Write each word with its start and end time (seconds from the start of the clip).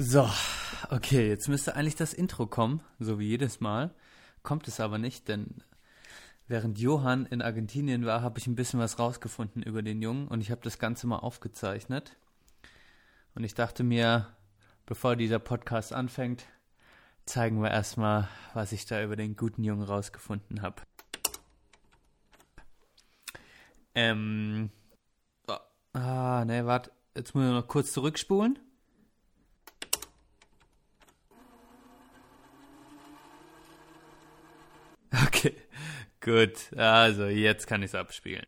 So, 0.00 0.30
okay, 0.90 1.28
jetzt 1.28 1.48
müsste 1.48 1.74
eigentlich 1.74 1.96
das 1.96 2.14
Intro 2.14 2.46
kommen, 2.46 2.82
so 3.00 3.18
wie 3.18 3.26
jedes 3.26 3.58
Mal. 3.58 3.92
Kommt 4.44 4.68
es 4.68 4.78
aber 4.78 4.96
nicht, 4.96 5.26
denn 5.26 5.64
während 6.46 6.78
Johann 6.78 7.26
in 7.26 7.42
Argentinien 7.42 8.06
war, 8.06 8.22
habe 8.22 8.38
ich 8.38 8.46
ein 8.46 8.54
bisschen 8.54 8.78
was 8.78 9.00
rausgefunden 9.00 9.60
über 9.60 9.82
den 9.82 10.00
Jungen 10.00 10.28
und 10.28 10.40
ich 10.40 10.52
habe 10.52 10.60
das 10.62 10.78
Ganze 10.78 11.08
mal 11.08 11.18
aufgezeichnet. 11.18 12.16
Und 13.34 13.42
ich 13.42 13.54
dachte 13.54 13.82
mir, 13.82 14.28
bevor 14.86 15.16
dieser 15.16 15.40
Podcast 15.40 15.92
anfängt, 15.92 16.44
zeigen 17.26 17.60
wir 17.60 17.72
erstmal, 17.72 18.28
was 18.54 18.70
ich 18.70 18.86
da 18.86 19.02
über 19.02 19.16
den 19.16 19.34
guten 19.34 19.64
Jungen 19.64 19.82
rausgefunden 19.82 20.62
habe. 20.62 20.80
Ähm. 23.96 24.70
Ah, 25.92 26.44
ne, 26.46 26.66
warte. 26.66 26.92
Jetzt 27.16 27.34
muss 27.34 27.44
ich 27.44 27.50
noch 27.50 27.66
kurz 27.66 27.92
zurückspulen. 27.92 28.60
Okay, 35.26 35.54
gut. 36.28 36.76
Also, 36.78 37.26
jetzt 37.26 37.66
kann 37.66 37.82
ich 37.82 37.88
es 37.88 37.94
abspielen. 37.94 38.44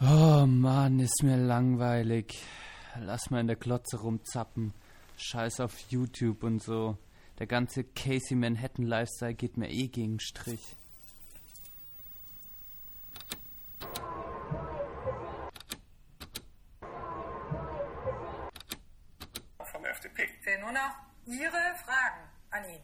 Oh 0.00 0.46
Mann, 0.46 1.00
ist 1.00 1.22
mir 1.22 1.36
langweilig. 1.36 2.32
Lass 2.98 3.30
mal 3.30 3.40
in 3.40 3.46
der 3.46 3.56
Klotze 3.56 3.98
rumzappen. 3.98 4.72
Scheiß 5.18 5.60
auf 5.60 5.78
YouTube 5.90 6.42
und 6.42 6.62
so. 6.62 6.96
Der 7.38 7.46
ganze 7.46 7.84
Casey 7.84 8.34
Manhattan 8.34 8.86
Lifestyle 8.86 9.34
geht 9.34 9.56
mir 9.56 9.70
eh 9.70 9.88
gegen 9.88 10.20
Strich. 10.20 10.76
vom 19.72 19.84
FDP. 19.84 20.28
Fehlen 20.42 20.60
nur 20.60 20.72
noch 20.72 20.94
Ihre 21.26 21.74
Fragen 21.84 22.28
an 22.50 22.64
ihn. 22.64 22.80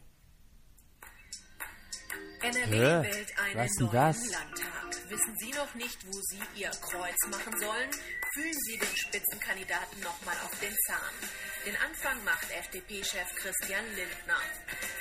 NRW 2.41 2.75
Hä? 2.75 3.03
wählt 3.03 3.39
einen 3.39 3.55
Was 3.55 3.71
denn 3.73 3.85
neuen 3.85 3.93
das? 3.93 4.29
Landtag. 4.31 5.09
Wissen 5.09 5.35
Sie 5.37 5.51
noch 5.51 5.73
nicht, 5.75 6.07
wo 6.07 6.11
Sie 6.11 6.41
Ihr 6.55 6.69
Kreuz 6.69 7.15
machen 7.29 7.57
sollen? 7.59 7.89
Fühlen 8.33 8.53
Sie 8.65 8.77
den 8.77 8.95
Spitzenkandidaten 8.95 10.01
nochmal 10.01 10.35
auf 10.43 10.59
den 10.59 10.75
Zahn. 10.87 11.29
Den 11.65 11.75
Anfang 11.77 12.21
macht 12.25 12.51
FDP-Chef 12.51 13.35
Christian 13.35 13.85
Lindner. 13.95 14.35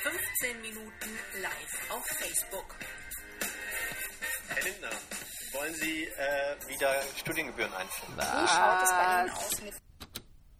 15 0.02 0.60
Minuten 0.60 1.10
live 1.42 1.90
auf 1.90 2.06
Facebook. 2.06 2.76
Herr 4.46 4.62
Lindner, 4.62 4.90
wollen 5.52 5.74
Sie 5.74 6.04
äh, 6.04 6.68
wieder 6.68 6.92
Studiengebühren 7.16 7.72
einführen? 7.72 8.14
Wie 8.16 8.46
schaut 8.46 8.82
es 8.84 8.90
bei 8.90 9.22
Ihnen 9.22 9.30
aus 9.30 9.62
mit 9.62 9.74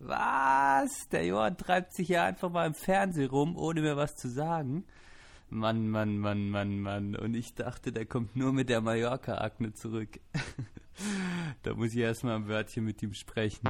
Was? 0.00 1.09
Der 1.12 1.25
Johann 1.25 1.56
treibt 1.56 1.94
sich 1.94 2.09
ja 2.09 2.25
einfach 2.25 2.50
mal 2.50 2.66
im 2.66 2.75
Fernsehen 2.75 3.31
rum, 3.31 3.56
ohne 3.56 3.81
mir 3.81 3.97
was 3.97 4.16
zu 4.16 4.28
sagen. 4.28 4.84
Mann, 5.50 5.89
Mann, 5.89 6.19
Mann, 6.19 6.50
Mann, 6.50 6.81
Mann. 6.81 7.14
Und 7.14 7.34
ich 7.34 7.55
dachte, 7.55 7.92
der 7.92 8.06
kommt 8.06 8.34
nur 8.34 8.53
mit 8.53 8.70
der 8.70 8.81
Mallorca-Akne 8.81 9.75
zurück. 9.75 10.19
da 11.62 11.75
muss 11.75 11.93
ich 11.93 12.00
erstmal 12.00 12.34
ein 12.34 12.48
Wörtchen 12.48 12.84
mit 12.84 13.00
ihm 13.04 13.15
sprechen. 13.15 13.69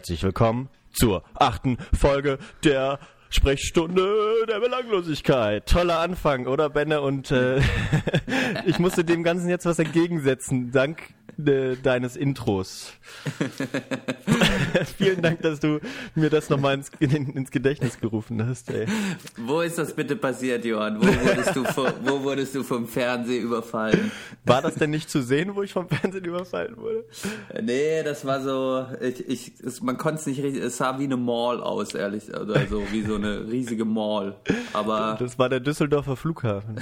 Herzlich 0.00 0.22
willkommen 0.22 0.70
zur 0.94 1.24
achten 1.34 1.76
Folge 1.92 2.38
der 2.64 3.00
Sprechstunde 3.28 4.46
der 4.48 4.58
Belanglosigkeit. 4.58 5.66
Toller 5.66 5.98
Anfang, 5.98 6.46
oder 6.46 6.70
Benne? 6.70 7.02
Und 7.02 7.30
äh, 7.30 7.60
ich 8.64 8.78
musste 8.78 9.04
dem 9.04 9.22
Ganzen 9.22 9.50
jetzt 9.50 9.66
was 9.66 9.78
entgegensetzen, 9.78 10.72
dank 10.72 11.12
äh, 11.48 11.76
deines 11.76 12.16
Intros. 12.16 12.92
Vielen 14.98 15.22
Dank, 15.22 15.42
dass 15.42 15.60
du 15.60 15.80
mir 16.14 16.30
das 16.30 16.48
nochmal 16.48 16.74
ins, 16.74 16.90
in, 17.00 17.10
ins 17.10 17.50
Gedächtnis 17.50 18.00
gerufen 18.00 18.46
hast. 18.46 18.70
Ey. 18.70 18.86
Wo 19.36 19.60
ist 19.60 19.78
das 19.78 19.94
bitte 19.94 20.16
passiert, 20.16 20.64
Johann? 20.64 21.00
Wo 21.00 21.06
wurdest 21.06 21.56
du, 21.56 21.64
vor, 21.64 21.92
wo 22.04 22.22
wurdest 22.22 22.54
du 22.54 22.62
vom 22.62 22.86
Fernsehen 22.86 23.44
überfallen? 23.44 24.10
War 24.44 24.62
das 24.62 24.74
denn 24.74 24.90
nicht 24.90 25.10
zu 25.10 25.22
sehen, 25.22 25.54
wo 25.54 25.62
ich 25.62 25.72
vom 25.72 25.88
Fernsehen 25.88 26.24
überfallen 26.24 26.76
wurde? 26.76 27.04
Nee, 27.62 28.02
das 28.02 28.24
war 28.24 28.42
so, 28.42 28.86
ich, 29.00 29.28
ich, 29.28 29.52
es, 29.64 29.80
man 29.82 29.98
konnte 29.98 30.20
es 30.20 30.26
nicht 30.26 30.42
richtig, 30.42 30.62
es 30.62 30.76
sah 30.76 30.98
wie 30.98 31.04
eine 31.04 31.16
Mall 31.16 31.60
aus, 31.60 31.94
ehrlich, 31.94 32.28
oder 32.28 32.66
so, 32.66 32.82
wie 32.90 33.02
so 33.02 33.16
eine 33.16 33.46
riesige 33.48 33.84
Mall. 33.84 34.36
Aber 34.72 35.16
Das 35.18 35.38
war 35.38 35.48
der 35.48 35.60
Düsseldorfer 35.60 36.16
Flughafen. 36.16 36.80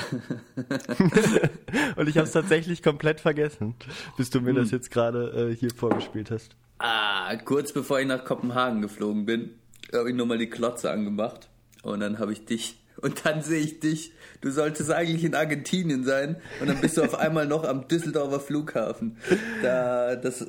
Und 1.96 2.08
ich 2.08 2.16
habe 2.16 2.26
es 2.26 2.32
tatsächlich 2.32 2.82
komplett 2.82 3.20
vergessen, 3.20 3.74
bis 4.16 4.30
du 4.30 4.40
mir 4.40 4.47
das 4.56 4.70
jetzt 4.70 4.90
gerade 4.90 5.50
äh, 5.50 5.54
hier 5.54 5.70
vorgespielt 5.74 6.30
hast. 6.30 6.56
ah, 6.78 7.34
kurz 7.44 7.72
bevor 7.72 8.00
ich 8.00 8.06
nach 8.06 8.24
Kopenhagen 8.24 8.82
geflogen 8.82 9.26
bin, 9.26 9.50
habe 9.92 10.10
ich 10.10 10.16
nochmal 10.16 10.38
die 10.38 10.50
Klotze 10.50 10.90
angemacht 10.90 11.48
und 11.82 12.00
dann 12.00 12.18
habe 12.18 12.32
ich 12.32 12.44
dich 12.44 12.78
und 13.00 13.24
dann 13.24 13.42
sehe 13.42 13.60
ich 13.60 13.80
dich. 13.80 14.12
Du 14.40 14.50
solltest 14.50 14.90
eigentlich 14.92 15.24
in 15.24 15.34
Argentinien 15.34 16.04
sein 16.04 16.36
und 16.60 16.68
dann 16.68 16.80
bist 16.80 16.96
du 16.96 17.02
auf 17.02 17.16
einmal 17.16 17.46
noch 17.46 17.64
am 17.64 17.88
Düsseldorfer 17.88 18.38
Flughafen. 18.40 19.16
Da, 19.62 20.14
das, 20.16 20.46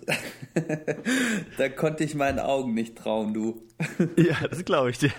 da 1.57 1.69
konnte 1.69 2.03
ich 2.03 2.13
meinen 2.15 2.39
Augen 2.39 2.73
nicht 2.73 2.97
trauen, 2.97 3.33
du. 3.33 3.63
Ja, 4.17 4.35
das 4.47 4.65
glaube 4.65 4.89
ich 4.89 4.97
dir. 4.99 5.11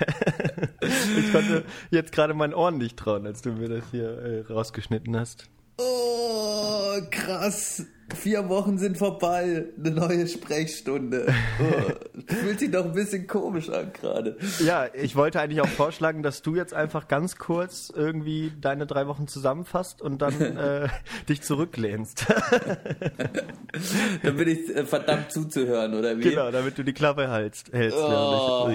Ich 1.18 1.32
konnte 1.32 1.64
jetzt 1.90 2.12
gerade 2.12 2.34
meinen 2.34 2.54
Ohren 2.54 2.78
nicht 2.78 2.96
trauen, 2.96 3.26
als 3.26 3.42
du 3.42 3.52
mir 3.52 3.68
das 3.68 3.84
hier 3.90 4.08
äh, 4.08 4.40
rausgeschnitten 4.52 5.16
hast. 5.18 5.48
Oh, 5.80 7.00
krass. 7.10 7.84
Vier 8.16 8.48
Wochen 8.48 8.76
sind 8.76 8.98
vorbei. 8.98 9.66
Eine 9.78 9.90
neue 9.92 10.26
Sprechstunde. 10.26 11.32
Oh, 11.60 11.92
fühlt 12.26 12.58
sich 12.58 12.70
doch 12.70 12.84
ein 12.84 12.92
bisschen 12.92 13.28
komisch 13.28 13.68
an 13.70 13.92
gerade. 13.92 14.36
Ja, 14.58 14.86
ich 14.92 15.14
wollte 15.14 15.40
eigentlich 15.40 15.60
auch 15.60 15.68
vorschlagen, 15.68 16.24
dass 16.24 16.42
du 16.42 16.56
jetzt 16.56 16.74
einfach 16.74 17.06
ganz 17.06 17.36
kurz 17.36 17.92
irgendwie 17.94 18.52
deine 18.60 18.86
drei 18.86 19.06
Wochen 19.06 19.28
zusammenfasst 19.28 20.02
und 20.02 20.20
dann 20.22 20.40
äh, 20.56 20.88
dich 21.28 21.42
zurücklehnst. 21.42 22.26
Dann 24.24 24.36
bin 24.36 24.48
ich 24.48 24.74
äh, 24.74 24.84
verdammt 24.84 25.30
zuzuhören, 25.30 25.94
oder 25.94 26.18
wie? 26.18 26.22
genau, 26.22 26.50
damit 26.50 26.78
du 26.78 26.82
die 26.82 26.92
Klappe 26.92 27.30
hältst, 27.30 27.72
hältst 27.72 27.96
Oh. 27.96 28.68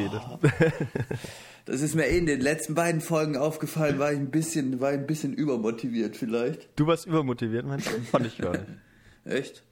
Das 1.66 1.82
ist 1.82 1.96
mir 1.96 2.06
eh 2.06 2.20
in 2.20 2.28
den 2.28 2.42
letzten 2.42 2.76
beiden 2.76 3.02
Folgen 3.02 3.38
aufgefallen, 3.38 3.98
war 3.98 4.12
ich 4.12 4.20
ein 4.20 4.30
bisschen, 4.30 4.80
war 4.80 4.94
ich 4.94 5.00
ein 5.00 5.08
bisschen 5.08 5.34
übermotiviert 5.34 6.16
vielleicht. 6.16 6.70
Du 6.76 6.86
warst 6.86 7.08
übermotiviert, 7.08 7.66
meinst 7.66 7.88
du? 7.88 8.00
Fand 8.02 8.28
ich 8.28 8.38
nicht. 8.38 8.60
Echt? 9.26 9.64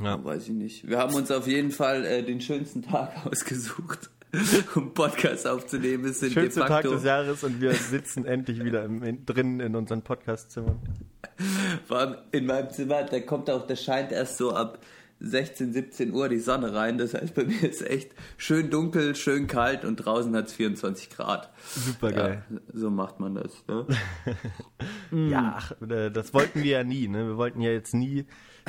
Ja. 0.00 0.24
Weiß 0.24 0.44
ich 0.44 0.54
nicht. 0.54 0.88
Wir 0.88 0.98
haben 0.98 1.12
uns 1.14 1.30
auf 1.32 1.48
jeden 1.48 1.72
Fall 1.72 2.04
äh, 2.04 2.22
den 2.22 2.40
schönsten 2.40 2.82
Tag 2.82 3.12
ausgesucht, 3.26 4.10
um 4.76 4.94
Podcast 4.94 5.48
aufzunehmen. 5.48 6.04
Es 6.04 6.20
sind 6.20 6.32
Schönster 6.32 6.66
Tag 6.66 6.84
des 6.84 7.02
Jahres 7.02 7.42
und 7.42 7.60
wir 7.60 7.74
sitzen 7.74 8.26
endlich 8.26 8.62
wieder 8.64 8.84
im, 8.84 9.02
in, 9.02 9.26
drinnen 9.26 9.58
in 9.58 9.74
unseren 9.74 10.02
Podcastzimmern. 10.02 10.78
Vor 11.86 11.98
allem 11.98 12.16
in 12.30 12.46
meinem 12.46 12.70
Zimmer, 12.70 13.02
da 13.02 13.18
kommt 13.18 13.50
auch, 13.50 13.66
da 13.66 13.74
scheint 13.74 14.12
erst 14.12 14.36
so 14.36 14.52
ab 14.54 14.78
16, 15.20 15.72
17 15.72 16.12
Uhr 16.12 16.28
die 16.28 16.38
Sonne 16.38 16.74
rein. 16.74 16.98
Das 16.98 17.14
heißt, 17.14 17.34
bei 17.34 17.44
mir 17.44 17.62
ist 17.62 17.86
echt 17.86 18.12
schön 18.36 18.70
dunkel, 18.70 19.14
schön 19.14 19.46
kalt 19.46 19.84
und 19.84 19.96
draußen 19.96 20.34
hat 20.34 20.46
es 20.46 20.54
24 20.54 21.10
Grad. 21.10 21.50
Super 21.66 22.12
geil. 22.12 22.44
Ja, 22.50 22.58
so 22.72 22.90
macht 22.90 23.20
man 23.20 23.34
das. 23.34 23.64
Ne? 23.68 23.86
Ja, 25.12 25.58
ach, 25.58 25.72
äh, 25.82 26.10
das 26.10 26.32
wollten 26.32 26.62
wir 26.62 26.70
ja 26.70 26.84
nie. 26.84 27.08
Ne? 27.08 27.26
Wir 27.26 27.36
wollten 27.36 27.60
ja 27.60 27.72
jetzt 27.72 27.94
nie, 27.94 28.26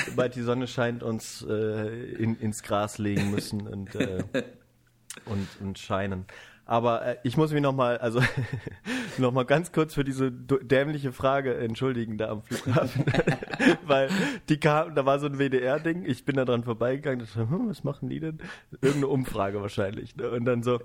sobald 0.07 0.36
die 0.36 0.42
Sonne 0.42 0.65
scheint, 0.65 1.03
uns 1.03 1.45
äh, 1.48 2.13
in, 2.13 2.36
ins 2.36 2.63
Gras 2.63 2.98
legen 2.98 3.30
müssen 3.30 3.68
und, 3.68 3.94
äh, 3.94 4.24
und, 5.25 5.48
und 5.59 5.77
scheinen. 5.77 6.25
Aber 6.72 7.06
äh, 7.06 7.18
ich 7.24 7.36
muss 7.36 7.52
mich 7.52 7.62
nochmal, 7.62 7.98
also 7.98 8.22
nochmal 9.18 9.44
ganz 9.44 9.74
kurz 9.74 9.94
für 9.94 10.06
diese 10.06 10.32
dämliche 10.32 11.12
Frage 11.12 11.58
entschuldigen 11.58 12.18
da 12.18 12.30
am 12.30 12.44
Flughafen. 12.44 13.04
Weil 13.86 14.08
die 14.48 14.58
kam, 14.58 14.96
da 14.96 15.06
war 15.06 15.20
so 15.20 15.26
ein 15.26 15.38
WDR-Ding, 15.38 16.06
ich 16.06 16.24
bin 16.24 16.38
da 16.38 16.46
dran 16.46 16.64
vorbeigegangen, 16.64 17.20
dachte, 17.20 17.50
hm, 17.50 17.68
was 17.68 17.84
machen 17.84 18.08
die 18.08 18.22
denn? 18.22 18.40
Irgendeine 18.72 19.10
Umfrage 19.10 19.62
wahrscheinlich. 19.62 20.16
Ne? 20.16 20.30
Und 20.32 20.46
dann 20.46 20.64
so, 20.64 20.80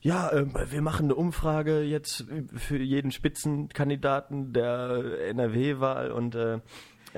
ja, 0.00 0.32
ähm, 0.32 0.52
wir 0.68 0.82
machen 0.82 1.04
eine 1.04 1.14
Umfrage 1.14 1.82
jetzt 1.82 2.26
für 2.56 2.78
jeden 2.78 3.12
Spitzenkandidaten 3.12 4.52
der 4.52 5.28
NRW-Wahl 5.28 6.10
und 6.10 6.34
äh, 6.34 6.58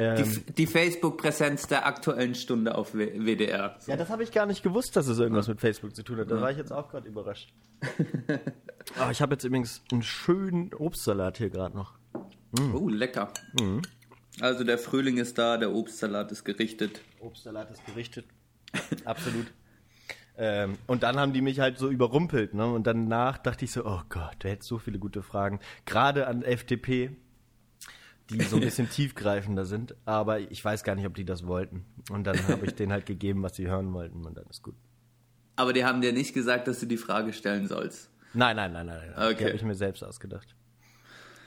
ähm, 0.00 0.16
Die, 0.16 0.52
die 0.52 0.66
Facebook-Präsenz 0.66 1.66
der 1.66 1.86
aktuellen 1.86 2.34
Stunde 2.34 2.74
auf 2.74 2.94
WDR. 2.94 3.76
Ja, 3.86 3.96
das 3.96 4.08
habe 4.08 4.22
ich 4.22 4.32
gar 4.32 4.46
nicht 4.46 4.62
gewusst, 4.62 4.96
dass 4.96 5.06
es 5.08 5.18
irgendwas 5.18 5.46
mit 5.46 5.60
Facebook 5.60 5.94
zu 5.94 6.02
tun 6.02 6.18
hat. 6.18 6.30
Da 6.30 6.40
war 6.40 6.50
ich 6.50 6.56
jetzt 6.56 6.72
auch 6.72 6.88
gerade 6.88 7.06
überrascht. 7.06 7.52
Aber 8.98 9.10
ich 9.12 9.20
habe 9.20 9.34
jetzt 9.34 9.44
übrigens 9.44 9.82
einen 9.92 10.02
schönen 10.02 10.72
Obstsalat 10.72 11.36
hier 11.36 11.50
gerade 11.50 11.76
noch. 11.76 11.98
Oh, 12.72 12.88
lecker. 12.88 13.32
Also 14.40 14.64
der 14.64 14.78
Frühling 14.78 15.18
ist 15.18 15.36
da, 15.36 15.58
der 15.58 15.72
Obstsalat 15.72 16.32
ist 16.32 16.44
gerichtet. 16.44 17.02
Obstsalat 17.20 17.70
ist 17.70 17.84
gerichtet. 17.84 18.24
Absolut. 19.04 19.46
Ähm, 20.42 20.78
und 20.86 21.02
dann 21.02 21.18
haben 21.18 21.34
die 21.34 21.42
mich 21.42 21.60
halt 21.60 21.76
so 21.76 21.90
überrumpelt. 21.90 22.54
Ne? 22.54 22.64
Und 22.64 22.86
danach 22.86 23.36
dachte 23.36 23.66
ich 23.66 23.72
so, 23.72 23.84
oh 23.84 24.00
Gott, 24.08 24.36
du 24.38 24.48
hättest 24.48 24.70
so 24.70 24.78
viele 24.78 24.98
gute 24.98 25.22
Fragen. 25.22 25.60
Gerade 25.84 26.26
an 26.28 26.42
FDP, 26.42 27.10
die 28.30 28.42
so 28.42 28.56
ein 28.56 28.62
bisschen 28.62 28.88
tiefgreifender 28.88 29.64
sind. 29.64 29.94
Aber 30.06 30.40
ich 30.40 30.64
weiß 30.64 30.82
gar 30.84 30.94
nicht, 30.94 31.06
ob 31.06 31.14
die 31.14 31.24
das 31.24 31.46
wollten. 31.46 31.84
Und 32.10 32.24
dann 32.24 32.38
habe 32.48 32.66
ich 32.66 32.74
denen 32.74 32.92
halt 32.92 33.06
gegeben, 33.06 33.42
was 33.42 33.56
sie 33.56 33.68
hören 33.68 33.92
wollten. 33.92 34.24
Und 34.24 34.36
dann 34.36 34.46
ist 34.48 34.62
gut. 34.62 34.74
Aber 35.56 35.72
die 35.72 35.84
haben 35.84 36.00
dir 36.00 36.12
nicht 36.12 36.32
gesagt, 36.32 36.66
dass 36.68 36.80
du 36.80 36.86
die 36.86 36.96
Frage 36.96 37.32
stellen 37.32 37.66
sollst. 37.66 38.10
Nein, 38.32 38.56
nein, 38.56 38.72
nein, 38.72 38.86
nein. 38.86 38.98
nein. 39.14 39.28
Die 39.28 39.34
Okay. 39.34 39.44
habe 39.46 39.56
ich 39.56 39.62
mir 39.62 39.74
selbst 39.74 40.02
ausgedacht. 40.02 40.54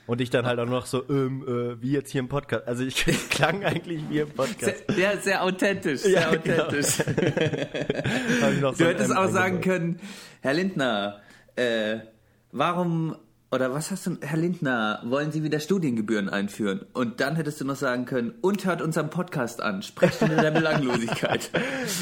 Und 0.05 0.19
ich 0.19 0.29
dann 0.29 0.45
halt 0.45 0.59
auch 0.59 0.65
noch 0.67 0.85
so, 0.85 1.07
ähm, 1.09 1.43
äh, 1.47 1.81
wie 1.81 1.91
jetzt 1.93 2.11
hier 2.11 2.19
im 2.19 2.27
Podcast. 2.27 2.67
Also 2.67 2.83
ich 2.83 2.95
klang 3.29 3.63
eigentlich 3.63 4.01
wie 4.09 4.19
im 4.19 4.29
Podcast. 4.29 4.83
Sehr, 4.89 4.97
ja, 5.13 5.17
sehr 5.17 5.41
authentisch, 5.43 6.01
sehr 6.01 6.11
Ja, 6.21 6.35
genau. 6.35 6.63
authentisch. 6.65 6.97
So 8.41 8.71
Du 8.71 8.83
ein 8.83 8.89
hättest 8.89 9.15
auch 9.15 9.29
sagen 9.29 9.61
können, 9.61 9.99
Herr 10.41 10.53
Lindner, 10.53 11.21
äh, 11.55 11.99
warum, 12.51 13.15
oder 13.53 13.71
was 13.71 13.91
hast 13.91 14.07
du, 14.07 14.17
Herr 14.21 14.39
Lindner, 14.39 14.99
wollen 15.05 15.31
Sie 15.31 15.43
wieder 15.43 15.59
Studiengebühren 15.59 16.27
einführen? 16.27 16.87
Und 16.93 17.21
dann 17.21 17.35
hättest 17.35 17.61
du 17.61 17.65
noch 17.65 17.75
sagen 17.75 18.05
können, 18.05 18.33
und 18.41 18.65
hört 18.65 18.81
unseren 18.81 19.11
Podcast 19.11 19.61
an, 19.61 19.83
Sprechstunde 19.83 20.37
der 20.37 20.49
Belanglosigkeit. 20.49 21.51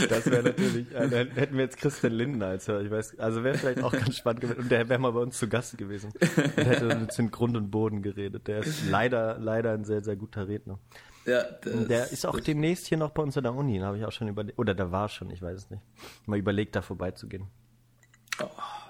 Das 0.09 0.25
wäre 0.27 0.43
natürlich, 0.43 0.89
äh, 0.93 1.09
dann 1.09 1.31
hätten 1.31 1.55
wir 1.55 1.63
jetzt 1.63 1.77
Christian 1.77 2.13
Lindner 2.13 2.47
als 2.47 2.67
Hörer. 2.67 2.81
Ich 2.81 2.91
weiß, 2.91 3.19
also 3.19 3.43
wäre 3.43 3.57
vielleicht 3.57 3.83
auch 3.83 3.91
ganz 3.91 4.15
spannend 4.15 4.41
gewesen. 4.41 4.61
Und 4.61 4.71
der 4.71 4.87
wäre 4.87 4.99
mal 4.99 5.11
bei 5.11 5.19
uns 5.19 5.37
zu 5.37 5.49
Gast 5.49 5.77
gewesen. 5.77 6.13
Und 6.55 6.65
hätte 6.65 6.87
uns 6.87 7.19
in 7.19 7.31
Grund 7.31 7.57
und 7.57 7.69
Boden 7.69 8.01
geredet. 8.01 8.47
Der 8.47 8.59
ist 8.59 8.89
leider, 8.89 9.37
leider 9.37 9.73
ein 9.73 9.83
sehr, 9.83 10.01
sehr 10.03 10.15
guter 10.15 10.47
Redner. 10.47 10.79
Ja, 11.25 11.43
Der 11.65 12.11
ist 12.11 12.25
auch 12.25 12.39
demnächst 12.39 12.87
hier 12.87 12.97
noch 12.97 13.11
bei 13.11 13.23
uns 13.23 13.35
in 13.35 13.43
der 13.43 13.53
Uni, 13.53 13.79
habe 13.79 13.97
ich 13.97 14.05
auch 14.05 14.11
schon 14.11 14.29
überlegt. 14.29 14.57
Oder 14.57 14.73
der 14.73 14.91
war 14.91 15.09
schon, 15.09 15.29
ich 15.31 15.41
weiß 15.41 15.57
es 15.57 15.69
nicht. 15.69 15.83
Mal 16.25 16.39
überlegt, 16.39 16.75
da 16.75 16.81
vorbeizugehen. 16.81 17.47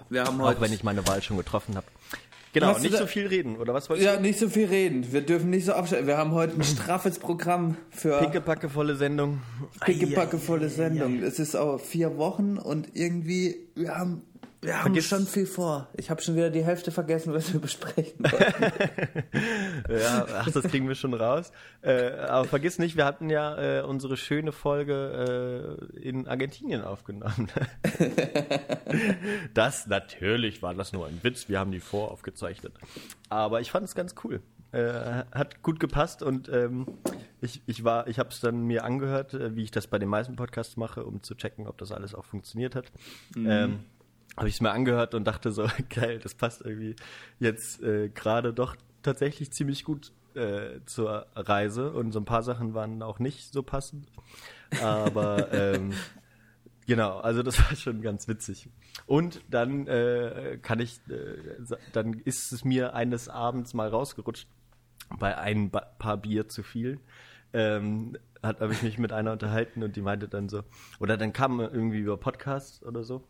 wir 0.09 0.23
haben 0.23 0.39
Auch 0.41 0.45
heute, 0.45 0.61
wenn 0.61 0.73
ich 0.73 0.83
meine 0.83 1.07
Wahl 1.07 1.21
schon 1.21 1.37
getroffen 1.37 1.75
habe. 1.75 1.87
Genau, 2.53 2.77
nicht 2.77 2.97
so 2.97 3.05
viel 3.05 3.27
reden, 3.27 3.55
oder 3.57 3.73
was 3.73 3.89
wolltest 3.89 4.05
ja, 4.05 4.17
du? 4.17 4.21
nicht 4.21 4.37
so 4.37 4.49
viel 4.49 4.67
reden. 4.67 5.11
Wir 5.11 5.21
dürfen 5.21 5.49
nicht 5.49 5.65
so 5.65 5.73
abstellen. 5.73 6.05
Wir 6.05 6.17
haben 6.17 6.31
heute 6.31 6.55
ein 6.55 6.63
straffes 6.63 7.17
Programm 7.17 7.77
für 7.89 8.19
Pickepackevolle 8.19 8.95
Sendung. 8.95 9.41
pickepackevolle 9.85 10.69
Sendung. 10.69 11.23
Es 11.23 11.39
ist 11.39 11.55
auch 11.55 11.79
vier 11.79 12.17
Wochen 12.17 12.57
und 12.57 12.89
irgendwie, 12.93 13.67
wir 13.75 13.97
haben, 13.97 14.23
wir 14.61 14.77
haben 14.83 14.93
Vergiss- 14.93 15.07
schon 15.07 15.25
viel 15.25 15.45
vor. 15.45 15.87
Ich 15.97 16.09
habe 16.09 16.21
schon 16.21 16.35
wieder 16.35 16.49
die 16.49 16.63
Hälfte 16.63 16.91
vergessen, 16.91 17.33
was 17.33 17.51
wir 17.51 17.59
besprechen 17.59 18.19
wollten. 18.31 19.23
Ja, 19.89 20.25
ach, 20.37 20.51
das 20.51 20.63
kriegen 20.65 20.87
wir 20.87 20.95
schon 20.95 21.13
raus. 21.13 21.51
Äh, 21.81 22.11
aber 22.11 22.45
vergiss 22.47 22.77
nicht, 22.79 22.95
wir 22.95 23.05
hatten 23.05 23.29
ja 23.29 23.79
äh, 23.79 23.81
unsere 23.81 24.17
schöne 24.17 24.51
Folge 24.51 25.79
äh, 25.95 25.99
in 25.99 26.27
Argentinien 26.27 26.83
aufgenommen. 26.83 27.49
das 29.53 29.87
natürlich 29.87 30.61
war 30.61 30.73
das 30.73 30.93
nur 30.93 31.07
ein 31.07 31.19
Witz. 31.23 31.49
Wir 31.49 31.59
haben 31.59 31.71
die 31.71 31.79
voraufgezeichnet. 31.79 32.73
Aber 33.29 33.61
ich 33.61 33.71
fand 33.71 33.85
es 33.85 33.95
ganz 33.95 34.15
cool. 34.23 34.41
Äh, 34.73 35.23
hat 35.33 35.61
gut 35.63 35.81
gepasst 35.81 36.23
und 36.23 36.47
ähm, 36.47 36.85
ich, 37.41 37.61
ich 37.65 37.83
war, 37.83 38.07
ich 38.07 38.19
habe 38.19 38.29
es 38.29 38.39
dann 38.39 38.61
mir 38.67 38.85
angehört, 38.85 39.33
äh, 39.33 39.53
wie 39.53 39.63
ich 39.63 39.71
das 39.71 39.87
bei 39.87 39.99
den 39.99 40.07
meisten 40.07 40.37
Podcasts 40.37 40.77
mache, 40.77 41.03
um 41.03 41.21
zu 41.23 41.35
checken, 41.35 41.67
ob 41.67 41.77
das 41.77 41.91
alles 41.91 42.15
auch 42.15 42.23
funktioniert 42.23 42.73
hat. 42.75 42.85
Ähm, 43.35 43.79
habe 44.37 44.47
ich 44.47 44.55
es 44.55 44.61
mir 44.61 44.71
angehört 44.71 45.13
und 45.13 45.25
dachte 45.25 45.51
so, 45.51 45.67
geil, 45.89 46.19
das 46.19 46.35
passt 46.35 46.61
irgendwie 46.61 46.95
jetzt 47.39 47.81
äh, 47.81 48.09
gerade 48.09 48.53
doch 48.53 48.75
tatsächlich 49.03 49.51
ziemlich 49.51 49.83
gut 49.83 50.11
äh, 50.35 50.79
zur 50.85 51.27
Reise 51.35 51.91
und 51.91 52.11
so 52.11 52.19
ein 52.19 52.25
paar 52.25 52.43
Sachen 52.43 52.73
waren 52.73 53.01
auch 53.03 53.19
nicht 53.19 53.51
so 53.51 53.63
passend. 53.63 54.07
Aber 54.81 55.51
ähm, 55.53 55.93
genau, 56.87 57.19
also 57.19 57.43
das 57.43 57.59
war 57.69 57.75
schon 57.75 58.01
ganz 58.01 58.27
witzig. 58.27 58.69
Und 59.05 59.41
dann 59.49 59.87
äh, 59.87 60.59
kann 60.61 60.79
ich, 60.79 60.99
äh, 61.09 61.37
dann 61.91 62.13
ist 62.13 62.51
es 62.51 62.63
mir 62.63 62.93
eines 62.93 63.29
Abends 63.29 63.73
mal 63.73 63.89
rausgerutscht, 63.89 64.47
bei 65.19 65.37
ein 65.37 65.71
ba 65.71 65.81
paar 65.99 66.17
Bier 66.17 66.47
zu 66.47 66.63
viel. 66.63 66.99
Ähm, 67.53 68.17
hat 68.41 68.61
habe 68.61 68.71
ich 68.73 68.81
mich 68.81 68.97
mit 68.97 69.11
einer 69.11 69.33
unterhalten 69.33 69.83
und 69.83 69.95
die 69.95 70.01
meinte 70.01 70.27
dann 70.27 70.47
so, 70.47 70.63
oder 70.99 71.17
dann 71.17 71.33
kam 71.33 71.59
irgendwie 71.59 71.99
über 71.99 72.17
Podcasts 72.17 72.81
oder 72.83 73.03
so. 73.03 73.23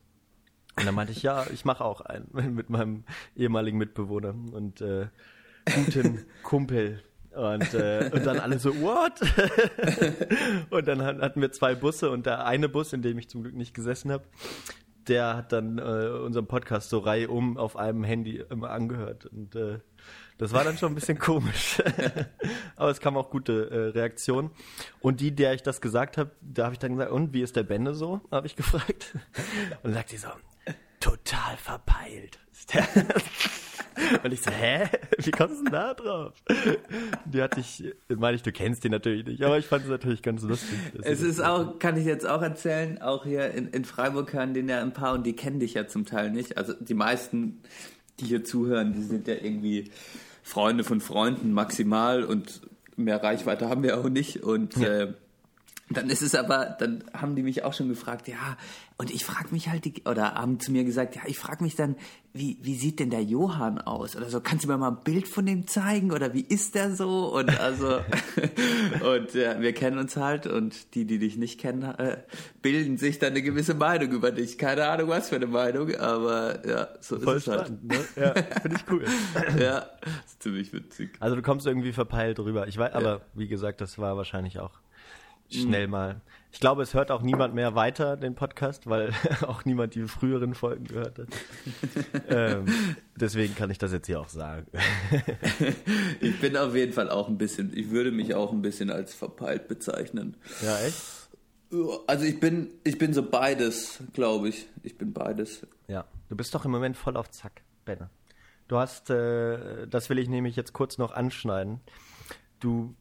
Und 0.78 0.86
dann 0.86 0.96
meinte 0.96 1.12
ich, 1.14 1.22
ja, 1.24 1.46
ich 1.54 1.66
mache 1.66 1.84
auch 1.84 2.02
einen 2.02 2.28
mit 2.56 2.70
meinem 2.70 3.04
ehemaligen 3.36 3.78
Mitbewohner 3.78 4.34
und 4.52 4.82
äh, 4.82 5.08
guten 5.76 6.26
Kumpel. 6.44 7.02
Und, 7.34 7.74
äh, 7.74 8.10
und 8.14 8.26
dann 8.26 8.40
alle 8.40 8.60
so, 8.60 8.76
what? 8.82 9.22
und 10.70 10.88
dann 10.88 11.02
hat- 11.02 11.22
hatten 11.22 11.40
wir 11.42 11.52
zwei 11.54 11.76
Busse 11.76 12.10
und 12.12 12.26
der 12.26 12.46
eine 12.46 12.68
Bus, 12.68 12.92
in 12.94 13.02
dem 13.02 13.18
ich 13.18 13.30
zum 13.30 13.44
Glück 13.44 13.56
nicht 13.56 13.74
gesessen 13.74 14.12
habe, 14.12 14.26
der 15.08 15.38
hat 15.38 15.52
dann 15.54 15.78
äh, 15.78 15.82
unseren 16.26 16.46
Podcast 16.48 16.90
so 16.90 17.00
reihum 17.00 17.58
auf 17.58 17.76
einem 17.78 18.04
Handy 18.04 18.44
immer 18.50 18.70
angehört. 18.72 19.26
Und 19.28 19.56
äh, 19.56 19.80
das 20.38 20.52
war 20.54 20.64
dann 20.64 20.78
schon 20.78 20.92
ein 20.92 20.96
bisschen 20.96 21.20
komisch. 21.20 21.82
Aber 22.76 22.90
es 22.92 23.00
kam 23.00 23.16
auch 23.18 23.30
gute 23.30 23.70
äh, 23.72 23.78
Reaktionen. 23.98 24.52
Und 25.00 25.22
die, 25.22 25.32
der 25.34 25.54
ich 25.54 25.64
das 25.64 25.80
gesagt 25.82 26.18
habe, 26.18 26.32
da 26.42 26.66
habe 26.66 26.74
ich 26.74 26.80
dann 26.80 26.94
gesagt, 26.94 27.12
und 27.12 27.34
wie 27.34 27.42
ist 27.42 27.56
der 27.56 27.64
Bände 27.64 27.94
so? 27.96 28.22
Habe 28.30 28.46
ich 28.48 28.56
gefragt. 28.56 29.16
Und 29.84 29.94
sagt 29.94 30.10
sie 30.10 30.18
so, 30.18 30.28
total 31.02 31.58
verpeilt. 31.58 32.40
Und 34.24 34.32
ich 34.32 34.42
so, 34.42 34.52
hä? 34.52 34.88
Wie 35.18 35.32
kommst 35.32 35.60
du 35.60 35.64
denn 35.64 35.74
da 35.74 35.94
drauf? 35.94 36.34
Die 37.26 37.42
hatte 37.42 37.60
ich, 37.60 37.84
meine 38.08 38.36
ich, 38.36 38.44
du 38.44 38.52
kennst 38.52 38.84
den 38.84 38.92
natürlich 38.92 39.26
nicht, 39.26 39.44
aber 39.44 39.58
ich 39.58 39.66
fand 39.66 39.84
es 39.84 39.90
natürlich 39.90 40.22
ganz 40.22 40.44
lustig. 40.44 40.78
Es 41.04 41.22
ist 41.22 41.42
auch, 41.42 41.78
kann 41.78 41.98
ich 41.98 42.06
jetzt 42.06 42.26
auch 42.26 42.42
erzählen, 42.42 43.02
auch 43.02 43.26
hier 43.26 43.52
in, 43.52 43.68
in 43.68 43.84
Freiburg 43.84 44.32
hören 44.34 44.54
den 44.54 44.70
ja 44.70 44.82
ein 44.82 44.94
paar 44.94 45.14
und 45.14 45.26
die 45.26 45.34
kennen 45.36 45.60
dich 45.60 45.74
ja 45.74 45.88
zum 45.88 46.06
Teil 46.06 46.32
nicht. 46.32 46.58
Also 46.58 46.74
die 46.74 46.94
meisten, 46.94 47.62
die 48.20 48.26
hier 48.26 48.46
zuhören, 48.46 48.94
die 48.94 49.04
sind 49.04 49.28
ja 49.28 49.36
irgendwie 49.36 49.92
Freunde 50.44 50.84
von 50.84 51.02
Freunden 51.02 51.52
maximal 51.52 52.24
und 52.24 52.62
mehr 52.96 53.22
Reichweite 53.22 53.70
haben 53.70 53.84
wir 53.84 54.00
auch 54.00 54.10
nicht. 54.10 54.44
Und 54.44 54.78
äh, 54.78 55.14
dann 55.90 56.10
ist 56.10 56.22
es 56.22 56.36
aber, 56.36 56.76
dann 56.80 57.04
haben 57.14 57.36
die 57.36 57.44
mich 57.44 57.64
auch 57.64 57.74
schon 57.74 57.90
gefragt, 57.90 58.28
ja, 58.28 58.58
und 59.02 59.10
ich 59.10 59.26
frage 59.26 59.48
mich 59.50 59.68
halt, 59.68 59.86
die, 59.86 60.04
oder 60.06 60.36
haben 60.36 60.60
zu 60.60 60.72
mir 60.72 60.84
gesagt, 60.84 61.16
ja, 61.16 61.24
ich 61.26 61.40
frage 61.40 61.64
mich 61.64 61.76
dann, 61.76 61.96
wie, 62.34 62.60
wie 62.62 62.76
sieht 62.76 63.00
denn 63.00 63.10
der 63.10 63.24
Johann 63.24 63.80
aus? 63.80 64.16
Oder 64.16 64.30
so, 64.30 64.42
kannst 64.42 64.64
du 64.64 64.68
mir 64.68 64.78
mal 64.78 64.92
ein 64.92 65.04
Bild 65.04 65.28
von 65.28 65.44
dem 65.48 65.66
zeigen? 65.66 66.12
Oder 66.12 66.36
wie 66.36 66.42
ist 66.42 66.76
der 66.76 66.96
so? 66.96 67.34
Und 67.36 67.60
also, 67.60 67.96
und 69.04 69.34
ja, 69.34 69.60
wir 69.60 69.74
kennen 69.74 69.98
uns 69.98 70.18
halt 70.18 70.46
und 70.46 70.94
die, 70.94 71.06
die 71.06 71.18
dich 71.18 71.36
nicht 71.36 71.60
kennen, 71.60 71.82
äh, 71.82 72.18
bilden 72.62 73.00
sich 73.00 73.18
dann 73.18 73.32
eine 73.32 73.42
gewisse 73.42 73.74
Meinung 73.74 74.12
über 74.12 74.32
dich. 74.32 74.60
Keine 74.60 74.88
Ahnung, 74.88 75.10
was 75.10 75.30
für 75.30 75.38
eine 75.38 75.48
Meinung, 75.48 75.96
aber 75.96 76.64
ja, 76.68 76.90
so 77.00 77.18
Voll 77.18 77.38
ist 77.38 77.48
es 77.48 77.54
halt. 77.56 77.68
spannend, 77.70 77.88
ne? 77.88 78.06
Ja, 78.18 78.34
finde 78.62 78.78
ich 78.78 78.92
cool. 78.92 79.06
Ja, 79.60 79.80
ist 80.28 80.44
ziemlich 80.44 80.72
witzig. 80.74 81.10
Also 81.20 81.36
du 81.36 81.42
kommst 81.42 81.66
irgendwie 81.66 81.92
verpeilt 81.92 82.38
rüber. 82.38 82.68
Ich 82.68 82.78
weiß, 82.78 82.94
aber 82.94 83.22
wie 83.34 83.48
gesagt, 83.48 83.82
das 83.82 83.98
war 83.98 84.16
wahrscheinlich 84.16 84.60
auch 84.60 84.80
schnell 85.50 85.88
mal. 85.88 86.22
Ich 86.54 86.60
glaube, 86.60 86.84
es 86.84 86.94
hört 86.94 87.12
auch 87.12 87.22
niemand 87.22 87.56
mehr 87.56 87.76
weiter 87.76 88.18
den 88.18 88.36
Podcast, 88.36 88.88
weil 88.88 89.14
auch 89.48 89.64
niemand 89.64 89.96
die 89.96 90.04
früheren 90.04 90.54
Folgen 90.54 90.84
gehört 90.84 91.20
hat. 91.20 91.28
ähm, 92.30 92.66
deswegen 93.16 93.56
kann 93.56 93.72
ich 93.72 93.78
das 93.78 93.94
jetzt 93.94 94.08
hier 94.08 94.20
auch 94.20 94.30
sagen. 94.30 94.68
Ich 96.20 96.40
bin 96.40 96.56
auf 96.56 96.76
jeden 96.76 96.94
Fall 96.94 97.10
auch 97.10 97.28
ein 97.28 97.38
bisschen, 97.38 97.76
ich 97.76 97.90
würde 97.90 98.12
mich 98.12 98.36
auch 98.36 98.52
ein 98.52 98.62
bisschen 98.62 98.92
als 98.92 99.14
verpeilt 99.14 99.68
bezeichnen. 99.68 100.36
ja, 100.62 100.80
echt? 100.80 101.02
Also 102.08 102.26
ich 102.26 102.40
bin, 102.40 102.70
ich 102.84 102.98
bin 102.98 103.14
so 103.14 103.24
beides, 103.24 104.00
glaube 104.14 104.50
ich. 104.50 104.68
Ich 104.84 104.98
bin 104.98 105.14
beides. 105.14 105.66
Ja. 105.88 106.06
Du 106.30 106.36
bist 106.36 106.54
doch 106.54 106.66
im 106.66 106.72
Moment 106.72 106.98
voll 106.98 107.18
auf 107.18 107.32
Zack, 107.32 107.62
Benne. 107.86 108.10
Du 108.68 108.78
hast, 108.78 109.10
äh, 109.10 109.88
das 109.88 110.10
will 110.10 110.20
ich 110.20 110.30
nämlich 110.30 110.56
jetzt 110.56 110.74
kurz 110.74 110.98
noch 110.98 111.12
anschneiden. 111.12 111.80
Du 112.60 112.96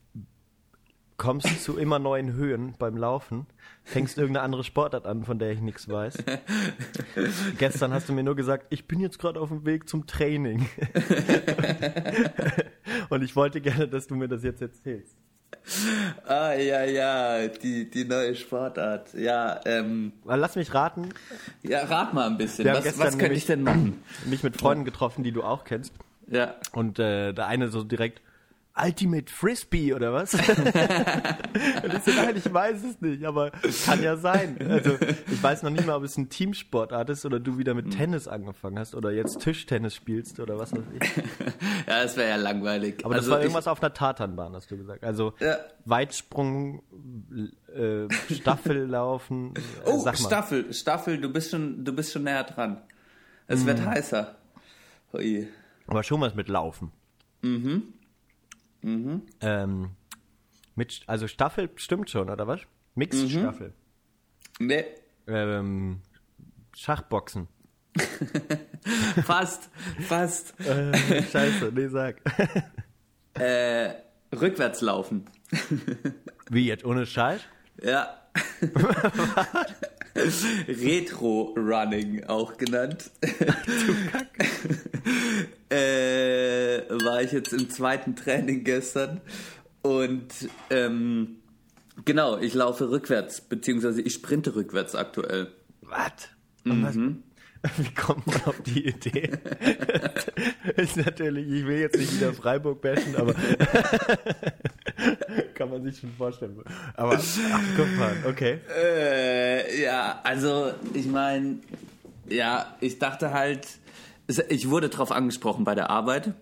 kommst 1.21 1.63
zu 1.63 1.77
immer 1.77 1.99
neuen 1.99 2.33
Höhen 2.33 2.75
beim 2.79 2.97
Laufen, 2.97 3.47
fängst 3.85 4.17
irgendeine 4.17 4.43
andere 4.43 4.65
Sportart 4.65 5.05
an, 5.05 5.23
von 5.25 5.39
der 5.39 5.53
ich 5.53 5.61
nichts 5.61 5.87
weiß. 5.87 6.17
Gestern 7.59 7.93
hast 7.93 8.09
du 8.09 8.15
mir 8.15 8.23
nur 8.23 8.35
gesagt, 8.35 8.69
ich 8.71 8.89
bin 8.89 9.01
jetzt 9.01 9.19
gerade 9.19 9.39
auf 9.39 9.51
dem 9.51 9.67
Weg 9.67 9.87
zum 9.87 10.07
Training. 10.07 10.67
Und 13.11 13.23
ich 13.23 13.37
wollte 13.37 13.61
gerne, 13.61 13.87
dass 13.87 14.07
du 14.07 14.15
mir 14.17 14.29
das 14.29 14.43
jetzt 14.43 14.63
erzählst. 14.63 15.15
Ah, 16.27 16.55
ja, 16.55 16.85
ja, 16.85 17.49
die, 17.49 17.91
die 17.91 18.07
neue 18.07 18.35
Sportart. 18.35 19.13
Ja, 19.13 19.61
ähm, 19.67 20.13
Lass 20.25 20.57
mich 20.57 20.73
raten. 20.73 21.11
ja, 21.63 21.85
rat 21.85 22.15
mal 22.15 22.29
ein 22.29 22.39
bisschen. 22.39 22.65
Wir 22.65 22.73
Was, 22.73 22.99
was 22.99 23.19
könnte 23.19 23.35
ich 23.35 23.45
denn 23.45 23.63
machen? 23.63 24.03
Mich 24.25 24.43
mit 24.43 24.57
Freunden 24.57 24.87
getroffen, 24.87 25.23
die 25.23 25.33
du 25.33 25.43
auch 25.43 25.65
kennst. 25.65 25.93
Ja. 26.29 26.55
Und 26.73 26.99
äh, 26.99 27.35
der 27.35 27.47
eine 27.47 27.69
so 27.69 27.85
direkt, 27.85 28.23
Ultimate 28.85 29.31
Frisbee 29.33 29.95
oder 29.95 30.13
was? 30.13 30.35
Und 30.35 30.41
ich 31.95 32.03
so, 32.05 32.11
nein, 32.13 32.37
ich 32.37 32.53
weiß 32.53 32.85
es 32.85 33.01
nicht, 33.01 33.25
aber 33.25 33.51
kann 33.85 34.03
ja 34.03 34.17
sein. 34.17 34.57
Also 34.69 34.93
ich 35.31 35.43
weiß 35.43 35.63
noch 35.63 35.71
nicht 35.71 35.87
mal, 35.87 35.97
ob 35.97 36.05
es 36.05 36.17
ein 36.17 36.29
Teamsportart 36.29 37.11
ist 37.11 37.25
oder 37.27 37.41
du 37.41 37.59
wieder 37.59 37.75
mit 37.75 37.91
Tennis 37.91 38.29
angefangen 38.29 38.79
hast 38.79 38.95
oder 38.95 39.11
jetzt 39.11 39.41
Tischtennis 39.41 39.95
spielst 39.95 40.41
oder 40.41 40.59
was 40.59 40.73
weiß 40.73 40.83
ich. 41.01 41.11
Ja, 41.87 42.03
das 42.05 42.17
wäre 42.17 42.29
ja 42.31 42.37
langweilig. 42.37 43.05
Aber 43.05 43.15
das 43.15 43.23
Also 43.25 43.33
war 43.33 43.39
ich- 43.39 43.45
irgendwas 43.45 43.67
auf 43.67 43.83
einer 43.83 43.93
Tatanbahn, 43.93 44.55
hast 44.55 44.71
du 44.71 44.77
gesagt. 44.77 45.03
Also 45.03 45.33
Ja. 45.41 45.57
Weitsprung, 45.87 46.83
äh, 47.75 48.07
Staffellaufen. 48.33 49.55
Äh, 49.57 49.61
Oh. 49.87 50.07
Staffel, 50.15 50.73
Staffel, 50.73 51.19
du 51.21 51.33
bist 51.33 51.51
schon, 51.51 51.85
du 51.85 51.93
bist 51.93 52.13
schon 52.13 52.25
näher 52.25 52.45
dran. 52.45 52.81
Es 53.49 53.63
Mhm. 53.63 53.67
wird 53.67 53.85
heißer. 53.85 54.37
Ui. 55.15 55.49
Aber 55.87 56.03
schon 56.05 56.21
was 56.21 56.35
mit 56.35 56.49
Laufen. 56.49 56.93
Mhm. 57.43 57.83
Ähm, 58.83 59.91
mit, 60.75 61.03
also 61.07 61.29
Staffel 61.29 61.71
stimmt 61.77 62.11
schon, 62.11 62.31
oder 62.31 62.47
was? 62.47 62.61
Mixed-Staffel. 62.95 63.73
Nee, 64.59 64.85
Ähm, 65.27 66.01
Schachboxen. 66.77 67.49
fast, 69.25 69.69
fast. 70.07 70.55
Äh, 70.67 71.23
scheiße, 71.23 71.73
nee, 71.75 71.89
sag. 71.89 72.17
Äh, 73.35 73.95
rückwärts 74.35 74.81
laufen. 74.81 75.25
Wie 76.51 76.67
jetzt, 76.67 76.85
ohne 76.85 77.07
Scheiß? 77.07 77.41
Ja. 77.83 78.29
Retro-Running 80.69 82.25
auch 82.25 82.57
genannt. 82.57 83.11
äh, 85.71 86.81
war 87.05 87.23
ich 87.23 87.33
jetzt 87.33 87.53
im 87.53 87.71
zweiten 87.71 88.17
Training 88.17 88.65
gestern 88.65 89.21
und 89.83 90.29
ähm, 90.71 91.37
genau, 92.05 92.39
ich 92.39 92.55
laufe 92.55 92.91
rückwärts, 92.91 93.41
beziehungsweise 93.41 94.03
ich 94.03 94.15
sprinte 94.15 94.55
rückwärts 94.55 94.95
aktuell. 94.95 95.49
Was? 95.83 96.29
Und 96.65 96.85
was? 96.85 96.97
Wie 97.77 97.95
kommt 97.95 98.27
man 98.27 98.43
auf 98.45 98.61
die 98.63 98.89
Idee? 98.89 99.31
ist 100.77 100.97
natürlich, 100.97 101.47
ich 101.47 101.67
will 101.67 101.79
jetzt 101.79 101.99
nicht 101.99 102.17
wieder 102.17 102.33
Freiburg 102.33 102.81
bashen, 102.81 103.17
aber 103.17 103.35
kann 105.61 105.69
man 105.71 105.83
sich 105.83 105.99
schon 105.99 106.11
vorstellen. 106.17 106.57
Aber, 106.97 107.17
ach, 107.19 107.61
guck 107.77 107.99
mal, 107.99 108.17
okay. 108.27 108.61
Äh, 108.75 109.83
ja, 109.83 110.19
also 110.25 110.73
ich 110.95 111.07
meine, 111.07 111.59
ja, 112.31 112.75
ich 112.81 112.99
dachte 112.99 113.35
halt, 113.35 113.69
ich 114.49 114.71
wurde 114.71 114.89
drauf 114.89 115.13
angesprochen 115.13 115.65
bei 115.65 115.75
der 115.75 115.91
Arbeit. 115.91 116.33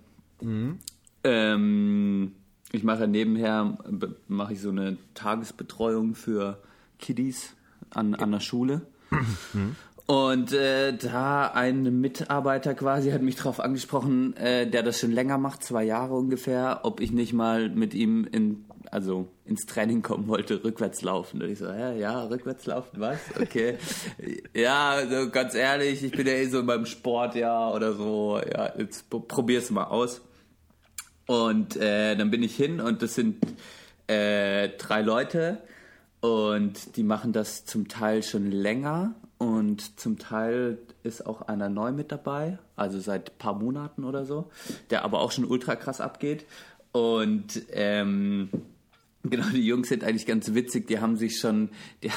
Ähm, 1.25 2.33
ich 2.71 2.85
mache 2.85 3.09
nebenher, 3.09 3.77
be- 3.91 4.15
mache 4.29 4.53
ich 4.53 4.61
so 4.61 4.71
eine 4.71 4.97
Tagesbetreuung 5.15 6.15
für 6.15 6.63
Kiddies 7.01 7.55
an, 7.91 8.15
an 8.15 8.31
der 8.31 8.41
Schule. 8.41 8.83
Und 10.07 10.53
äh, 10.53 10.97
da 10.97 11.49
ein 11.49 12.01
Mitarbeiter 12.01 12.75
quasi 12.75 13.11
hat 13.11 13.21
mich 13.21 13.37
darauf 13.37 13.61
angesprochen, 13.61 14.35
äh, 14.37 14.67
der 14.67 14.83
das 14.83 15.01
schon 15.01 15.13
länger 15.13 15.37
macht, 15.37 15.63
zwei 15.63 15.85
Jahre 15.85 16.15
ungefähr, 16.15 16.81
ob 16.85 17.01
ich 17.01 17.11
nicht 17.13 17.35
mal 17.35 17.69
mit 17.69 17.93
ihm 17.93 18.25
in, 18.25 18.65
also 18.91 19.29
ins 19.45 19.67
Training 19.67 20.03
kommen 20.03 20.29
wollte, 20.29 20.63
rückwärts 20.65 21.03
laufen. 21.03 21.43
Und 21.43 21.51
ich 21.51 21.59
so, 21.59 21.71
hä, 21.73 21.99
ja, 21.99 22.25
rückwärts 22.25 22.67
laufen, 22.67 23.01
was? 23.01 23.19
Okay. 23.41 23.79
ja, 24.55 24.91
also 24.91 25.31
ganz 25.31 25.55
ehrlich, 25.55 26.03
ich 26.03 26.13
bin 26.13 26.27
ja 26.27 26.35
eh 26.35 26.47
so 26.47 26.65
beim 26.65 26.87
Sport, 26.87 27.35
ja, 27.35 27.71
oder 27.71 27.93
so. 27.95 28.41
Ja, 28.41 28.73
jetzt 28.79 29.09
pro- 29.11 29.21
probier's 29.21 29.71
mal 29.71 29.85
aus. 29.85 30.21
Und 31.27 31.77
äh, 31.77 32.17
dann 32.17 32.31
bin 32.31 32.43
ich 32.43 32.57
hin 32.57 32.81
und 32.81 33.03
das 33.03 33.15
sind 33.15 33.37
äh, 34.07 34.71
drei 34.79 35.03
Leute 35.03 35.59
und 36.21 36.97
die 36.97 37.03
machen 37.03 37.33
das 37.33 37.67
zum 37.67 37.89
Teil 37.89 38.23
schon 38.23 38.51
länger 38.51 39.15
und 39.37 40.01
zum 40.01 40.19
Teil 40.19 40.79
ist 41.03 41.27
auch 41.27 41.43
einer 41.43 41.69
neu 41.69 41.93
mit 41.93 42.11
dabei, 42.11 42.59
also 42.77 42.99
seit 42.99 43.31
ein 43.31 43.39
paar 43.39 43.55
Monaten 43.55 44.05
oder 44.05 44.25
so, 44.25 44.51
der 44.91 45.05
aber 45.05 45.21
auch 45.21 45.31
schon 45.31 45.45
ultra 45.45 45.77
krass 45.77 46.01
abgeht. 46.01 46.47
Und 46.93 47.63
ähm, 47.73 48.49
Genau, 49.31 49.47
die 49.53 49.67
Jungs 49.67 49.89
sind 49.89 50.05
eigentlich 50.05 50.27
ganz 50.27 50.55
witzig. 50.55 50.87
Die 50.87 51.01
haben 51.01 51.17
sich 51.17 51.39
schon, 51.39 51.71
die, 52.03 52.11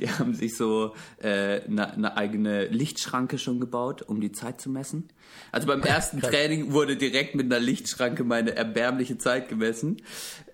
die 0.00 0.10
haben 0.10 0.34
sich 0.34 0.56
so 0.56 0.94
äh, 1.20 1.62
eine, 1.62 1.92
eine 1.92 2.16
eigene 2.16 2.66
Lichtschranke 2.66 3.38
schon 3.38 3.60
gebaut, 3.60 4.02
um 4.02 4.20
die 4.20 4.32
Zeit 4.32 4.60
zu 4.60 4.70
messen. 4.70 5.08
Also 5.52 5.66
beim 5.66 5.82
ersten 5.82 6.20
Training 6.20 6.72
wurde 6.72 6.96
direkt 6.96 7.34
mit 7.34 7.46
einer 7.46 7.60
Lichtschranke 7.60 8.24
meine 8.24 8.54
erbärmliche 8.56 9.18
Zeit 9.18 9.48
gemessen. 9.48 9.96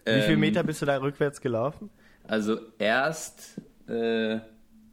Wie 0.05 0.21
viele 0.21 0.35
Ähm, 0.35 0.41
Meter 0.41 0.63
bist 0.63 0.83
du 0.83 0.87
da 0.87 0.97
rückwärts 0.99 1.41
gelaufen? 1.41 1.91
Also 2.27 2.59
erst 2.79 3.61
äh, 3.87 4.39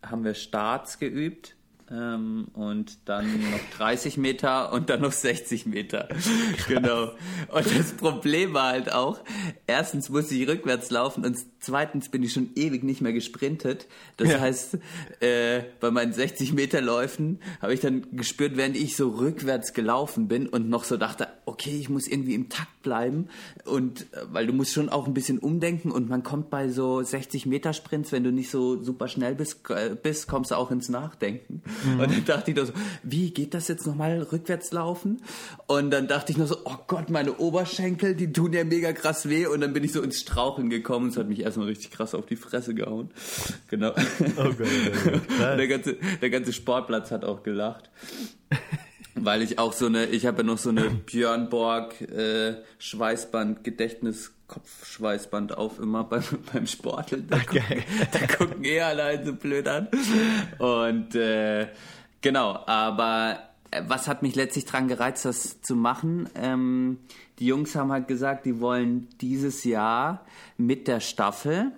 haben 0.01 0.24
wir 0.24 0.34
Starts 0.34 1.00
geübt 1.00 1.55
ähm, 1.91 2.48
und 2.53 3.07
dann 3.10 3.51
noch 3.51 3.77
30 3.77 4.17
Meter 4.17 4.71
und 4.71 4.89
dann 4.89 5.01
noch 5.01 5.12
60 5.12 5.65
Meter. 5.65 6.07
Genau. 6.67 7.12
Und 7.50 7.77
das 7.77 7.93
Problem 7.93 8.53
war 8.53 8.69
halt 8.69 8.91
auch, 8.93 9.19
erstens 9.67 10.10
musste 10.10 10.36
ich 10.36 10.48
rückwärts 10.48 10.89
laufen 10.89 11.25
und 11.25 11.38
zweitens 11.61 12.09
bin 12.09 12.21
ich 12.23 12.33
schon 12.33 12.49
ewig 12.55 12.83
nicht 12.83 13.01
mehr 13.01 13.13
gesprintet. 13.13 13.87
Das 14.17 14.29
Ja. 14.29 14.39
heißt, 14.41 14.77
äh, 15.21 15.61
bei 15.79 15.91
meinen 15.91 16.11
60 16.13 16.53
Meter 16.53 16.81
Läufen 16.81 17.39
habe 17.61 17.73
ich 17.73 17.79
dann 17.79 18.05
gespürt, 18.11 18.57
während 18.57 18.75
ich 18.75 18.95
so 18.95 19.09
rückwärts 19.09 19.73
gelaufen 19.73 20.27
bin 20.27 20.47
und 20.47 20.69
noch 20.69 20.83
so 20.83 20.97
dachte, 20.97 21.27
okay, 21.45 21.77
ich 21.79 21.89
muss 21.89 22.07
irgendwie 22.07 22.33
im 22.33 22.49
Takt 22.49 22.81
bleiben 22.83 23.27
und 23.65 24.01
äh, 24.13 24.17
weil 24.31 24.47
du 24.47 24.53
musst 24.53 24.73
schon 24.73 24.89
auch 24.89 25.07
ein 25.07 25.13
bisschen 25.13 25.37
umdenken 25.39 25.91
und 25.91 26.09
man 26.09 26.23
kommt 26.23 26.49
bei 26.49 26.69
so 26.69 27.01
60 27.01 27.45
Meter 27.45 27.73
Sprints, 27.73 28.11
wenn 28.11 28.23
du 28.23 28.31
nicht 28.31 28.49
so 28.49 28.81
super 28.81 29.07
schnell 29.07 29.35
bist, 29.35 29.69
äh, 29.69 29.95
bist 30.01 30.27
kommst 30.27 30.51
du 30.51 30.55
auch 30.55 30.71
ins 30.71 30.89
Nachdenken. 30.89 31.61
Und 31.85 31.99
dann 32.11 32.25
dachte 32.25 32.51
ich 32.51 32.57
nur 32.57 32.65
so, 32.65 32.73
wie 33.03 33.31
geht 33.31 33.53
das 33.53 33.67
jetzt 33.67 33.85
nochmal 33.85 34.21
rückwärts 34.31 34.71
laufen? 34.71 35.21
Und 35.67 35.91
dann 35.91 36.07
dachte 36.07 36.31
ich 36.31 36.37
nur 36.37 36.47
so, 36.47 36.57
oh 36.65 36.75
Gott, 36.87 37.09
meine 37.09 37.37
Oberschenkel, 37.37 38.15
die 38.15 38.33
tun 38.33 38.53
ja 38.53 38.63
mega 38.63 38.93
krass 38.93 39.29
weh 39.29 39.45
und 39.45 39.61
dann 39.61 39.73
bin 39.73 39.83
ich 39.83 39.91
so 39.91 40.01
ins 40.01 40.19
Straucheln 40.19 40.69
gekommen. 40.69 41.09
Es 41.09 41.17
hat 41.17 41.27
mich 41.29 41.45
erstmal 41.51 41.67
richtig 41.67 41.91
krass 41.91 42.15
auf 42.15 42.25
die 42.25 42.36
Fresse 42.36 42.74
gehauen. 42.74 43.12
Genau. 43.70 43.91
Oh 44.38 44.43
Gott, 44.43 44.67
oh 44.67 45.10
Gott. 45.12 45.27
Krass. 45.38 45.58
der, 45.58 45.67
ganze, 45.67 45.98
der 46.22 46.29
ganze 46.29 46.51
Sportplatz 46.51 47.12
hat 47.12 47.24
auch 47.24 47.41
gelacht. 47.43 47.89
Weil 49.15 49.41
ich 49.41 49.60
auch 49.60 49.72
so 49.72 49.86
eine, 49.86 50.05
ich 50.08 50.25
habe 50.25 50.39
ja 50.39 50.43
noch 50.43 50.58
so 50.58 50.70
eine 50.70 50.89
Björn 50.89 51.50
Borg 51.50 52.01
äh, 52.01 52.55
Schweißband, 52.79 53.63
Gedächtnis, 53.63 54.34
Kopfschweißband 54.48 55.58
auf 55.58 55.79
immer 55.79 56.03
beim, 56.03 56.24
beim 56.53 56.67
Sporteln. 56.67 57.27
Da, 57.29 57.39
gucken, 57.39 57.63
Geil. 57.67 57.84
da 58.12 58.27
gucken 58.27 58.63
eh 58.65 58.81
alle 58.81 59.03
halt 59.03 59.25
so 59.25 59.34
blöd 59.34 59.67
an. 59.67 59.88
Und 60.60 61.15
äh, 61.15 61.67
genau, 62.22 62.63
aber 62.65 63.50
was 63.87 64.07
hat 64.07 64.21
mich 64.21 64.35
letztlich 64.35 64.65
dran 64.65 64.87
gereizt, 64.87 65.25
das 65.25 65.61
zu 65.61 65.75
machen? 65.75 66.29
Ähm, 66.35 66.97
die 67.39 67.45
Jungs 67.47 67.75
haben 67.75 67.91
halt 67.91 68.07
gesagt, 68.07 68.45
die 68.45 68.59
wollen 68.59 69.07
dieses 69.21 69.63
Jahr 69.63 70.25
mit 70.57 70.87
der 70.87 70.99
Staffel 70.99 71.71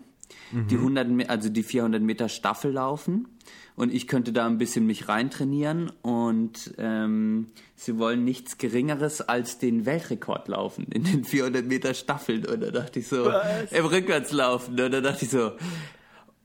die 0.51 0.75
100, 0.75 1.09
Me- 1.09 1.29
also 1.29 1.49
die 1.49 1.63
400 1.63 2.01
Meter 2.01 2.29
Staffel 2.29 2.71
laufen. 2.73 3.27
Und 3.75 3.91
ich 3.91 4.07
könnte 4.07 4.31
da 4.33 4.45
ein 4.45 4.59
bisschen 4.59 4.85
mich 4.85 5.07
reintrainieren. 5.07 5.91
Und 6.03 6.73
ähm, 6.77 7.47
sie 7.75 7.97
wollen 7.97 8.23
nichts 8.23 8.59
Geringeres 8.59 9.21
als 9.21 9.57
den 9.57 9.85
Weltrekord 9.87 10.47
laufen 10.47 10.85
in 10.91 11.03
den 11.03 11.23
400 11.23 11.65
Meter 11.65 11.93
Staffeln. 11.95 12.45
Und 12.45 12.61
da 12.61 12.69
dachte 12.71 12.99
ich 12.99 13.07
so 13.07 13.25
Was? 13.25 13.71
im 13.71 13.85
Rückwärtslaufen. 13.85 14.79
Und 14.79 14.91
da 14.91 15.01
dachte 15.01 15.25
ich 15.25 15.31
so 15.31 15.51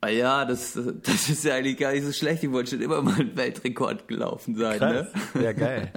ja, 0.07 0.45
das, 0.45 0.79
das 1.03 1.29
ist 1.29 1.45
ja 1.45 1.57
eigentlich 1.57 1.77
gar 1.77 1.93
nicht 1.93 2.05
so 2.05 2.13
schlecht. 2.13 2.45
Ich 2.45 2.53
wollte 2.53 2.71
schon 2.71 2.81
immer 2.81 3.03
mal 3.03 3.19
einen 3.19 3.37
Weltrekord 3.37 4.07
gelaufen 4.07 4.55
sein. 4.55 4.79
Krass. 4.79 5.09
Ne? 5.35 5.43
Ja, 5.43 5.53
geil. 5.53 5.93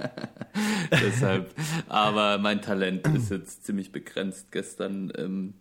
Deshalb. 0.90 1.54
Aber 1.88 2.38
mein 2.38 2.60
Talent 2.62 3.06
ist 3.08 3.30
jetzt 3.30 3.64
ziemlich 3.64 3.92
begrenzt. 3.92 4.50
Gestern 4.50 5.12
ähm, 5.16 5.54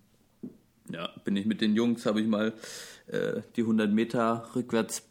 ja, 0.91 1.09
bin 1.23 1.35
ich 1.35 1.45
mit 1.45 1.61
den 1.61 1.75
Jungs, 1.75 2.05
habe 2.05 2.21
ich 2.21 2.27
mal 2.27 2.53
äh, 3.07 3.41
die 3.55 3.61
100 3.61 3.91
Meter 3.91 4.49
rückwärts 4.55 5.03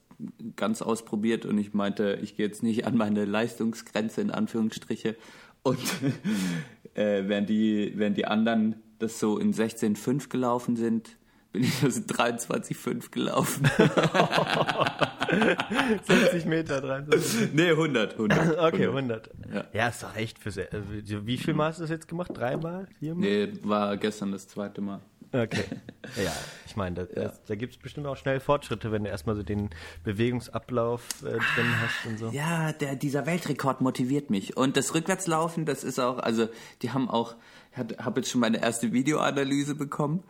ganz 0.57 0.83
ausprobiert 0.83 1.47
und 1.47 1.57
ich 1.59 1.73
meinte, 1.73 2.19
ich 2.23 2.37
gehe 2.37 2.47
jetzt 2.47 2.63
nicht 2.63 2.87
an 2.87 2.97
meine 2.97 3.25
Leistungsgrenze 3.25 4.21
in 4.21 4.31
Anführungsstriche 4.31 5.17
und 5.63 5.79
äh, 6.95 7.23
während, 7.27 7.49
die, 7.49 7.93
während 7.97 8.17
die 8.17 8.27
anderen 8.27 8.77
das 8.99 9.19
so 9.19 9.39
in 9.39 9.55
16,5 9.55 10.29
gelaufen 10.29 10.77
sind, 10.77 11.17
bin 11.53 11.65
ich 11.65 11.81
das 11.81 12.07
23,5 12.07 13.11
gelaufen. 13.11 13.69
60 16.07 16.45
Meter, 16.47 16.81
23. 16.81 17.53
nee, 17.53 17.71
100, 17.71 18.13
100. 18.13 18.59
Okay, 18.59 18.87
100. 18.87 19.31
Ja. 19.53 19.65
Ja, 19.73 19.89
ist 19.89 20.03
doch 20.03 20.17
echt 20.17 20.39
für 20.39 20.51
sehr. 20.51 20.73
äh, 20.73 20.81
Wie 21.07 21.39
viel 21.39 21.55
Mal 21.55 21.69
hast 21.69 21.79
du 21.79 21.83
das 21.85 21.91
jetzt 21.91 22.09
gemacht? 22.09 22.31
Dreimal? 22.35 22.89
Viermal? 22.99 23.29
Nee, 23.29 23.53
war 23.63 23.97
gestern 23.97 24.33
das 24.33 24.49
zweite 24.49 24.81
Mal. 24.81 25.01
Okay. 25.33 25.65
Ja, 26.17 26.33
ich 26.67 26.75
meine, 26.75 26.97
da, 26.97 27.05
das, 27.05 27.45
da 27.45 27.55
gibt 27.55 27.75
es 27.75 27.79
bestimmt 27.79 28.05
auch 28.09 28.17
schnell 28.17 28.41
Fortschritte, 28.41 28.91
wenn 28.91 29.05
du 29.05 29.11
erstmal 29.11 29.37
so 29.37 29.45
den 29.45 29.71
Bewegungsablauf 30.03 31.03
äh, 31.23 31.27
drin 31.31 31.81
hast 31.81 32.05
und 32.07 32.19
so. 32.19 32.31
Ja, 32.31 32.73
der, 32.73 32.97
dieser 32.97 33.27
Weltrekord 33.27 33.81
motiviert 33.81 34.29
mich. 34.29 34.57
Und 34.57 34.77
das 34.77 34.93
Rückwärtslaufen, 34.93 35.67
das 35.67 35.85
ist 35.85 36.01
auch, 36.01 36.19
also 36.19 36.49
die 36.83 36.91
haben 36.91 37.09
auch, 37.09 37.37
habe 37.77 38.21
jetzt 38.21 38.31
schon 38.31 38.41
meine 38.41 38.61
erste 38.61 38.93
Videoanalyse 38.93 39.75
bekommen. 39.75 40.23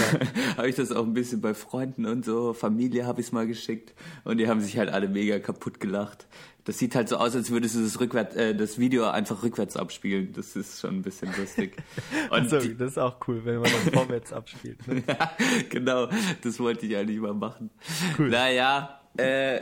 habe 0.56 0.68
ich 0.68 0.76
das 0.76 0.92
auch 0.92 1.04
ein 1.04 1.14
bisschen 1.14 1.40
bei 1.40 1.54
Freunden 1.54 2.06
und 2.06 2.24
so, 2.24 2.52
Familie 2.52 3.06
habe 3.06 3.20
ich 3.20 3.28
es 3.28 3.32
mal 3.32 3.46
geschickt. 3.46 3.94
Und 4.24 4.38
die 4.38 4.48
haben 4.48 4.60
sich 4.60 4.76
halt 4.78 4.90
alle 4.90 5.08
mega 5.08 5.38
kaputt 5.38 5.80
gelacht. 5.80 6.26
Das 6.64 6.78
sieht 6.78 6.94
halt 6.94 7.08
so 7.08 7.16
aus, 7.16 7.34
als 7.34 7.50
würdest 7.50 7.74
du 7.74 7.82
das, 7.82 7.98
rückwärts, 7.98 8.36
äh, 8.36 8.54
das 8.54 8.78
Video 8.78 9.08
einfach 9.08 9.42
rückwärts 9.42 9.76
abspielen. 9.76 10.32
Das 10.32 10.54
ist 10.54 10.80
schon 10.80 10.96
ein 10.96 11.02
bisschen 11.02 11.30
lustig. 11.36 11.76
Und 12.30 12.50
So, 12.50 12.60
die, 12.60 12.76
das 12.76 12.92
ist 12.92 12.98
auch 12.98 13.16
cool, 13.26 13.44
wenn 13.44 13.56
man 13.60 13.70
dann 13.70 13.92
vorwärts 13.92 14.32
abspielt. 14.32 14.86
Ne? 14.86 15.02
ja, 15.08 15.32
genau, 15.70 16.08
das 16.42 16.60
wollte 16.60 16.86
ich 16.86 16.96
eigentlich 16.96 17.18
mal 17.18 17.34
machen. 17.34 17.70
Cool. 18.16 18.28
Naja, 18.28 19.00
äh, 19.16 19.60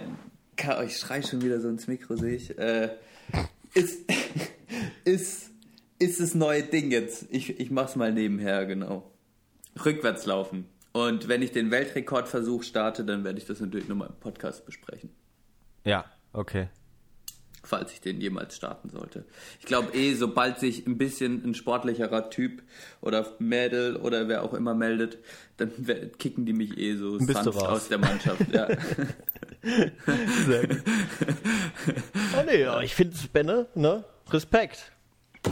kann, 0.57 0.87
ich 0.87 0.99
schrei 0.99 1.23
schon 1.23 1.41
wieder 1.41 1.61
so 1.61 1.69
ins 1.69 1.87
Mikro, 1.87 2.17
sehe 2.17 2.35
ich. 2.35 2.59
Äh, 2.59 2.91
ist, 3.73 4.01
ist, 5.05 5.50
ist 6.01 6.19
das 6.19 6.35
neue 6.35 6.63
Ding 6.65 6.91
jetzt. 6.91 7.27
Ich, 7.31 7.61
ich 7.61 7.71
mach's 7.71 7.95
mal 7.95 8.13
nebenher, 8.13 8.67
genau. 8.67 9.09
Rückwärts 9.85 10.27
laufen. 10.27 10.67
Und 10.93 11.29
wenn 11.29 11.43
ich 11.43 11.53
den 11.53 11.71
Weltrekordversuch 11.71 12.65
starte, 12.65 13.05
dann 13.05 13.23
werde 13.23 13.39
ich 13.39 13.45
das 13.45 13.61
natürlich 13.61 13.87
nochmal 13.87 14.09
im 14.09 14.19
Podcast 14.19 14.67
besprechen. 14.67 15.11
Ja, 15.85 16.05
okay. 16.33 16.69
Falls 17.63 17.93
ich 17.93 18.01
den 18.01 18.21
jemals 18.21 18.57
starten 18.57 18.89
sollte. 18.89 19.27
Ich 19.61 19.67
glaube 19.67 19.93
eh, 19.93 20.15
sobald 20.15 20.59
sich 20.59 20.87
ein 20.87 20.97
bisschen 20.97 21.45
ein 21.45 21.55
sportlicherer 21.55 22.31
Typ 22.31 22.63
oder 23.03 23.37
Mädel 23.39 23.97
oder 23.97 24.27
wer 24.27 24.43
auch 24.43 24.55
immer 24.55 24.75
meldet, 24.75 25.19
dann 25.59 25.71
kicken 26.19 26.47
die 26.47 26.55
mich 26.55 26.79
eh 26.79 26.97
so 26.97 27.19
bist 27.19 27.31
sanft 27.31 27.59
aus 27.59 27.89
der 27.89 27.99
Mannschaft. 27.99 28.51
Ja. 28.53 28.67
Sehr 30.47 30.67
gut. 30.67 30.83
oh 32.39 32.43
nee, 32.47 32.65
aber 32.65 32.83
ich 32.83 32.95
finde 32.95 33.15
es, 33.15 33.29
Benne, 33.29 33.67
ne? 33.75 34.03
Respekt. 34.31 34.91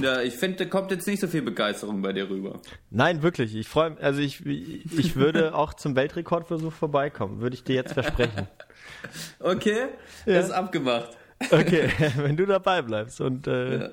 Ja, 0.01 0.21
ich 0.23 0.35
finde, 0.35 0.59
da 0.59 0.65
kommt 0.67 0.91
jetzt 0.91 1.07
nicht 1.07 1.21
so 1.21 1.27
viel 1.29 1.43
Begeisterung 1.43 2.03
bei 2.03 2.13
dir 2.13 2.29
rüber. 2.29 2.61
Nein, 2.91 3.23
wirklich. 3.23 3.55
Ich 3.57 3.69
freue 3.69 3.91
mich, 3.91 4.03
also 4.03 4.21
ich, 4.21 4.45
ich 4.47 5.17
würde 5.17 5.55
auch 5.57 5.75
zum 5.75 5.97
Weltrekordversuch 5.97 6.73
vorbeikommen, 6.73 7.41
würde 7.41 7.55
ich 7.55 7.65
dir 7.65 7.75
jetzt 7.77 7.93
versprechen. 7.95 8.47
Okay, 9.41 9.87
das 10.27 10.47
ist 10.47 10.51
abgemacht. 10.53 11.11
Okay, 11.51 11.89
wenn 12.17 12.37
du 12.37 12.47
dabei 12.47 12.83
bleibst 12.83 13.21
und 13.21 13.47
äh, 13.47 13.81
Ja. 13.83 13.89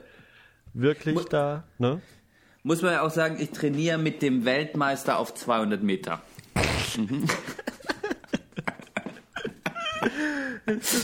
wirklich 0.74 1.16
Mu- 1.16 1.24
da, 1.30 1.64
ne? 1.78 2.02
Muss 2.64 2.82
man 2.82 2.94
ja 2.94 3.02
auch 3.04 3.12
sagen, 3.12 3.38
ich 3.40 3.52
trainiere 3.52 3.98
mit 4.00 4.22
dem 4.24 4.44
Weltmeister 4.46 5.20
auf 5.20 5.34
200 5.36 5.84
Meter. 5.84 6.22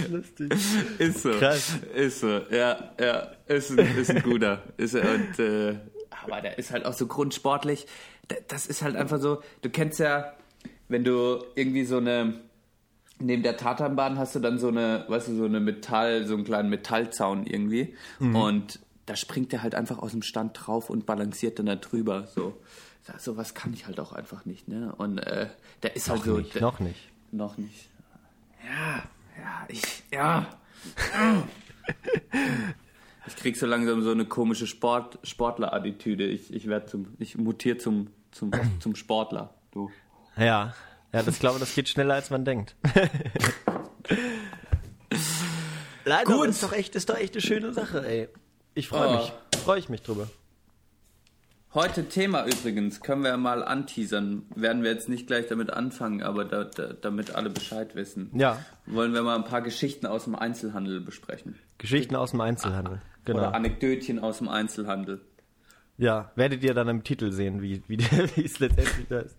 Lustig. 0.10 0.52
Ist 1.00 1.22
so. 1.24 1.32
Krass. 1.32 1.74
Ist 1.96 2.20
so, 2.22 2.42
ja, 2.52 2.92
ja. 3.00 3.32
Ist 3.48 3.72
ein, 3.72 3.80
ist 3.98 4.10
ein 4.10 4.24
guter. 4.24 4.62
Ist 4.78 4.94
er 4.96 5.04
und, 5.16 5.40
äh, 5.40 5.78
aber 6.24 6.42
der 6.42 6.58
ist 6.58 6.72
halt 6.72 6.86
auch 6.86 6.94
so 6.94 7.08
grundsportlich. 7.08 7.88
Da- 8.28 8.36
Das 8.48 8.66
ist 8.68 8.82
halt 8.82 8.96
einfach 8.96 9.20
so, 9.20 9.42
du 9.62 9.70
kennst 9.70 10.00
ja, 10.00 10.34
wenn 10.90 11.04
du 11.04 11.44
irgendwie 11.56 11.86
so 11.86 11.98
eine, 11.98 12.42
neben 13.20 13.44
der 13.44 13.58
Tatanbahn 13.58 14.18
hast 14.18 14.36
du 14.36 14.40
dann 14.40 14.60
so 14.60 14.68
eine, 14.68 15.06
weißt 15.08 15.30
du, 15.30 15.36
so 15.38 15.46
eine 15.46 15.60
Metall, 15.60 16.26
so 16.26 16.34
einen 16.34 16.44
kleinen 16.44 16.70
Metallzaun 16.70 17.46
irgendwie. 17.46 17.96
Und 18.20 18.80
da 19.06 19.16
springt 19.16 19.52
der 19.52 19.64
halt 19.64 19.76
einfach 19.76 20.00
aus 20.00 20.12
dem 20.12 20.22
Stand 20.22 20.58
drauf 20.60 20.90
und 20.90 21.06
balanciert 21.06 21.60
dann 21.60 21.66
da 21.68 21.76
drüber. 21.76 22.28
So, 22.34 22.58
so 23.18 23.36
was 23.38 23.54
kann 23.54 23.74
ich 23.74 23.88
halt 23.88 24.00
auch 24.00 24.12
einfach 24.14 24.46
nicht, 24.46 24.68
ne? 24.68 24.94
Und 24.98 25.18
äh, 25.20 25.48
der 25.84 25.96
ist 25.96 26.10
halt 26.10 26.20
Noch 26.20 26.26
so. 26.26 26.38
nicht, 26.38 26.56
der, 26.56 26.62
noch 26.62 26.80
nicht. 26.80 27.10
noch 27.32 27.58
nicht. 27.58 27.90
Ja, 28.64 29.04
ja, 29.42 29.66
ich, 29.68 29.82
ja. 30.12 30.48
Ich 33.28 33.36
krieg 33.36 33.56
so 33.56 33.66
langsam 33.68 34.02
so 34.02 34.10
eine 34.12 34.26
komische 34.26 34.66
Sport, 34.66 35.20
Sportler-Attitüde. 35.24 36.26
Ich, 36.26 36.52
ich 36.54 36.68
werde 36.68 36.88
zum, 36.88 37.16
ich 37.20 37.38
mutiere 37.38 37.78
zum, 37.78 38.08
zum, 38.32 38.52
zum 38.80 38.96
Sportler. 38.96 39.54
Du. 39.72 39.92
Ja, 40.38 40.74
ja, 41.14 41.22
das 41.24 41.38
glaube 41.40 41.60
das 41.60 41.76
geht 41.76 41.88
schneller 41.88 42.16
als 42.16 42.30
man 42.32 42.46
denkt. 42.46 42.76
Leider, 46.06 46.26
Gut. 46.26 46.48
ist 46.48 46.64
doch 46.64 46.74
echt, 46.74 46.96
ist 46.96 47.10
doch 47.10 47.18
echt 47.18 47.34
eine 47.36 47.42
schöne 47.42 47.74
Sache, 47.74 48.06
ey. 48.06 48.30
Ich 48.74 48.88
freue 48.88 49.08
Oh. 49.10 49.18
mich, 49.18 49.34
freue 49.64 49.80
ich 49.80 49.90
mich 49.90 50.02
drüber. 50.02 50.28
Heute 51.74 52.10
Thema 52.10 52.46
übrigens, 52.46 53.00
können 53.00 53.24
wir 53.24 53.38
mal 53.38 53.64
anteasern. 53.64 54.44
Werden 54.56 54.84
wir 54.84 54.92
jetzt 54.92 55.08
nicht 55.08 55.28
gleich 55.28 55.48
damit 55.48 55.72
anfangen, 55.72 56.22
aber 56.22 56.44
da, 56.44 56.66
da, 56.66 56.92
damit 56.92 57.34
alle 57.34 57.50
Bescheid 57.50 57.96
wissen. 57.96 58.30
Ja. 58.34 58.60
Wollen 58.86 59.14
wir 59.14 59.24
mal 59.24 59.38
ein 59.38 59.46
paar 59.46 59.62
Geschichten 59.62 60.06
aus 60.06 60.26
dem 60.26 60.36
Einzelhandel 60.36 61.00
besprechen. 61.00 61.56
Geschichten 61.78 62.18
aus 62.18 62.32
dem 62.32 62.42
Einzelhandel. 62.42 63.02
Genau. 63.24 63.40
Oder 63.40 63.56
Anekdötchen 63.56 64.20
aus 64.20 64.40
dem 64.40 64.50
Einzelhandel. 64.50 65.22
Ja, 65.98 66.32
werdet 66.36 66.62
ihr 66.64 66.74
dann 66.74 66.90
im 66.90 67.04
Titel 67.04 67.32
sehen, 67.32 67.62
wie, 67.62 67.84
wie, 67.88 67.98
wie 68.36 68.44
es 68.44 68.60
letztendlich 68.60 69.10
heißt. 69.10 69.38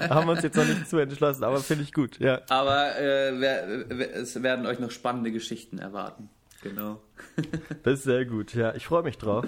Haben 0.10 0.26
wir 0.28 0.32
uns 0.32 0.42
jetzt 0.42 0.56
noch 0.56 0.64
nicht 0.64 0.88
zu 0.88 0.96
entschlossen, 0.96 1.44
aber 1.44 1.58
finde 1.58 1.84
ich 1.84 1.92
gut, 1.92 2.20
ja. 2.20 2.40
Aber 2.48 2.96
äh, 2.98 3.38
wer, 3.38 3.84
wer, 3.88 4.14
es 4.14 4.42
werden 4.42 4.64
euch 4.66 4.78
noch 4.78 4.90
spannende 4.90 5.30
Geschichten 5.30 5.78
erwarten. 5.78 6.30
Genau. 6.64 7.00
Das 7.84 7.98
ist 8.00 8.04
sehr 8.04 8.24
gut, 8.24 8.54
ja. 8.54 8.74
Ich 8.74 8.86
freue 8.86 9.02
mich 9.02 9.18
drauf. 9.18 9.44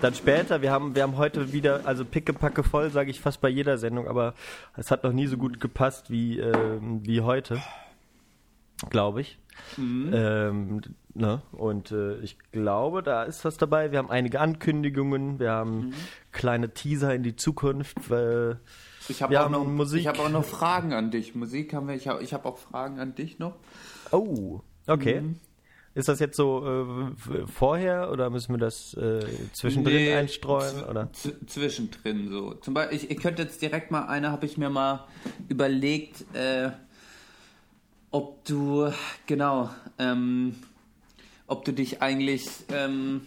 Dann 0.00 0.14
später, 0.14 0.60
wir 0.62 0.70
haben, 0.72 0.94
wir 0.94 1.02
haben 1.04 1.16
heute 1.16 1.52
wieder, 1.52 1.86
also 1.86 2.04
pickepacke 2.04 2.62
voll, 2.64 2.90
sage 2.90 3.10
ich 3.10 3.20
fast 3.20 3.40
bei 3.40 3.48
jeder 3.48 3.78
Sendung, 3.78 4.08
aber 4.08 4.34
es 4.76 4.90
hat 4.90 5.04
noch 5.04 5.12
nie 5.12 5.26
so 5.26 5.36
gut 5.36 5.60
gepasst 5.60 6.10
wie, 6.10 6.38
ähm, 6.40 7.06
wie 7.06 7.20
heute, 7.20 7.62
glaube 8.90 9.20
ich. 9.20 9.38
Ähm, 9.78 10.80
ne? 11.14 11.42
Und 11.52 11.92
äh, 11.92 12.16
ich 12.20 12.36
glaube, 12.52 13.02
da 13.02 13.22
ist 13.24 13.44
was 13.44 13.56
dabei. 13.56 13.92
Wir 13.92 13.98
haben 13.98 14.10
einige 14.10 14.40
Ankündigungen, 14.40 15.38
wir 15.38 15.52
haben 15.52 15.92
kleine 16.32 16.70
Teaser 16.74 17.14
in 17.14 17.22
die 17.22 17.36
Zukunft. 17.36 18.10
Äh, 18.10 18.56
Ich 19.08 19.22
habe 19.22 19.40
auch, 19.40 19.50
noch, 19.50 19.64
Musik. 19.66 20.00
ich 20.00 20.06
hab 20.08 20.18
auch 20.18 20.30
noch 20.30 20.44
Fragen 20.44 20.92
an 20.92 21.10
dich. 21.10 21.34
Musik 21.34 21.74
haben 21.74 21.88
wir, 21.88 21.94
ich 21.94 22.08
habe 22.08 22.22
ich 22.22 22.32
hab 22.34 22.46
auch 22.46 22.58
Fragen 22.58 22.98
an 22.98 23.14
dich 23.14 23.38
noch. 23.38 23.54
oh, 24.10 24.60
okay. 24.86 25.22
Ist 25.92 26.08
das 26.08 26.20
jetzt 26.20 26.36
so 26.36 27.12
äh, 27.12 27.46
vorher 27.46 28.12
oder 28.12 28.30
müssen 28.30 28.54
wir 28.54 28.58
das 28.58 28.94
äh, 28.94 29.26
zwischendrin 29.52 29.94
Nee, 29.96 30.14
einstreuen? 30.14 30.84
Oder? 30.84 31.10
Zwischendrin 31.46 32.30
so. 32.30 32.54
Zum 32.54 32.74
Beispiel, 32.74 32.96
ich, 32.96 33.10
ich 33.10 33.18
könnte 33.18 33.42
jetzt 33.42 33.60
direkt 33.60 33.90
mal, 33.90 34.06
eine 34.06 34.30
habe 34.30 34.46
ich 34.46 34.56
mir 34.56 34.70
mal 34.70 35.06
überlegt, 35.48 36.24
äh, 36.32 36.70
ob 38.12 38.44
du, 38.44 38.92
genau, 39.26 39.70
ähm, 39.98 40.54
ob 41.48 41.64
du 41.64 41.72
dich 41.72 42.00
eigentlich 42.00 42.48
ähm, 42.72 43.22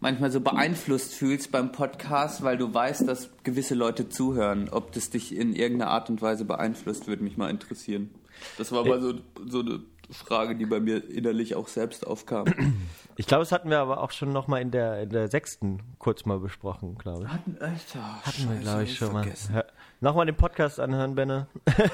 manchmal 0.00 0.32
so 0.32 0.40
beeinflusst 0.40 1.14
fühlst 1.14 1.52
beim 1.52 1.70
Podcast, 1.70 2.42
weil 2.42 2.58
du 2.58 2.74
weißt, 2.74 3.06
dass 3.06 3.30
gewisse 3.44 3.76
Leute 3.76 4.08
zuhören. 4.08 4.68
Ob 4.70 4.90
das 4.90 5.10
dich 5.10 5.36
in 5.36 5.54
irgendeiner 5.54 5.92
Art 5.92 6.10
und 6.10 6.20
Weise 6.20 6.44
beeinflusst, 6.44 7.06
würde 7.06 7.22
mich 7.22 7.36
mal 7.36 7.48
interessieren. 7.48 8.10
Das 8.58 8.72
war 8.72 8.84
mal 8.84 9.00
so, 9.00 9.14
so 9.46 9.60
eine 9.60 9.80
Frage, 10.12 10.56
die 10.56 10.66
bei 10.66 10.80
mir 10.80 11.08
innerlich 11.10 11.54
auch 11.54 11.68
selbst 11.68 12.06
aufkam. 12.06 12.46
Ich 13.16 13.26
glaube, 13.26 13.42
das 13.42 13.52
hatten 13.52 13.68
wir 13.68 13.78
aber 13.78 14.00
auch 14.02 14.10
schon 14.10 14.32
noch 14.32 14.46
mal 14.48 14.62
in 14.62 14.70
der, 14.70 15.02
in 15.02 15.10
der 15.10 15.28
sechsten 15.28 15.80
kurz 15.98 16.24
mal 16.24 16.38
besprochen, 16.38 16.96
glaube 16.96 17.24
ich. 17.24 17.28
Hatten, 17.30 17.58
echt? 17.60 17.94
Oh, 17.94 18.26
Hatten 18.26 18.50
wir, 18.50 18.58
glaube 18.60 18.84
ich, 18.84 18.96
schon 18.96 19.12
mal. 19.12 19.22
vergessen. 19.24 19.60
Nochmal 20.00 20.24
den 20.24 20.34
Podcast 20.34 20.80
anhören, 20.80 21.14
Benne. 21.14 21.46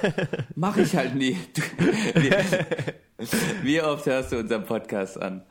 Mach 0.55 0.77
ich 0.77 0.95
halt 0.95 1.17
nie. 1.17 1.37
Wie 3.63 3.83
oft 3.83 4.07
hörst 4.07 4.31
du 4.33 4.39
unseren 4.39 4.65
Podcast 4.65 5.21
an? 5.21 5.43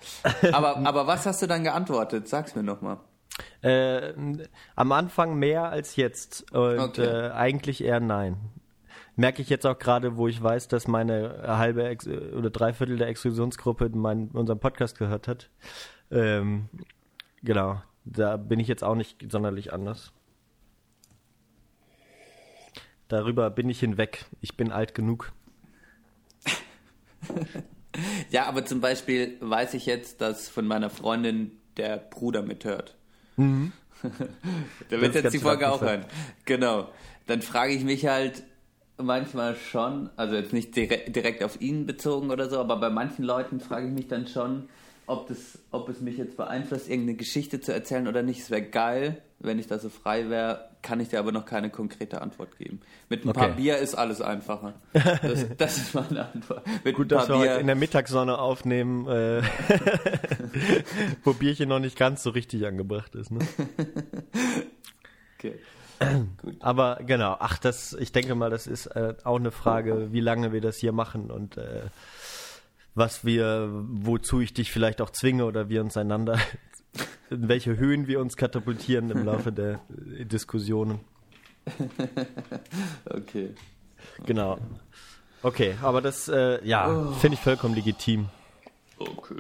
Aber, 0.54 0.78
aber 0.78 1.06
was 1.06 1.26
hast 1.26 1.42
du 1.42 1.48
dann 1.48 1.66
geantwortet? 1.66 2.30
Sag's 2.30 2.56
mir 2.56 2.64
nochmal. 2.64 3.00
Äh, 3.62 4.14
am 4.78 4.92
Anfang 4.94 5.38
mehr 5.38 5.70
als 5.70 5.98
jetzt 5.98 6.50
und 6.54 6.80
Okay. 6.80 7.04
äh, 7.04 7.32
eigentlich 7.32 7.84
eher 7.84 8.00
nein. 8.00 8.38
Merke 9.18 9.42
ich 9.42 9.50
jetzt 9.50 9.66
auch 9.66 9.78
gerade, 9.78 10.16
wo 10.16 10.28
ich 10.28 10.42
weiß, 10.42 10.68
dass 10.68 10.88
meine 10.88 11.44
halbe 11.46 11.84
Ex 11.88 12.08
oder 12.08 12.52
Dreiviertel 12.52 12.98
der 12.98 13.08
Exklusionsgruppe 13.08 13.90
meinen, 13.90 14.30
unseren 14.30 14.60
Podcast 14.60 14.98
gehört 14.98 15.28
hat. 15.28 15.50
Ähm, 16.12 16.70
genau, 17.42 17.82
da 18.06 18.38
bin 18.38 18.60
ich 18.60 18.68
jetzt 18.68 18.84
auch 18.84 18.96
nicht 18.96 19.30
sonderlich 19.32 19.74
anders. 19.74 20.14
Darüber 23.08 23.50
bin 23.50 23.70
ich 23.70 23.80
hinweg. 23.80 24.26
Ich 24.40 24.56
bin 24.56 24.72
alt 24.72 24.96
genug. 24.96 25.34
Ja, 28.30 28.46
aber 28.46 28.64
zum 28.64 28.80
Beispiel 28.80 29.38
weiß 29.40 29.74
ich 29.74 29.88
jetzt, 29.88 30.22
dass 30.22 30.50
von 30.50 30.68
meiner 30.68 30.92
Freundin 30.92 31.52
der 31.78 31.98
Bruder 31.98 32.44
mithört. 32.44 32.96
Der 33.38 33.46
Mhm. 33.46 33.72
Das 34.90 35.02
wird 35.02 35.16
jetzt 35.16 35.34
die 35.34 35.40
Folge 35.40 35.72
auch 35.72 35.82
hören. 35.82 36.06
Genau. 36.46 36.92
dann 37.26 37.42
frage 37.42 37.74
ich 37.74 37.84
mich 37.84 38.06
halt 38.06 38.44
manchmal 38.98 39.56
schon, 39.56 40.10
also 40.16 40.36
jetzt 40.36 40.54
nicht 40.54 40.76
direkt, 40.76 41.16
direkt 41.16 41.44
auf 41.44 41.62
ihn 41.62 41.86
bezogen 41.86 42.32
oder 42.32 42.50
so, 42.50 42.60
aber 42.60 42.78
bei 42.78 42.90
manchen 42.90 43.24
Leuten 43.24 43.60
frage 43.60 43.88
ich 43.88 43.94
mich 43.94 44.08
dann 44.08 44.28
schon, 44.28 44.70
ob, 45.08 45.28
das, 45.28 45.60
ob 45.72 45.88
es 45.90 46.02
mich 46.02 46.18
jetzt 46.18 46.36
beeinflusst, 46.36 46.90
irgendeine 46.90 47.18
Geschichte 47.18 47.62
zu 47.62 47.74
erzählen 47.74 48.08
oder 48.08 48.24
nicht. 48.24 48.42
Es 48.42 48.52
wäre 48.52 48.64
geil, 48.64 49.22
wenn 49.40 49.58
ich 49.58 49.68
da 49.68 49.80
so 49.80 49.90
frei 49.90 50.30
wäre, 50.30 50.70
kann 50.82 51.00
ich 51.00 51.10
dir 51.10 51.20
aber 51.20 51.32
noch 51.32 51.46
keine 51.46 51.70
konkrete 51.70 52.22
Antwort 52.22 52.58
geben. 52.58 52.82
Mit 53.08 53.26
ein 53.26 53.32
paar 53.32 53.52
Okay. 53.52 53.62
Bier 53.62 53.78
ist 53.78 53.96
alles 53.96 54.22
einfacher. 54.22 54.74
Das, 54.94 55.46
das 55.58 55.78
ist 55.78 55.96
meine 55.96 56.30
Antwort. 56.34 56.66
Mit 56.84 56.96
Gut, 56.96 57.12
dass 57.12 57.28
paar 57.28 57.38
wir 57.38 57.42
Bier, 57.42 57.52
heute 57.52 57.62
in 57.62 57.68
der 57.68 57.76
Mittagssonne 57.78 58.38
aufnehmen, 58.38 59.08
äh, 59.08 59.42
wo 61.24 61.34
Bierchen 61.34 61.70
noch 61.70 61.80
nicht 61.80 61.98
ganz 61.98 62.24
so 62.24 62.32
richtig 62.32 62.66
angebracht 62.66 63.16
ist. 63.16 63.32
Ne? 63.32 63.40
okay. 65.38 65.56
Aber 66.60 67.00
genau, 67.06 67.36
ach, 67.40 67.58
das, 67.58 67.94
ich 67.94 68.12
denke 68.12 68.36
mal, 68.36 68.50
das 68.50 68.68
ist 68.68 68.88
äh, 68.88 69.16
auch 69.24 69.38
eine 69.38 69.52
Frage, 69.52 70.12
wie 70.12 70.20
lange 70.20 70.52
wir 70.54 70.62
das 70.62 70.78
hier 70.78 70.92
machen 70.92 71.32
und 71.32 71.58
äh, 71.58 71.84
was 72.96 73.26
wir, 73.26 73.70
wozu 73.72 74.42
ich 74.42 74.54
dich 74.54 74.72
vielleicht 74.72 75.02
auch 75.02 75.12
zwinge 75.12 75.46
oder 75.46 75.70
wir 75.70 75.82
uns 75.82 75.98
einander, 75.98 76.40
in 77.30 77.48
welche 77.48 77.78
Höhen 77.78 78.08
wir 78.08 78.20
uns 78.20 78.38
katapultieren 78.38 79.12
im 79.12 79.26
Laufe 79.26 79.52
der 79.52 79.80
Diskussionen. 79.90 81.00
Okay. 83.10 83.54
Genau. 84.26 84.58
Okay, 85.44 85.76
aber 85.82 86.02
das, 86.02 86.28
äh, 86.30 86.66
ja, 86.66 87.12
finde 87.20 87.36
ich 87.36 87.42
vollkommen 87.42 87.76
legitim. 87.76 88.30
Okay. 88.98 89.34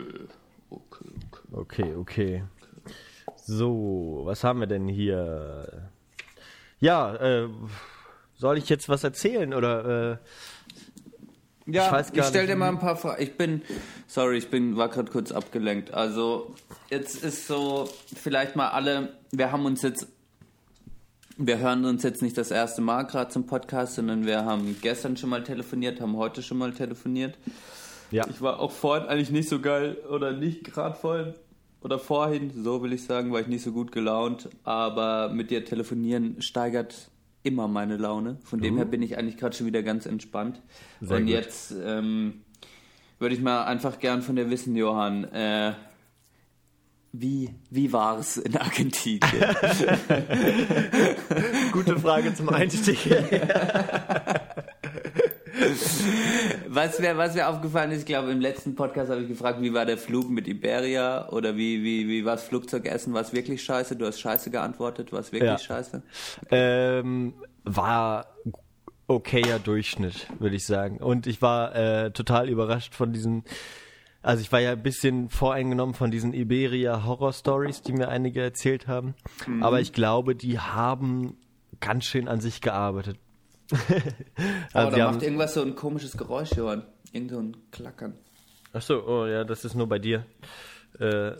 Okay. 0.69 1.05
Okay. 1.31 1.43
Okay, 1.51 1.95
okay. 1.95 2.43
So, 3.45 4.21
was 4.25 4.43
haben 4.43 4.59
wir 4.59 4.67
denn 4.67 4.87
hier? 4.87 5.89
Ja, 6.79 7.15
äh, 7.15 7.49
soll 8.37 8.57
ich 8.57 8.69
jetzt 8.69 8.87
was 8.87 9.03
erzählen 9.03 9.53
oder 9.53 10.19
äh, 11.65 11.71
Ja, 11.71 11.99
Ich 11.99 12.13
ich, 12.13 12.23
stell 12.25 12.47
dir 12.47 12.55
mal 12.55 12.69
ein 12.69 12.79
paar 12.79 12.95
Fragen. 12.95 13.21
Ich 13.21 13.35
bin, 13.35 13.61
sorry, 14.07 14.37
ich 14.37 14.49
bin, 14.49 14.77
war 14.77 14.89
gerade 14.89 15.11
kurz 15.11 15.31
abgelenkt. 15.31 15.93
Also, 15.93 16.55
jetzt 16.89 17.23
ist 17.23 17.47
so, 17.47 17.89
vielleicht 18.15 18.55
mal 18.55 18.69
alle, 18.69 19.13
wir 19.31 19.51
haben 19.51 19.65
uns 19.65 19.81
jetzt, 19.81 20.07
wir 21.37 21.57
hören 21.57 21.85
uns 21.85 22.03
jetzt 22.03 22.21
nicht 22.21 22.37
das 22.37 22.51
erste 22.51 22.81
Mal 22.81 23.03
gerade 23.03 23.31
zum 23.31 23.47
Podcast, 23.47 23.95
sondern 23.95 24.25
wir 24.25 24.45
haben 24.45 24.77
gestern 24.81 25.17
schon 25.17 25.29
mal 25.29 25.43
telefoniert, 25.43 25.99
haben 25.99 26.15
heute 26.15 26.43
schon 26.43 26.57
mal 26.57 26.73
telefoniert. 26.73 27.37
ja, 28.11 28.25
Ich 28.29 28.41
war 28.41 28.59
auch 28.59 28.71
vorhin 28.71 29.07
eigentlich 29.07 29.31
nicht 29.31 29.49
so 29.49 29.59
geil 29.59 29.97
oder 30.09 30.31
nicht 30.31 30.63
gerade 30.63 30.95
vorhin 30.95 31.33
oder 31.81 31.99
vorhin, 31.99 32.51
so 32.63 32.81
will 32.81 32.93
ich 32.93 33.03
sagen, 33.03 33.31
war 33.31 33.41
ich 33.41 33.47
nicht 33.47 33.63
so 33.63 33.71
gut 33.71 33.91
gelaunt, 33.91 34.49
aber 34.63 35.29
mit 35.29 35.51
dir 35.51 35.63
telefonieren 35.63 36.41
steigert 36.41 37.09
immer 37.43 37.67
meine 37.67 37.97
Laune. 37.97 38.37
Von 38.43 38.59
dem 38.59 38.75
her 38.77 38.85
bin 38.85 39.01
ich 39.01 39.17
eigentlich 39.17 39.37
gerade 39.37 39.55
schon 39.55 39.67
wieder 39.67 39.83
ganz 39.83 40.05
entspannt. 40.05 40.61
Sehr 41.01 41.17
Und 41.17 41.23
gut. 41.23 41.33
jetzt 41.33 41.73
ähm, 41.83 42.41
würde 43.19 43.35
ich 43.35 43.41
mal 43.41 43.63
einfach 43.65 43.99
gern 43.99 44.21
von 44.21 44.35
dir 44.35 44.49
wissen, 44.49 44.75
Johann, 44.75 45.23
äh, 45.25 45.73
wie, 47.13 47.49
wie 47.69 47.93
war 47.93 48.19
es 48.19 48.37
in 48.37 48.57
Argentinien? 48.57 49.21
gute 51.71 51.97
Frage 51.99 52.33
zum 52.35 52.49
Einstieg. 52.49 52.99
Was 56.69 56.99
mir 56.99 57.17
was 57.17 57.33
mir 57.35 57.47
aufgefallen 57.47 57.91
ist, 57.91 57.99
ich 58.01 58.05
glaube, 58.05 58.31
im 58.31 58.41
letzten 58.41 58.75
Podcast 58.75 59.09
habe 59.09 59.21
ich 59.21 59.27
gefragt, 59.27 59.61
wie 59.61 59.73
war 59.73 59.85
der 59.85 59.97
Flug 59.97 60.29
mit 60.29 60.47
Iberia 60.47 61.29
oder 61.29 61.55
wie, 61.55 61.83
wie, 61.83 62.07
wie 62.07 62.25
war 62.25 62.33
das 62.35 62.43
Flugzeugessen? 62.43 63.13
War 63.13 63.21
es 63.21 63.33
wirklich 63.33 63.63
scheiße? 63.63 63.95
Du 63.95 64.05
hast 64.05 64.19
scheiße 64.19 64.51
geantwortet. 64.51 65.11
War 65.11 65.19
es 65.19 65.31
wirklich 65.31 65.49
Ja. 65.51 65.57
scheiße? 65.57 66.03
ähm, 66.51 67.33
war 67.63 68.27
okayer 69.07 69.59
Durchschnitt, 69.59 70.27
würde 70.39 70.55
ich 70.55 70.65
sagen. 70.65 70.97
Und 70.97 71.27
ich 71.27 71.41
war 71.41 71.75
äh, 71.75 72.11
total 72.11 72.49
überrascht 72.49 72.93
von 72.93 73.13
diesen, 73.13 73.43
also 74.21 74.41
ich 74.41 74.51
war 74.51 74.59
ja 74.59 74.71
ein 74.73 74.83
bisschen 74.83 75.29
voreingenommen 75.29 75.95
von 75.95 76.11
diesen 76.11 76.33
Iberia 76.33 77.05
Horror 77.05 77.31
Stories, 77.33 77.81
die 77.81 77.93
mir 77.93 78.09
einige 78.09 78.41
erzählt 78.41 78.87
haben. 78.87 79.15
Aber 79.61 79.79
ich 79.79 79.93
glaube, 79.93 80.35
die 80.35 80.59
haben 80.59 81.37
ganz 81.79 82.05
schön 82.05 82.27
an 82.27 82.41
sich 82.41 82.59
gearbeitet. 82.61 83.17
Aber 84.73 84.91
die 84.91 84.97
da 84.97 85.11
macht 85.11 85.23
irgendwas 85.23 85.53
so 85.53 85.61
ein 85.61 85.75
komisches 85.75 86.17
Geräusch, 86.17 86.51
Johann. 86.53 86.83
Irgend 87.11 87.31
so 87.31 87.39
ein 87.39 87.57
Klackern. 87.71 88.13
Ach 88.73 88.81
so, 88.81 89.05
oh 89.07 89.25
ja, 89.25 89.43
das 89.43 89.65
ist 89.65 89.75
nur 89.75 89.87
bei 89.87 89.99
dir. 89.99 90.25
Äh, 90.99 91.31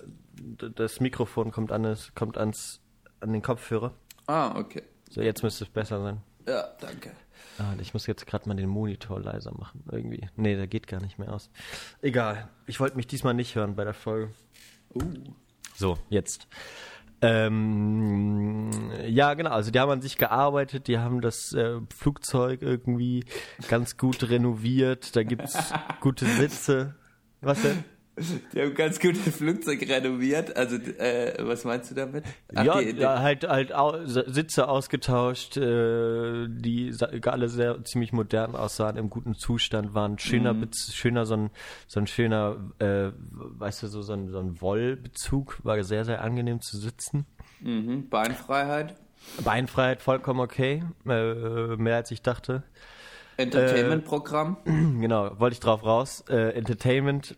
das 0.75 0.99
Mikrofon 0.99 1.51
kommt 1.51 1.71
an, 1.71 1.85
es 1.85 2.13
kommt 2.15 2.37
ans, 2.37 2.81
an 3.19 3.33
den 3.33 3.41
Kopfhörer. 3.41 3.93
Ah, 4.27 4.57
okay. 4.57 4.83
So, 5.09 5.21
jetzt 5.21 5.43
müsste 5.43 5.63
es 5.63 5.69
besser 5.69 6.01
sein. 6.01 6.21
Ja, 6.47 6.67
danke. 6.79 7.11
Ah, 7.59 7.73
ich 7.81 7.93
muss 7.93 8.07
jetzt 8.07 8.27
gerade 8.27 8.47
mal 8.47 8.55
den 8.55 8.69
Monitor 8.69 9.19
leiser 9.19 9.51
machen, 9.51 9.83
irgendwie. 9.91 10.29
Nee, 10.35 10.55
der 10.55 10.67
geht 10.67 10.87
gar 10.87 11.01
nicht 11.01 11.17
mehr 11.17 11.33
aus. 11.33 11.49
Egal, 12.01 12.49
ich 12.67 12.79
wollte 12.79 12.97
mich 12.97 13.07
diesmal 13.07 13.33
nicht 13.33 13.55
hören 13.55 13.75
bei 13.75 13.83
der 13.83 13.93
Folge. 13.93 14.31
Uh. 14.93 15.01
So, 15.75 15.97
jetzt. 16.09 16.47
Ähm, 17.21 18.69
ja, 19.07 19.33
genau, 19.33 19.51
also 19.51 19.71
die 19.71 19.79
haben 19.79 19.89
an 19.89 20.01
sich 20.01 20.17
gearbeitet, 20.17 20.87
die 20.87 20.99
haben 20.99 21.21
das 21.21 21.51
äh, 21.53 21.79
Flugzeug 21.95 22.61
irgendwie 22.61 23.25
ganz 23.69 23.97
gut 23.97 24.29
renoviert, 24.29 25.15
da 25.15 25.23
gibt's 25.23 25.73
gute 26.01 26.25
Sitze. 26.25 26.95
Was 27.41 27.61
denn? 27.61 27.83
Die 28.53 28.61
haben 28.61 28.73
ganz 28.73 28.99
gut 28.99 29.15
das 29.25 29.35
Flugzeug 29.35 29.87
renoviert. 29.87 30.55
Also, 30.57 30.77
äh, 30.77 31.35
was 31.41 31.63
meinst 31.65 31.91
du 31.91 31.95
damit? 31.95 32.23
Ach, 32.55 32.63
ja, 32.65 32.79
die- 32.81 32.93
die- 32.93 33.05
halt, 33.05 33.47
halt 33.47 33.73
au 33.73 34.05
Sitze 34.05 34.67
ausgetauscht, 34.67 35.55
äh, 35.57 36.47
die 36.49 36.93
alle 37.25 37.47
sehr 37.49 37.83
ziemlich 37.83 38.13
modern 38.13 38.55
aussahen, 38.55 38.97
im 38.97 39.09
guten 39.11 39.35
Zustand 39.35 39.93
waren. 39.93 40.17
Schöner, 40.17 40.53
Mhm. 40.53 40.69
Schöner 40.73 41.25
so 41.27 41.35
ein, 41.35 41.49
so 41.87 41.99
ein 41.99 42.07
schöner, 42.07 42.57
äh, 42.79 43.11
weißt 43.59 43.83
du, 43.83 43.87
so, 43.87 44.01
so 44.01 44.13
ein, 44.13 44.31
so 44.31 44.39
ein 44.39 44.61
Wollbezug, 44.61 45.59
war 45.63 45.83
sehr, 45.83 46.03
sehr 46.05 46.21
angenehm 46.21 46.59
zu 46.61 46.77
sitzen. 46.77 47.25
mhm. 47.59 48.09
Beinfreiheit. 48.09 48.95
Beinfreiheit 49.43 50.01
vollkommen 50.01 50.39
okay, 50.39 50.83
äh, 51.07 51.75
mehr 51.75 51.95
als 51.97 52.11
ich 52.11 52.21
dachte. 52.21 52.63
Entertainment-Programm. 53.37 54.57
genau, 54.99 55.39
wollte 55.39 55.53
ich 55.53 55.59
drauf 55.59 55.83
raus. 55.83 56.23
Äh, 56.29 56.51
Entertainment, 56.53 57.35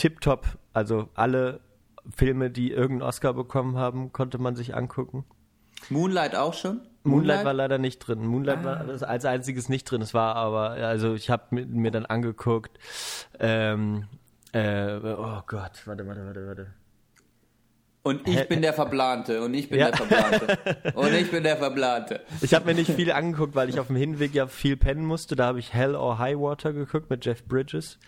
tipptopp, 0.00 0.58
also 0.72 1.08
alle 1.14 1.60
Filme, 2.16 2.50
die 2.50 2.70
irgendeinen 2.72 3.08
Oscar 3.08 3.34
bekommen 3.34 3.76
haben, 3.76 4.12
konnte 4.12 4.38
man 4.38 4.56
sich 4.56 4.74
angucken. 4.74 5.24
Moonlight 5.90 6.34
auch 6.34 6.54
schon? 6.54 6.80
Moonlight 7.04 7.44
war 7.44 7.52
leider 7.54 7.78
nicht 7.78 7.98
drin. 7.98 8.26
Moonlight 8.26 8.64
war 8.64 8.84
das 8.84 9.02
als 9.02 9.24
einziges 9.24 9.68
nicht 9.68 9.84
drin. 9.84 10.02
Es 10.02 10.12
war 10.14 10.36
aber, 10.36 10.70
also 10.70 11.14
ich 11.14 11.30
habe 11.30 11.44
mir, 11.50 11.66
mir 11.66 11.90
dann 11.90 12.06
angeguckt, 12.06 12.78
ähm, 13.38 14.06
äh, 14.52 14.96
oh 14.96 15.40
Gott, 15.46 15.82
warte, 15.86 16.06
warte, 16.06 16.26
warte, 16.26 16.46
warte. 16.46 16.66
Und 18.02 18.26
ich 18.26 18.48
bin 18.48 18.62
der 18.62 18.72
Verplante. 18.72 19.42
Und 19.42 19.52
ich 19.52 19.68
bin 19.68 19.78
Ja. 19.78 19.90
der 19.90 20.06
Verplante. 20.06 20.92
Und 20.94 21.12
ich 21.12 21.30
bin 21.30 21.42
der 21.42 21.58
Verplante. 21.58 22.20
Ich 22.40 22.54
habe 22.54 22.64
mir 22.64 22.74
nicht 22.74 22.90
viel 22.90 23.12
angeguckt, 23.12 23.54
weil 23.54 23.68
ich 23.68 23.78
auf 23.78 23.88
dem 23.88 23.96
Hinweg 23.96 24.34
ja 24.34 24.46
viel 24.46 24.78
pennen 24.78 25.04
musste. 25.04 25.36
Da 25.36 25.46
habe 25.46 25.58
ich 25.58 25.74
Hell 25.74 25.94
or 25.94 26.18
High 26.18 26.38
Water 26.38 26.72
geguckt 26.72 27.10
mit 27.10 27.26
Jeff 27.26 27.44
Bridges. 27.44 27.98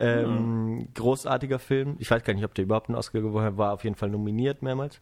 Ähm, 0.00 0.88
Großartiger 0.94 1.58
Film. 1.58 1.96
Ich 1.98 2.10
weiß 2.10 2.24
gar 2.24 2.34
nicht, 2.34 2.44
ob 2.44 2.54
der 2.54 2.64
überhaupt 2.64 2.88
einen 2.88 2.96
Oscar 2.96 3.20
gewonnen 3.20 3.44
hat. 3.46 3.56
War 3.58 3.72
auf 3.72 3.84
jeden 3.84 3.96
Fall 3.96 4.08
nominiert 4.10 4.62
mehrmals. 4.62 5.00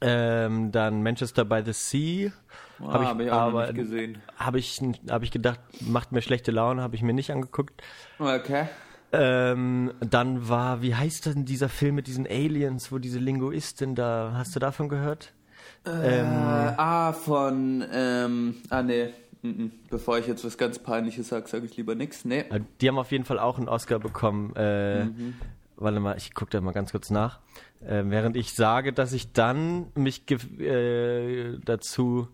Ähm, 0.00 0.70
dann 0.70 1.02
Manchester 1.02 1.44
by 1.44 1.62
the 1.64 1.72
Sea. 1.72 2.30
Ah, 2.80 2.92
Hab 2.92 3.02
ich 3.02 3.08
hab 3.08 3.20
ich 3.20 3.32
aber- 3.32 3.66
nicht 3.66 3.74
gesehen. 3.76 4.18
Habe 4.36 4.58
ich, 4.58 4.80
hab 5.08 5.22
ich 5.22 5.30
gedacht, 5.30 5.60
macht 5.80 6.12
mir 6.12 6.22
schlechte 6.22 6.50
Laune, 6.52 6.82
habe 6.82 6.94
ich 6.94 7.02
mir 7.02 7.12
nicht 7.12 7.30
angeguckt. 7.32 7.82
Okay. 8.18 8.66
Ähm, 9.12 9.92
dann 10.00 10.48
war, 10.48 10.82
wie 10.82 10.94
heißt 10.94 11.26
denn 11.26 11.44
dieser 11.44 11.68
Film 11.68 11.96
mit 11.96 12.06
diesen 12.06 12.26
Aliens, 12.26 12.92
wo 12.92 12.98
diese 12.98 13.18
Linguistin 13.18 13.96
da, 13.96 14.32
hast 14.36 14.54
du 14.54 14.60
davon 14.60 14.88
gehört? 14.88 15.32
Äh, 15.84 16.20
ah, 16.76 17.12
von, 17.12 17.84
ähm, 17.92 18.54
ah, 18.70 18.82
nee. 18.82 19.08
Mhm. 19.42 19.72
Bevor 19.88 20.18
ich 20.18 20.26
jetzt 20.26 20.44
was 20.44 20.58
ganz 20.58 20.78
Peinliches 20.78 21.28
sage, 21.28 21.48
sage 21.48 21.64
ich 21.66 21.76
lieber 21.76 21.94
nichts. 21.94 22.24
Nee. 22.24 22.44
Die 22.80 22.88
haben 22.88 22.98
auf 22.98 23.10
jeden 23.10 23.24
Fall 23.24 23.38
auch 23.38 23.58
einen 23.58 23.68
Oscar 23.68 23.98
bekommen. 23.98 24.54
Äh, 24.56 25.06
Warte 25.76 25.98
mal, 25.98 26.14
ich 26.18 26.34
gucke 26.34 26.50
da 26.50 26.60
mal 26.60 26.72
ganz 26.72 26.90
kurz 26.92 27.08
nach. 27.08 27.40
Äh, 27.80 28.02
während 28.06 28.36
ich 28.36 28.52
sage, 28.52 28.92
dass 28.92 29.14
ich 29.14 29.32
dann 29.32 29.86
mich 29.94 30.30
äh, 30.30 31.56
dazu 31.64 32.28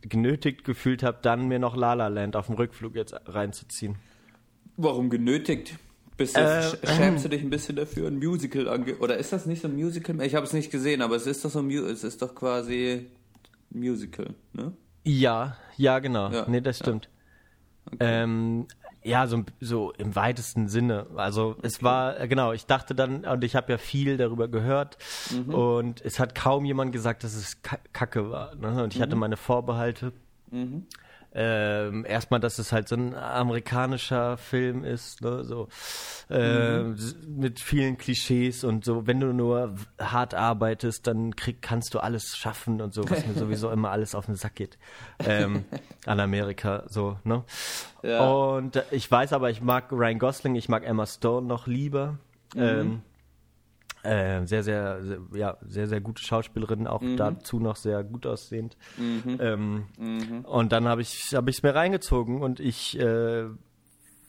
genötigt 0.00 0.64
gefühlt 0.64 1.02
habe, 1.02 1.18
dann 1.20 1.48
mir 1.48 1.58
noch 1.58 1.76
La 1.76 1.94
La 1.94 2.08
Land 2.08 2.36
auf 2.36 2.46
dem 2.46 2.54
Rückflug 2.56 2.94
jetzt 2.94 3.14
reinzuziehen. 3.26 3.96
Warum 4.76 5.10
genötigt? 5.10 5.76
Bist 6.16 6.36
du, 6.36 6.40
Äh, 6.40 6.60
sch- 6.60 6.96
schämst 6.96 7.24
du 7.26 7.28
dich 7.28 7.42
ein 7.42 7.50
bisschen 7.50 7.76
dafür, 7.76 8.08
ein 8.08 8.16
Musical 8.18 8.68
ange... 8.68 8.96
Oder 8.98 9.18
ist 9.18 9.32
das 9.34 9.44
nicht 9.44 9.60
so 9.60 9.68
ein 9.68 9.74
Musical? 9.74 10.20
Ich 10.22 10.34
habe 10.34 10.46
es 10.46 10.52
nicht 10.54 10.70
gesehen, 10.70 11.02
aber 11.02 11.16
es 11.16 11.26
ist 11.26 11.44
doch 11.44 11.50
so 11.50 11.58
ein 11.58 11.66
Mu 11.66 11.84
es 11.84 12.04
ist 12.04 12.22
doch 12.22 12.34
quasi 12.34 13.06
ein 13.74 13.78
Musical, 13.78 14.34
ne? 14.54 14.72
Ja, 15.06 15.56
ja, 15.76 15.98
genau. 16.00 16.30
Ja, 16.30 16.44
nee, 16.48 16.60
das 16.60 16.78
stimmt. 16.78 17.08
Ähm, 18.00 18.66
Ja, 19.04 19.28
so, 19.28 19.44
so 19.60 19.92
im 19.92 20.16
weitesten 20.16 20.66
Sinne. 20.68 21.06
Also 21.14 21.54
es 21.62 21.80
war, 21.80 22.18
äh, 22.18 22.26
genau, 22.26 22.50
ich 22.52 22.66
dachte 22.66 22.92
dann, 22.96 23.24
und 23.24 23.44
ich 23.44 23.54
habe 23.54 23.70
ja 23.70 23.78
viel 23.78 24.16
darüber 24.16 24.48
gehört 24.48 24.98
Mhm. 25.30 25.54
und 25.54 26.00
es 26.04 26.18
hat 26.18 26.34
kaum 26.34 26.64
jemand 26.64 26.90
gesagt, 26.90 27.22
dass 27.22 27.34
es 27.36 27.62
ka- 27.62 27.78
Kacke 27.92 28.32
war. 28.32 28.56
Ne? 28.56 28.82
Und 28.82 28.92
ich 28.94 28.98
Mhm. 28.98 29.02
hatte 29.04 29.14
meine 29.16 29.36
Vorbehalte. 29.36 30.12
Ähm, 31.38 32.06
erstmal, 32.06 32.40
dass 32.40 32.58
es 32.58 32.72
halt 32.72 32.88
so 32.88 32.96
ein 32.96 33.14
amerikanischer 33.14 34.38
Film 34.38 34.84
ist, 34.84 35.20
ne? 35.20 35.44
so 35.44 35.68
ähm, 36.30 36.94
s- 36.94 37.14
mit 37.28 37.60
vielen 37.60 37.98
Klischees 37.98 38.64
und 38.64 38.86
so. 38.86 39.06
Wenn 39.06 39.20
du 39.20 39.34
nur 39.34 39.74
hart 40.00 40.32
arbeitest, 40.32 41.06
dann 41.06 41.36
krieg, 41.36 41.60
kannst 41.60 41.92
du 41.92 41.98
alles 41.98 42.38
schaffen 42.38 42.80
und 42.80 42.94
so, 42.94 43.08
was 43.10 43.26
mir 43.26 43.34
sowieso 43.38 43.70
immer 43.70 43.90
alles 43.90 44.14
auf 44.14 44.24
den 44.26 44.34
Sack 44.36 44.54
geht 44.54 44.78
ähm, 45.26 45.66
an 46.06 46.20
Amerika, 46.20 46.84
so. 46.88 47.18
Ne? 47.24 47.44
Ja. 48.02 48.20
Und 48.26 48.76
äh, 48.76 48.84
ich 48.90 49.10
weiß 49.10 49.34
aber, 49.34 49.50
ich 49.50 49.60
mag 49.60 49.92
Ryan 49.92 50.18
Gosling, 50.18 50.54
ich 50.54 50.70
mag 50.70 50.84
Emma 50.84 51.04
Stone 51.04 51.46
noch 51.46 51.66
lieber. 51.66 52.16
Ähm, 52.56 53.02
äh, 54.06 54.46
sehr, 54.46 54.62
sehr, 54.62 55.02
sehr, 55.02 55.18
ja, 55.34 55.56
sehr, 55.66 55.86
sehr 55.88 56.00
gute 56.00 56.22
Schauspielerin, 56.22 56.86
auch 56.86 57.02
dazu 57.16 57.58
noch 57.60 57.76
sehr 57.76 58.02
gut 58.04 58.26
aussehend. 58.26 58.76
Ähm, 58.98 59.84
Und 60.44 60.72
dann 60.72 60.86
habe 60.88 61.02
ich 61.02 61.32
es 61.32 61.62
mir 61.62 61.74
reingezogen 61.74 62.42
und 62.42 62.60
ich 62.60 62.98
äh, 62.98 63.44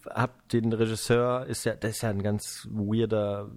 habe 0.09 0.33
den 0.51 0.73
Regisseur, 0.73 1.45
ist 1.47 1.65
ja, 1.65 1.75
das 1.75 1.91
ist 1.91 2.01
ja 2.01 2.09
ein 2.09 2.23
ganz 2.23 2.67
weirder 2.71 3.49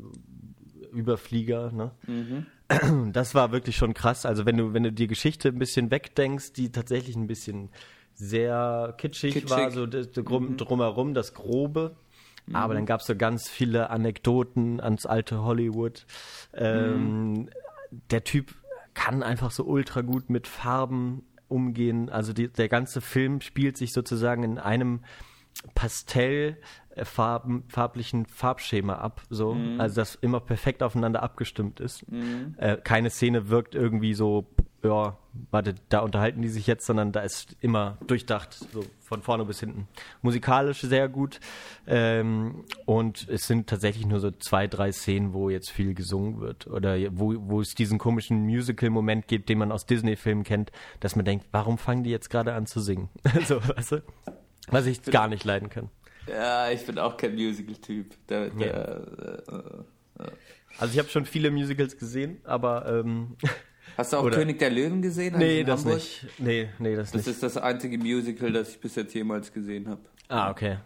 Überflieger, 0.92 1.70
ne? 1.72 1.92
Das 3.12 3.35
war 3.35 3.50
wirklich 3.50 3.76
schon 3.76 3.94
krass. 3.94 4.24
Also 4.24 4.46
wenn 4.46 4.56
du, 4.56 4.72
wenn 4.72 4.85
du 4.85 4.92
die 4.92 5.09
Geschichte 5.09 5.48
ein 5.48 5.59
bisschen 5.59 5.90
wegdenkst, 5.90 6.52
die 6.52 6.70
tatsächlich 6.70 7.16
ein 7.16 7.26
bisschen 7.26 7.70
sehr 8.14 8.94
kitschig, 8.96 9.35
Kitschig. 9.35 9.50
war, 9.50 9.70
so 9.72 9.87
das 9.87 10.12
Grum- 10.12 10.56
drumherum, 10.56 11.12
das 11.14 11.35
Grobe. 11.35 11.96
Aber 12.53 12.75
dann 12.75 12.87
gab 12.87 13.01
es 13.01 13.07
so 13.07 13.15
ganz 13.17 13.49
viele 13.49 13.91
Anekdoten 13.91 14.81
ans 14.81 15.07
alte 15.07 15.43
Hollywood. 15.43 16.07
Ähm, 16.55 17.51
Der 18.11 18.25
Typ 18.25 18.55
kann 18.95 19.23
einfach 19.23 19.51
so 19.51 19.65
ultra 19.65 20.01
gut 20.03 20.31
mit 20.31 20.47
Farben 20.47 21.23
umgehen. 21.49 22.09
Also 22.11 22.33
die, 22.33 22.49
der 22.49 22.69
ganze 22.69 23.01
Film 23.01 23.41
spielt 23.41 23.77
sich 23.77 23.93
sozusagen 23.93 24.43
in 24.43 24.59
einem 24.59 25.01
Pastell 25.75 26.57
Farben, 27.05 27.65
farblichen 27.69 28.27
Farbschema 28.27 28.95
ab, 28.95 29.23
so, 29.31 29.57
also 29.79 29.97
das 29.97 30.15
immer 30.17 30.41
perfekt 30.41 30.83
aufeinander 30.83 31.23
abgestimmt 31.23 31.81
ist. 31.81 32.05
Äh, 32.57 32.77
keine 32.77 33.11
Szene 33.11 33.49
wirkt 33.49 33.75
irgendwie 33.75 34.15
so, 34.15 34.47
ja, 34.83 35.17
warte, 35.51 35.75
da 35.89 36.01
unterhalten 36.01 36.43
die 36.43 36.49
sich 36.49 36.67
jetzt, 36.67 36.87
sondern 36.87 37.13
da 37.13 37.21
ist 37.21 37.57
immer 37.61 37.99
durchdacht, 38.07 38.55
so 38.55 38.85
von 39.01 39.23
vorne 39.23 39.45
bis 39.45 39.61
hinten. 39.61 39.89
Musikalisch 40.23 40.81
sehr 40.81 41.09
gut 41.09 41.41
ähm, 41.87 42.65
und 42.87 43.29
es 43.29 43.47
sind 43.47 43.69
tatsächlich 43.69 44.07
nur 44.07 44.21
so 44.21 44.31
zwei, 44.31 44.67
drei 44.67 44.93
Szenen, 44.93 45.33
wo 45.33 45.51
jetzt 45.51 45.71
viel 45.71 45.95
gesungen 45.95 46.41
wird 46.41 46.67
oder 46.67 46.97
wo, 47.13 47.35
wo 47.39 47.61
es 47.61 47.75
diesen 47.75 47.99
komischen 47.99 48.45
Musical-Moment 48.47 49.29
gibt, 49.29 49.49
den 49.49 49.59
man 49.59 49.73
aus 49.73 49.87
Disney-Filmen 49.87 50.45
kennt, 50.45 50.73
dass 51.01 51.17
man 51.17 51.25
denkt, 51.25 51.47
warum 51.53 51.77
fangen 51.79 52.05
die 52.05 52.11
jetzt 52.11 52.31
gerade 52.31 52.55
an 52.55 52.67
zu 52.67 52.81
singen? 52.81 53.09
so, 53.47 53.57
weißt 53.57 53.93
du? 53.93 54.03
Was 54.69 54.87
ich 54.87 55.03
gar 55.03 55.29
nicht 55.29 55.45
leiden 55.45 55.69
kann. 55.69 55.91
Ja, 56.28 56.70
ich 56.70 56.85
bin 56.87 56.98
auch 56.98 57.16
kein 57.16 57.35
Musical-Typ. 57.35 58.06
Der, 58.28 58.50
der, 58.50 59.85
äh, 60.18 60.22
Also 60.78 60.92
ich 60.92 60.98
habe 60.98 61.09
schon 61.09 61.24
viele 61.26 61.50
Musicals 61.50 61.96
gesehen, 61.96 62.38
aber 62.44 62.87
ähm, 62.87 63.37
Hast 63.96 64.12
du 64.12 64.18
auch 64.18 64.24
Oder- 64.24 64.37
König 64.38 64.59
der 64.59 64.70
Löwen 64.70 65.02
gesehen? 65.02 65.37
nee, 65.37 65.64
das 65.64 65.80
Hamburg? 65.80 65.96
nicht. 65.96 66.26
Nee, 66.38 66.68
nee, 66.78 66.94
das, 66.94 67.11
Das 67.11 67.26
nicht. 67.26 67.35
ist 67.35 67.42
das 67.42 67.56
einzige 67.56 67.98
Musical, 67.98 68.52
das 68.52 68.70
ich 68.70 68.80
bis 68.80 68.94
jetzt 68.94 69.14
jemals 69.14 69.52
gesehen 69.52 69.88
habe. 69.88 70.00
ah, 70.28 70.50
okay. 70.50 70.78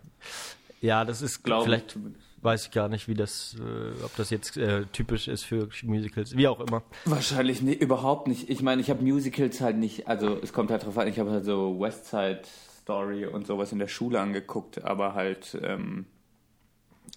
Ja, 0.81 1.05
das 1.05 1.23
ist 1.23 1.43
Glaube 1.43 1.63
ich 1.63 1.65
vielleicht 1.67 1.91
zumindest. 1.91 2.25
weiß 2.43 2.65
ich 2.67 2.71
gar 2.73 2.89
nicht, 2.89 3.09
wie 3.09 3.15
das 3.15 3.57
äh, 3.59 4.05
ob 4.05 4.15
das 4.17 4.31
jetzt 4.31 4.57
äh, 4.57 4.85
typisch 4.93 5.29
ist 5.29 5.45
für 5.45 5.69
Musicals, 5.83 6.37
wie 6.37 6.49
auch 6.49 6.61
immer. 6.61 6.83
Wahrscheinlich 7.05 7.61
nee, 7.63 7.73
überhaupt 7.75 8.27
nicht. 8.29 8.49
Ich 8.51 8.63
meine, 8.63 8.81
ich 8.81 8.91
habe 8.91 9.03
Musicals 9.03 9.61
halt 9.61 9.77
nicht, 9.77 10.09
also 10.09 10.39
es 10.43 10.53
kommt 10.53 10.71
halt 10.71 10.85
drauf 10.85 10.97
an, 10.99 11.09
ich 11.09 11.19
habe 11.19 11.31
halt 11.31 11.45
so 11.45 11.79
West 11.81 12.07
Side 12.07 12.43
Story 12.85 13.25
und 13.25 13.47
sowas 13.47 13.73
in 13.73 13.79
der 13.79 13.89
Schule 13.89 14.21
angeguckt, 14.21 14.85
aber 14.85 15.15
halt, 15.15 15.59
ähm, 15.63 16.05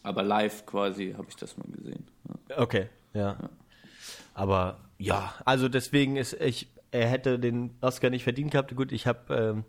aber 0.01 0.23
live 0.23 0.65
quasi 0.65 1.13
habe 1.17 1.27
ich 1.27 1.36
das 1.36 1.58
mal 1.58 1.67
gesehen. 1.69 2.08
Ja. 2.49 2.60
Okay, 2.60 2.88
ja. 3.13 3.38
Aber 4.34 4.80
ja, 4.97 5.34
also 5.43 5.67
deswegen 5.67 6.15
ist 6.15 6.34
ich 6.39 6.69
er 6.91 7.10
hätte 7.10 7.38
den 7.38 7.71
Oscar 7.82 8.10
nicht 8.10 8.23
verdient 8.23 8.51
gehabt. 8.51 8.73
Gut, 8.77 8.93
ich 8.93 9.08
habe 9.08 9.36
ähm, 9.36 9.63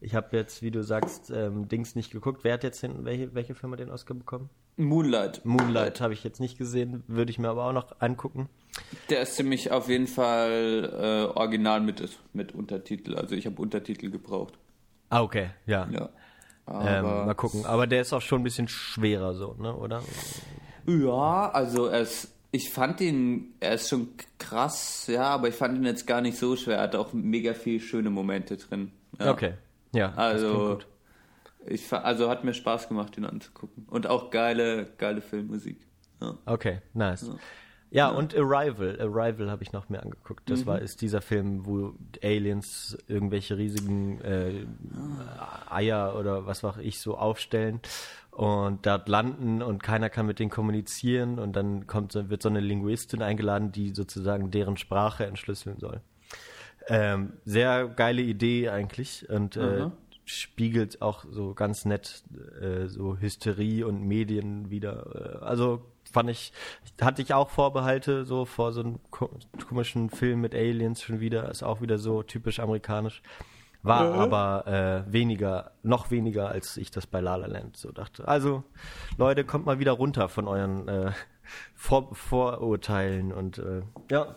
ich 0.00 0.14
habe 0.14 0.36
jetzt, 0.36 0.62
wie 0.62 0.70
du 0.70 0.82
sagst, 0.82 1.30
ähm, 1.30 1.66
Dings 1.68 1.94
nicht 1.94 2.10
geguckt. 2.10 2.44
Wer 2.44 2.54
hat 2.54 2.64
jetzt 2.64 2.82
den, 2.82 3.06
welche 3.06 3.34
welche 3.34 3.54
Firma 3.54 3.76
den 3.76 3.88
Oscar 3.88 4.14
bekommen? 4.14 4.50
Moonlight. 4.76 5.44
Moonlight 5.44 6.00
habe 6.02 6.12
ich 6.12 6.24
jetzt 6.24 6.40
nicht 6.40 6.58
gesehen, 6.58 7.04
würde 7.06 7.30
ich 7.30 7.38
mir 7.38 7.48
aber 7.48 7.64
auch 7.64 7.72
noch 7.72 8.00
angucken. 8.00 8.50
Der 9.08 9.22
ist 9.22 9.36
ziemlich 9.36 9.70
auf 9.70 9.88
jeden 9.88 10.06
Fall 10.06 10.90
äh, 10.92 11.38
original 11.38 11.80
mit, 11.80 12.02
mit 12.34 12.52
Untertitel. 12.52 13.14
Also 13.14 13.34
ich 13.34 13.46
habe 13.46 13.60
Untertitel 13.62 14.10
gebraucht. 14.10 14.58
Ah, 15.12 15.22
okay, 15.22 15.50
ja. 15.66 15.86
Ja. 15.90 16.08
Ähm, 16.66 17.04
mal 17.26 17.34
gucken. 17.34 17.66
Aber 17.66 17.86
der 17.86 18.00
ist 18.00 18.14
auch 18.14 18.22
schon 18.22 18.40
ein 18.40 18.44
bisschen 18.44 18.66
schwerer 18.66 19.34
so, 19.34 19.54
ne, 19.58 19.74
oder? 19.76 20.00
Ja, 20.86 21.50
also 21.52 21.88
ist, 21.88 22.32
ich 22.50 22.70
fand 22.70 23.00
ihn, 23.02 23.52
er 23.60 23.74
ist 23.74 23.90
schon 23.90 24.08
krass, 24.38 25.06
ja, 25.08 25.24
aber 25.24 25.48
ich 25.48 25.54
fand 25.54 25.76
ihn 25.76 25.84
jetzt 25.84 26.06
gar 26.06 26.22
nicht 26.22 26.38
so 26.38 26.56
schwer. 26.56 26.76
Er 26.78 26.84
hat 26.84 26.96
auch 26.96 27.12
mega 27.12 27.52
viel 27.52 27.78
schöne 27.80 28.08
Momente 28.08 28.56
drin. 28.56 28.90
Ja. 29.18 29.32
Okay. 29.32 29.54
Ja, 29.94 30.14
Also, 30.14 30.76
gut. 30.76 30.86
ich, 31.66 31.92
also 31.92 32.30
hat 32.30 32.44
mir 32.44 32.54
Spaß 32.54 32.88
gemacht, 32.88 33.18
ihn 33.18 33.26
anzugucken. 33.26 33.86
Und 33.90 34.06
auch 34.06 34.30
geile, 34.30 34.86
geile 34.96 35.20
Filmmusik. 35.20 35.76
Ja. 36.22 36.38
Okay, 36.46 36.80
nice. 36.94 37.26
Ja, 37.26 37.34
und 38.08 38.34
Arrival. 38.34 38.98
Arrival 38.98 39.50
habe 39.50 39.62
ich 39.62 39.72
noch 39.72 39.90
mehr 39.90 40.02
angeguckt. 40.02 40.48
Das 40.48 40.64
war 40.64 40.80
ist 40.80 41.02
dieser 41.02 41.20
Film, 41.20 41.66
wo 41.66 41.92
Aliens 42.22 42.96
irgendwelche 43.06 43.58
riesigen 43.58 44.18
äh, 44.22 44.64
Eier 45.68 46.16
oder 46.18 46.46
was 46.46 46.64
auch 46.64 46.78
ich 46.78 47.00
so 47.00 47.18
aufstellen 47.18 47.80
und 48.30 48.86
dort 48.86 49.08
landen 49.10 49.60
und 49.60 49.82
keiner 49.82 50.08
kann 50.08 50.26
mit 50.26 50.38
denen 50.38 50.50
kommunizieren 50.50 51.38
und 51.38 51.54
dann 51.54 51.86
kommt 51.86 52.14
wird 52.14 52.42
so 52.42 52.48
eine 52.48 52.60
Linguistin 52.60 53.20
eingeladen, 53.20 53.72
die 53.72 53.94
sozusagen 53.94 54.50
deren 54.50 54.78
Sprache 54.78 55.26
entschlüsseln 55.26 55.78
soll. 55.78 56.00
Ähm, 56.88 57.34
sehr 57.44 57.88
geile 57.88 58.22
Idee 58.22 58.70
eigentlich 58.70 59.28
und 59.28 59.56
äh, 59.56 59.90
spiegelt 60.24 61.02
auch 61.02 61.26
so 61.30 61.52
ganz 61.52 61.84
nett 61.84 62.24
äh, 62.60 62.86
so 62.86 63.18
Hysterie 63.18 63.84
und 63.84 64.02
Medien 64.02 64.70
wieder. 64.70 65.40
Äh, 65.42 65.44
also 65.44 65.91
fand 66.12 66.30
ich, 66.30 66.52
hatte 67.00 67.22
ich 67.22 67.34
auch 67.34 67.50
Vorbehalte 67.50 68.24
so 68.24 68.44
vor 68.44 68.72
so 68.72 68.80
einem 68.80 69.00
ko 69.10 69.30
komischen 69.68 70.10
Film 70.10 70.40
mit 70.40 70.54
Aliens 70.54 71.02
schon 71.02 71.20
wieder, 71.20 71.50
ist 71.50 71.62
auch 71.62 71.80
wieder 71.80 71.98
so 71.98 72.22
typisch 72.22 72.60
amerikanisch. 72.60 73.22
War 73.84 74.14
aber 74.14 75.04
äh, 75.08 75.12
weniger, 75.12 75.72
noch 75.82 76.12
weniger, 76.12 76.48
als 76.48 76.76
ich 76.76 76.92
das 76.92 77.04
bei 77.08 77.20
La 77.20 77.34
La 77.34 77.46
Land 77.48 77.76
so 77.76 77.90
dachte. 77.90 78.28
Also, 78.28 78.62
Leute, 79.18 79.44
kommt 79.44 79.66
mal 79.66 79.80
wieder 79.80 79.90
runter 79.92 80.28
von 80.28 80.46
euren 80.46 80.86
äh, 80.86 81.10
Vor 81.74 82.14
Vorurteilen 82.14 83.32
und 83.32 83.58
äh, 83.58 83.82
ja, 84.08 84.36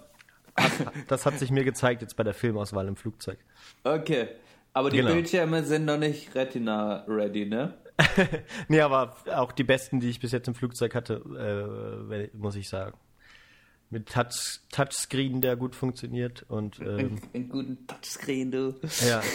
das 1.08 1.28
hat 1.28 1.38
sich 1.38 1.52
mir 1.52 1.64
gezeigt 1.64 2.02
jetzt 2.02 2.16
bei 2.16 2.24
der 2.24 2.34
Filmauswahl 2.34 2.88
im 2.88 2.96
Flugzeug. 2.96 3.38
Okay. 3.84 4.30
Aber 4.74 4.90
die 4.90 4.98
Genau. 4.98 5.12
Bildschirme 5.14 5.64
sind 5.64 5.86
noch 5.86 5.98
nicht 6.00 6.34
Retina-ready, 6.34 7.46
ne? 7.46 7.76
Nee, 8.67 8.81
aber 8.81 9.15
auch 9.36 9.51
die 9.51 9.63
besten, 9.63 9.99
die 9.99 10.10
ich 10.10 10.19
bis 10.19 10.31
jetzt 10.31 10.47
im 10.47 10.55
Flugzeug 10.55 10.95
hatte, 10.95 11.21
äh, 12.12 12.38
muss 12.38 12.55
ich 12.55 12.69
sagen. 12.69 12.97
Mit 13.91 14.10
Touch, 14.10 14.60
Touchscreen, 14.71 15.41
der 15.41 15.55
gut 15.55 15.75
funktioniert 15.75 16.43
und 16.49 16.79
ähm, 16.79 17.21
Einen 17.34 17.49
guten 17.49 17.86
Touchscreen, 17.88 18.51
du. 18.51 18.75
ja. 19.08 19.21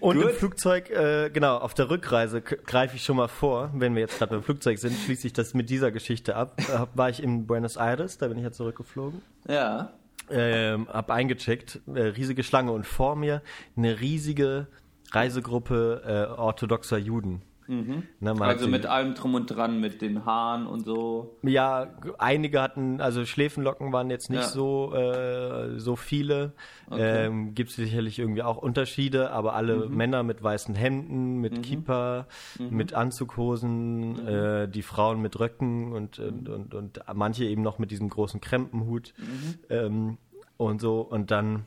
Und 0.00 0.16
im 0.16 0.22
Gut. 0.22 0.32
Flugzeug, 0.32 0.90
äh, 0.90 1.30
genau, 1.30 1.58
auf 1.58 1.74
der 1.74 1.90
Rückreise 1.90 2.40
greife 2.42 2.96
ich 2.96 3.04
schon 3.04 3.16
mal 3.16 3.28
vor, 3.28 3.70
wenn 3.74 3.94
wir 3.94 4.00
jetzt 4.00 4.18
gerade 4.18 4.34
beim 4.34 4.42
Flugzeug 4.42 4.78
sind, 4.78 4.96
schließe 4.98 5.26
ich 5.28 5.32
das 5.32 5.54
mit 5.54 5.70
dieser 5.70 5.92
Geschichte 5.92 6.34
ab. 6.34 6.58
Äh, 6.58 6.86
war 6.94 7.08
ich 7.10 7.22
in 7.22 7.46
Buenos 7.46 7.76
Aires, 7.76 8.18
da 8.18 8.26
bin 8.28 8.38
ich 8.38 8.44
ja 8.44 8.50
zurückgeflogen. 8.50 9.22
Ja. 9.48 9.92
ähm, 10.30 10.88
hab 10.88 11.10
eingecheckt, 11.10 11.80
äh, 11.94 12.00
riesige 12.00 12.42
Schlange 12.42 12.72
und 12.72 12.84
vor 12.86 13.14
mir 13.16 13.42
eine 13.76 14.00
riesige 14.00 14.66
Reisegruppe 15.12 16.02
äh, 16.36 16.38
orthodoxer 16.40 16.98
Juden. 16.98 17.42
Ne, 17.68 18.02
man 18.20 18.40
hat 18.40 18.48
Also 18.48 18.66
mit 18.66 18.84
allem 18.86 19.14
drum 19.14 19.34
und 19.34 19.46
dran, 19.46 19.78
mit 19.80 20.02
den 20.02 20.24
Haaren 20.24 20.66
und 20.66 20.84
so. 20.84 21.36
ja, 21.44 21.86
einige 22.18 22.60
hatten, 22.60 23.00
also 23.00 23.24
Schläfenlocken 23.24 23.92
waren 23.92 24.10
jetzt 24.10 24.28
nicht 24.28 24.40
Ja. 24.42 24.48
so 24.48 24.92
äh, 24.92 25.78
so 25.78 25.94
viele. 25.94 26.52
Ähm, 26.90 27.54
Gibt 27.54 27.70
es 27.70 27.76
sicherlich 27.76 28.18
irgendwie 28.18 28.42
auch 28.42 28.56
Unterschiede, 28.56 29.30
aber 29.30 29.54
alle 29.54 29.86
Mhm. 29.88 29.96
Männer 29.96 30.22
mit 30.24 30.42
weißen 30.42 30.74
Hemden, 30.74 31.36
mit 31.40 31.62
Kippa, 31.62 32.26
mit 32.58 32.92
Anzughosen, 32.94 34.14
Mhm. 34.14 34.26
äh, 34.28 34.66
die 34.66 34.82
Frauen 34.82 35.22
mit 35.22 35.38
Röcken 35.38 35.92
und, 35.92 36.18
und, 36.18 36.48
und, 36.48 36.74
und 36.74 37.00
manche 37.14 37.44
eben 37.44 37.62
noch 37.62 37.78
mit 37.78 37.92
diesem 37.92 38.08
großen 38.08 38.40
Krempenhut 38.40 39.12
Mhm. 39.16 39.54
ähm, 39.68 40.18
und 40.56 40.80
so. 40.80 41.02
Und 41.02 41.30
dann, 41.30 41.66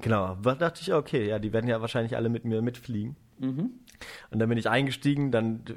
genau, 0.00 0.36
da 0.42 0.54
dachte 0.54 0.80
ich, 0.82 0.92
okay, 0.92 1.28
ja, 1.28 1.38
die 1.38 1.52
werden 1.52 1.68
ja 1.68 1.80
wahrscheinlich 1.80 2.16
alle 2.16 2.28
mit 2.28 2.44
mir 2.44 2.62
mitfliegen. 2.62 3.16
Und 4.30 4.38
dann 4.38 4.48
bin 4.48 4.58
ich 4.58 4.68
eingestiegen, 4.68 5.30
dann 5.30 5.64
da 5.64 5.74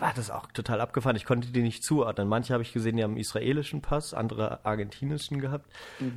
war 0.00 0.12
das 0.14 0.30
auch 0.30 0.46
total 0.52 0.80
abgefahren. 0.80 1.16
Ich 1.16 1.24
konnte 1.24 1.48
die 1.48 1.62
nicht 1.62 1.82
zuordnen. 1.82 2.28
Manche 2.28 2.52
habe 2.52 2.62
ich 2.62 2.72
gesehen, 2.72 2.96
die 2.96 3.02
haben 3.02 3.12
einen 3.12 3.20
israelischen 3.20 3.80
Pass, 3.80 4.14
andere 4.14 4.64
argentinischen 4.64 5.40
gehabt. 5.40 5.70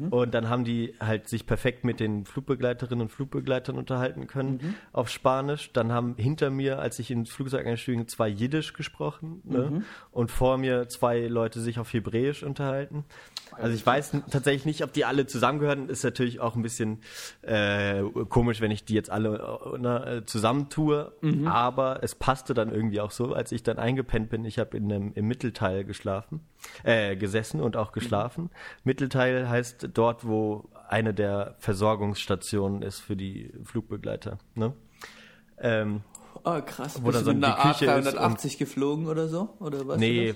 Und 0.09 0.33
dann 0.33 0.49
haben 0.49 0.63
die 0.65 0.93
halt 0.99 1.29
sich 1.29 1.45
perfekt 1.45 1.83
mit 1.83 1.99
den 1.99 2.25
Flugbegleiterinnen 2.25 3.01
und 3.03 3.09
Flugbegleitern 3.09 3.77
unterhalten 3.77 4.27
können 4.27 4.75
auf 4.91 5.09
Spanisch. 5.09 5.71
Dann 5.73 5.91
haben 5.91 6.15
hinter 6.17 6.49
mir, 6.49 6.79
als 6.79 6.99
ich 6.99 7.11
ins 7.11 7.29
Flugzeug 7.29 7.65
eingestiegen 7.65 8.07
zwei 8.07 8.27
Jiddisch 8.27 8.73
gesprochen. 8.73 9.41
Ne? 9.43 9.83
Und 10.11 10.31
vor 10.31 10.57
mir 10.57 10.89
zwei 10.89 11.27
Leute 11.27 11.59
sich 11.59 11.79
auf 11.79 11.93
Hebräisch 11.93 12.43
unterhalten. 12.43 13.05
Also 13.51 13.75
ich 13.75 13.85
weiß 13.85 14.11
tatsächlich 14.29 14.65
nicht, 14.65 14.83
ob 14.83 14.93
die 14.93 15.05
alle 15.05 15.27
zusammengehören. 15.27 15.89
Ist 15.89 16.03
natürlich 16.03 16.39
auch 16.39 16.55
ein 16.55 16.61
bisschen 16.61 17.01
äh, 17.41 18.01
komisch, 18.29 18.61
wenn 18.61 18.71
ich 18.71 18.85
die 18.85 18.93
jetzt 18.93 19.09
alle 19.09 19.59
äh, 19.75 19.77
ne, 19.77 20.05
äh, 20.05 20.25
zusammentue. 20.25 21.11
Aber 21.47 22.03
es 22.03 22.15
passte 22.15 22.53
dann 22.53 22.73
irgendwie 22.73 23.01
auch 23.01 23.11
so, 23.11 23.33
als 23.33 23.51
ich 23.51 23.60
dann 23.63 23.77
eingepennt 23.79 24.29
bin. 24.29 24.45
Ich 24.45 24.59
habe 24.59 24.77
in 24.77 24.91
einem 24.91 25.11
im 25.13 25.27
Mittelteil 25.27 25.83
geschlafen, 25.83 26.41
äh, 26.83 27.15
gesessen 27.15 27.61
und 27.61 27.75
auch 27.77 27.91
geschlafen. 27.91 28.49
Mittelteil 28.83 29.49
heißt 29.49 29.89
dort, 29.93 30.27
wo 30.27 30.69
eine 30.87 31.13
der 31.13 31.55
Versorgungsstationen 31.59 32.81
ist 32.81 32.99
für 32.99 33.15
die 33.15 33.51
Flugbegleiter. 33.63 34.37
Ne? 34.55 34.73
Ähm, 35.59 36.01
Oh, 36.43 36.59
krass. 36.65 36.97
Wo 37.03 37.07
Bist 37.11 37.17
dann 37.17 37.25
du 37.25 37.31
so 37.31 37.33
mit 37.35 37.43
eine 37.43 37.57
einer 37.59 37.73
Küche 37.73 37.85
ist 37.85 38.17
A380 38.17 38.57
geflogen 38.57 39.07
oder 39.07 39.27
so? 39.27 39.49
Oder 39.59 39.85
was? 39.87 39.99
nee, 39.99 40.33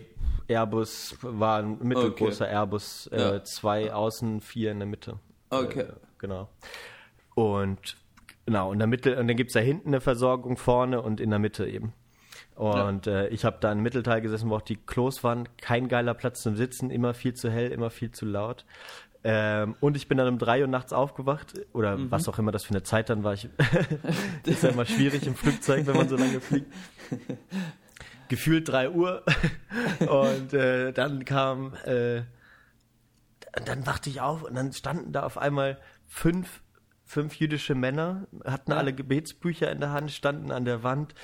Airbus 0.48 1.18
war 1.22 1.60
ein 1.64 1.80
mittelgroßer 1.82 2.46
Okay. 2.46 2.54
Airbus, 2.54 3.08
äh, 3.08 3.20
Ja. 3.20 3.44
zwei 3.44 3.92
außen, 3.92 4.42
vier 4.42 4.72
in 4.72 4.80
der 4.80 4.88
Mitte. 4.88 5.20
Okay. 5.50 5.80
Äh, 5.82 5.94
genau. 6.20 6.50
Und 7.34 7.98
genau, 8.46 8.72
in 8.72 8.78
der 8.80 8.88
Mitte, 8.88 9.18
und 9.20 9.28
dann 9.28 9.36
gibt's 9.38 9.54
da 9.54 9.62
hinten 9.62 9.88
eine 9.90 10.02
Versorgung 10.02 10.58
vorne 10.58 11.02
und 11.02 11.20
in 11.20 11.30
der 11.32 11.40
Mitte 11.40 11.66
eben. 11.68 11.94
Und 12.56 13.06
äh, 13.08 13.28
ich 13.28 13.44
habe 13.44 13.58
da 13.60 13.72
im 13.72 13.82
Mittelteil 13.82 14.22
gesessen, 14.22 14.50
wo 14.50 14.56
auch 14.56 14.62
die 14.62 14.78
Klos 14.78 15.24
waren. 15.24 15.50
Kein 15.58 15.88
geiler 15.90 16.14
Platz 16.14 16.42
zum 16.42 16.56
Sitzen, 16.56 16.90
immer 16.90 17.14
viel 17.14 17.34
zu 17.34 17.50
hell, 17.52 17.72
immer 17.72 17.90
viel 17.90 18.12
zu 18.12 18.26
laut. 18.26 18.66
Ähm, 19.26 19.76
und 19.82 19.98
ich 19.98 20.08
bin 20.08 20.18
dann 20.18 20.28
um 20.28 20.38
drei 20.38 20.62
Uhr 20.62 20.68
nachts 20.68 20.94
aufgewacht, 20.94 21.54
oder 21.74 21.98
Mhm. 21.98 22.12
was 22.12 22.30
auch 22.30 22.38
immer 22.40 22.52
das 22.52 22.64
für 22.64 22.70
eine 22.72 22.84
Zeit 22.84 23.10
dann 23.10 23.24
war. 23.24 23.34
Ich, 23.34 23.50
ist 24.46 24.64
ja 24.64 24.70
immer 24.70 24.86
schwierig 24.86 25.26
im 25.28 25.36
Flugzeug, 25.36 25.86
wenn 25.88 25.98
man 25.98 26.08
so 26.08 26.16
lange 26.16 26.40
fliegt. 26.40 26.72
Gefühlt 28.30 28.70
drei 28.70 28.90
Uhr. 28.90 29.24
Und 30.00 30.54
äh, 30.54 30.92
dann 30.94 31.26
kam, 31.26 31.74
äh, 31.86 32.22
dann 33.66 33.86
wachte 33.86 34.10
ich 34.10 34.22
auf 34.22 34.44
und 34.44 34.56
dann 34.56 34.74
standen 34.74 35.12
da 35.14 35.24
auf 35.24 35.38
einmal 35.38 35.80
fünf, 36.08 36.62
fünf 37.06 37.36
jüdische 37.36 37.74
Männer, 37.74 38.28
hatten 38.44 38.74
alle 38.74 38.94
Gebetsbücher 38.94 39.72
in 39.72 39.80
der 39.80 39.92
Hand, 39.92 40.12
standen 40.12 40.52
an 40.52 40.66
der 40.66 40.84
Wand, 40.84 41.16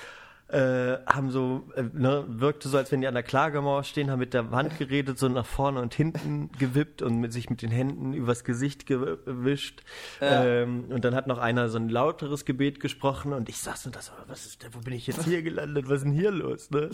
äh, 0.51 0.97
haben 1.05 1.31
so, 1.31 1.69
äh, 1.75 1.83
ne, 1.93 2.25
wirkte 2.27 2.67
so, 2.67 2.77
als 2.77 2.91
wenn 2.91 2.99
die 2.99 3.07
an 3.07 3.13
der 3.13 3.23
Klagemauer 3.23 3.83
stehen, 3.83 4.11
haben 4.11 4.19
mit 4.19 4.33
der 4.33 4.51
Wand 4.51 4.77
geredet, 4.77 5.17
so 5.17 5.29
nach 5.29 5.45
vorne 5.45 5.81
und 5.81 5.93
hinten 5.93 6.51
gewippt 6.59 7.01
und 7.01 7.19
mit 7.19 7.31
sich 7.31 7.49
mit 7.49 7.61
den 7.61 7.71
Händen 7.71 8.13
übers 8.13 8.43
Gesicht 8.43 8.85
gewischt. 8.85 9.83
Ähm, 10.19 10.85
und 10.89 11.05
dann 11.05 11.15
hat 11.15 11.27
noch 11.27 11.37
einer 11.37 11.69
so 11.69 11.77
ein 11.77 11.87
lauteres 11.87 12.43
Gebet 12.43 12.81
gesprochen 12.81 13.31
und 13.31 13.47
ich 13.47 13.59
saß 13.59 13.85
und 13.85 13.95
das, 13.95 14.11
was 14.27 14.45
ist 14.45 14.63
denn, 14.63 14.73
wo 14.73 14.79
bin 14.79 14.93
ich 14.93 15.07
jetzt 15.07 15.23
hier 15.23 15.41
gelandet? 15.41 15.87
Was 15.87 15.99
ist 15.99 16.03
denn 16.03 16.11
hier 16.11 16.31
los? 16.31 16.69
Ne? 16.69 16.89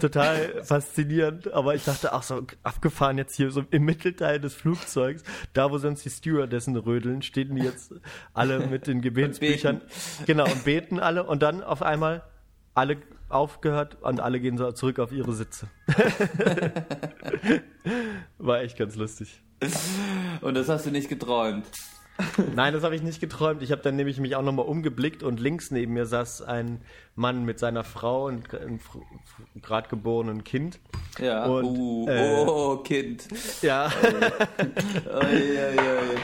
Total 0.00 0.62
faszinierend, 0.62 1.52
aber 1.52 1.74
ich 1.74 1.84
dachte 1.84 2.12
auch 2.12 2.22
so 2.22 2.42
abgefahren 2.62 3.16
jetzt 3.16 3.34
hier 3.36 3.50
so 3.50 3.64
im 3.70 3.84
Mittelteil 3.84 4.38
des 4.38 4.52
Flugzeugs, 4.52 5.22
da 5.54 5.70
wo 5.70 5.78
sonst 5.78 6.04
die 6.04 6.10
Stewardessen 6.10 6.76
rödeln, 6.76 7.22
stehen 7.22 7.54
die 7.54 7.62
jetzt 7.62 7.94
alle 8.34 8.66
mit 8.66 8.86
den 8.86 9.00
Gebetsbüchern. 9.00 9.80
Genau, 10.26 10.44
und 10.44 10.64
beten 10.64 11.00
alle 11.00 11.24
und 11.24 11.42
dann 11.42 11.62
auf 11.62 11.80
einmal 11.82 12.22
alle 12.78 12.98
aufgehört 13.28 13.98
und 14.00 14.20
alle 14.20 14.40
gehen 14.40 14.56
so 14.56 14.70
zurück 14.72 14.98
auf 15.00 15.12
ihre 15.12 15.32
Sitze. 15.32 15.68
War 18.38 18.60
echt 18.60 18.78
ganz 18.78 18.96
lustig. 18.96 19.42
Und 20.40 20.54
das 20.54 20.68
hast 20.68 20.86
du 20.86 20.90
nicht 20.90 21.08
geträumt. 21.08 21.66
Nein, 22.56 22.72
das 22.72 22.82
habe 22.82 22.96
ich 22.96 23.02
nicht 23.02 23.20
geträumt. 23.20 23.62
Ich 23.62 23.70
habe 23.70 23.80
dann 23.82 23.94
nämlich 23.94 24.18
mich 24.18 24.34
auch 24.34 24.42
nochmal 24.42 24.66
umgeblickt 24.66 25.22
und 25.22 25.38
links 25.38 25.70
neben 25.70 25.92
mir 25.92 26.04
saß 26.04 26.42
ein 26.42 26.80
Mann 27.14 27.44
mit 27.44 27.60
seiner 27.60 27.84
Frau 27.84 28.26
und 28.26 28.52
einem 28.54 28.80
gerade 29.62 29.88
geborenen 29.88 30.42
Kind. 30.42 30.80
Ja. 31.20 31.46
Und, 31.46 31.64
uh, 31.64 32.08
äh, 32.08 32.44
oh, 32.46 32.76
Kind. 32.78 33.28
Ja, 33.62 33.92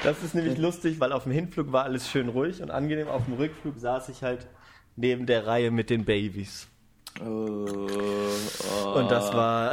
das 0.03 0.23
ist 0.25 0.35
nämlich 0.35 0.59
lustig, 0.59 0.99
weil 0.99 1.13
auf 1.13 1.25
dem 1.25 1.33
Hinflug 1.33 1.71
war 1.71 1.85
alles 1.85 2.09
schön 2.09 2.29
ruhig 2.29 2.61
und 2.61 2.71
angenehm. 2.73 3.07
Auf 3.09 3.27
dem 3.27 3.35
Rückflug 3.35 3.79
saß 3.79 4.09
ich 4.09 4.23
halt 4.25 4.49
neben 4.97 5.27
der 5.27 5.47
Reihe 5.47 5.71
mit 5.71 5.91
den 5.91 6.05
Babys. 6.05 6.69
Oh, 7.21 7.67
oh. 7.67 8.99
Und 8.99 9.09
das 9.11 9.33
war 9.33 9.73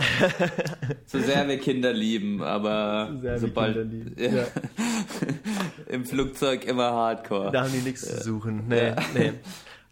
So 1.08 1.20
sehr 1.20 1.48
wir 1.48 1.58
Kinder 1.58 1.92
lieben, 1.92 2.44
aber 2.44 3.10
So 3.14 3.20
sehr 3.22 3.32
wir 3.34 3.40
sobald 3.40 3.76
lieben, 3.92 4.16
Ja. 4.18 4.30
ja. 4.32 4.48
im 5.88 6.06
Flugzeug 6.06 6.66
immer 6.66 6.92
Hardcore. 6.92 7.52
Da 7.52 7.64
haben 7.64 7.72
die 7.72 7.80
nichts 7.80 8.02
zu 8.08 8.24
suchen. 8.24 8.68
Nee, 8.68 8.94
nee. 9.16 9.34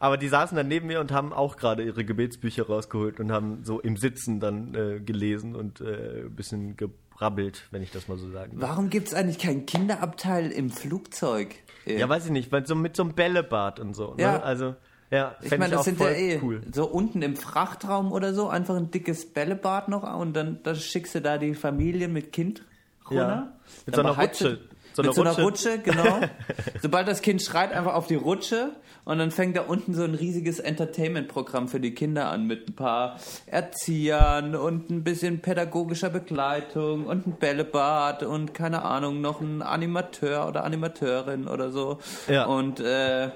Aber 0.01 0.15
die 0.15 0.29
saßen 0.29 0.55
dann 0.55 0.69
neben 0.69 0.87
mir 0.87 1.01
und 1.01 1.11
haben 1.11 1.33
auch 1.33 1.57
gerade 1.57 1.83
ihre 1.83 2.05
Gebetsbücher 2.05 2.67
rausgeholt 2.67 3.19
und 3.19 3.33
haben 3.33 3.65
so 3.65 3.81
im 3.81 3.97
Sitzen 3.97 4.39
dann 4.39 4.73
äh, 4.73 4.99
gelesen 5.01 5.57
und 5.57 5.81
äh, 5.81 6.21
ein 6.21 6.35
bisschen 6.35 6.77
gebrabbelt, 6.77 7.67
wenn 7.71 7.81
ich 7.83 7.91
das 7.91 8.07
mal 8.07 8.17
so 8.17 8.31
sagen 8.31 8.59
darf. 8.59 8.69
Warum 8.69 8.89
gibt 8.89 9.09
es 9.09 9.13
eigentlich 9.13 9.39
keinen 9.39 9.65
Kinderabteil 9.65 10.51
im 10.53 10.69
Flugzeug? 10.69 11.53
Ja, 11.85 12.07
weiß 12.07 12.27
ich 12.27 12.31
nicht, 12.31 12.49
weil 12.49 12.65
so 12.65 12.75
mit 12.75 12.95
so 12.95 13.03
einem 13.03 13.13
Bällebad 13.13 13.81
und 13.81 13.93
so. 13.93 14.13
Ne? 14.13 14.23
Ja. 14.23 14.39
Also, 14.39 14.75
ja, 15.11 15.35
ich 15.41 15.57
meine, 15.57 15.75
das 15.75 15.85
sind 15.85 15.99
ja 15.99 16.09
eh 16.09 16.39
cool. 16.41 16.61
so 16.71 16.85
unten 16.85 17.21
im 17.21 17.35
Frachtraum 17.35 18.11
oder 18.11 18.33
so, 18.33 18.47
einfach 18.47 18.75
ein 18.75 18.91
dickes 18.91 19.33
Bällebad 19.33 19.89
noch 19.89 20.03
und 20.19 20.33
dann, 20.33 20.59
dann 20.63 20.75
schickst 20.75 21.15
du 21.15 21.21
da 21.21 21.37
die 21.37 21.55
Familie 21.55 22.07
mit 22.07 22.31
Kind 22.31 22.63
runter. 23.09 23.27
Ja. 23.27 23.53
Mit 23.85 23.97
Dann 23.97 24.05
so 24.05 24.11
einer 24.11 24.21
Rutsche. 24.21 24.59
So 24.93 25.03
mit 25.03 25.13
so 25.13 25.21
einer 25.21 25.31
Rutsche. 25.31 25.73
Rutsche, 25.73 25.79
genau. 25.79 26.19
Sobald 26.81 27.07
das 27.07 27.21
Kind 27.21 27.41
schreit, 27.41 27.71
einfach 27.71 27.93
auf 27.93 28.07
die 28.07 28.15
Rutsche 28.15 28.71
und 29.05 29.17
dann 29.17 29.31
fängt 29.31 29.57
da 29.57 29.61
unten 29.61 29.93
so 29.93 30.03
ein 30.03 30.13
riesiges 30.13 30.59
Entertainment-Programm 30.59 31.67
für 31.67 31.79
die 31.79 31.95
Kinder 31.95 32.29
an 32.29 32.45
mit 32.45 32.69
ein 32.69 32.75
paar 32.75 33.19
Erziehern 33.47 34.55
und 34.55 34.89
ein 34.89 35.03
bisschen 35.03 35.39
pädagogischer 35.39 36.09
Begleitung 36.09 37.05
und 37.07 37.25
ein 37.25 37.31
Bällebad 37.33 38.23
und 38.23 38.53
keine 38.53 38.83
Ahnung, 38.83 39.21
noch 39.21 39.41
ein 39.41 39.61
Animateur 39.61 40.47
oder 40.47 40.63
Animateurin 40.63 41.47
oder 41.47 41.71
so. 41.71 41.99
Ja. 42.27 42.45
Und, 42.45 42.79
äh, 42.79 43.29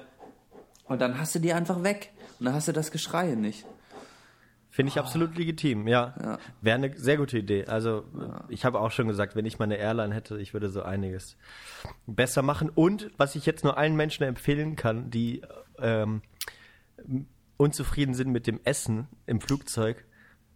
und 0.84 1.00
dann 1.00 1.18
hast 1.18 1.34
du 1.34 1.38
die 1.38 1.52
einfach 1.52 1.82
weg 1.82 2.12
und 2.38 2.46
dann 2.46 2.54
hast 2.54 2.68
du 2.68 2.72
das 2.72 2.90
Geschrei 2.90 3.34
nicht. 3.34 3.64
Finde 4.74 4.90
ich 4.90 4.98
absolut 4.98 5.38
legitim, 5.38 5.86
ja. 5.86 6.14
Ja. 6.20 6.38
Wäre 6.60 6.74
eine 6.74 6.98
sehr 6.98 7.16
gute 7.16 7.38
Idee. 7.38 7.66
Also, 7.66 8.06
ich 8.48 8.64
habe 8.64 8.80
auch 8.80 8.90
schon 8.90 9.06
gesagt, 9.06 9.36
wenn 9.36 9.46
ich 9.46 9.60
mal 9.60 9.66
eine 9.66 9.76
Airline 9.76 10.12
hätte, 10.12 10.36
ich 10.38 10.52
würde 10.52 10.68
so 10.68 10.82
einiges 10.82 11.36
besser 12.08 12.42
machen. 12.42 12.70
Und 12.70 13.12
was 13.16 13.36
ich 13.36 13.46
jetzt 13.46 13.62
nur 13.62 13.78
allen 13.78 13.94
Menschen 13.94 14.24
empfehlen 14.24 14.74
kann, 14.74 15.12
die 15.12 15.42
ähm, 15.78 16.22
unzufrieden 17.56 18.14
sind 18.14 18.32
mit 18.32 18.48
dem 18.48 18.58
Essen 18.64 19.06
im 19.26 19.40
Flugzeug, 19.40 20.04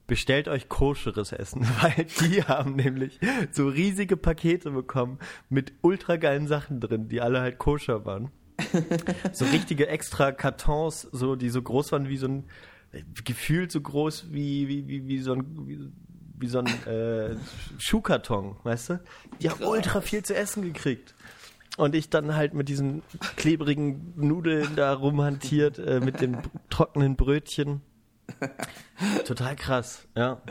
bestellt 0.08 0.48
euch 0.48 0.68
koscheres 0.68 1.30
Essen, 1.30 1.62
weil 1.80 2.06
die 2.28 2.42
haben 2.42 2.74
nämlich 2.74 3.20
so 3.52 3.68
riesige 3.68 4.16
Pakete 4.16 4.72
bekommen 4.72 5.20
mit 5.48 5.74
ultra 5.80 6.16
geilen 6.16 6.48
Sachen 6.48 6.80
drin, 6.80 7.08
die 7.08 7.20
alle 7.20 7.40
halt 7.40 7.58
koscher 7.58 8.04
waren. 8.04 8.32
so 9.32 9.44
richtige 9.46 9.88
extra 9.88 10.32
Kartons, 10.32 11.02
so 11.12 11.36
die 11.36 11.48
so 11.50 11.62
groß 11.62 11.92
waren 11.92 12.08
wie 12.08 12.16
so 12.16 12.26
ein 12.26 12.44
gefühlt 13.24 13.70
so 13.70 13.80
groß 13.80 14.32
wie 14.32 14.66
wie 14.68 14.88
wie, 14.88 15.06
wie 15.06 15.18
so 15.20 15.32
ein 15.34 15.68
wie, 15.68 15.78
wie 16.40 16.46
so 16.48 16.60
ein 16.60 16.66
äh, 16.86 17.36
Schuhkarton, 17.78 18.56
weißt 18.62 18.90
du? 18.90 19.00
Die 19.40 19.50
haben 19.50 19.64
ultra 19.64 20.00
viel 20.00 20.22
zu 20.24 20.34
essen 20.34 20.62
gekriegt. 20.62 21.14
Und 21.76 21.94
ich 21.94 22.10
dann 22.10 22.34
halt 22.34 22.54
mit 22.54 22.68
diesen 22.68 23.02
klebrigen 23.36 24.12
Nudeln 24.16 24.74
da 24.74 24.92
rumhantiert, 24.94 25.78
äh, 25.78 26.00
mit 26.00 26.20
den 26.20 26.32
b- 26.32 26.48
trockenen 26.70 27.14
Brötchen. 27.14 27.82
Total 29.24 29.54
krass, 29.54 30.06
ja. 30.16 30.42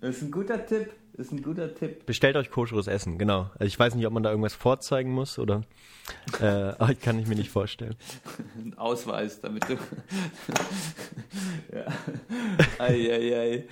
Das 0.00 0.16
ist 0.16 0.22
ein 0.22 0.30
guter 0.30 0.64
Tipp. 0.64 0.92
Ist 1.16 1.30
ein 1.30 1.42
guter 1.42 1.72
Tipp. 1.72 2.06
Bestellt 2.06 2.34
euch 2.34 2.50
koscheres 2.50 2.88
Essen, 2.88 3.18
genau. 3.18 3.50
Also 3.52 3.66
ich 3.66 3.78
weiß 3.78 3.94
nicht, 3.94 4.04
ob 4.06 4.12
man 4.12 4.24
da 4.24 4.30
irgendwas 4.30 4.54
vorzeigen 4.54 5.12
muss 5.12 5.38
oder 5.38 5.62
äh, 6.40 6.44
aber 6.78 6.90
ich 6.90 7.00
kann 7.00 7.18
ich 7.20 7.28
mir 7.28 7.36
nicht 7.36 7.50
vorstellen. 7.50 7.94
Ein 8.58 8.76
Ausweis, 8.76 9.40
damit 9.40 9.64
du. 9.68 9.74
ja. 11.72 11.86
Eieiei. 12.78 13.64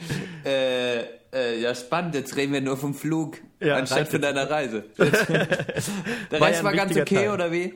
Äh, 0.44 1.00
äh, 1.32 1.60
ja, 1.60 1.74
spannend. 1.74 2.14
Jetzt 2.14 2.36
reden 2.36 2.52
wir 2.52 2.60
nur 2.60 2.76
vom 2.76 2.94
Flug, 2.94 3.38
Ja, 3.58 3.76
anstatt 3.76 4.06
von 4.06 4.20
deiner 4.20 4.48
Reise. 4.48 4.84
Der 4.98 6.40
War 6.40 6.48
Rest 6.48 6.60
ja 6.60 6.64
war 6.64 6.72
ganz 6.74 6.96
okay, 6.96 7.14
Teil. 7.16 7.30
oder 7.30 7.50
wie? 7.50 7.74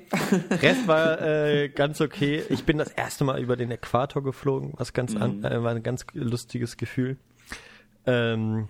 Rest 0.62 0.86
war 0.86 1.20
äh, 1.20 1.68
ganz 1.70 2.00
okay. 2.00 2.44
Ich 2.50 2.64
bin 2.64 2.78
das 2.78 2.92
erste 2.92 3.24
Mal 3.24 3.40
über 3.42 3.56
den 3.56 3.72
Äquator 3.72 4.22
geflogen, 4.22 4.74
was 4.76 4.92
ganz 4.92 5.16
an, 5.16 5.42
äh, 5.42 5.60
war 5.62 5.72
ein 5.72 5.82
ganz 5.82 6.06
lustiges 6.12 6.76
Gefühl. 6.76 7.16
Ähm, 8.06 8.68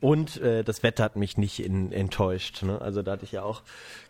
und 0.00 0.40
äh, 0.40 0.64
das 0.64 0.82
Wetter 0.82 1.04
hat 1.04 1.16
mich 1.16 1.36
nicht 1.36 1.60
in, 1.60 1.92
enttäuscht. 1.92 2.62
Ne? 2.62 2.80
Also 2.80 3.02
da 3.02 3.12
hatte 3.12 3.24
ich 3.24 3.32
ja 3.32 3.42
auch 3.42 3.62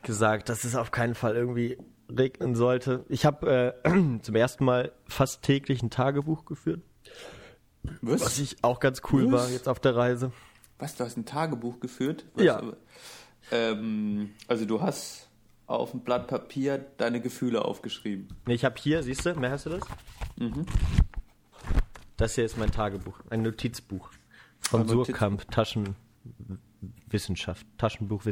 gesagt, 0.02 0.48
das 0.48 0.64
ist 0.64 0.76
auf 0.76 0.90
keinen 0.90 1.14
Fall 1.14 1.34
irgendwie 1.34 1.78
regnen 2.10 2.54
sollte. 2.54 3.04
Ich 3.08 3.26
habe 3.26 3.74
äh, 3.84 4.18
zum 4.22 4.34
ersten 4.34 4.64
Mal 4.64 4.92
fast 5.06 5.42
täglich 5.42 5.82
ein 5.82 5.90
Tagebuch 5.90 6.44
geführt, 6.44 6.80
Was? 8.02 8.20
was 8.22 8.38
ich 8.38 8.56
auch 8.62 8.80
ganz 8.80 9.02
cool 9.12 9.30
Was? 9.30 9.32
war 9.32 9.50
jetzt 9.50 9.68
auf 9.68 9.80
der 9.80 9.96
Reise. 9.96 10.32
Was, 10.78 10.94
du 10.96 11.04
hast 11.04 11.16
ein 11.16 11.26
Tagebuch 11.26 11.80
geführt? 11.80 12.24
Was, 12.34 12.44
Ja. 12.44 12.62
Ähm, 13.50 14.30
also 14.46 14.64
du 14.64 14.80
hast 14.80 15.28
auf 15.66 15.92
ein 15.92 16.00
Blatt 16.00 16.28
Papier 16.28 16.78
deine 16.96 17.20
Gefühle 17.20 17.64
aufgeschrieben. 17.64 18.28
Mhm. 18.28 18.36
Nee, 18.46 18.54
ich 18.54 18.64
habe 18.64 18.76
hier, 18.78 19.02
siehst 19.02 19.26
du, 19.26 19.34
mehr 19.34 19.50
hast 19.50 19.66
du 19.66 19.70
das? 19.70 19.82
Das 22.16 22.34
hier 22.34 22.44
ist 22.44 22.56
mein 22.56 22.70
Tagebuch, 22.70 23.20
ein 23.30 23.42
Notizbuch 23.42 24.10
von 24.68 24.86
Surkamp, 24.86 25.50
Taschenwissenschaft, 25.50 27.66
Taschenbuch 27.78 28.26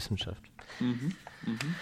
Wissenschaft. 0.79 1.17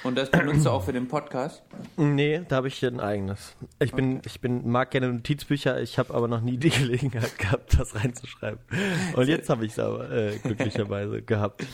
Und 0.02 0.18
das 0.18 0.30
benutzt 0.30 0.66
du 0.66 0.70
auch 0.70 0.84
für 0.84 0.92
den 0.92 1.08
Podcast? 1.08 1.62
Nee, 1.96 2.42
da 2.48 2.56
habe 2.56 2.68
ich 2.68 2.74
hier 2.74 2.90
ein 2.90 3.00
eigenes. 3.00 3.56
Ich 3.78 3.92
bin, 3.92 4.20
ich 4.26 4.40
bin, 4.42 4.68
mag 4.68 4.90
gerne 4.90 5.10
Notizbücher, 5.10 5.80
ich 5.80 5.98
habe 5.98 6.12
aber 6.12 6.28
noch 6.28 6.42
nie 6.42 6.58
die 6.58 6.68
Gelegenheit 6.70 7.38
gehabt, 7.38 7.78
das 7.78 7.94
reinzuschreiben. 7.94 8.58
Und 9.16 9.26
jetzt 9.28 9.48
habe 9.48 9.64
ich 9.64 9.72
es 9.72 9.78
aber 9.78 10.10
äh, 10.10 10.36
glücklicherweise 10.38 11.22
gehabt. 11.26 11.64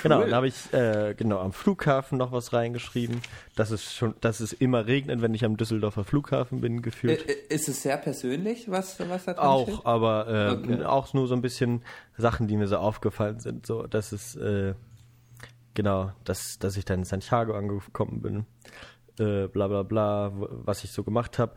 Genau, 0.00 0.20
dann 0.20 0.32
habe 0.34 0.46
ich 0.46 0.72
äh, 0.72 1.14
genau 1.16 1.40
am 1.40 1.52
Flughafen 1.52 2.18
noch 2.18 2.30
was 2.30 2.52
reingeschrieben. 2.52 3.20
Das 3.56 3.72
ist 3.72 3.92
schon, 3.94 4.14
dass 4.20 4.38
es 4.38 4.52
immer 4.52 4.86
regnet, 4.86 5.20
wenn 5.20 5.34
ich 5.34 5.44
am 5.44 5.56
Düsseldorfer 5.56 6.04
Flughafen 6.04 6.60
bin, 6.60 6.82
gefühlt. 6.82 7.22
ist 7.22 7.68
es 7.68 7.82
sehr 7.82 7.96
persönlich, 7.96 8.70
was, 8.70 9.00
was 9.08 9.24
da 9.24 9.32
drin 9.32 9.42
auch, 9.44 9.68
steht? 9.68 9.86
aber 9.86 10.28
äh, 10.28 10.44
Okay. 10.54 10.84
auch 10.84 11.12
nur 11.14 11.26
so 11.26 11.34
ein 11.34 11.42
bisschen 11.42 11.82
Sachen, 12.16 12.46
die 12.46 12.56
mir 12.56 12.68
so 12.68 12.76
aufgefallen 12.76 13.40
sind. 13.40 13.66
So, 13.66 13.88
dass 13.88 14.12
es 14.12 14.36
äh, 14.36 14.74
genau, 15.74 16.12
dass, 16.24 16.58
dass 16.58 16.76
ich 16.76 16.84
dann 16.84 17.00
in 17.00 17.04
Santiago 17.04 17.54
angekommen 17.54 18.22
bin. 18.22 18.46
Äh, 19.16 19.46
bla 19.46 19.68
bla 19.68 19.84
bla, 19.84 20.32
was 20.34 20.82
ich 20.82 20.90
so 20.90 21.04
gemacht 21.04 21.38
habe. 21.38 21.54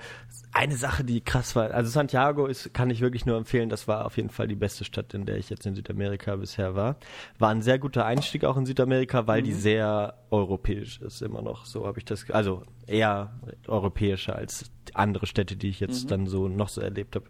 Eine 0.51 0.75
Sache, 0.75 1.03
die 1.03 1.21
krass 1.21 1.55
war, 1.55 1.71
also 1.71 1.89
Santiago 1.89 2.45
ist, 2.45 2.71
kann 2.71 2.91
ich 2.91 3.01
wirklich 3.01 3.25
nur 3.25 3.35
empfehlen, 3.35 3.69
das 3.69 3.87
war 3.87 4.05
auf 4.05 4.17
jeden 4.17 4.29
Fall 4.29 4.47
die 4.47 4.55
beste 4.55 4.85
Stadt, 4.85 5.15
in 5.15 5.25
der 5.25 5.37
ich 5.37 5.49
jetzt 5.49 5.65
in 5.65 5.73
Südamerika 5.73 6.35
bisher 6.35 6.75
war. 6.75 6.97
War 7.39 7.49
ein 7.49 7.63
sehr 7.63 7.79
guter 7.79 8.05
Einstieg 8.05 8.45
auch 8.45 8.57
in 8.57 8.67
Südamerika, 8.67 9.25
weil 9.25 9.41
die 9.41 9.53
sehr 9.53 10.19
europäisch 10.29 11.01
ist 11.01 11.23
immer 11.23 11.41
noch. 11.41 11.65
So 11.65 11.87
habe 11.87 11.97
ich 11.97 12.05
das, 12.05 12.29
also 12.29 12.61
eher 12.85 13.39
europäischer 13.67 14.35
als 14.35 14.69
andere 14.93 15.25
Städte, 15.25 15.55
die 15.55 15.69
ich 15.69 15.79
jetzt 15.79 16.11
dann 16.11 16.27
so 16.27 16.47
noch 16.47 16.69
so 16.69 16.81
erlebt 16.81 17.15
habe 17.15 17.25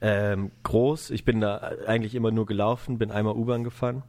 ähm, 0.00 0.50
groß. 0.62 1.10
Ich 1.10 1.24
bin 1.24 1.40
da 1.40 1.72
eigentlich 1.86 2.14
immer 2.14 2.30
nur 2.30 2.46
gelaufen, 2.46 2.98
bin 2.98 3.10
einmal 3.10 3.34
U-Bahn 3.34 3.64
gefahren, 3.64 4.02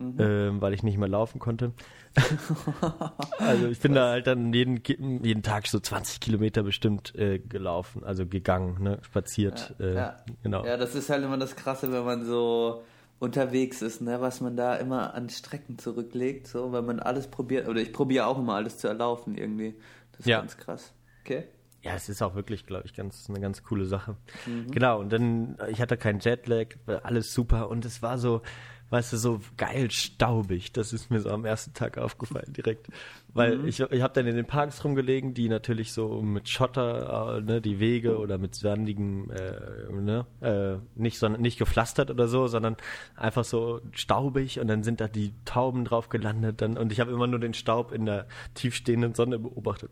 ähm, 0.00 0.60
weil 0.60 0.74
ich 0.74 0.82
nicht 0.82 0.98
mehr 0.98 1.08
laufen 1.08 1.38
konnte. 1.38 1.72
also 3.38 3.66
ich 3.68 3.78
bin 3.80 3.94
da 3.94 4.10
halt 4.10 4.26
dann 4.26 4.52
jeden, 4.52 4.82
jeden 5.22 5.42
Tag 5.42 5.66
so 5.66 5.78
20 5.78 6.20
Kilometer 6.20 6.62
bestimmt 6.62 7.14
äh, 7.14 7.38
gelaufen, 7.38 8.04
also 8.04 8.26
gegangen, 8.26 8.82
ne, 8.82 8.98
spaziert. 9.02 9.74
äh, 9.80 9.94
ja. 9.94 10.16
Genau. 10.42 10.64
Ja, 10.64 10.76
das 10.76 10.94
ist 10.94 11.10
halt 11.10 11.22
immer 11.24 11.38
das 11.38 11.56
Krasse, 11.56 11.92
wenn 11.92 12.04
man 12.04 12.24
so 12.24 12.82
unterwegs 13.18 13.82
ist, 13.82 14.02
ne, 14.02 14.20
was 14.20 14.40
man 14.40 14.56
da 14.56 14.76
immer 14.76 15.14
an 15.14 15.28
Strecken 15.30 15.78
zurücklegt, 15.78 16.46
so, 16.46 16.72
weil 16.72 16.82
man 16.82 17.00
alles 17.00 17.28
probiert, 17.28 17.68
oder 17.68 17.80
ich 17.80 17.92
probiere 17.92 18.26
auch 18.26 18.38
immer 18.38 18.54
alles 18.54 18.78
zu 18.78 18.88
erlaufen 18.88 19.36
irgendwie. 19.36 19.74
Das 20.12 20.20
ist 20.20 20.26
Ja. 20.26 20.38
ganz 20.40 20.56
krass. 20.56 20.92
Okay? 21.24 21.44
Ja, 21.82 21.94
es 21.94 22.08
ist 22.08 22.20
auch 22.20 22.34
wirklich, 22.34 22.66
glaube 22.66 22.82
ich, 22.84 22.94
ganz 22.94 23.28
eine 23.28 23.40
ganz 23.40 23.62
coole 23.62 23.86
Sache. 23.86 24.16
Mhm. 24.44 24.70
Genau, 24.72 25.00
und 25.00 25.12
dann, 25.12 25.56
äh, 25.60 25.70
ich 25.70 25.80
hatte 25.80 25.96
keinen 25.96 26.18
Jetlag, 26.20 26.68
alles 27.04 27.32
super 27.32 27.68
und 27.70 27.84
es 27.84 28.02
war 28.02 28.18
so, 28.18 28.42
weißt 28.90 29.12
du, 29.12 29.16
so 29.16 29.40
geil 29.56 29.90
staubig. 29.90 30.72
Das 30.72 30.92
ist 30.92 31.10
mir 31.10 31.20
so 31.20 31.30
am 31.30 31.44
ersten 31.44 31.74
Tag 31.74 31.98
aufgefallen 31.98 32.52
direkt. 32.52 32.86
Weil 33.34 33.58
Mhm. 33.58 33.66
ich, 33.68 33.80
ich 33.80 34.02
habe 34.02 34.14
dann 34.14 34.26
in 34.26 34.36
den 34.36 34.46
Parks 34.46 34.84
rumgelegen, 34.84 35.34
die 35.34 35.48
natürlich 35.48 35.92
so 35.92 36.22
mit 36.22 36.48
Schotter, 36.48 37.38
äh, 37.38 37.40
ne, 37.40 37.60
die 37.60 37.80
Wege 37.80 38.18
oder 38.18 38.38
mit 38.38 38.54
sandigem, 38.54 39.30
äh, 39.30 39.92
ne, 39.92 40.26
äh, 40.40 40.76
nicht, 41.00 41.18
sondern 41.18 41.42
nicht 41.42 41.58
gepflastert 41.58 42.10
oder 42.10 42.28
so, 42.28 42.46
sondern 42.46 42.76
einfach 43.16 43.44
so 43.44 43.80
staubig 43.92 44.60
und 44.60 44.68
dann 44.68 44.82
sind 44.84 45.00
da 45.00 45.08
die 45.08 45.32
Tauben 45.44 45.84
drauf 45.84 46.08
gelandet 46.08 46.60
dann, 46.62 46.78
und 46.78 46.92
ich 46.92 47.00
habe 47.00 47.10
immer 47.12 47.26
nur 47.26 47.40
den 47.40 47.54
Staub 47.54 47.92
in 47.92 48.06
der 48.06 48.26
tiefstehenden 48.54 49.14
Sonne 49.14 49.38
beobachtet. 49.38 49.90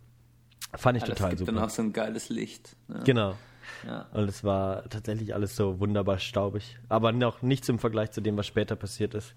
Fand 0.76 0.96
ich 0.96 1.02
Ja, 1.02 1.08
das 1.08 1.18
total 1.18 1.30
gibt 1.30 1.40
super. 1.40 1.52
dann 1.52 1.62
auch 1.64 1.70
so 1.70 1.82
ein 1.82 1.92
geiles 1.92 2.28
Licht. 2.30 2.76
Ne? 2.88 3.00
Genau. 3.04 3.34
Ja. 3.86 4.06
Und 4.12 4.28
es 4.28 4.44
war 4.44 4.88
tatsächlich 4.88 5.34
alles 5.34 5.56
so 5.56 5.80
wunderbar 5.80 6.18
staubig. 6.18 6.78
Aber 6.88 7.12
noch 7.12 7.42
nichts 7.42 7.68
im 7.68 7.78
Vergleich 7.78 8.10
zu 8.10 8.20
dem, 8.20 8.36
was 8.36 8.46
später 8.46 8.76
passiert 8.76 9.14
ist. 9.14 9.34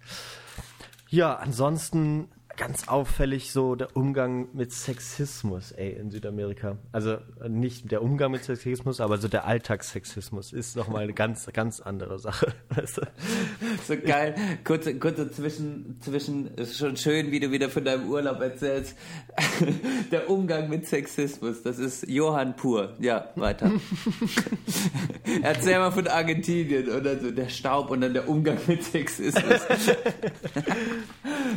Ja, 1.10 1.36
ansonsten 1.36 2.30
ganz 2.58 2.88
auffällig 2.88 3.52
so 3.52 3.76
der 3.76 3.96
Umgang 3.96 4.50
mit 4.54 4.74
Sexismus, 4.74 5.72
ey, 5.72 5.92
in 5.92 6.10
Südamerika. 6.10 6.78
Also 6.92 7.14
äh, 7.42 7.50
nicht 7.50 7.92
der 7.92 8.02
Umgang 8.02 8.32
mit 8.32 8.44
Sexismus, 8.44 9.00
aber 9.00 9.20
so 9.20 9.28
der 9.28 9.46
Alltagssexismus 9.46 10.54
ist 10.54 10.76
nochmal 10.76 11.04
eine 11.04 11.14
ganz, 11.14 11.48
ganz 11.54 11.80
andere 11.80 12.20
Sache. 12.20 12.54
Weißt 12.70 12.98
du? 12.98 13.02
So 13.88 13.96
geil. 13.96 14.36
Kurze, 14.64 14.98
kurze 14.98 15.32
zwischen, 15.32 16.02
zwischen, 16.02 16.48
ist 16.56 16.78
schon 16.78 16.98
schön, 16.98 17.32
wie 17.32 17.40
du 17.40 17.52
wieder 17.52 17.70
von 17.70 17.86
deinem 17.86 18.10
Urlaub 18.10 18.42
erzählst. 18.42 18.98
Der 20.12 20.30
Umgang 20.30 20.68
mit 20.68 20.88
Sexismus, 20.88 21.62
das 21.62 21.78
ist 21.78 22.08
Johann 22.10 22.56
pur. 22.56 22.96
Ja, 23.00 23.30
weiter. 23.36 23.72
Erzähl 25.44 25.78
mal 25.78 25.92
von 25.92 26.08
Argentinien 26.08 26.90
oder 26.90 27.20
so, 27.20 27.30
der 27.30 27.50
Staub 27.50 27.92
und 27.92 28.02
dann 28.02 28.14
der 28.14 28.28
Umgang 28.28 28.58
mit 28.68 28.84
Sexismus. 28.84 29.62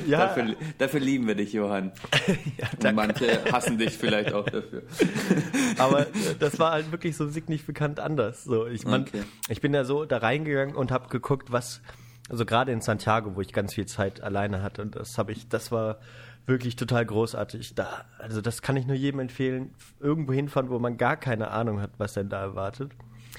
Ja, 0.06 0.26
Dafür, 0.26 0.56
dafür 0.78 0.89
lieben 0.98 1.26
wir 1.26 1.34
dich, 1.34 1.52
Johann. 1.52 1.92
und 2.84 2.94
manche 2.94 3.44
hassen 3.52 3.78
dich 3.78 3.96
vielleicht 3.96 4.32
auch 4.32 4.44
dafür. 4.44 4.82
aber 5.78 6.06
das 6.38 6.58
war 6.58 6.72
halt 6.72 6.90
wirklich 6.90 7.16
so 7.16 7.28
signifikant 7.28 8.00
anders. 8.00 8.44
So, 8.44 8.66
ich 8.66 8.84
mein, 8.84 9.02
Okay. 9.02 9.22
ich 9.48 9.60
bin 9.60 9.72
ja 9.74 9.84
so 9.84 10.04
da 10.04 10.18
reingegangen 10.18 10.74
und 10.74 10.90
habe 10.90 11.08
geguckt, 11.08 11.52
was, 11.52 11.80
also 12.28 12.44
gerade 12.44 12.72
in 12.72 12.80
Santiago, 12.80 13.36
wo 13.36 13.40
ich 13.40 13.52
ganz 13.52 13.74
viel 13.74 13.86
Zeit 13.86 14.20
alleine 14.22 14.62
hatte, 14.62 14.82
und 14.82 14.96
das 14.96 15.16
habe 15.18 15.32
ich, 15.32 15.48
das 15.48 15.72
war 15.72 15.98
wirklich 16.46 16.76
total 16.76 17.06
großartig. 17.06 17.74
Da, 17.74 18.04
also 18.18 18.40
das 18.40 18.62
kann 18.62 18.76
ich 18.76 18.86
nur 18.86 18.96
jedem 18.96 19.20
empfehlen, 19.20 19.74
irgendwo 20.00 20.32
hinfahren, 20.32 20.70
wo 20.70 20.78
man 20.78 20.96
gar 20.96 21.16
keine 21.16 21.50
Ahnung 21.50 21.80
hat, 21.80 21.92
was 21.98 22.14
denn 22.14 22.28
da 22.28 22.40
erwartet. 22.40 22.92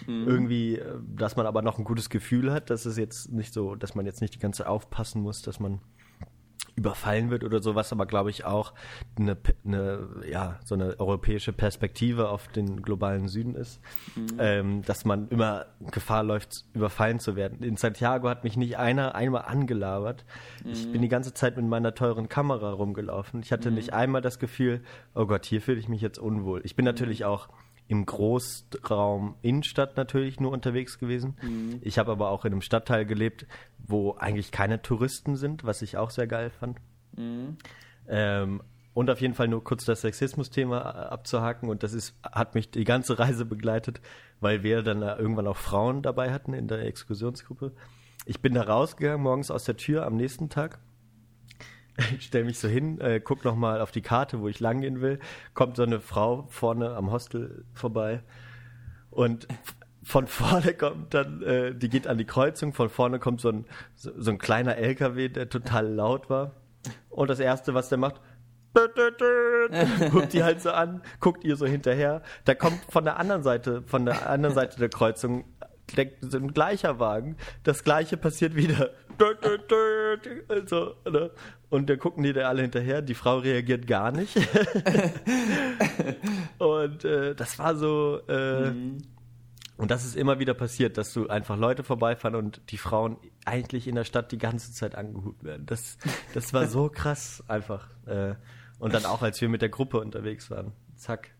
Irgendwie, 0.08 0.78
äh, 0.78 0.96
dass 1.16 1.36
man 1.36 1.46
aber 1.46 1.62
noch 1.62 1.78
ein 1.78 1.84
gutes 1.84 2.10
Gefühl 2.10 2.52
hat, 2.54 2.70
dass 2.70 2.86
es 2.86 2.98
jetzt 2.98 3.32
nicht 3.32 3.54
so, 3.54 3.76
dass 3.76 3.94
man 3.94 4.06
jetzt 4.06 4.22
nicht 4.22 4.34
die 4.34 4.40
ganze 4.40 4.60
Zeit 4.60 4.68
aufpassen 4.68 5.22
muss, 5.22 5.42
dass 5.42 5.60
man 5.60 5.80
überfallen 6.76 7.30
wird 7.30 7.44
oder 7.44 7.62
sowas, 7.62 7.92
aber 7.92 8.06
glaube 8.06 8.30
ich 8.30 8.46
auch 8.46 8.74
eine, 9.18 9.38
eine, 9.66 10.08
ja, 10.30 10.60
so 10.64 10.76
eine 10.76 11.00
europäische 11.00 11.54
Perspektive 11.54 12.30
auf 12.30 12.48
den 12.48 12.82
globalen 12.82 13.28
Süden 13.28 13.56
ist, 13.56 13.80
ähm, 14.40 14.82
dass 14.84 15.06
man 15.06 15.28
immer 15.30 15.66
Gefahr 15.92 16.24
läuft, 16.24 16.66
überfallen 16.74 17.20
zu 17.20 17.36
werden. 17.36 17.64
In 17.64 17.78
Santiago 17.78 18.30
hat 18.30 18.44
mich 18.44 18.58
nicht 18.58 18.78
einer 18.78 19.16
einmal 19.16 19.44
angelabert. 19.44 20.26
Ich 20.66 20.92
bin 20.92 21.02
die 21.02 21.10
ganze 21.10 21.34
Zeit 21.34 21.58
mit 21.58 21.66
meiner 21.66 21.94
teuren 21.94 22.30
Kamera 22.30 22.72
rumgelaufen. 22.72 23.42
Ich 23.42 23.52
hatte 23.52 23.72
nicht 23.72 23.94
einmal 23.94 24.22
das 24.22 24.40
Gefühl, 24.40 24.82
oh 25.16 25.26
Gott, 25.26 25.46
hier 25.46 25.62
fühle 25.62 25.80
ich 25.80 25.90
mich 25.90 26.02
jetzt 26.02 26.20
unwohl. 26.20 26.62
Ich 26.64 26.76
bin 26.76 26.86
natürlich 26.86 27.26
auch 27.26 27.50
im 27.92 28.06
Großraum 28.06 29.36
Innenstadt 29.42 29.98
natürlich 29.98 30.40
nur 30.40 30.54
unterwegs 30.54 30.98
gewesen. 30.98 31.36
Ich 31.82 32.00
habe 32.00 32.14
aber 32.14 32.30
auch 32.30 32.46
in 32.46 32.54
einem 32.54 32.62
Stadtteil 32.62 33.06
gelebt, 33.06 33.46
wo 33.80 34.16
eigentlich 34.16 34.54
keine 34.54 34.82
Touristen 34.82 35.36
sind, 35.36 35.66
was 35.66 35.82
ich 35.82 35.98
auch 35.98 36.10
sehr 36.10 36.26
geil 36.26 36.52
fand. 36.52 36.78
Ähm, 38.08 38.64
und 38.94 39.10
auf 39.10 39.20
jeden 39.20 39.34
Fall 39.34 39.50
nur 39.50 39.62
kurz 39.66 39.84
das 39.84 40.02
Sexismus-Thema 40.02 40.80
äh, 40.80 41.10
abzuhaken. 41.10 41.68
Und 41.68 41.84
das 41.84 41.92
ist, 41.92 42.16
hat 42.24 42.56
mich 42.56 42.72
die 42.72 42.86
ganze 42.86 43.20
Reise 43.20 43.44
begleitet, 43.44 44.00
weil 44.40 44.64
wir 44.64 44.84
dann 44.84 45.02
irgendwann 45.02 45.48
auch 45.48 45.58
Frauen 45.58 46.02
dabei 46.02 46.32
hatten 46.32 46.54
in 46.54 46.70
der 46.70 46.86
Exkursionsgruppe. 46.86 47.74
Ich 48.26 48.42
bin 48.42 48.54
da 48.54 48.62
rausgegangen, 48.62 49.22
morgens 49.22 49.52
aus 49.52 49.66
der 49.66 49.76
Tür 49.76 50.06
am 50.06 50.16
nächsten 50.16 50.48
Tag. 50.48 50.80
Ich 52.18 52.26
stelle 52.26 52.46
mich 52.46 52.60
so 52.60 52.68
hin, 52.68 53.00
äh, 53.00 53.20
guck 53.20 53.44
noch 53.46 53.56
mal 53.56 53.82
auf 53.82 53.92
die 53.92 54.02
Karte, 54.02 54.40
wo 54.40 54.48
ich 54.48 54.60
lang 54.60 54.82
gehen 54.82 55.02
will. 55.02 55.20
Kommt 55.54 55.76
so 55.78 55.84
eine 55.84 56.00
Frau 56.00 56.48
vorne 56.50 56.96
am 56.96 57.12
Hostel 57.12 57.66
vorbei 57.74 58.24
und 59.10 59.48
von 60.04 60.28
vorne 60.28 60.74
kommt 60.74 61.14
dann, 61.14 61.44
äh, 61.44 61.76
die 61.76 61.90
geht 61.90 62.08
an 62.08 62.18
die 62.18 62.26
Kreuzung, 62.26 62.74
von 62.74 62.90
vorne 62.90 63.20
kommt 63.20 63.42
so 63.42 63.50
ein, 63.50 63.66
so, 63.96 64.12
so 64.18 64.32
ein 64.32 64.38
kleiner 64.38 64.78
LKW, 64.78 65.30
der 65.30 65.50
total 65.50 65.88
laut 65.88 66.30
war. 66.30 66.54
Und 67.10 67.30
das 67.30 67.40
Erste, 67.40 67.74
was 67.74 67.90
der 67.90 68.00
macht, 68.00 68.20
guckt 70.12 70.34
die 70.34 70.44
halt 70.44 70.62
so 70.62 70.72
an, 70.72 71.04
guckt 71.20 71.44
ihr 71.44 71.56
so 71.56 71.66
hinterher. 71.66 72.22
Da 72.46 72.56
kommt 72.56 72.80
von 72.90 73.04
der 73.04 73.18
anderen 73.18 73.44
Seite, 73.44 73.84
von 73.86 74.06
der 74.06 74.30
anderen 74.30 74.56
Seite 74.56 74.80
der 74.80 74.90
Kreuzung 74.90 75.44
ein 75.98 76.54
gleicher 76.54 77.00
Wagen. 77.00 77.36
Das 77.64 77.84
gleiche 77.84 78.18
passiert 78.18 78.56
wieder. 78.56 78.92
Also, 80.48 80.96
ne? 81.06 81.30
Und 81.72 81.90
da 81.90 81.96
gucken 81.96 82.24
die 82.24 82.34
da 82.34 82.50
alle 82.50 82.62
hinterher. 82.62 83.02
Die 83.02 83.16
Frau 83.16 83.40
reagiert 83.40 83.88
gar 83.88 84.12
nicht. 84.12 84.38
Und 86.60 87.06
äh, 87.06 87.34
das 87.34 87.58
war 87.58 87.76
so. 87.76 88.20
Äh, 88.28 88.74
Und 89.78 89.90
das 89.90 90.06
ist 90.06 90.16
immer 90.16 90.38
wieder 90.38 90.54
passiert, 90.54 90.98
dass 90.98 91.12
du 91.14 91.28
einfach 91.28 91.58
Leute 91.58 91.84
vorbeifahren 91.84 92.36
und 92.36 92.62
die 92.70 92.78
Frauen 92.78 93.18
eigentlich 93.46 93.88
in 93.88 93.96
der 93.96 94.04
Stadt 94.04 94.32
die 94.32 94.38
ganze 94.38 94.74
Zeit 94.74 94.94
angehupt 94.94 95.44
werden. 95.44 95.66
Das, 95.66 95.98
das 96.36 96.54
war 96.54 96.68
so 96.68 96.90
krass 96.94 97.44
einfach. 97.48 97.88
Äh, 98.06 98.36
Und 98.78 98.94
dann 98.94 99.06
auch, 99.06 99.24
als 99.24 99.42
wir 99.42 99.50
mit 99.50 99.64
der 99.64 99.70
Gruppe 99.70 100.00
unterwegs 100.00 100.52
waren. 100.52 100.74
Zack. 100.98 101.32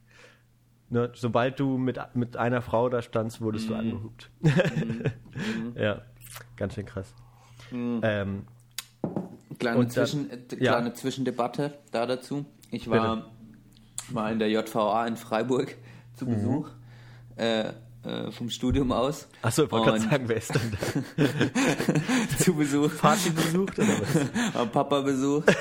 Ne, 0.90 1.12
sobald 1.14 1.60
du 1.60 1.78
mit, 1.78 2.00
mit 2.16 2.36
einer 2.36 2.62
Frau 2.62 2.90
da 2.90 3.02
standst, 3.02 3.42
wurdest 3.42 3.70
du 3.70 3.76
angehupt. 3.76 4.30
ja, 5.76 6.02
ganz 6.56 6.76
schön 6.76 6.86
krass. 6.86 7.14
Ähm, 7.72 8.48
Kleine, 9.62 9.80
dann- 9.80 9.90
Zwischen, 9.90 10.30
äh, 10.30 10.38
ja. 10.60 10.74
kleine 10.74 10.94
Zwischendebatte 10.94 11.78
da 11.92 12.06
dazu. 12.06 12.46
Ich 12.72 12.90
war 12.90 13.32
mal 14.12 14.34
in 14.34 14.40
der 14.40 14.50
JVA 14.50 15.08
in 15.08 15.16
Freiburg 15.16 15.76
zu 16.16 16.26
Mhm. 16.26 16.34
Besuch 16.34 16.70
äh, 17.38 17.70
äh, 18.04 18.32
vom 18.32 18.50
Studium 18.50 18.92
aus. 18.92 19.28
achso, 19.44 19.64
ich 19.66 19.72
wollte 19.72 19.92
gerade 19.92 20.02
sagen, 20.04 20.24
wer 20.28 20.38
ist 20.38 20.54
denn 20.56 20.72
da? 21.18 22.38
zu 22.44 22.54
Besuch. 22.56 22.92
Party 22.98 23.30
besucht 23.30 23.78
oder 23.80 23.88
was? 23.88 24.56
am 24.56 24.70
Papa-Besuch. 24.72 25.44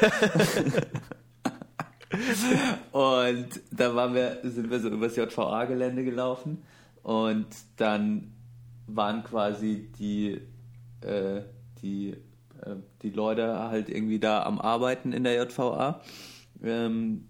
und 2.92 3.48
da 3.70 3.94
waren 3.94 4.14
wir, 4.14 4.38
sind 4.44 4.70
wir 4.70 4.80
so 4.80 4.88
übers 4.88 5.16
JVA-Gelände 5.16 6.04
gelaufen 6.04 6.62
und 7.02 7.46
dann 7.76 8.32
waren 8.86 9.22
quasi 9.22 9.90
die, 9.98 10.40
äh, 11.02 11.42
die, 11.82 12.16
die 13.02 13.10
Leute 13.10 13.58
halt 13.58 13.88
irgendwie 13.88 14.18
da 14.18 14.42
am 14.42 14.60
Arbeiten 14.60 15.12
in 15.12 15.24
der 15.24 15.42
JVA. 15.42 16.00
Ähm, 16.62 17.28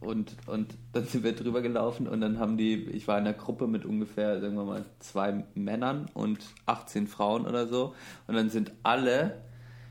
und, 0.00 0.34
und 0.46 0.74
dann 0.92 1.04
sind 1.04 1.24
wir 1.24 1.36
drüber 1.36 1.60
gelaufen 1.60 2.08
und 2.08 2.22
dann 2.22 2.38
haben 2.38 2.56
die, 2.56 2.74
ich 2.74 3.06
war 3.06 3.18
in 3.18 3.26
einer 3.26 3.34
Gruppe 3.34 3.66
mit 3.66 3.84
ungefähr, 3.84 4.40
sagen 4.40 4.56
wir 4.56 4.64
mal, 4.64 4.86
zwei 4.98 5.44
Männern 5.54 6.06
und 6.14 6.38
18 6.64 7.06
Frauen 7.06 7.46
oder 7.46 7.66
so. 7.66 7.94
Und 8.26 8.34
dann 8.34 8.48
sind 8.48 8.72
alle 8.82 9.42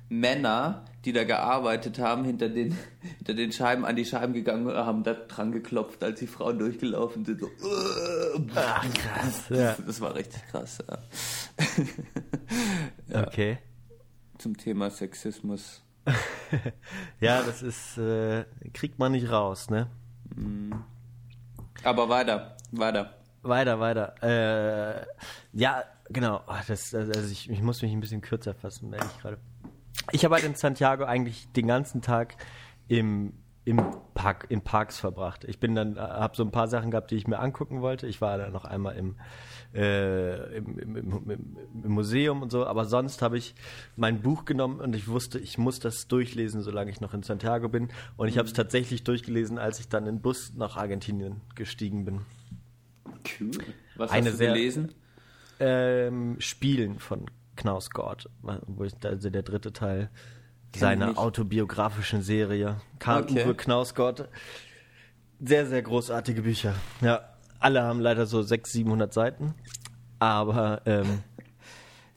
Männer, 0.10 0.84
die 1.06 1.14
da 1.14 1.24
gearbeitet 1.24 2.00
haben, 2.00 2.26
hinter 2.26 2.50
den, 2.50 2.76
hinter 3.18 3.36
den 3.36 3.52
Scheiben 3.52 3.86
an 3.86 3.96
die 3.96 4.06
Scheiben 4.06 4.34
gegangen 4.34 4.66
und 4.66 4.76
haben 4.76 5.04
da 5.04 5.14
dran 5.14 5.52
geklopft, 5.52 6.04
als 6.04 6.20
die 6.20 6.28
Frauen 6.28 6.58
durchgelaufen 6.58 7.24
sind. 7.24 7.40
So, 7.42 7.50
Ach, 8.56 8.94
krass. 8.94 9.44
Ja. 9.50 9.76
Das 9.86 10.02
war 10.02 10.16
richtig 10.16 10.42
krass. 10.50 10.80
Ja. 10.90 10.98
Okay. 13.28 13.58
Zum 14.40 14.58
Thema 14.58 14.90
Sexismus. 14.90 15.84
Ja, 17.20 17.44
das 17.44 17.62
ist, 17.62 17.98
äh, 18.00 18.46
kriegt 18.74 18.98
man 18.98 19.12
nicht 19.12 19.30
raus, 19.30 19.70
ne? 19.70 19.88
Aber 21.84 22.10
weiter, 22.10 22.56
weiter. 22.72 23.14
Weiter, 23.44 23.80
weiter. 23.80 24.16
Äh, 24.24 25.06
ja, 25.54 25.84
genau. 26.10 26.42
Ach, 26.48 26.66
Das, 26.66 26.96
also 26.96 27.32
ich, 27.32 27.50
ich 27.50 27.62
muss 27.62 27.82
mich 27.82 27.92
ein 27.92 28.00
bisschen 28.00 28.22
kürzer 28.22 28.56
fassen, 28.56 28.90
merke 28.90 29.06
ich 29.14 29.22
gerade. 29.22 29.38
Ich 30.12 30.26
habe 30.26 30.36
halt 30.36 30.44
in 30.46 30.56
Santiago 30.56 31.04
eigentlich 31.04 31.52
den 31.52 31.68
ganzen 31.68 32.02
Tag 32.02 32.36
im, 32.88 33.34
im 33.66 33.80
Park, 34.14 34.48
in 34.50 34.62
Parks 34.62 34.98
verbracht. 34.98 35.44
Ich 35.44 35.60
bin 35.60 35.76
dann, 35.76 36.00
habe 36.00 36.36
so 36.36 36.44
ein 36.44 36.52
paar 36.52 36.68
Sachen 36.68 36.90
gehabt, 36.90 37.12
die 37.12 37.16
ich 37.16 37.28
mir 37.28 37.40
angucken 37.40 37.82
wollte. 37.82 38.08
Ich 38.08 38.22
war 38.22 38.38
dann 38.38 38.54
noch 38.54 38.66
einmal 38.66 38.96
im, 38.96 39.18
äh, 39.74 40.58
im, 40.58 40.80
im, 40.80 40.96
im, 40.98 41.58
im, 41.84 41.92
Museum 41.92 42.42
und 42.42 42.52
so, 42.52 42.66
aber 42.66 42.86
sonst 42.86 43.22
habe 43.22 43.38
ich 43.38 43.54
mein 43.96 44.22
Buch 44.22 44.46
genommen 44.46 44.80
und 44.80 44.96
ich 44.96 45.08
wusste, 45.08 45.38
ich 45.40 45.58
muss 45.58 45.80
das 45.80 46.08
durchlesen, 46.08 46.62
solange 46.62 46.90
ich 46.92 47.02
noch 47.02 47.14
in 47.14 47.22
Santiago 47.24 47.70
bin. 47.70 47.90
Und 48.18 48.28
ich 48.30 48.38
habe 48.38 48.48
es 48.48 48.54
tatsächlich 48.54 49.04
durchgelesen, 49.04 49.58
als 49.60 49.80
ich 49.80 49.88
dann 49.88 50.08
in 50.08 50.16
den 50.16 50.22
Bus 50.22 50.54
nach 50.56 50.76
Argentinien 50.78 51.42
gestiegen 51.56 52.06
bin. 52.06 52.22
Cool. 53.40 53.52
Was 53.96 54.12
Eine 54.12 54.28
hast 54.28 54.34
du 54.34 54.38
sehr- 54.38 54.54
gelesen? 54.54 54.94
ähm, 55.60 56.38
Spielen 56.40 57.00
von 57.00 57.26
Knausgård, 57.58 58.30
wo 58.42 58.84
ich, 58.86 58.94
also 59.04 59.30
der 59.30 59.44
dritte 59.44 59.74
Teil 59.74 60.10
seiner 60.76 61.18
autobiografischen 61.18 62.22
Serie. 62.22 62.80
Karl-Uwe 63.00 63.42
Okay. 63.42 63.54
Knausgård. 63.56 64.30
Sehr, 65.42 65.66
sehr 65.66 65.82
großartige 65.82 66.42
Bücher. 66.44 66.76
Ja, 67.02 67.22
alle 67.60 67.84
haben 67.84 68.00
leider 68.00 68.26
so 68.26 68.42
600, 68.42 68.68
700 68.68 69.14
Seiten. 69.14 69.54
Aber 70.20 70.82
ähm, 70.86 71.20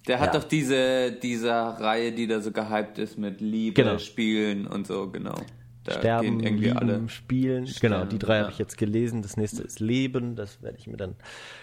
Der 0.07 0.19
hat 0.21 0.35
Ja. 0.35 0.41
doch 0.41 0.49
diese, 0.49 1.13
diese 1.13 1.51
Reihe, 1.53 2.13
die 2.13 2.27
da 2.27 2.41
so 2.41 2.51
gehypt 2.51 2.99
ist 2.99 3.19
mit 3.19 3.41
Liebe, 3.41 3.75
Genau. 3.83 3.99
Spielen 3.99 4.67
und 4.67 4.87
so, 4.87 5.09
genau. 5.11 5.37
Da 5.85 5.95
Sterben, 5.99 6.39
gehen 6.39 6.41
irgendwie 6.41 6.65
Lieben, 6.67 6.79
alle. 6.79 7.09
Spielen. 7.09 7.67
Sterben, 7.67 7.95
genau, 7.95 8.05
die 8.09 8.19
drei 8.21 8.37
ja. 8.37 8.43
habe 8.43 8.53
ich 8.53 8.59
jetzt 8.59 8.79
gelesen. 8.79 9.23
Das 9.23 9.37
nächste 9.37 9.63
ist 9.65 9.81
Leben. 9.81 10.37
Das 10.37 10.63
werde 10.63 10.79
ich 10.79 10.87
mir 10.87 10.97
dann, 10.97 11.17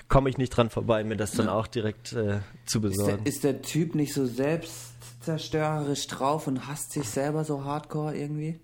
komme 0.10 0.30
ich 0.30 0.38
nicht 0.38 0.50
dran 0.50 0.70
vorbei, 0.70 1.04
mir 1.06 1.16
das 1.16 1.32
dann 1.32 1.48
auch 1.48 1.68
direkt 1.68 2.12
äh, 2.14 2.40
zu 2.66 2.80
Ist 2.80 2.82
besorgen. 2.82 3.18
der, 3.24 3.26
ist 3.26 3.44
der 3.46 3.62
Typ 3.62 3.96
nicht 3.96 4.14
so 4.14 4.26
selbstzerstörerisch 4.26 6.08
drauf 6.08 6.48
und 6.48 6.68
hasst 6.68 6.92
sich 6.92 7.08
selber 7.08 7.44
so 7.46 7.64
hardcore 7.64 8.16
irgendwie? 8.16 8.60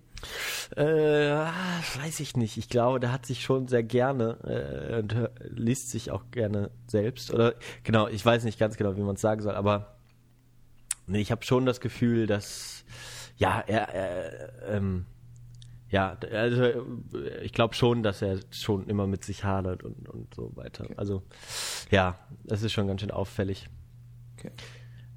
Äh, 0.76 1.28
ah, 1.30 1.52
weiß 2.02 2.20
ich 2.20 2.36
nicht. 2.36 2.56
Ich 2.56 2.68
glaube, 2.68 3.00
der 3.00 3.12
hat 3.12 3.26
sich 3.26 3.42
schon 3.42 3.68
sehr 3.68 3.82
gerne 3.82 4.38
äh, 4.44 4.98
und 4.98 5.14
hör- 5.14 5.30
liest 5.40 5.90
sich 5.90 6.10
auch 6.10 6.30
gerne 6.30 6.70
selbst. 6.86 7.32
Oder 7.32 7.54
genau, 7.84 8.08
ich 8.08 8.24
weiß 8.24 8.44
nicht 8.44 8.58
ganz 8.58 8.76
genau, 8.76 8.96
wie 8.96 9.02
man 9.02 9.14
es 9.14 9.20
sagen 9.20 9.42
soll, 9.42 9.54
aber 9.54 9.96
nee, 11.06 11.20
ich 11.20 11.30
habe 11.30 11.44
schon 11.44 11.66
das 11.66 11.80
Gefühl, 11.80 12.26
dass 12.26 12.84
ja, 13.36 13.60
er, 13.60 13.88
er 13.94 14.68
ähm, 14.74 15.06
ja, 15.88 16.16
also 16.32 16.62
äh, 16.62 17.42
ich 17.42 17.52
glaube 17.52 17.74
schon, 17.74 18.02
dass 18.02 18.22
er 18.22 18.40
schon 18.50 18.88
immer 18.88 19.06
mit 19.06 19.24
sich 19.24 19.44
hadert 19.44 19.84
und, 19.84 20.08
und 20.08 20.34
so 20.34 20.56
weiter. 20.56 20.86
Also 20.96 21.22
ja, 21.90 22.18
das 22.44 22.62
ist 22.62 22.72
schon 22.72 22.88
ganz 22.88 23.02
schön 23.02 23.10
auffällig. 23.10 23.68
Okay. 24.38 24.50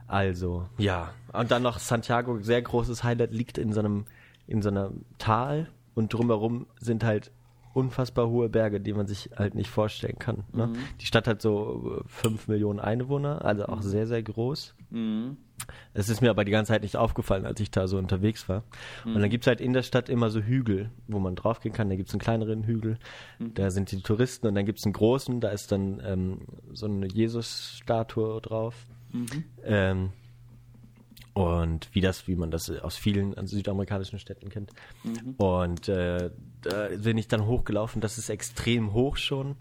Also, 0.08 0.68
ja. 0.78 1.14
Und 1.34 1.52
dann 1.52 1.62
noch 1.62 1.78
Santiago, 1.78 2.40
sehr 2.42 2.62
großes 2.62 3.04
Highlight, 3.04 3.32
liegt 3.32 3.58
in 3.60 3.74
so 3.74 3.80
einem, 3.80 4.06
in 4.50 4.62
so 4.62 4.70
einem 4.70 5.06
Tal 5.18 5.70
und 5.96 6.14
drumherum 6.14 6.66
sind 6.80 7.04
halt 7.04 7.32
unfassbar 7.74 8.28
hohe 8.28 8.50
Berge, 8.50 8.82
die 8.82 8.94
man 8.94 9.06
sich 9.06 9.30
halt 9.38 9.54
nicht 9.54 9.70
vorstellen 9.70 10.18
kann. 10.18 10.44
Ne? 10.54 10.70
Die 11.00 11.06
Stadt 11.06 11.28
hat 11.28 11.42
so 11.42 12.02
5 12.08 12.48
Millionen 12.48 12.80
Einwohner, 12.80 13.46
also 13.46 13.68
auch 13.68 13.82
sehr, 13.84 14.08
sehr 14.08 14.24
groß. 14.24 14.76
Es 15.94 16.10
ist 16.10 16.22
mir 16.22 16.32
aber 16.32 16.46
die 16.46 16.52
ganze 16.52 16.72
Zeit 16.74 16.82
nicht 16.82 16.98
aufgefallen, 16.98 17.46
als 17.46 17.60
ich 17.60 17.70
da 17.70 17.88
so 17.88 17.98
unterwegs 18.00 18.50
war. 18.50 18.64
Und 19.14 19.22
dann 19.22 19.30
gibt's 19.30 19.46
halt 19.46 19.62
in 19.62 19.74
der 19.74 19.84
Stadt 19.84 20.10
immer 20.10 20.32
so 20.32 20.42
Hügel, 20.42 20.90
wo 21.08 21.20
man 21.20 21.36
draufgehen 21.36 21.74
kann. 21.76 21.90
Da 21.90 21.96
gibt's 21.96 22.12
einen 22.14 22.22
kleineren 22.22 22.64
Hügel, 22.64 22.98
da 23.54 23.70
sind 23.70 23.92
die 23.92 24.02
Touristen. 24.02 24.48
Und 24.48 24.56
dann 24.56 24.66
gibt's 24.66 24.86
einen 24.86 24.94
großen, 24.94 25.40
da 25.40 25.50
ist 25.50 25.72
dann 25.72 26.02
ähm, 26.04 26.40
so 26.74 26.88
eine 26.88 27.08
Jesus-Statue 27.08 28.42
drauf. 28.42 28.74
Ähm, 29.64 30.10
und 31.40 31.88
wie 31.94 32.02
das, 32.02 32.28
wie 32.28 32.36
man 32.36 32.52
das 32.52 32.70
aus 32.70 32.98
vielen 32.98 33.34
also 33.38 33.56
südamerikanischen 33.56 34.20
Städten 34.20 34.50
kennt. 34.50 34.72
Und 35.38 35.88
äh, 35.88 36.32
da 36.62 36.90
bin 36.98 37.18
ich 37.18 37.30
dann 37.30 37.46
hochgelaufen, 37.46 38.02
das 38.02 38.18
ist 38.18 38.30
extrem 38.30 38.92
hoch 38.92 39.16
schon. 39.16 39.56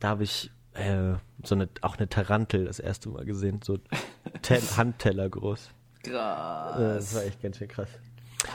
Da 0.00 0.08
habe 0.08 0.24
ich 0.24 0.50
äh, 0.72 1.14
so 1.44 1.54
eine, 1.54 1.68
auch 1.82 1.98
eine 1.98 2.08
Tarantel 2.08 2.64
das 2.64 2.80
erste 2.80 3.10
Mal 3.10 3.24
gesehen, 3.24 3.60
so 3.62 3.78
Tel 4.42 4.60
Handteller 4.76 5.28
groß. 5.28 5.70
Krass. 6.02 6.76
Äh, 6.76 6.94
das 6.94 7.14
war 7.14 7.22
echt 7.22 7.40
ganz 7.40 7.58
schön 7.58 7.68
krass. 7.68 7.90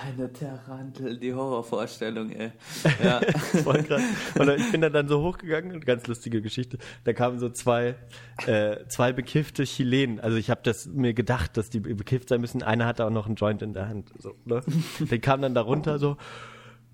Eine 0.03 0.31
Tarantel, 0.31 1.17
die 1.17 1.33
Horrorvorstellung, 1.33 2.31
ey. 2.31 2.51
Ja. 3.03 3.21
Voll 3.63 3.83
krass. 3.83 4.01
Und 4.37 4.49
ich 4.49 4.71
bin 4.71 4.81
dann, 4.81 4.93
dann 4.93 5.07
so 5.07 5.21
hochgegangen, 5.21 5.79
ganz 5.81 6.07
lustige 6.07 6.41
Geschichte. 6.41 6.77
Da 7.03 7.13
kamen 7.13 7.39
so 7.39 7.49
zwei, 7.49 7.95
äh, 8.47 8.77
zwei 8.87 9.13
bekiffte 9.13 9.63
Chilenen. 9.63 10.19
Also 10.19 10.37
ich 10.37 10.49
habe 10.49 10.61
das 10.63 10.87
mir 10.87 11.13
gedacht, 11.13 11.57
dass 11.57 11.69
die 11.69 11.79
bekifft 11.79 12.29
sein 12.29 12.41
müssen. 12.41 12.63
Einer 12.63 12.85
hatte 12.85 13.05
auch 13.05 13.11
noch 13.11 13.27
einen 13.27 13.35
Joint 13.35 13.61
in 13.61 13.73
der 13.73 13.87
Hand. 13.87 14.11
So, 14.17 14.35
ne? 14.45 14.61
Die 14.99 15.19
kamen 15.19 15.43
dann 15.43 15.53
da 15.53 15.61
runter 15.61 15.99
so 15.99 16.17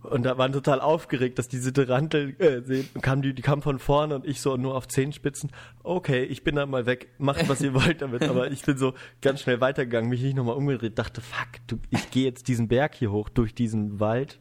und 0.04 0.24
da 0.24 0.38
waren 0.38 0.52
total 0.52 0.82
aufgeregt, 0.82 1.38
dass 1.38 1.48
diese 1.48 1.72
Tarantel 1.72 2.36
äh, 2.40 2.62
sehen. 2.62 2.90
Kam 3.02 3.22
die, 3.22 3.34
die 3.34 3.42
kamen 3.42 3.62
von 3.62 3.80
vorne 3.80 4.16
und 4.16 4.26
ich 4.26 4.42
so 4.42 4.58
nur 4.58 4.76
auf 4.76 4.88
Zehenspitzen. 4.88 5.52
Okay, 5.84 6.24
ich 6.24 6.44
bin 6.44 6.56
dann 6.56 6.70
mal 6.70 6.86
weg. 6.86 7.10
Macht, 7.18 7.48
was 7.48 7.62
ihr 7.62 7.74
wollt 7.74 8.02
damit. 8.02 8.24
Aber 8.24 8.50
ich 8.52 8.64
bin 8.64 8.78
so 8.78 8.94
ganz 9.22 9.42
schnell 9.42 9.62
weitergegangen, 9.62 10.10
mich 10.10 10.22
nicht 10.22 10.36
nochmal 10.36 10.56
umgedreht. 10.56 10.98
Dachte, 10.98 11.22
fuck, 11.22 11.48
du, 11.68 11.78
ich 11.90 12.10
gehe 12.10 12.26
jetzt 12.26 12.48
diesen 12.48 12.68
Berg 12.68 12.96
hier 12.96 13.12
hoch 13.12 13.30
durch 13.30 13.54
diesen 13.54 14.00
Wald. 14.00 14.40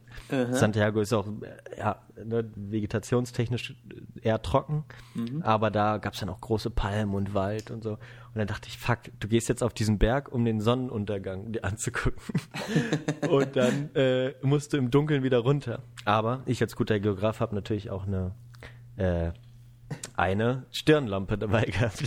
Santiago 0.51 1.01
ist 1.01 1.12
auch 1.12 1.27
äh, 1.27 1.79
ja, 1.79 2.03
ne, 2.25 2.49
vegetationstechnisch 2.55 3.75
eher 4.23 4.43
trocken, 4.43 4.85
aber 5.43 5.71
da 5.71 5.99
gab 5.99 6.14
es 6.14 6.21
dann 6.21 6.29
auch 6.29 6.41
große 6.41 6.71
Palmen 6.71 7.14
und 7.14 7.35
Wald 7.35 7.71
und 7.71 7.83
so. 7.83 7.99
Und 8.33 8.39
dann 8.39 8.47
dachte 8.47 8.68
ich, 8.68 8.79
fuck, 8.79 8.99
du 9.18 9.27
gehst 9.27 9.49
jetzt 9.49 9.62
auf 9.62 9.75
diesen 9.75 9.99
Berg, 9.99 10.31
um 10.33 10.45
den 10.45 10.61
Sonnenuntergang 10.61 11.51
dir 11.51 11.64
anzugucken. 11.64 12.23
und 13.29 13.57
dann 13.57 13.95
äh, 13.97 14.35
musst 14.43 14.73
du 14.73 14.77
im 14.77 14.93
Dunkeln 14.93 15.25
wieder 15.25 15.39
runter. 15.39 15.83
Aber 16.05 16.43
ich 16.47 16.62
als 16.62 16.77
guter 16.77 17.01
Geograf 17.01 17.41
habe 17.41 17.57
natürlich 17.57 17.91
auch 17.91 18.07
eine, 18.07 18.37
äh, 18.97 19.33
eine 20.16 20.66
Stirnlampe 20.71 21.39
dabei 21.39 21.64
gehabt. 21.66 22.05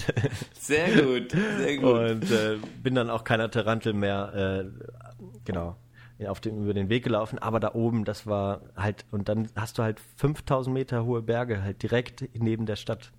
Sehr 0.53 0.91
gut, 0.91 1.31
sehr 1.31 1.77
gut. 1.77 2.11
Und 2.11 2.31
äh, 2.31 2.57
bin 2.81 2.95
dann 2.95 3.09
auch 3.09 3.25
keiner 3.25 3.51
Tarantel 3.51 3.91
mehr, 3.91 4.63
äh, 4.63 4.87
genau, 5.43 5.75
auf 6.27 6.39
dem, 6.39 6.63
über 6.63 6.73
den 6.73 6.89
Weg 6.89 7.03
gelaufen. 7.03 7.39
Aber 7.39 7.59
da 7.59 7.73
oben, 7.73 8.05
das 8.05 8.25
war 8.27 8.61
halt, 8.75 9.05
und 9.11 9.29
dann 9.29 9.47
hast 9.55 9.77
du 9.77 9.83
halt 9.83 9.99
5000 10.17 10.73
Meter 10.73 11.05
hohe 11.05 11.21
Berge 11.21 11.61
halt 11.63 11.81
direkt 11.83 12.27
neben 12.39 12.65
der 12.65 12.75
Stadt. 12.75 13.11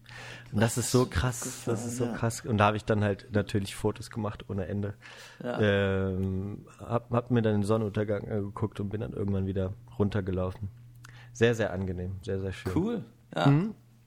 Und 0.53 0.61
das 0.61 0.79
ist 0.79 0.91
so 0.91 1.07
krass, 1.07 1.63
das 1.67 1.85
ist 1.87 1.97
so 1.97 2.07
krass. 2.13 2.43
Und 2.45 2.59
da 2.59 2.67
habe 2.67 2.77
ich 2.77 2.85
dann 2.85 3.03
halt 3.03 3.29
natürlich 3.33 3.75
Fotos 3.75 4.11
gemacht 4.11 4.45
ohne 4.49 4.67
Ende. 4.67 4.95
Ähm, 5.43 6.67
hab, 6.79 7.11
hab 7.11 7.31
mir 7.31 7.43
dann 7.43 7.55
den 7.55 7.63
Sonnenuntergang 7.65 8.29
angeguckt 8.29 8.81
und 8.81 8.89
bin 8.91 9.01
dann 9.01 9.13
irgendwann 9.13 9.47
wieder 9.47 9.73
runtergelaufen. 9.99 10.69
Sehr, 11.33 11.55
sehr 11.55 11.73
angenehm, 11.73 12.17
sehr, 12.23 12.41
sehr 12.41 12.53
schön. 12.53 12.73
Cool. 12.75 13.05
Ja. 13.35 13.53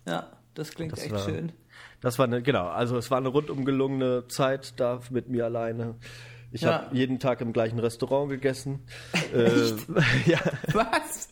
Ja, 0.08 0.28
das 0.54 0.72
klingt 0.72 0.94
Das 0.94 1.04
echt 1.04 1.12
war- 1.12 1.20
schön. 1.20 1.52
Das 2.02 2.18
war 2.20 2.26
eine, 2.26 2.42
genau, 2.42 2.68
also 2.68 2.98
es 2.98 3.12
war 3.12 3.18
eine 3.18 3.28
rundum 3.28 3.66
gelungene 3.66 4.28
Zeit 4.28 4.80
da 4.80 5.00
mit 5.10 5.30
mir 5.30 5.46
alleine. 5.46 5.96
Ich 6.52 6.62
Ja. 6.62 6.74
habe 6.86 6.96
jeden 6.96 7.20
Tag 7.20 7.42
im 7.42 7.52
gleichen 7.54 7.78
Restaurant 7.80 8.30
gegessen. 8.30 8.80
äh, 9.34 9.46
ja, 10.26 10.40
Was? 10.74 11.30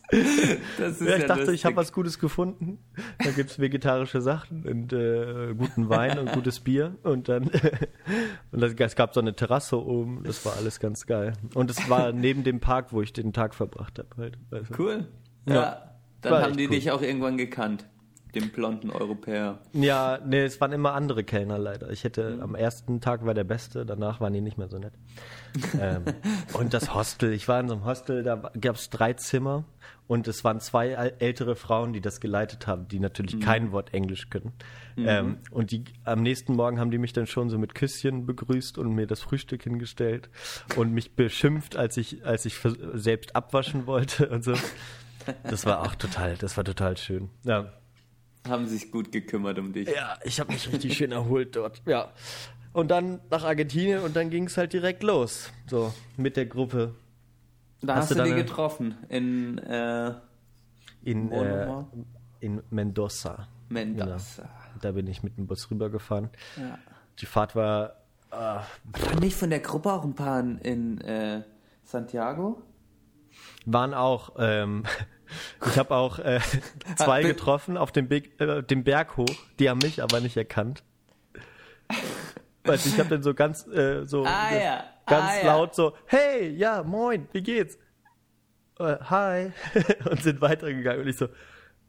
Das 0.78 1.00
ist 1.00 1.08
ja, 1.08 1.16
ich 1.16 1.24
dachte, 1.24 1.40
lustig. 1.40 1.54
ich 1.54 1.64
habe 1.64 1.76
was 1.76 1.92
Gutes 1.92 2.18
gefunden. 2.18 2.78
Da 3.24 3.30
gibt's 3.30 3.58
vegetarische 3.58 4.20
Sachen 4.20 4.64
und 4.66 4.92
äh, 4.92 5.54
guten 5.56 5.88
Wein 5.88 6.18
und 6.18 6.32
gutes 6.32 6.60
Bier. 6.60 6.96
Und 7.02 7.28
dann 7.28 7.44
und 8.52 8.60
das, 8.60 8.74
es 8.78 8.96
gab 8.96 9.14
so 9.14 9.20
eine 9.20 9.34
Terrasse 9.34 9.82
oben. 9.84 10.22
Das 10.24 10.44
war 10.44 10.54
alles 10.56 10.80
ganz 10.80 11.06
geil. 11.06 11.32
Und 11.54 11.70
es 11.70 11.88
war 11.88 12.12
neben 12.12 12.44
dem 12.44 12.60
Park, 12.60 12.92
wo 12.92 13.00
ich 13.02 13.12
den 13.12 13.32
Tag 13.32 13.54
verbracht 13.54 13.98
habe. 13.98 14.08
Halt. 14.18 14.38
Also, 14.50 14.74
Cool. 14.78 15.08
Ja. 15.48 15.54
Ja. 15.54 15.82
Dann 16.22 16.42
haben 16.42 16.56
die 16.56 16.64
cool. 16.64 16.70
dich 16.70 16.90
auch 16.90 17.02
irgendwann 17.02 17.36
gekannt. 17.36 17.86
Den 18.36 18.50
blonden 18.50 18.90
Europäer. 18.90 19.58
Ja, 19.72 20.18
nee, 20.24 20.42
es 20.44 20.60
waren 20.60 20.70
immer 20.72 20.92
andere 20.92 21.24
Kellner 21.24 21.58
leider. 21.58 21.90
Ich 21.90 22.04
hätte 22.04 22.32
Mhm. 22.36 22.42
am 22.42 22.54
ersten 22.54 23.00
Tag 23.00 23.24
war 23.24 23.32
der 23.34 23.44
beste, 23.44 23.86
danach 23.86 24.20
waren 24.20 24.32
die 24.34 24.40
nicht 24.42 24.58
mehr 24.58 24.68
so 24.68 24.78
nett. 24.78 24.92
ähm, 25.80 26.04
und 26.52 26.74
das 26.74 26.94
Hostel, 26.94 27.32
ich 27.32 27.48
war 27.48 27.58
in 27.60 27.68
so 27.68 27.74
einem 27.74 27.84
Hostel, 27.86 28.22
da 28.22 28.36
gab 28.60 28.76
es 28.76 28.90
drei 28.90 29.14
Zimmer 29.14 29.64
und 30.06 30.28
es 30.28 30.44
waren 30.44 30.60
zwei 30.60 30.90
ältere 30.90 31.56
Frauen, 31.56 31.92
die 31.94 32.00
das 32.02 32.20
geleitet 32.20 32.66
haben, 32.66 32.86
die 32.88 33.00
natürlich 33.00 33.36
Mhm. 33.36 33.40
kein 33.40 33.72
Wort 33.72 33.94
Englisch 33.94 34.28
können. 34.28 34.52
Ähm, 34.98 35.38
und 35.50 35.70
die 35.72 35.84
am 36.04 36.22
nächsten 36.22 36.54
Morgen 36.54 36.78
haben 36.78 36.90
die 36.90 36.98
mich 36.98 37.12
dann 37.14 37.26
schon 37.26 37.48
so 37.50 37.58
mit 37.58 37.74
Küsschen 37.74 38.24
begrüßt 38.26 38.78
und 38.78 38.94
mir 38.94 39.06
das 39.06 39.20
Frühstück 39.20 39.62
hingestellt 39.62 40.28
und 40.76 40.92
mich 40.92 41.16
beschimpft, 41.16 41.76
als 41.76 41.96
ich 41.96 42.24
als 42.24 42.44
ich 42.44 42.58
selbst 42.94 43.34
abwaschen 43.34 43.86
wollte 43.86 44.28
und 44.28 44.44
so. 44.44 44.52
Das 45.42 45.66
war 45.66 45.80
auch 45.82 45.94
total, 45.96 46.36
das 46.36 46.56
war 46.56 46.64
total 46.64 46.96
schön. 46.96 47.30
Ja. 47.44 47.72
Haben 48.48 48.66
sich 48.66 48.90
gut 48.90 49.12
gekümmert 49.12 49.58
um 49.58 49.72
dich. 49.72 49.88
Ja, 49.88 50.18
ich 50.24 50.38
habe 50.40 50.52
mich 50.52 50.70
richtig 50.72 50.96
schön 50.96 51.12
erholt 51.12 51.56
dort. 51.56 51.82
Ja. 51.86 52.12
Und 52.72 52.90
dann 52.90 53.20
nach 53.30 53.44
Argentinien 53.44 54.00
und 54.00 54.16
dann 54.16 54.30
ging 54.30 54.44
es 54.44 54.56
halt 54.56 54.72
direkt 54.72 55.02
los. 55.02 55.50
So, 55.66 55.92
mit 56.16 56.36
der 56.36 56.46
Gruppe 56.46 56.94
Da 57.80 57.96
Hast 57.96 58.10
hast, 58.10 58.18
du 58.18 58.24
die 58.24 58.34
getroffen 58.34 58.96
in 59.08 59.58
äh, 59.58 60.12
in, 61.02 61.32
äh, 61.32 61.84
in 62.40 62.62
Mendoza. 62.70 63.48
Mendoza. 63.68 64.48
Da 64.80 64.92
bin 64.92 65.06
ich 65.06 65.22
mit 65.22 65.38
dem 65.38 65.46
Bus 65.46 65.70
rübergefahren. 65.70 66.30
Ja. 66.56 66.78
Die 67.18 67.26
Fahrt 67.26 67.56
war. 67.56 67.96
Äh, 68.30 68.34
Waren 68.34 69.18
nicht 69.20 69.36
von 69.36 69.50
der 69.50 69.60
Gruppe 69.60 69.92
auch 69.92 70.04
ein 70.04 70.14
paar 70.14 70.40
in, 70.40 70.58
in 70.58 71.00
äh, 71.00 71.42
Santiago? 71.84 72.62
waren 73.66 73.94
auch. 73.94 74.34
Ähm, 74.38 74.84
ich 75.66 75.78
habe 75.78 75.94
auch 75.94 76.18
äh, 76.18 76.40
zwei 76.96 77.22
getroffen 77.22 77.76
auf 77.76 77.92
dem, 77.92 78.08
Big, 78.08 78.40
äh, 78.40 78.62
dem 78.62 78.84
Berg 78.84 79.16
hoch. 79.16 79.34
Die 79.58 79.68
haben 79.68 79.78
mich 79.78 80.02
aber 80.02 80.20
nicht 80.20 80.36
erkannt. 80.36 80.82
Weißt 82.64 82.86
ich 82.86 82.98
habe 82.98 83.08
dann 83.08 83.22
so 83.22 83.34
ganz 83.34 83.64
so, 83.64 84.04
so 84.04 84.24
Ah, 84.24 84.54
ja. 84.54 84.84
ganz 85.06 85.32
Ah, 85.42 85.46
laut 85.46 85.74
so, 85.74 85.96
hey, 86.06 86.48
ja, 86.50 86.82
moin, 86.82 87.28
wie 87.32 87.42
geht's? 87.42 87.78
Äh, 88.78 88.96
hi. 89.08 89.52
und 90.10 90.22
sind 90.22 90.40
weitergegangen 90.40 91.02
und 91.02 91.08
ich 91.08 91.16
so, 91.16 91.28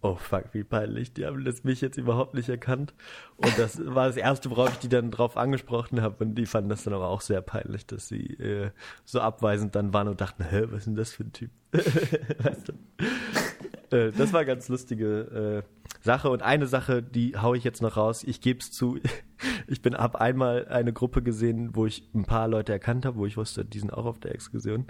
oh 0.01 0.15
fuck, 0.15 0.45
wie 0.53 0.63
peinlich, 0.63 1.13
die 1.13 1.25
haben 1.25 1.43
das 1.43 1.63
mich 1.63 1.81
jetzt 1.81 1.97
überhaupt 1.97 2.33
nicht 2.33 2.49
erkannt. 2.49 2.93
Und 3.37 3.57
das 3.57 3.83
war 3.83 4.07
das 4.07 4.17
erste, 4.17 4.49
worauf 4.49 4.73
ich 4.73 4.79
die 4.79 4.89
dann 4.89 5.11
drauf 5.11 5.37
angesprochen 5.37 6.01
habe 6.01 6.23
und 6.23 6.35
die 6.35 6.45
fanden 6.45 6.69
das 6.69 6.83
dann 6.83 6.93
aber 6.93 7.07
auch 7.07 7.21
sehr 7.21 7.41
peinlich, 7.41 7.85
dass 7.85 8.07
sie 8.07 8.33
äh, 8.35 8.71
so 9.05 9.19
abweisend 9.19 9.75
dann 9.75 9.93
waren 9.93 10.07
und 10.07 10.21
dachten, 10.21 10.43
hä, 10.43 10.65
was 10.69 10.79
ist 10.79 10.87
denn 10.87 10.95
das 10.95 11.11
für 11.11 11.23
ein 11.23 11.33
Typ? 11.33 11.51
weißt 11.71 12.69
du? 12.69 13.95
Äh, 13.95 14.11
das 14.11 14.33
war 14.33 14.45
ganz 14.45 14.69
lustige 14.69 15.63
äh, 15.65 15.87
Sache 16.01 16.29
und 16.29 16.41
eine 16.41 16.67
Sache, 16.67 17.01
die 17.01 17.37
hau 17.37 17.53
ich 17.53 17.63
jetzt 17.63 17.81
noch 17.81 17.97
raus. 17.97 18.23
Ich 18.23 18.41
gebe 18.41 18.59
es 18.59 18.71
zu, 18.71 18.99
ich 19.67 19.81
bin 19.81 19.95
ab 19.95 20.15
einmal 20.15 20.67
eine 20.67 20.93
Gruppe 20.93 21.21
gesehen, 21.21 21.75
wo 21.75 21.85
ich 21.85 22.07
ein 22.13 22.25
paar 22.25 22.47
Leute 22.47 22.71
erkannt 22.71 23.05
habe, 23.05 23.17
wo 23.17 23.25
ich 23.25 23.37
wusste, 23.37 23.65
die 23.65 23.79
sind 23.79 23.91
auch 23.91 24.05
auf 24.05 24.19
der 24.19 24.33
Exkursion. 24.33 24.87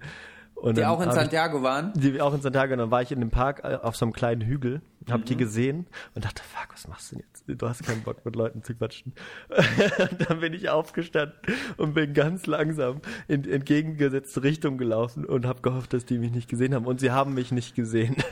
Und 0.61 0.75
Die 0.77 0.85
auch 0.85 0.99
in 1.01 1.05
hab 1.07 1.13
ich- 1.15 1.19
Santiago 1.21 1.61
waren? 1.61 1.93
die 1.93 2.19
auch 2.19 2.33
in 2.33 2.41
Santiago, 2.41 2.73
und 2.73 2.79
dann 2.79 2.89
war 2.91 3.01
ich 3.03 3.11
in 3.11 3.19
dem 3.19 3.29
Park 3.29 3.61
äh, 3.63 3.75
auf 3.81 3.95
so 3.95 4.05
einem 4.05 4.13
kleinen 4.13 4.41
Hügel, 4.41 4.81
hab 5.09 5.21
Mhm. 5.21 5.25
die 5.25 5.37
gesehen 5.37 5.85
und 6.15 6.25
dachte, 6.25 6.41
fuck, 6.43 6.73
was 6.73 6.87
machst 6.87 7.11
du 7.11 7.15
denn 7.17 7.25
jetzt? 7.31 7.43
Du 7.61 7.69
hast 7.69 7.83
keinen 7.85 8.01
Bock 8.01 8.25
mit 8.25 8.35
Leuten 8.35 8.63
zu 8.63 8.73
quatschen. 8.75 9.13
und 9.49 10.29
dann 10.29 10.39
bin 10.39 10.53
ich 10.53 10.69
aufgestanden 10.69 11.37
und 11.77 11.93
bin 11.93 12.13
ganz 12.13 12.47
langsam 12.47 13.01
in 13.27 13.47
entgegengesetzte 13.49 14.41
Richtung 14.43 14.77
gelaufen 14.77 15.25
und 15.25 15.45
habe 15.45 15.61
gehofft, 15.61 15.93
dass 15.93 16.05
die 16.05 16.17
mich 16.17 16.31
nicht 16.31 16.49
gesehen 16.49 16.73
haben. 16.73 16.85
Und 16.87 16.99
sie 16.99 17.11
haben 17.11 17.33
mich 17.35 17.51
nicht 17.51 17.75
gesehen. 17.75 18.15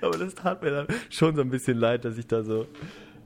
Aber 0.00 0.16
das 0.18 0.34
tat 0.34 0.62
mir 0.62 0.70
dann 0.70 0.86
schon 1.10 1.34
so 1.36 1.42
ein 1.42 1.50
bisschen 1.50 1.78
leid, 1.78 2.04
dass 2.04 2.16
ich 2.18 2.26
da 2.26 2.42
so 2.42 2.66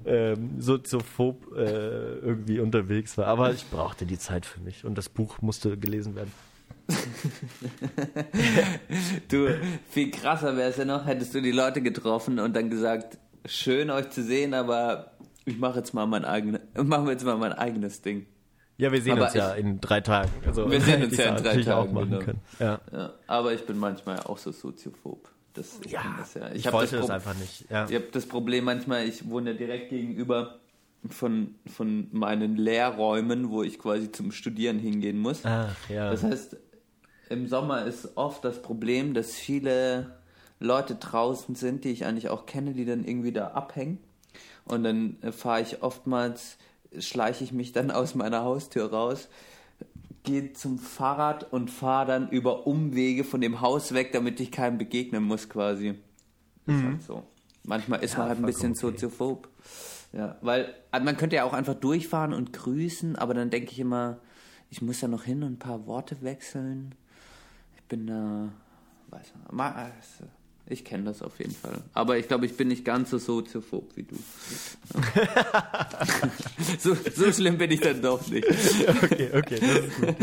ähm, 0.04 0.60
soziophob 0.60 1.56
äh, 1.56 2.16
irgendwie 2.18 2.60
unterwegs 2.60 3.16
war. 3.18 3.26
Aber 3.26 3.52
ich 3.52 3.68
brauchte 3.70 4.04
die 4.04 4.18
Zeit 4.18 4.44
für 4.46 4.60
mich 4.60 4.84
und 4.84 4.98
das 4.98 5.08
Buch 5.08 5.40
musste 5.40 5.76
gelesen 5.76 6.16
werden. 6.16 6.32
Du, 9.28 9.48
viel 9.90 10.10
krasser 10.10 10.56
wäre 10.56 10.70
es 10.70 10.76
ja 10.76 10.84
noch, 10.84 11.06
hättest 11.06 11.34
du 11.34 11.40
die 11.40 11.52
Leute 11.52 11.82
getroffen 11.82 12.38
und 12.38 12.54
dann 12.54 12.70
gesagt, 12.70 13.18
schön 13.46 13.90
euch 13.90 14.10
zu 14.10 14.22
sehen, 14.22 14.54
aber 14.54 15.12
ich 15.44 15.58
mache 15.58 15.78
jetzt 15.78 15.94
mal 15.94 16.06
mein 16.06 16.24
eigenes, 16.24 16.60
machen 16.74 17.04
wir 17.06 17.12
jetzt 17.12 17.24
mal 17.24 17.36
mein 17.36 17.52
eigenes 17.52 18.02
Ding. 18.02 18.26
Ja, 18.78 18.90
wir 18.90 19.02
sehen 19.02 19.12
Aber 19.12 19.26
uns 19.26 19.34
ja 19.34 19.54
ich- 19.54 19.60
in 19.60 19.80
drei 19.80 20.00
Tagen. 20.00 20.30
Also, 20.46 20.70
Wir 20.70 20.80
sehen 20.80 21.02
uns 21.04 21.12
ich 21.12 21.18
ja 21.18 21.36
in 21.36 21.42
drei 21.42 21.62
Tagen, 21.62 21.92
machen 21.92 22.10
genau. 22.10 22.22
können. 22.22 22.40
Ja. 22.58 22.80
Ja, 22.92 23.12
aber 23.26 23.52
ich 23.52 23.64
bin 23.66 23.78
manchmal 23.78 24.20
auch 24.20 24.38
so 24.38 24.50
soziophob. 24.50 25.28
Das, 25.54 25.78
ich 25.84 25.92
Ja, 25.92 26.02
das 26.18 26.34
ja. 26.34 26.50
ich 26.52 26.66
hab 26.66 26.72
wollte 26.72 26.96
das 26.96 27.06
Pro- 27.06 27.12
einfach 27.12 27.34
nicht. 27.36 27.66
Ja. 27.70 27.86
Ich 27.88 27.94
habe 27.94 28.06
das 28.10 28.26
Problem 28.26 28.64
manchmal, 28.64 29.06
ich 29.06 29.28
wohne 29.28 29.52
ja 29.52 29.56
direkt 29.56 29.90
gegenüber 29.90 30.58
von, 31.10 31.56
von 31.66 32.08
meinen 32.12 32.56
Lehrräumen, 32.56 33.50
wo 33.50 33.62
ich 33.62 33.78
quasi 33.78 34.10
zum 34.10 34.32
Studieren 34.32 34.78
hingehen 34.78 35.18
muss. 35.18 35.44
Ach, 35.44 35.76
ja. 35.90 36.10
Das 36.10 36.22
heißt, 36.22 36.56
im 37.32 37.48
Sommer 37.48 37.86
ist 37.86 38.16
oft 38.16 38.44
das 38.44 38.60
Problem, 38.60 39.14
dass 39.14 39.32
viele 39.32 40.16
Leute 40.60 40.94
draußen 40.94 41.54
sind, 41.54 41.84
die 41.84 41.90
ich 41.90 42.04
eigentlich 42.04 42.28
auch 42.28 42.46
kenne, 42.46 42.72
die 42.72 42.84
dann 42.84 43.04
irgendwie 43.04 43.32
da 43.32 43.48
abhängen. 43.48 43.98
Und 44.64 44.84
dann 44.84 45.16
äh, 45.22 45.32
fahre 45.32 45.62
ich 45.62 45.82
oftmals, 45.82 46.58
schleiche 46.98 47.42
ich 47.42 47.52
mich 47.52 47.72
dann 47.72 47.90
aus 47.90 48.14
meiner 48.14 48.44
Haustür 48.44 48.90
raus, 48.90 49.28
gehe 50.24 50.52
zum 50.52 50.78
Fahrrad 50.78 51.52
und 51.52 51.70
fahre 51.70 52.06
dann 52.06 52.28
über 52.28 52.66
Umwege 52.66 53.24
von 53.24 53.40
dem 53.40 53.60
Haus 53.60 53.92
weg, 53.92 54.12
damit 54.12 54.38
ich 54.38 54.52
keinem 54.52 54.78
begegnen 54.78 55.24
muss 55.24 55.48
quasi. 55.48 55.94
Das 56.66 56.76
ist 56.76 56.84
halt 56.84 57.02
so. 57.02 57.22
Manchmal 57.64 58.04
ist 58.04 58.16
man 58.16 58.28
halt 58.28 58.38
ein 58.38 58.46
bisschen 58.46 58.72
okay. 58.72 58.80
soziophob. 58.80 59.48
Ja, 60.12 60.36
weil 60.42 60.74
also 60.90 61.04
man 61.04 61.16
könnte 61.16 61.36
ja 61.36 61.44
auch 61.44 61.54
einfach 61.54 61.74
durchfahren 61.74 62.34
und 62.34 62.52
grüßen, 62.52 63.16
aber 63.16 63.34
dann 63.34 63.50
denke 63.50 63.72
ich 63.72 63.80
immer, 63.80 64.18
ich 64.68 64.82
muss 64.82 65.00
ja 65.00 65.08
noch 65.08 65.24
hin 65.24 65.42
und 65.42 65.52
ein 65.52 65.58
paar 65.58 65.86
Worte 65.86 66.22
wechseln. 66.22 66.94
Ich 67.92 67.98
bin 67.98 68.06
da, 68.06 68.48
weiß 69.10 69.34
nicht, 69.34 69.60
also, 69.60 70.24
ich 70.66 70.82
kenne 70.82 71.04
das 71.04 71.20
auf 71.20 71.38
jeden 71.38 71.54
Fall. 71.54 71.82
Aber 71.92 72.16
ich 72.16 72.26
glaube, 72.26 72.46
ich 72.46 72.56
bin 72.56 72.68
nicht 72.68 72.86
ganz 72.86 73.10
so 73.10 73.18
soziophob 73.18 73.94
wie 73.96 74.04
du. 74.04 74.16
So, 76.78 76.94
so 76.94 77.30
schlimm 77.30 77.58
bin 77.58 77.70
ich 77.70 77.80
dann 77.80 78.00
doch 78.00 78.26
nicht. 78.28 78.48
Okay, 78.48 79.28
okay, 79.34 79.60
das 79.60 79.70
ist 79.84 79.96
gut. 80.00 80.16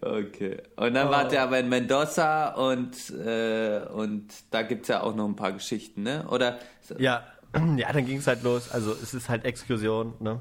Okay. 0.00 0.58
Und 0.76 0.94
dann 0.94 1.10
wart 1.10 1.32
ihr 1.32 1.42
aber 1.42 1.58
in 1.58 1.68
Mendoza 1.68 2.50
und, 2.50 3.10
äh, 3.10 3.80
und 3.92 4.32
da 4.52 4.62
gibt 4.62 4.82
es 4.82 4.88
ja 4.88 5.02
auch 5.02 5.16
noch 5.16 5.26
ein 5.26 5.34
paar 5.34 5.52
Geschichten, 5.52 6.04
ne? 6.04 6.24
Oder? 6.28 6.60
Ja, 6.98 7.26
ja 7.76 7.92
dann 7.92 8.06
ging 8.06 8.18
es 8.18 8.28
halt 8.28 8.44
los. 8.44 8.70
Also 8.70 8.92
es 8.92 9.12
ist 9.12 9.28
halt 9.28 9.44
Exkursion, 9.44 10.14
ne? 10.20 10.38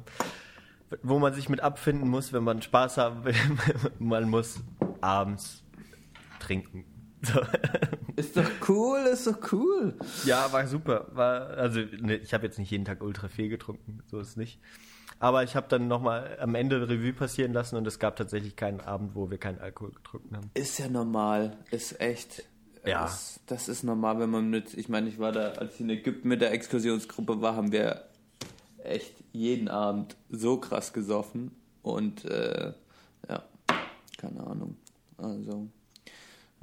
Wo 1.04 1.20
man 1.20 1.34
sich 1.34 1.50
mit 1.50 1.62
abfinden 1.62 2.10
muss, 2.10 2.34
wenn 2.34 2.44
man 2.44 2.62
Spaß 2.62 2.98
haben 2.98 3.26
will. 3.26 3.36
man 4.00 4.30
muss 4.30 4.60
abends 5.02 5.64
trinken. 6.40 6.86
So. 7.22 7.42
Ist 8.16 8.38
doch 8.38 8.50
cool, 8.68 9.00
ist 9.12 9.28
doch 9.28 9.52
cool. 9.52 9.94
Ja, 10.26 10.52
war 10.52 10.66
super. 10.68 11.08
War, 11.12 11.50
also 11.52 11.82
ne, 12.00 12.16
ich 12.18 12.34
habe 12.34 12.46
jetzt 12.46 12.58
nicht 12.60 12.72
jeden 12.72 12.86
Tag 12.86 13.04
ultra 13.04 13.28
viel 13.28 13.50
getrunken, 13.50 14.02
so 14.08 14.20
ist 14.20 14.38
nicht. 14.38 14.60
Aber 15.20 15.44
ich 15.44 15.56
habe 15.56 15.68
dann 15.68 15.90
nochmal 15.90 16.38
am 16.40 16.56
Ende 16.56 16.88
Revue 16.88 17.12
passieren 17.12 17.52
lassen 17.52 17.76
und 17.76 17.86
es 17.88 18.00
gab 18.00 18.16
tatsächlich 18.16 18.56
keinen 18.56 18.80
Abend, 18.80 19.16
wo 19.16 19.30
wir 19.30 19.38
keinen 19.38 19.60
Alkohol 19.60 19.92
getrunken 19.92 20.38
haben. 20.38 20.50
Ist 20.54 20.80
ja 20.80 20.88
normal, 20.88 21.58
ist 21.72 22.00
echt. 22.00 22.46
Ja. 22.86 23.04
Das, 23.04 23.42
das 23.46 23.68
ist 23.68 23.84
normal, 23.84 24.20
wenn 24.20 24.30
man 24.30 24.50
mit, 24.50 24.74
ich 24.74 24.88
meine, 24.88 25.10
ich 25.10 25.20
war 25.20 25.34
da, 25.34 25.52
als 25.52 25.76
ich 25.76 25.82
in 25.82 25.90
Ägypten 25.90 26.30
mit 26.30 26.40
der 26.40 26.54
Exkursionsgruppe 26.54 27.42
war, 27.42 27.58
haben 27.58 27.74
wir 27.74 28.06
echt 28.82 29.14
jeden 29.32 29.68
Abend 29.68 30.16
so 30.30 30.58
krass 30.58 30.94
gesoffen 30.94 31.52
und 31.82 32.26
äh, 32.26 32.74
ja, 33.28 33.44
keine 34.18 34.46
Ahnung. 34.46 34.78
Also, 35.18 35.68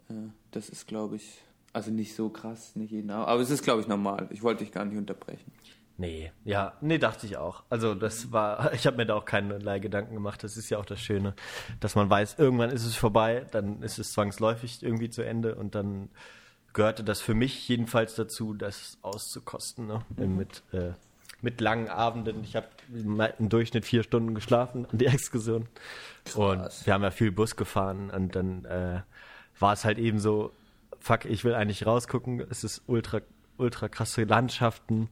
äh, 0.09 0.31
das 0.51 0.69
ist, 0.69 0.87
glaube 0.87 1.17
ich, 1.17 1.43
also 1.73 1.91
nicht 1.91 2.15
so 2.15 2.29
krass, 2.29 2.75
nicht 2.77 2.91
jeden 2.91 3.11
Abend, 3.11 3.29
aber 3.29 3.41
es 3.41 3.51
ist, 3.51 3.63
glaube 3.63 3.83
ich, 3.83 3.89
normal. 3.89 4.29
Ich 4.31 4.43
wollte 4.43 4.65
dich 4.65 4.73
gar 4.73 4.85
nicht 4.85 4.97
unterbrechen. 4.97 5.53
Nee, 5.99 6.31
ja, 6.45 6.75
nee, 6.83 6.99
dachte 6.99 7.27
ich 7.27 7.39
auch. 7.39 7.65
Also 7.71 7.95
das 7.95 8.31
war, 8.31 8.73
ich 8.75 8.87
habe 8.87 8.97
mir 8.99 9.07
da 9.07 9.15
auch 9.15 9.25
keinerlei 9.25 9.79
Gedanken 9.79 10.15
gemacht. 10.15 10.45
Das 10.45 10.57
ist 10.57 10.69
ja 10.71 10.79
auch 10.79 10.85
das 10.85 11.01
Schöne, 11.01 11.35
dass 11.81 11.95
man 11.95 12.11
weiß, 12.11 12.39
irgendwann 12.39 12.71
ist 12.71 12.85
es 12.85 12.97
vorbei, 12.97 13.47
dann 13.51 13.83
ist 13.83 13.99
es 13.99 14.13
zwangsläufig 14.13 14.83
irgendwie 14.83 15.11
zu 15.11 15.23
Ende 15.23 15.55
und 15.55 15.75
dann 15.75 16.11
gehörte 16.75 17.03
das 17.03 17.23
für 17.23 17.33
mich 17.33 17.67
jedenfalls 17.69 18.15
dazu, 18.17 18.53
das 18.53 18.99
auszukosten, 19.01 19.87
ne? 19.87 20.05
mit, 20.17 20.63
äh, 20.73 20.93
mit 21.47 21.61
langen 21.61 21.89
Abenden. 21.89 22.43
Ich 22.43 22.57
habe 22.57 22.67
im 23.39 23.49
Durchschnitt 23.49 23.85
vier 23.85 24.03
Stunden 24.03 24.35
geschlafen 24.35 24.85
an 24.91 24.99
die 24.99 25.07
Exkursion 25.07 25.69
und 26.35 26.87
wir 26.87 26.93
haben 26.93 27.05
ja 27.05 27.13
viel 27.13 27.31
Bus 27.31 27.55
gefahren 27.55 28.11
und 28.11 28.35
dann 28.35 28.65
äh, 28.65 29.03
war 29.61 29.73
es 29.73 29.85
halt 29.85 29.99
eben 29.99 30.19
so, 30.19 30.51
fuck, 30.99 31.25
ich 31.25 31.45
will 31.45 31.55
eigentlich 31.55 31.87
rausgucken, 31.87 32.45
es 32.51 32.65
ist 32.65 32.83
ultra, 32.89 33.21
ultra 33.59 33.89
krasse 33.89 34.25
Landschaften, 34.25 35.09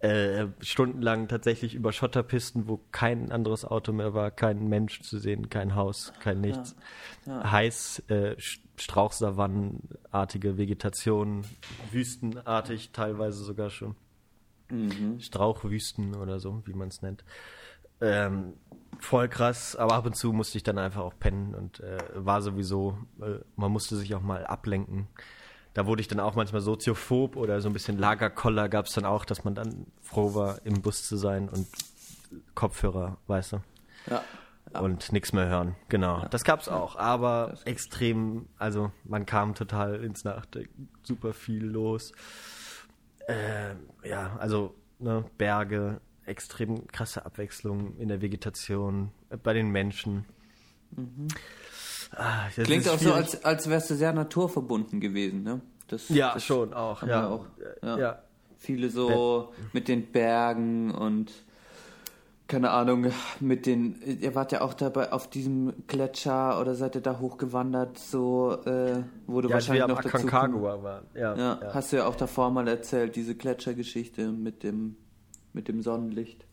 äh, 0.00 0.48
stundenlang 0.60 1.26
tatsächlich 1.28 1.74
über 1.74 1.90
Schotterpisten, 1.90 2.68
wo 2.68 2.78
kein 2.92 3.32
anderes 3.32 3.64
Auto 3.64 3.92
mehr 3.92 4.12
war, 4.12 4.30
kein 4.30 4.68
Mensch 4.68 5.00
zu 5.00 5.18
sehen, 5.18 5.48
kein 5.48 5.74
Haus, 5.74 6.12
kein 6.20 6.42
nichts. 6.42 6.76
Heiß, 7.26 8.02
äh, 8.08 8.36
Strauchsavannenartige 8.76 10.58
Vegetation, 10.58 11.46
wüstenartig 11.92 12.90
teilweise 12.92 13.42
sogar 13.42 13.70
schon. 13.70 13.96
Strauchwüsten 15.20 16.14
oder 16.16 16.38
so, 16.40 16.62
wie 16.66 16.72
man 16.74 16.88
es 16.88 17.02
nennt. 17.02 17.24
Ähm, 18.00 18.54
voll 18.98 19.28
krass, 19.28 19.76
aber 19.76 19.94
ab 19.94 20.06
und 20.06 20.16
zu 20.16 20.32
musste 20.32 20.58
ich 20.58 20.64
dann 20.64 20.78
einfach 20.78 21.02
auch 21.02 21.14
pennen 21.18 21.54
und 21.54 21.80
äh, 21.80 21.98
war 22.14 22.42
sowieso, 22.42 22.98
äh, 23.20 23.38
man 23.56 23.70
musste 23.70 23.96
sich 23.96 24.14
auch 24.14 24.22
mal 24.22 24.44
ablenken. 24.46 25.06
Da 25.74 25.86
wurde 25.86 26.00
ich 26.02 26.08
dann 26.08 26.20
auch 26.20 26.34
manchmal 26.34 26.60
soziophob 26.60 27.36
oder 27.36 27.60
so 27.60 27.68
ein 27.68 27.72
bisschen 27.72 27.98
Lagerkoller 27.98 28.68
gab 28.68 28.86
es 28.86 28.92
dann 28.92 29.04
auch, 29.04 29.24
dass 29.24 29.44
man 29.44 29.54
dann 29.54 29.86
froh 30.02 30.34
war, 30.34 30.60
im 30.66 30.82
Bus 30.82 31.04
zu 31.04 31.16
sein 31.16 31.48
und 31.48 31.66
Kopfhörer, 32.54 33.18
weißt 33.26 33.52
du, 33.52 33.60
Ja. 34.10 34.22
und 34.80 35.12
nichts 35.12 35.32
mehr 35.32 35.48
hören. 35.48 35.76
Genau, 35.88 36.26
das 36.30 36.44
gab's 36.44 36.68
auch, 36.68 36.96
aber 36.96 37.54
extrem, 37.66 38.48
also 38.58 38.90
man 39.04 39.26
kam 39.26 39.54
total 39.54 40.02
ins 40.02 40.24
Nachdenken, 40.24 40.88
super 41.04 41.32
viel 41.32 41.64
los. 41.64 42.12
Äh, 43.26 43.74
ja, 44.08 44.36
also 44.38 44.74
ne, 44.98 45.24
Berge, 45.38 46.00
extrem 46.26 46.86
krasse 46.88 47.24
Abwechslung 47.26 47.96
in 47.98 48.08
der 48.08 48.20
Vegetation, 48.22 49.10
äh, 49.30 49.36
bei 49.36 49.52
den 49.52 49.70
Menschen. 49.70 50.24
Ah, 52.14 52.46
das 52.54 52.66
Klingt 52.66 52.88
auch 52.88 52.92
so, 52.98 53.10
schwierig. 53.10 53.16
als, 53.16 53.44
als 53.44 53.70
wärst 53.70 53.90
du 53.90 53.94
sehr 53.94 54.12
naturverbunden 54.12 55.00
gewesen, 55.00 55.42
ne? 55.42 55.60
Das, 55.88 56.08
Ja, 56.08 56.34
das 56.34 56.44
schon 56.44 56.72
auch, 56.74 57.02
ja. 57.06 57.28
auch. 57.28 57.46
Ja. 57.82 57.98
ja. 57.98 58.22
Viele 58.56 58.90
so 58.90 59.52
mit 59.72 59.88
den 59.88 60.06
Bergen 60.12 60.90
und 60.90 61.32
keine 62.48 62.70
Ahnung, 62.70 63.06
mit 63.40 63.66
den, 63.66 64.00
ihr 64.20 64.34
wart 64.34 64.52
ja 64.52 64.60
auch 64.60 64.74
dabei 64.74 65.12
auf 65.12 65.28
diesem 65.30 65.72
Gletscher 65.86 66.60
oder 66.60 66.74
seid 66.74 66.94
ihr 66.94 67.00
da 67.00 67.18
hochgewandert, 67.18 67.98
so, 67.98 68.58
äh, 68.66 69.02
wo 69.26 69.40
du 69.40 69.48
Ja, 69.48 69.54
wahrscheinlich 69.54 69.86
noch 69.86 70.02
dazu. 70.02 70.16
Aconcagua 70.16 70.82
waren. 70.82 71.04
Ja, 71.14 71.34
Ja, 71.34 71.58
ja. 71.62 71.74
hast 71.74 71.92
du 71.92 71.96
ja 71.96 72.06
auch 72.06 72.16
davor 72.16 72.50
mal 72.50 72.68
erzählt, 72.68 73.16
diese 73.16 73.34
Gletschergeschichte 73.34 74.30
mit 74.32 74.62
dem, 74.62 74.96
mit 75.52 75.68
dem 75.68 75.82
Sonnenlicht. 75.82 76.44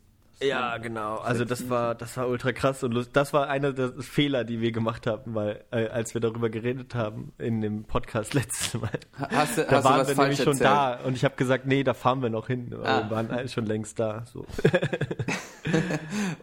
Ja, 0.41 0.77
genau. 0.77 1.17
Also 1.17 1.43
das 1.43 1.69
war, 1.69 1.95
das 1.95 2.15
war 2.15 2.27
ultra 2.29 2.53
krass 2.53 2.81
und 2.83 2.93
lust. 2.93 3.13
Das 3.13 3.33
war 3.33 3.49
einer 3.49 3.73
der 3.73 3.91
Fehler, 3.99 4.45
die 4.45 4.61
wir 4.61 4.71
gemacht 4.71 5.05
haben, 5.05 5.35
weil 5.35 5.65
äh, 5.71 5.87
als 5.87 6.13
wir 6.13 6.21
darüber 6.21 6.49
geredet 6.49 6.95
haben 6.95 7.33
in 7.37 7.59
dem 7.59 7.83
Podcast 7.83 8.33
letztes 8.35 8.79
Mal, 8.79 8.89
Ha- 9.19 9.27
Hast 9.31 9.57
du, 9.57 9.65
da 9.65 9.71
hast 9.71 9.83
du 9.85 9.89
waren 9.89 9.99
was 10.01 10.07
wir 10.07 10.15
nämlich 10.15 10.37
schon 10.37 10.47
erzählt? 10.53 10.61
da 10.69 10.93
und 11.03 11.15
ich 11.15 11.25
habe 11.25 11.35
gesagt, 11.35 11.65
nee, 11.65 11.83
da 11.83 11.93
fahren 11.93 12.21
wir 12.21 12.29
noch 12.29 12.47
hin. 12.47 12.73
Ah. 12.83 13.03
Wir 13.03 13.11
waren 13.11 13.31
alle 13.31 13.49
schon 13.49 13.65
längst 13.65 13.99
da. 13.99 14.23
So. 14.25 14.45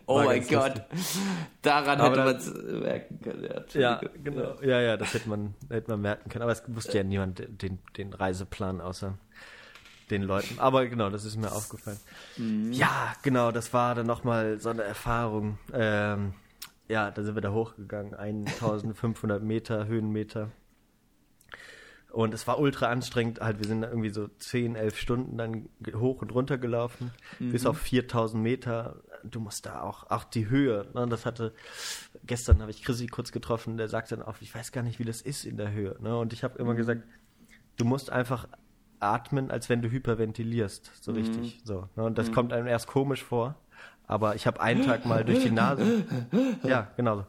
Oh 0.06 0.22
mein 0.24 0.46
Gott. 0.46 0.82
Daran 1.62 2.00
Aber 2.00 2.10
hätte 2.10 2.24
man 2.24 2.36
es 2.36 2.54
merken 2.82 3.20
können. 3.22 3.44
Ja, 3.74 3.80
Ja, 3.80 4.00
genau. 4.22 4.54
Ja, 4.62 4.80
ja, 4.80 4.96
das 4.96 5.14
hätte 5.14 5.28
man, 5.28 5.54
hätte 5.68 5.90
man 5.90 6.00
merken 6.00 6.28
können. 6.30 6.42
Aber 6.42 6.52
es 6.52 6.62
wusste 6.68 6.98
ja 6.98 7.02
niemand 7.02 7.42
den, 7.60 7.78
den 7.96 8.12
Reiseplan 8.12 8.80
außer 8.80 9.14
den 10.10 10.22
Leuten. 10.22 10.58
Aber 10.58 10.86
genau, 10.86 11.10
das 11.10 11.24
ist 11.24 11.36
mir 11.36 11.52
aufgefallen. 11.52 11.98
Ja, 12.72 13.14
genau, 13.22 13.50
das 13.50 13.72
war 13.72 13.94
dann 13.94 14.06
nochmal 14.06 14.60
so 14.60 14.70
eine 14.70 14.82
Erfahrung. 14.82 15.58
Ähm, 15.72 16.34
ja, 16.88 17.10
da 17.10 17.22
sind 17.22 17.34
wir 17.34 17.42
da 17.42 17.52
hochgegangen, 17.52 18.14
1500 18.14 19.42
Meter, 19.42 19.86
Höhenmeter. 19.86 20.50
Und 22.12 22.32
es 22.32 22.46
war 22.46 22.58
ultra 22.58 22.86
anstrengend. 22.86 23.40
Halt, 23.40 23.58
wir 23.58 23.66
sind 23.66 23.82
da 23.82 23.88
irgendwie 23.88 24.08
so 24.08 24.28
10, 24.28 24.74
11 24.74 24.98
Stunden 24.98 25.36
dann 25.36 25.68
hoch 25.94 26.22
und 26.22 26.32
runter 26.32 26.56
gelaufen, 26.56 27.10
bis 27.38 27.66
auf 27.66 27.78
4000 27.78 28.42
Meter. 28.42 29.02
Du 29.22 29.38
musst 29.38 29.66
da 29.66 29.82
auch, 29.82 30.08
auch 30.08 30.24
die 30.24 30.48
Höhe. 30.48 30.88
Ne? 30.94 31.06
Das 31.08 31.26
hatte, 31.26 31.52
gestern 32.24 32.62
habe 32.62 32.70
ich 32.70 32.82
Chrissy 32.82 33.06
kurz 33.06 33.32
getroffen, 33.32 33.76
der 33.76 33.88
sagt 33.88 34.12
dann 34.12 34.22
auch, 34.22 34.36
ich 34.40 34.54
weiß 34.54 34.72
gar 34.72 34.82
nicht, 34.82 34.98
wie 34.98 35.04
das 35.04 35.20
ist 35.20 35.44
in 35.44 35.58
der 35.58 35.72
Höhe. 35.72 35.96
Ne? 36.00 36.16
Und 36.16 36.32
ich 36.32 36.42
habe 36.42 36.58
immer 36.58 36.74
gesagt, 36.74 37.02
du 37.76 37.84
musst 37.84 38.10
einfach 38.10 38.48
atmen, 39.06 39.50
als 39.50 39.68
wenn 39.68 39.82
du 39.82 39.90
hyperventilierst, 39.90 40.90
so 41.00 41.12
richtig. 41.12 41.60
So, 41.64 41.88
ne? 41.96 42.04
Und 42.04 42.18
das 42.18 42.32
kommt 42.32 42.52
einem 42.52 42.66
erst 42.66 42.86
komisch 42.86 43.22
vor. 43.22 43.54
Aber 44.08 44.36
ich 44.36 44.46
habe 44.46 44.60
einen 44.60 44.86
Tag 44.86 45.04
mal 45.04 45.24
durch 45.24 45.42
die 45.42 45.50
Nase. 45.50 46.04
Ja, 46.62 46.88
genau 46.96 47.16
so. 47.16 47.24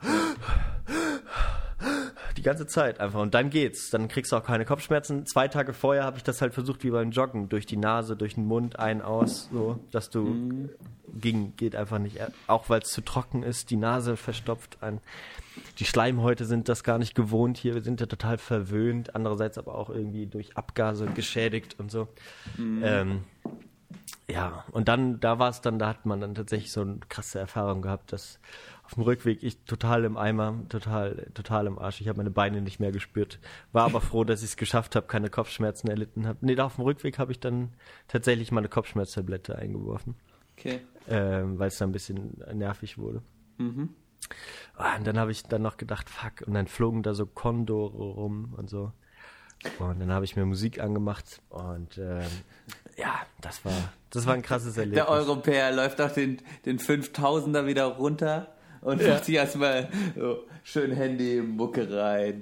Die 2.37 2.43
ganze 2.43 2.67
Zeit 2.67 2.99
einfach. 2.99 3.19
Und 3.19 3.33
dann 3.33 3.49
geht's. 3.49 3.89
Dann 3.89 4.07
kriegst 4.07 4.31
du 4.31 4.35
auch 4.35 4.43
keine 4.43 4.63
Kopfschmerzen. 4.63 5.25
Zwei 5.25 5.47
Tage 5.47 5.73
vorher 5.73 6.03
habe 6.03 6.17
ich 6.17 6.23
das 6.23 6.39
halt 6.41 6.53
versucht 6.53 6.83
wie 6.83 6.91
beim 6.91 7.09
Joggen. 7.09 7.49
Durch 7.49 7.65
die 7.65 7.77
Nase, 7.77 8.15
durch 8.15 8.35
den 8.35 8.45
Mund, 8.45 8.77
ein, 8.77 9.01
aus, 9.01 9.49
so, 9.51 9.79
dass 9.91 10.11
du 10.11 10.69
ging, 11.19 11.53
geht 11.57 11.75
einfach 11.75 11.97
nicht. 11.97 12.19
Auch 12.45 12.69
weil 12.69 12.81
es 12.81 12.89
zu 12.89 13.01
trocken 13.01 13.41
ist, 13.41 13.71
die 13.71 13.75
Nase 13.75 14.17
verstopft 14.17 14.77
ein. 14.81 14.99
Die 15.79 15.85
Schleimhäute 15.85 16.45
sind 16.45 16.69
das 16.69 16.83
gar 16.83 16.99
nicht 16.99 17.15
gewohnt 17.15 17.57
hier. 17.57 17.73
Wir 17.73 17.81
sind 17.81 17.99
ja 17.99 18.05
total 18.05 18.37
verwöhnt. 18.37 19.15
Andererseits 19.15 19.57
aber 19.57 19.73
auch 19.73 19.89
irgendwie 19.89 20.27
durch 20.27 20.55
Abgase 20.55 21.07
geschädigt 21.07 21.75
und 21.79 21.89
so. 21.89 22.07
Ähm, 22.59 23.23
ja, 24.29 24.65
und 24.71 24.89
dann, 24.89 25.19
da 25.19 25.39
war 25.39 25.49
es 25.49 25.61
dann, 25.61 25.79
da 25.79 25.87
hat 25.87 26.05
man 26.05 26.19
dann 26.19 26.35
tatsächlich 26.35 26.71
so 26.71 26.81
eine 26.81 26.99
krasse 27.09 27.39
Erfahrung 27.39 27.81
gehabt, 27.81 28.11
dass 28.11 28.39
auf 28.87 28.93
dem 28.93 29.03
Rückweg 29.03 29.43
ich 29.43 29.59
total 29.65 30.05
im 30.05 30.15
Eimer, 30.15 30.55
total, 30.69 31.27
total 31.33 31.67
im 31.67 31.77
Arsch. 31.77 31.99
Ich 31.99 32.07
habe 32.07 32.17
meine 32.17 32.31
Beine 32.31 32.61
nicht 32.61 32.79
mehr 32.79 32.93
gespürt. 32.93 33.37
War 33.73 33.83
aber 33.83 33.99
froh, 33.99 34.23
dass 34.23 34.41
ich 34.43 34.51
es 34.51 34.55
geschafft 34.57 34.95
habe, 34.95 35.07
keine 35.07 35.29
Kopfschmerzen 35.29 35.89
erlitten 35.89 36.25
habe. 36.25 36.37
Nee, 36.39 36.55
da 36.55 36.65
auf 36.67 36.75
dem 36.75 36.85
Rückweg 36.85 37.19
habe 37.19 37.33
ich 37.33 37.41
dann 37.41 37.73
tatsächlich 38.07 38.49
mal 38.53 38.61
eine 38.61 38.69
Kopfschmerztablette 38.69 39.57
eingeworfen, 39.57 40.15
Okay. 40.57 40.79
ähm, 41.09 41.59
weil 41.59 41.67
es 41.67 41.77
dann 41.77 41.89
ein 41.89 41.91
bisschen 41.91 42.41
nervig 42.53 42.97
wurde. 42.97 43.21
Ah, 44.77 44.95
Und 44.95 45.05
dann 45.05 45.17
habe 45.19 45.31
ich 45.31 45.43
dann 45.43 45.61
noch 45.63 45.75
gedacht, 45.75 46.09
fuck, 46.09 46.47
und 46.47 46.53
dann 46.53 46.67
flogen 46.67 47.03
da 47.03 47.13
so 47.13 47.25
Kondore 47.25 47.91
rum 47.97 48.53
und 48.55 48.69
so. 48.69 48.93
Und 49.79 49.99
dann 49.99 50.11
habe 50.11 50.23
ich 50.23 50.35
mir 50.37 50.45
Musik 50.45 50.79
angemacht 50.79 51.41
und 51.49 51.97
ähm, 51.97 52.21
ja, 52.95 53.15
das 53.41 53.65
war, 53.65 53.73
das 54.11 54.25
war 54.27 54.35
ein 54.35 54.43
krasses 54.43 54.77
Erlebnis. 54.77 55.03
Der 55.03 55.09
Europäer 55.09 55.71
läuft 55.71 55.99
auch 55.99 56.11
den, 56.11 56.41
den 56.65 56.79
5000er 56.79 57.65
wieder 57.65 57.85
runter 57.85 58.53
und 58.87 59.05
macht 59.05 59.25
sich 59.25 59.35
erstmal 59.35 59.89
so 60.15 60.45
schön 60.63 60.91
Handy 60.91 61.41
Mucke 61.41 61.87
rein, 61.91 62.39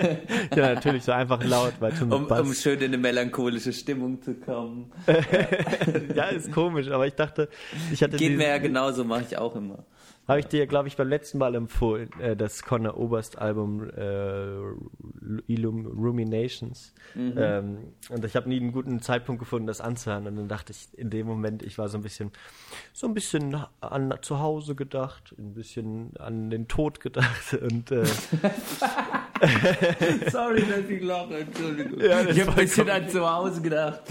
Ja, 0.56 0.74
natürlich 0.74 1.04
so 1.04 1.12
einfach 1.12 1.44
laut, 1.44 1.74
weil 1.80 1.94
schon 1.94 2.10
um, 2.10 2.26
um 2.26 2.54
schön 2.54 2.78
in 2.78 2.86
eine 2.86 2.98
melancholische 2.98 3.72
Stimmung 3.74 4.22
zu 4.22 4.34
kommen. 4.34 4.90
Ja, 6.14 6.28
ist 6.28 6.50
komisch, 6.50 6.88
aber 6.88 7.06
ich 7.06 7.14
dachte, 7.14 7.48
ich 7.92 8.02
hatte 8.02 8.16
Geht 8.16 8.36
mir 8.36 8.48
ja 8.48 8.58
genauso, 8.58 9.04
mache 9.04 9.24
ich 9.28 9.36
auch 9.36 9.54
immer. 9.54 9.84
Habe 10.28 10.40
ich 10.40 10.46
dir, 10.46 10.66
glaube 10.66 10.88
ich, 10.88 10.96
beim 10.96 11.08
letzten 11.08 11.38
Mal 11.38 11.54
empfohlen, 11.54 12.08
äh, 12.20 12.36
das 12.36 12.62
Conor 12.62 12.96
Oberst 12.96 13.38
Album 13.38 13.90
äh, 13.90 15.42
Illum 15.46 15.86
Ruminations. 15.86 16.94
Mhm. 17.14 17.34
Ähm, 17.36 17.78
und 18.08 18.24
ich 18.24 18.36
habe 18.36 18.48
nie 18.48 18.60
einen 18.60 18.72
guten 18.72 19.00
Zeitpunkt 19.00 19.40
gefunden, 19.40 19.66
das 19.66 19.80
anzuhören. 19.80 20.26
Und 20.28 20.36
dann 20.36 20.48
dachte 20.48 20.72
ich, 20.72 20.88
in 20.96 21.10
dem 21.10 21.26
Moment, 21.26 21.62
ich 21.62 21.78
war 21.78 21.88
so 21.88 21.98
ein 21.98 22.02
bisschen, 22.02 22.30
so 22.92 23.06
ein 23.06 23.14
bisschen 23.14 23.56
an 23.80 24.14
zu 24.22 24.38
Hause 24.38 24.74
gedacht, 24.74 25.34
ein 25.38 25.54
bisschen 25.54 26.16
an 26.18 26.50
den 26.50 26.68
Tod 26.68 27.00
gedacht 27.00 27.54
und 27.60 27.90
äh, 27.90 28.04
Sorry, 30.30 30.62
dass 30.62 30.88
ich 30.88 31.02
lache, 31.02 31.38
Entschuldigung. 31.38 32.00
Ja, 32.00 32.22
ich 32.22 32.40
habe 32.40 32.52
ein 32.52 32.56
bisschen 32.56 32.88
an 32.88 33.08
zu 33.08 33.28
Hause 33.28 33.60
gedacht. 33.60 34.02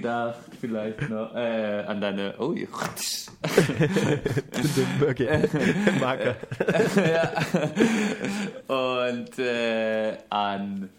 Gedacht, 0.00 0.40
vielleicht 0.60 1.08
noch, 1.08 1.34
äh, 1.34 1.84
an 1.86 2.00
deine, 2.00 2.34
oh, 2.38 2.54
okay, 5.08 5.48
Marker. 6.00 6.36
und 8.68 9.38
äh, 9.38 10.16
an 10.30 10.90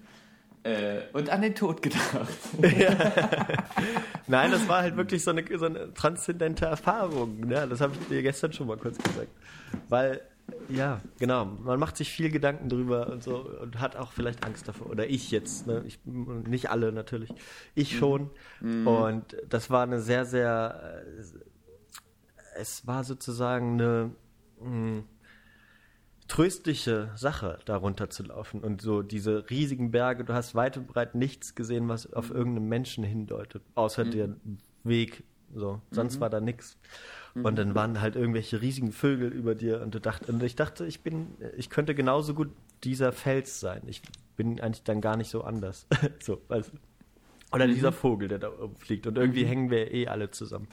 äh, 0.64 0.99
und 1.14 1.30
an 1.30 1.41
den 1.41 1.56
Tod 1.56 1.82
gedacht. 1.82 2.28
Nein, 4.28 4.52
das 4.52 4.68
war 4.68 4.84
halt 4.84 4.95
wirklich 4.95 5.24
so 5.24 5.32
eine, 5.32 5.43
so 5.58 5.66
eine 5.66 5.91
transzendente 5.93 6.66
Erfahrung. 6.66 7.39
Ne? 7.39 7.68
Das 7.68 7.82
habe 7.82 7.93
ich 7.99 8.08
dir 8.08 8.22
gestern 8.22 8.54
schon 8.54 8.68
mal 8.68 8.78
kurz 8.78 8.97
gesagt. 8.99 9.30
Weil 9.89 10.22
ja, 10.70 11.02
genau. 11.20 11.45
Man 11.45 11.80
macht 11.80 11.97
sich 11.97 12.10
viel 12.12 12.30
Gedanken 12.30 12.70
drüber 12.70 13.10
und 13.10 13.24
so 13.24 13.49
und 13.62 13.80
hat 13.80 13.95
auch 13.95 14.12
vielleicht 14.12 14.45
Angst 14.45 14.68
davor. 14.68 14.89
Oder 14.89 15.08
ich 15.10 15.32
jetzt, 15.32 15.68
ne? 15.68 15.84
Ich, 15.86 15.99
nicht 16.06 16.70
alle 16.70 16.91
natürlich. 16.91 17.30
Ich 17.76 17.97
schon. 17.97 18.30
Und 18.88 19.38
das 19.49 19.70
war 19.70 19.84
eine 19.84 19.99
sehr, 19.99 20.26
sehr, 20.26 21.04
es 22.56 22.88
war 22.88 23.04
sozusagen 23.04 23.74
eine 23.74 24.12
mh, 24.62 25.04
tröstliche 26.28 27.12
Sache, 27.16 27.60
darunter 27.66 28.10
zu 28.10 28.24
laufen. 28.24 28.62
Und 28.62 28.82
so 28.82 29.02
diese 29.02 29.49
riesigen 29.49 29.91
Berge, 29.91 30.24
du 30.24 30.34
hast 30.34 30.56
weit 30.56 30.78
und 30.78 30.88
breit 30.88 31.16
nichts 31.16 31.56
gesehen, 31.56 31.89
was 31.89 32.12
auf 32.14 32.32
irgendeinen 32.32 32.70
Menschen 32.70 33.04
hindeutet, 33.04 33.64
außer 33.76 34.06
der 34.06 34.36
Weg. 34.84 35.24
So, 35.54 35.82
sonst 35.91 36.22
war 36.22 36.30
da 36.30 36.39
nichts. 36.39 36.78
Und 37.34 37.57
dann 37.57 37.75
waren 37.75 38.01
halt 38.01 38.15
irgendwelche 38.15 38.61
riesigen 38.61 38.91
Vögel 38.91 39.32
über 39.32 39.55
dir 39.55 39.82
und 39.82 39.95
du 39.95 39.99
dacht, 39.99 40.27
und 40.27 40.43
ich 40.43 40.55
dachte, 40.55 40.86
ich 40.86 41.01
bin, 41.01 41.27
ich 41.55 41.69
könnte 41.69 41.95
genauso 41.95 42.34
gut 42.34 42.49
dieser 42.84 43.11
Fels 43.11 43.59
sein. 43.59 43.82
Ich 43.88 44.01
bin 44.36 44.59
eigentlich 44.59 44.84
dann 44.84 45.01
gar 45.01 45.15
nicht 45.17 45.29
so 45.29 45.43
anders. 45.43 45.88
so, 46.19 46.41
weißt 46.47 46.71
du? 46.73 46.77
Oder 47.53 47.67
dieser 47.67 47.91
Vogel, 47.91 48.29
der 48.29 48.39
da 48.39 48.49
oben 48.49 48.77
fliegt. 48.77 49.07
Und 49.07 49.17
irgendwie 49.17 49.45
hängen 49.45 49.69
wir 49.69 49.93
eh 49.93 50.07
alle 50.07 50.32
zusammen. 50.32 50.69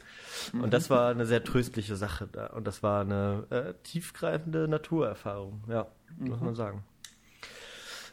Und 0.52 0.72
das 0.72 0.90
war 0.90 1.10
eine 1.10 1.26
sehr 1.26 1.42
tröstliche 1.42 1.96
Sache 1.96 2.28
da. 2.30 2.46
Und 2.48 2.68
das 2.68 2.84
war 2.84 3.00
eine 3.00 3.46
äh, 3.50 3.74
tiefgreifende 3.82 4.68
Naturerfahrung, 4.68 5.64
ja, 5.68 5.88
muss 6.18 6.40
man 6.40 6.54
sagen. 6.54 6.84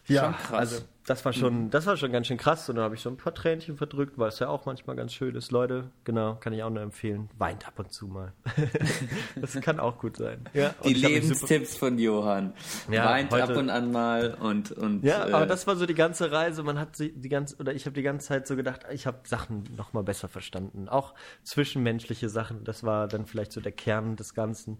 Ja, 0.08 0.24
Schon 0.26 0.34
krass. 0.34 0.52
also 0.74 0.82
das 1.08 1.24
war 1.24 1.34
schon, 1.34 1.70
das 1.70 1.86
war 1.86 1.98
schon 1.98 2.12
ganz 2.12 2.26
schön 2.26 2.38
krass. 2.38 2.68
Und 2.68 2.78
da 2.78 2.82
habe 2.82 2.96
ich 2.96 3.02
so 3.02 3.10
ein 3.12 3.18
paar 3.18 3.34
Tränchen 3.34 3.78
verdrückt, 3.78 4.18
weil 4.18 4.30
es 4.30 4.40
ja 4.40 4.48
auch 4.48 4.66
manchmal 4.66 4.96
ganz 4.96 5.14
schön 5.14 5.36
ist. 5.36 5.52
Leute, 5.52 5.92
genau, 6.04 6.34
kann 6.36 6.52
ich 6.54 6.64
auch 6.64 6.72
nur 6.72 6.82
empfehlen. 6.82 7.30
Weint 7.38 7.68
ab 7.68 7.78
und 7.78 7.92
zu 7.94 8.08
mal. 8.08 8.34
das 9.40 9.54
kann 9.62 9.80
auch 9.80 10.00
gut 10.00 10.18
sein. 10.18 10.42
Ja, 10.56 10.74
Die 10.84 10.96
Lebenstipps 10.96 11.78
von 11.78 12.00
Johann. 12.00 12.54
Ja, 12.90 13.06
Weint 13.06 13.32
heute- 13.32 13.44
ab 13.44 13.56
und 13.58 13.70
an 13.70 13.92
mal 13.92 14.34
und, 14.40 14.72
und 14.72 15.04
Ja, 15.04 15.28
äh, 15.28 15.34
aber 15.34 15.46
das 15.46 15.68
war 15.68 15.76
so 15.76 15.86
die 15.86 15.94
ganze 15.94 16.32
Reise. 16.32 16.64
Man 16.64 16.80
hat 16.80 16.96
sie 16.96 17.12
die 17.12 17.30
ganze 17.30 17.58
oder 17.58 17.74
ich 17.76 17.86
habe 17.86 17.94
die 17.94 18.02
ganze 18.04 18.28
Zeit 18.28 18.48
so 18.48 18.56
gedacht, 18.56 18.82
ich 18.92 19.06
habe 19.06 19.20
Sachen 19.26 19.64
noch 19.78 19.94
mal 19.94 20.04
besser 20.04 20.28
verstanden, 20.28 20.90
auch 20.90 21.14
zwischenmenschliche 21.44 22.30
Sachen. 22.30 22.64
Das 22.64 22.84
war 22.84 23.08
dann 23.08 23.28
vielleicht 23.28 23.52
so 23.52 23.62
der 23.62 23.72
Kern 23.72 24.16
des 24.16 24.34
Ganzen. 24.34 24.80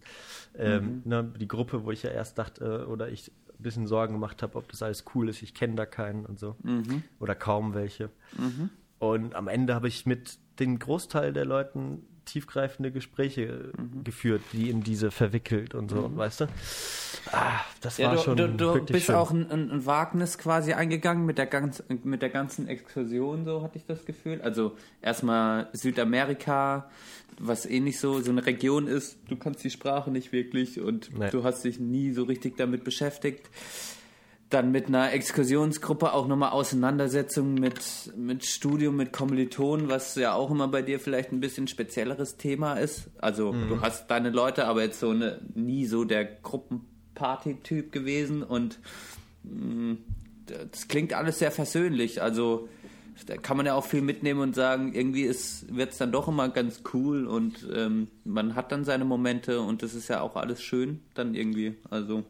Ähm, 0.58 1.04
ne, 1.06 1.24
die 1.40 1.48
Gruppe, 1.48 1.84
wo 1.86 1.92
ich 1.92 2.02
ja 2.02 2.10
erst 2.10 2.38
dachte 2.40 2.84
äh, 2.84 2.90
oder 2.90 3.10
ich 3.10 3.32
bisschen 3.66 3.88
Sorgen 3.88 4.14
gemacht 4.14 4.42
habe, 4.42 4.58
ob 4.58 4.70
das 4.70 4.82
alles 4.82 5.04
cool 5.14 5.28
ist. 5.30 5.42
Ich 5.42 5.54
kenne 5.54 5.76
da 5.76 5.86
keinen 5.86 6.26
und 6.26 6.40
so 6.40 6.56
oder 7.20 7.36
kaum 7.36 7.74
welche. 7.74 8.10
Und 9.00 9.36
am 9.36 9.48
Ende 9.48 9.76
habe 9.76 9.88
ich 9.88 10.06
mit 10.06 10.38
dem 10.60 10.80
Großteil 10.80 11.34
der 11.34 11.44
Leuten 11.46 12.04
tiefgreifende 12.26 12.92
Gespräche 12.92 13.42
äh, 13.44 14.04
geführt, 14.04 14.42
die 14.54 14.70
in 14.70 14.84
diese 14.84 15.12
verwickelt 15.12 15.76
und 15.76 15.90
so, 15.90 16.12
weißt 16.16 16.42
du? 16.42 16.46
Ah, 17.32 17.60
das 17.82 17.98
Ja, 17.98 18.08
war 18.10 18.16
du, 18.16 18.22
schon 18.22 18.38
du, 18.38 18.48
du 18.50 18.74
wirklich 18.74 18.92
bist 18.94 19.06
schön. 19.08 19.16
auch 19.16 19.32
ein, 19.32 19.50
ein, 19.50 19.72
ein 19.72 19.86
Wagnis 19.86 20.38
quasi 20.38 20.74
eingegangen 20.74 21.26
mit 21.26 21.38
der, 21.38 21.46
ganz, 21.48 21.84
mit 22.04 22.22
der 22.22 22.30
ganzen 22.30 22.68
Exkursion, 22.68 23.46
so 23.46 23.62
hatte 23.64 23.78
ich 23.78 23.86
das 23.86 24.06
Gefühl. 24.06 24.42
Also 24.42 24.76
erstmal 25.02 25.70
Südamerika, 25.74 26.90
was 27.40 27.66
eh 27.66 27.80
nicht 27.80 28.00
so, 28.00 28.22
so 28.22 28.32
eine 28.32 28.46
Region 28.46 28.88
ist. 28.88 29.18
Du 29.28 29.36
kannst 29.36 29.64
die 29.64 29.70
Sprache 29.70 30.12
nicht 30.12 30.32
wirklich 30.32 30.80
und 30.80 31.18
Nee. 31.18 31.30
du 31.32 31.44
hast 31.44 31.64
dich 31.64 31.80
nie 31.80 32.12
so 32.12 32.24
richtig 32.24 32.58
damit 32.58 32.84
beschäftigt. 32.84 33.50
Dann 34.50 34.72
mit 34.72 34.88
einer 34.88 35.12
Exkursionsgruppe 35.12 36.14
auch 36.14 36.28
nochmal 36.28 36.52
Auseinandersetzung 36.52 37.56
mit, 37.56 38.14
mit 38.16 38.46
Studium, 38.46 38.96
mit 38.96 39.12
Kommilitonen, 39.12 39.90
was 39.90 40.16
ja 40.16 40.34
auch 40.34 40.52
immer 40.52 40.68
bei 40.68 40.84
dir 40.84 41.00
vielleicht 41.00 41.32
ein 41.32 41.40
bisschen 41.40 41.68
spezielleres 41.68 42.38
Thema 42.38 42.76
ist. 42.76 43.10
Also 43.18 43.54
du 43.54 43.82
hast 43.82 44.08
deine 44.12 44.30
Leute, 44.30 44.66
aber 44.68 44.84
jetzt 44.84 45.00
so 45.00 45.10
eine, 45.10 45.42
nie 45.56 45.88
so 45.88 46.04
der 46.04 46.26
Gruppenparty-Typ 46.26 47.92
gewesen 47.92 48.44
und 48.44 48.80
mh, 49.44 49.98
das 50.46 50.88
klingt 50.88 51.14
alles 51.14 51.40
sehr 51.40 51.52
versöhnlich. 51.52 52.22
Also 52.22 52.70
da 53.26 53.38
kann 53.38 53.58
man 53.58 53.66
ja 53.66 53.74
auch 53.74 53.86
viel 53.86 54.02
mitnehmen 54.02 54.42
und 54.42 54.56
sagen, 54.56 54.94
irgendwie 54.94 55.26
wird 55.70 55.92
es 55.92 55.98
dann 55.98 56.12
doch 56.12 56.28
immer 56.28 56.50
ganz 56.50 56.84
cool 56.94 57.26
und 57.26 57.68
ähm, 57.74 58.10
man 58.24 58.56
hat 58.56 58.72
dann 58.72 58.84
seine 58.84 59.06
Momente 59.06 59.62
und 59.62 59.84
das 59.84 59.94
ist 59.94 60.08
ja 60.08 60.22
auch 60.22 60.36
alles 60.36 60.62
schön 60.62 61.00
dann 61.14 61.34
irgendwie. 61.34 61.76
Also 61.90 62.24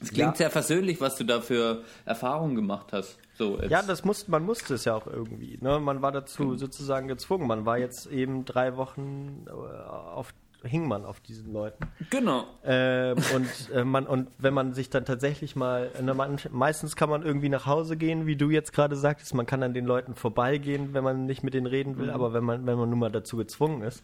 es 0.00 0.08
klingt 0.10 0.30
Ja. 0.30 0.34
sehr 0.36 0.50
versöhnlich, 0.50 1.00
was 1.00 1.16
du 1.16 1.24
da 1.24 1.40
für 1.40 1.82
Erfahrungen 2.04 2.54
gemacht 2.54 2.92
hast. 2.92 3.18
So. 3.36 3.58
Ja, 3.68 3.82
das 3.82 4.04
musste, 4.04 4.30
man 4.30 4.44
musste 4.44 4.74
es 4.74 4.84
ja 4.84 4.94
auch 4.94 5.06
irgendwie. 5.06 5.58
Ne? 5.60 5.78
Man 5.80 6.02
war 6.02 6.12
dazu 6.12 6.56
sozusagen 6.56 7.08
gezwungen. 7.08 7.46
Man 7.46 7.64
war 7.66 7.78
jetzt 7.78 8.06
eben 8.06 8.44
drei 8.44 8.76
Wochen 8.76 9.44
äh, 9.46 9.50
auf, 9.50 10.34
hing 10.64 10.88
man 10.88 11.04
auf 11.04 11.20
diesen 11.20 11.52
Leuten. 11.52 11.84
genau. 12.10 12.46
Ähm, 12.64 13.16
und, 13.34 13.48
äh, 13.72 13.84
man, 13.84 14.06
und 14.08 14.26
wenn 14.38 14.54
man 14.54 14.72
sich 14.74 14.90
dann 14.90 15.04
tatsächlich 15.04 15.54
mal, 15.54 15.90
ne, 16.02 16.14
man, 16.14 16.36
meistens 16.50 16.96
kann 16.96 17.08
man 17.10 17.22
irgendwie 17.22 17.48
nach 17.48 17.64
Hause 17.66 17.96
gehen, 17.96 18.26
wie 18.26 18.34
du 18.34 18.50
jetzt 18.50 18.72
gerade 18.72 18.96
sagtest, 18.96 19.34
man 19.34 19.46
kann 19.46 19.62
an 19.62 19.72
den 19.72 19.84
Leuten 19.86 20.16
vorbeigehen, 20.16 20.94
wenn 20.94 21.04
man 21.04 21.26
nicht 21.26 21.44
mit 21.44 21.54
denen 21.54 21.66
reden 21.68 21.96
will, 21.96 22.10
aber 22.10 22.32
wenn 22.32 22.42
man, 22.44 22.66
wenn 22.66 22.76
man 22.76 22.90
nun 22.90 22.98
mal 22.98 23.12
dazu 23.12 23.36
gezwungen 23.36 23.82
ist. 23.82 24.02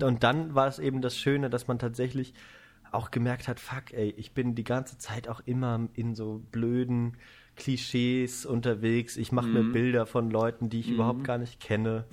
Und 0.00 0.22
dann 0.22 0.54
war 0.54 0.68
es 0.68 0.78
eben 0.78 1.00
das 1.00 1.16
Schöne, 1.16 1.50
dass 1.50 1.66
man 1.66 1.80
tatsächlich 1.80 2.32
auch 2.92 3.10
gemerkt 3.10 3.48
hat, 3.48 3.58
fuck, 3.58 3.92
ey, 3.92 4.14
ich 4.16 4.32
bin 4.32 4.54
die 4.54 4.64
ganze 4.64 4.98
Zeit 4.98 5.28
auch 5.28 5.40
immer 5.44 5.88
in 5.94 6.14
so 6.14 6.42
blöden 6.52 7.16
Klischees 7.56 8.46
unterwegs. 8.46 9.16
Ich 9.16 9.32
mache 9.32 9.48
mir 9.48 9.62
Bilder 9.72 10.06
von 10.06 10.30
Leuten, 10.30 10.70
die 10.70 10.80
ich 10.80 10.90
überhaupt 10.90 11.24
gar 11.24 11.38
nicht 11.38 11.60
kenne. 11.60 12.04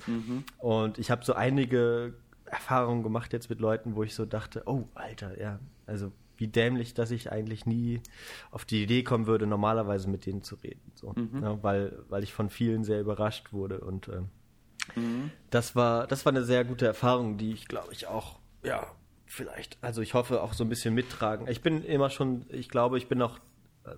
Und 0.58 0.98
ich 0.98 1.10
habe 1.10 1.24
so 1.24 1.34
einige 1.34 2.14
Erfahrungen 2.44 3.02
gemacht 3.02 3.32
jetzt 3.32 3.48
mit 3.48 3.60
Leuten, 3.60 3.94
wo 3.94 4.02
ich 4.02 4.14
so 4.14 4.26
dachte, 4.26 4.62
oh, 4.66 4.88
Alter, 4.94 5.40
ja, 5.40 5.58
also 5.86 6.12
wie 6.36 6.48
dämlich, 6.48 6.94
dass 6.94 7.10
ich 7.10 7.30
eigentlich 7.30 7.66
nie 7.66 8.00
auf 8.50 8.64
die 8.64 8.82
Idee 8.82 9.02
kommen 9.02 9.26
würde, 9.26 9.46
normalerweise 9.46 10.08
mit 10.08 10.24
denen 10.26 10.42
zu 10.42 10.56
reden. 10.56 10.92
So. 10.94 11.14
Ja, 11.42 11.62
weil, 11.62 12.02
weil 12.08 12.22
ich 12.22 12.32
von 12.32 12.48
vielen 12.48 12.82
sehr 12.84 13.00
überrascht 13.00 13.52
wurde. 13.52 13.80
Und 13.80 14.08
ähm, 14.08 14.28
das 15.50 15.76
war, 15.76 16.06
das 16.06 16.24
war 16.24 16.32
eine 16.32 16.44
sehr 16.44 16.64
gute 16.64 16.86
Erfahrung, 16.86 17.36
die 17.36 17.52
ich 17.52 17.68
glaube 17.68 17.92
ich 17.92 18.06
auch, 18.06 18.38
ja, 18.64 18.86
vielleicht, 19.30 19.78
also 19.80 20.02
ich 20.02 20.14
hoffe 20.14 20.42
auch 20.42 20.52
so 20.52 20.64
ein 20.64 20.68
bisschen 20.68 20.92
mittragen. 20.92 21.46
Ich 21.48 21.62
bin 21.62 21.84
immer 21.84 22.10
schon, 22.10 22.44
ich 22.48 22.68
glaube, 22.68 22.98
ich 22.98 23.06
bin 23.08 23.22
auch, 23.22 23.38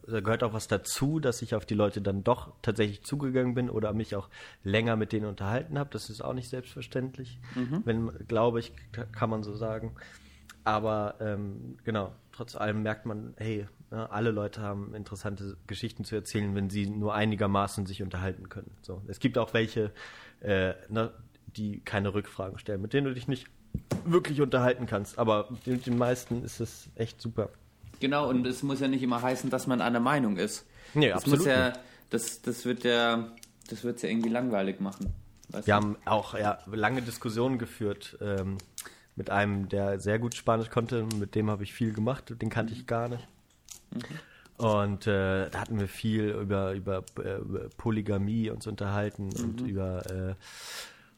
da 0.06 0.20
gehört 0.20 0.44
auch 0.44 0.52
was 0.52 0.68
dazu, 0.68 1.18
dass 1.18 1.42
ich 1.42 1.54
auf 1.54 1.64
die 1.66 1.74
Leute 1.74 2.02
dann 2.02 2.22
doch 2.22 2.52
tatsächlich 2.62 3.02
zugegangen 3.02 3.54
bin 3.54 3.70
oder 3.70 3.92
mich 3.92 4.14
auch 4.14 4.28
länger 4.62 4.94
mit 4.96 5.12
denen 5.12 5.26
unterhalten 5.26 5.78
habe. 5.78 5.90
Das 5.90 6.10
ist 6.10 6.22
auch 6.22 6.34
nicht 6.34 6.48
selbstverständlich. 6.48 7.38
Wenn, 7.84 8.10
glaube 8.28 8.60
ich, 8.60 8.72
kann 9.12 9.30
man 9.30 9.42
so 9.42 9.54
sagen. 9.54 9.96
Aber 10.64 11.16
ähm, 11.20 11.76
genau, 11.82 12.12
trotz 12.30 12.54
allem 12.54 12.82
merkt 12.82 13.06
man, 13.06 13.34
hey, 13.36 13.66
ja, 13.90 14.06
alle 14.06 14.30
Leute 14.30 14.60
haben 14.60 14.94
interessante 14.94 15.56
Geschichten 15.66 16.04
zu 16.04 16.14
erzählen, 16.14 16.54
wenn 16.54 16.70
sie 16.70 16.88
nur 16.88 17.14
einigermaßen 17.14 17.86
sich 17.86 18.02
unterhalten 18.02 18.48
können. 18.48 18.70
So, 18.82 19.02
es 19.08 19.18
gibt 19.18 19.38
auch 19.38 19.54
welche, 19.54 19.92
äh, 20.40 20.74
ne, 20.88 21.12
die 21.46 21.80
keine 21.80 22.14
Rückfragen 22.14 22.58
stellen, 22.58 22.80
mit 22.80 22.92
denen 22.92 23.06
du 23.06 23.14
dich 23.14 23.26
nicht 23.28 23.48
wirklich 24.04 24.40
unterhalten 24.40 24.86
kannst. 24.86 25.18
Aber 25.18 25.48
mit 25.64 25.86
den 25.86 25.98
meisten 25.98 26.44
ist 26.44 26.60
es 26.60 26.88
echt 26.94 27.20
super. 27.20 27.50
Genau, 28.00 28.28
und 28.28 28.46
es 28.46 28.62
muss 28.62 28.80
ja 28.80 28.88
nicht 28.88 29.02
immer 29.02 29.22
heißen, 29.22 29.50
dass 29.50 29.66
man 29.66 29.80
einer 29.80 30.00
Meinung 30.00 30.36
ist. 30.36 30.66
Nee, 30.94 31.08
das 31.08 31.18
absolut 31.18 31.38
muss 31.40 31.46
ja, 31.46 31.72
das, 32.10 32.42
das 32.42 32.64
wird 32.64 32.84
ja, 32.84 33.28
das 33.70 33.84
wird 33.84 34.02
ja 34.02 34.08
irgendwie 34.08 34.28
langweilig 34.28 34.80
machen. 34.80 35.12
Weißt 35.50 35.66
Wir 35.66 35.74
du? 35.74 35.80
haben 35.80 35.96
auch 36.04 36.34
ja, 36.34 36.58
lange 36.66 37.02
Diskussionen 37.02 37.58
geführt 37.58 38.18
ähm, 38.20 38.58
mit 39.14 39.30
einem, 39.30 39.68
der 39.68 40.00
sehr 40.00 40.18
gut 40.18 40.34
Spanisch 40.34 40.70
konnte. 40.70 41.06
Mit 41.18 41.34
dem 41.34 41.50
habe 41.50 41.62
ich 41.62 41.72
viel 41.72 41.92
gemacht. 41.92 42.34
Den 42.40 42.50
kannte 42.50 42.72
ich 42.72 42.86
gar 42.86 43.08
nicht. 43.08 43.26
Und 44.56 45.06
äh, 45.06 45.50
da 45.50 45.60
hatten 45.60 45.78
wir 45.78 45.88
viel 45.88 46.30
über, 46.30 46.72
über, 46.72 47.04
äh, 47.22 47.38
Polygamie 47.76 48.50
uns 48.50 48.66
unterhalten 48.66 49.30
und 49.36 49.60
über 49.60 50.10
äh, 50.10 50.34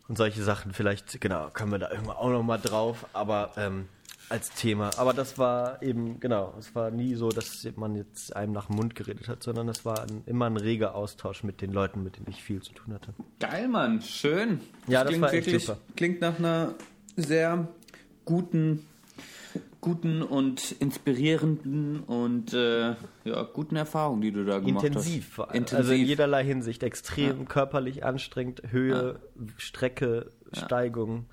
und 0.09 0.17
solche 0.17 0.43
Sachen. 0.43 0.73
Vielleicht, 0.73 1.21
genau, 1.21 1.51
können 1.51 1.73
wir 1.73 1.79
da 1.79 1.91
irgendwann 1.91 2.17
auch 2.17 2.31
nochmal 2.31 2.61
drauf, 2.61 3.07
aber 3.13 3.53
ähm, 3.57 3.89
als 4.29 4.51
Thema. 4.51 4.91
Aber 4.97 5.13
das 5.13 5.39
war 5.39 5.83
eben, 5.83 6.21
genau, 6.21 6.55
es 6.59 6.75
war 6.75 6.91
nie 6.91 7.15
so, 7.15 7.29
dass 7.29 7.67
man 7.77 7.95
jetzt 7.95 8.35
einem 8.35 8.53
nach 8.53 8.67
dem 8.67 8.77
Mund 8.77 8.95
geredet 8.95 9.29
hat, 9.29 9.43
sondern 9.43 9.69
es 9.69 9.85
war 9.85 10.03
ein, 10.03 10.23
immer 10.27 10.47
ein 10.47 10.57
reger 10.57 10.95
Austausch 10.95 11.43
mit 11.43 11.61
den 11.61 11.73
Leuten, 11.73 12.03
mit 12.03 12.17
denen 12.17 12.27
ich 12.29 12.43
viel 12.43 12.63
zu 12.63 12.73
tun 12.73 12.95
hatte. 12.95 13.15
Geil, 13.41 13.69
Mann, 13.69 14.01
schön. 14.01 14.61
Ja, 14.87 15.01
das 15.01 15.09
klingt 15.11 15.23
war 15.23 15.33
echt 15.33 15.47
wirklich, 15.47 15.65
super. 15.67 15.81
Klingt 15.97 16.21
nach 16.21 16.39
einer 16.39 16.75
sehr 17.17 17.69
guten, 18.25 18.87
guten 19.81 20.23
und 20.23 20.73
inspirierenden 20.73 22.01
und 22.01 22.55
äh, 22.55 22.95
ja, 23.25 23.43
guten 23.53 23.77
Erfahrung, 23.77 24.21
die 24.21 24.33
du 24.33 24.45
da 24.45 24.59
gemacht 24.59 24.85
Intensiv, 24.85 25.27
hast. 25.27 25.35
vor 25.35 25.51
allem. 25.51 25.65
also 25.73 25.93
in 25.93 26.05
jederlei 26.07 26.45
Hinsicht. 26.45 26.83
Extrem 26.83 27.47
körperlich 27.49 28.05
anstrengend, 28.05 28.63
Höhe, 28.71 29.21
Strecke, 29.57 30.31
Steigung, 30.53 31.27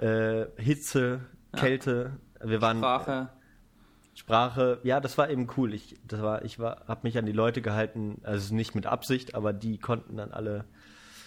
äh, 0.00 0.46
Hitze, 0.56 1.20
Kälte. 1.56 2.18
Wir 2.42 2.60
waren 2.60 2.78
Sprache. 2.78 3.30
Sprache, 4.14 4.80
ja, 4.82 5.00
das 5.00 5.16
war 5.16 5.30
eben 5.30 5.46
cool. 5.56 5.72
Ich, 5.72 5.96
das 6.06 6.20
war, 6.20 6.44
ich 6.44 6.58
war, 6.58 6.82
habe 6.88 7.00
mich 7.04 7.16
an 7.16 7.24
die 7.24 7.32
Leute 7.32 7.62
gehalten, 7.62 8.20
also 8.24 8.54
nicht 8.54 8.74
mit 8.74 8.84
Absicht, 8.84 9.36
aber 9.36 9.52
die 9.52 9.78
konnten 9.78 10.16
dann 10.16 10.32
alle 10.32 10.64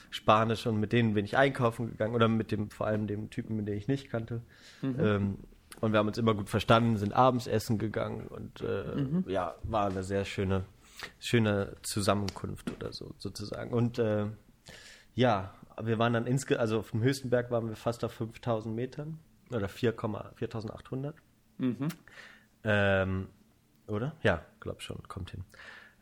Spanisch 0.09 0.67
und 0.67 0.77
mit 0.77 0.91
denen 0.91 1.13
bin 1.13 1.23
ich 1.23 1.37
einkaufen 1.37 1.89
gegangen 1.89 2.13
oder 2.13 2.27
mit 2.27 2.51
dem, 2.51 2.69
vor 2.69 2.85
allem 2.85 3.07
dem 3.07 3.29
Typen, 3.29 3.55
mit 3.55 3.67
dem 3.67 3.77
ich 3.77 3.87
nicht 3.87 4.09
kannte. 4.09 4.41
Ähm, 4.83 5.37
und 5.81 5.91
wir 5.91 5.99
haben 5.99 6.07
uns 6.07 6.17
immer 6.17 6.35
gut 6.35 6.49
verstanden, 6.49 6.97
sind 6.97 7.13
abends 7.13 7.47
essen 7.47 7.77
gegangen 7.77 8.27
und 8.27 8.61
äh, 8.61 9.29
ja, 9.31 9.55
war 9.63 9.87
eine 9.87 10.03
sehr 10.03 10.25
schöne, 10.25 10.63
schöne 11.19 11.75
Zusammenkunft 11.81 12.71
oder 12.71 12.93
so 12.93 13.13
sozusagen. 13.17 13.71
Und 13.73 13.99
äh, 13.99 14.27
ja, 15.15 15.53
wir 15.81 15.99
waren 15.99 16.13
dann 16.13 16.27
insge 16.27 16.59
also 16.59 16.79
auf 16.79 16.91
dem 16.91 17.01
höchsten 17.01 17.29
Berg 17.29 17.51
waren 17.51 17.67
wir 17.67 17.75
fast 17.75 18.03
auf 18.03 18.13
5000 18.13 18.73
Metern 18.75 19.19
oder 19.49 19.67
4, 19.67 19.93
4800. 20.35 21.15
Ähm, 22.63 23.27
oder? 23.87 24.15
Ja, 24.21 24.45
glaub 24.59 24.81
schon, 24.81 25.01
kommt 25.07 25.31
hin. 25.31 25.43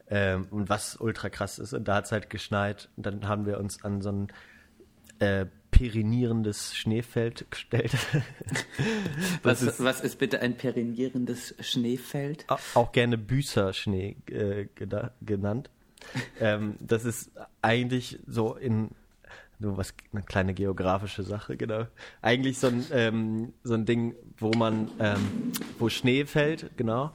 Ähm, 0.09 0.47
und 0.51 0.69
was 0.69 0.97
ultra 0.97 1.29
krass 1.29 1.57
ist, 1.59 1.73
und 1.73 1.87
da 1.87 1.95
hat 1.95 2.05
es 2.05 2.11
halt 2.11 2.29
geschneit 2.29 2.89
und 2.97 3.05
dann 3.05 3.27
haben 3.27 3.45
wir 3.45 3.59
uns 3.59 3.83
an 3.83 4.01
so 4.01 4.11
ein 4.11 4.27
äh, 5.19 5.45
perinierendes 5.79 6.75
Schneefeld 6.75 7.49
gestellt. 7.49 7.93
Was, 9.43 9.79
was 9.81 10.01
ist 10.01 10.19
bitte 10.19 10.41
ein 10.41 10.57
perinierendes 10.57 11.55
Schneefeld? 11.61 12.43
Au- 12.49 12.57
auch 12.75 12.91
gerne 12.91 13.17
Büßerschnee 13.17 14.17
äh, 14.29 14.65
genannt. 15.21 15.69
ähm, 16.41 16.75
das 16.81 17.05
ist 17.05 17.31
eigentlich 17.61 18.19
so 18.27 18.55
in 18.55 18.89
nur 19.61 19.75
was 19.77 19.93
eine 20.13 20.23
kleine 20.23 20.53
geografische 20.53 21.21
Sache, 21.23 21.57
genau. 21.57 21.85
Eigentlich 22.21 22.57
so 22.59 22.67
ein 22.67 22.85
ähm, 22.91 23.53
so 23.63 23.73
ein 23.73 23.85
Ding, 23.85 24.15
wo 24.37 24.51
man 24.51 24.89
ähm, 24.99 25.51
wo 25.77 25.89
Schnee 25.89 26.25
fällt, 26.25 26.71
genau. 26.77 27.11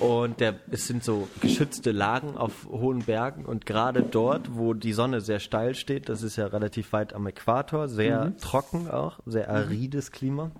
Und 0.00 0.40
der, 0.40 0.58
es 0.70 0.86
sind 0.86 1.04
so 1.04 1.28
geschützte 1.40 1.92
Lagen 1.92 2.36
auf 2.36 2.66
hohen 2.66 3.00
Bergen. 3.00 3.46
Und 3.46 3.66
gerade 3.66 4.02
dort, 4.02 4.56
wo 4.56 4.74
die 4.74 4.92
Sonne 4.92 5.20
sehr 5.20 5.40
steil 5.40 5.74
steht, 5.74 6.08
das 6.08 6.22
ist 6.22 6.36
ja 6.36 6.46
relativ 6.46 6.92
weit 6.92 7.14
am 7.14 7.26
Äquator, 7.26 7.88
sehr 7.88 8.36
trocken 8.38 8.90
auch, 8.90 9.20
sehr 9.26 9.48
arides 9.48 10.10
Klima. 10.10 10.50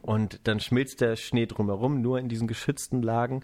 Und 0.00 0.40
dann 0.44 0.60
schmilzt 0.60 1.02
der 1.02 1.16
Schnee 1.16 1.46
drumherum, 1.46 2.00
nur 2.00 2.18
in 2.18 2.28
diesen 2.28 2.48
geschützten 2.48 3.02
Lagen 3.02 3.42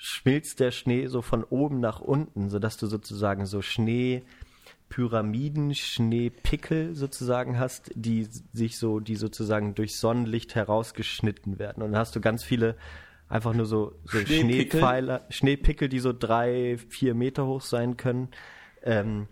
schmilzt 0.00 0.60
der 0.60 0.70
Schnee 0.70 1.08
so 1.08 1.22
von 1.22 1.42
oben 1.44 1.80
nach 1.80 2.00
unten, 2.00 2.50
sodass 2.50 2.76
du 2.76 2.86
sozusagen 2.86 3.46
so 3.46 3.62
Schneepyramiden, 3.62 5.74
Schneepickel 5.74 6.94
sozusagen 6.94 7.58
hast, 7.58 7.90
die 7.94 8.28
sich 8.52 8.78
so, 8.78 9.00
die 9.00 9.16
sozusagen 9.16 9.74
durch 9.74 9.96
Sonnenlicht 9.96 10.54
herausgeschnitten 10.54 11.58
werden. 11.58 11.82
Und 11.82 11.90
dann 11.92 12.00
hast 12.00 12.14
du 12.14 12.20
ganz 12.20 12.44
viele 12.44 12.76
einfach 13.28 13.54
nur 13.54 13.66
so, 13.66 13.94
so 14.04 14.18
Schneepickel? 14.18 14.40
Schneepfeiler, 14.40 15.26
Schneepickel, 15.28 15.88
die 15.88 15.98
so 16.00 16.12
drei, 16.12 16.78
vier 16.88 17.14
Meter 17.14 17.46
hoch 17.46 17.60
sein 17.60 17.96
können. 17.96 18.28
Ähm, 18.82 19.28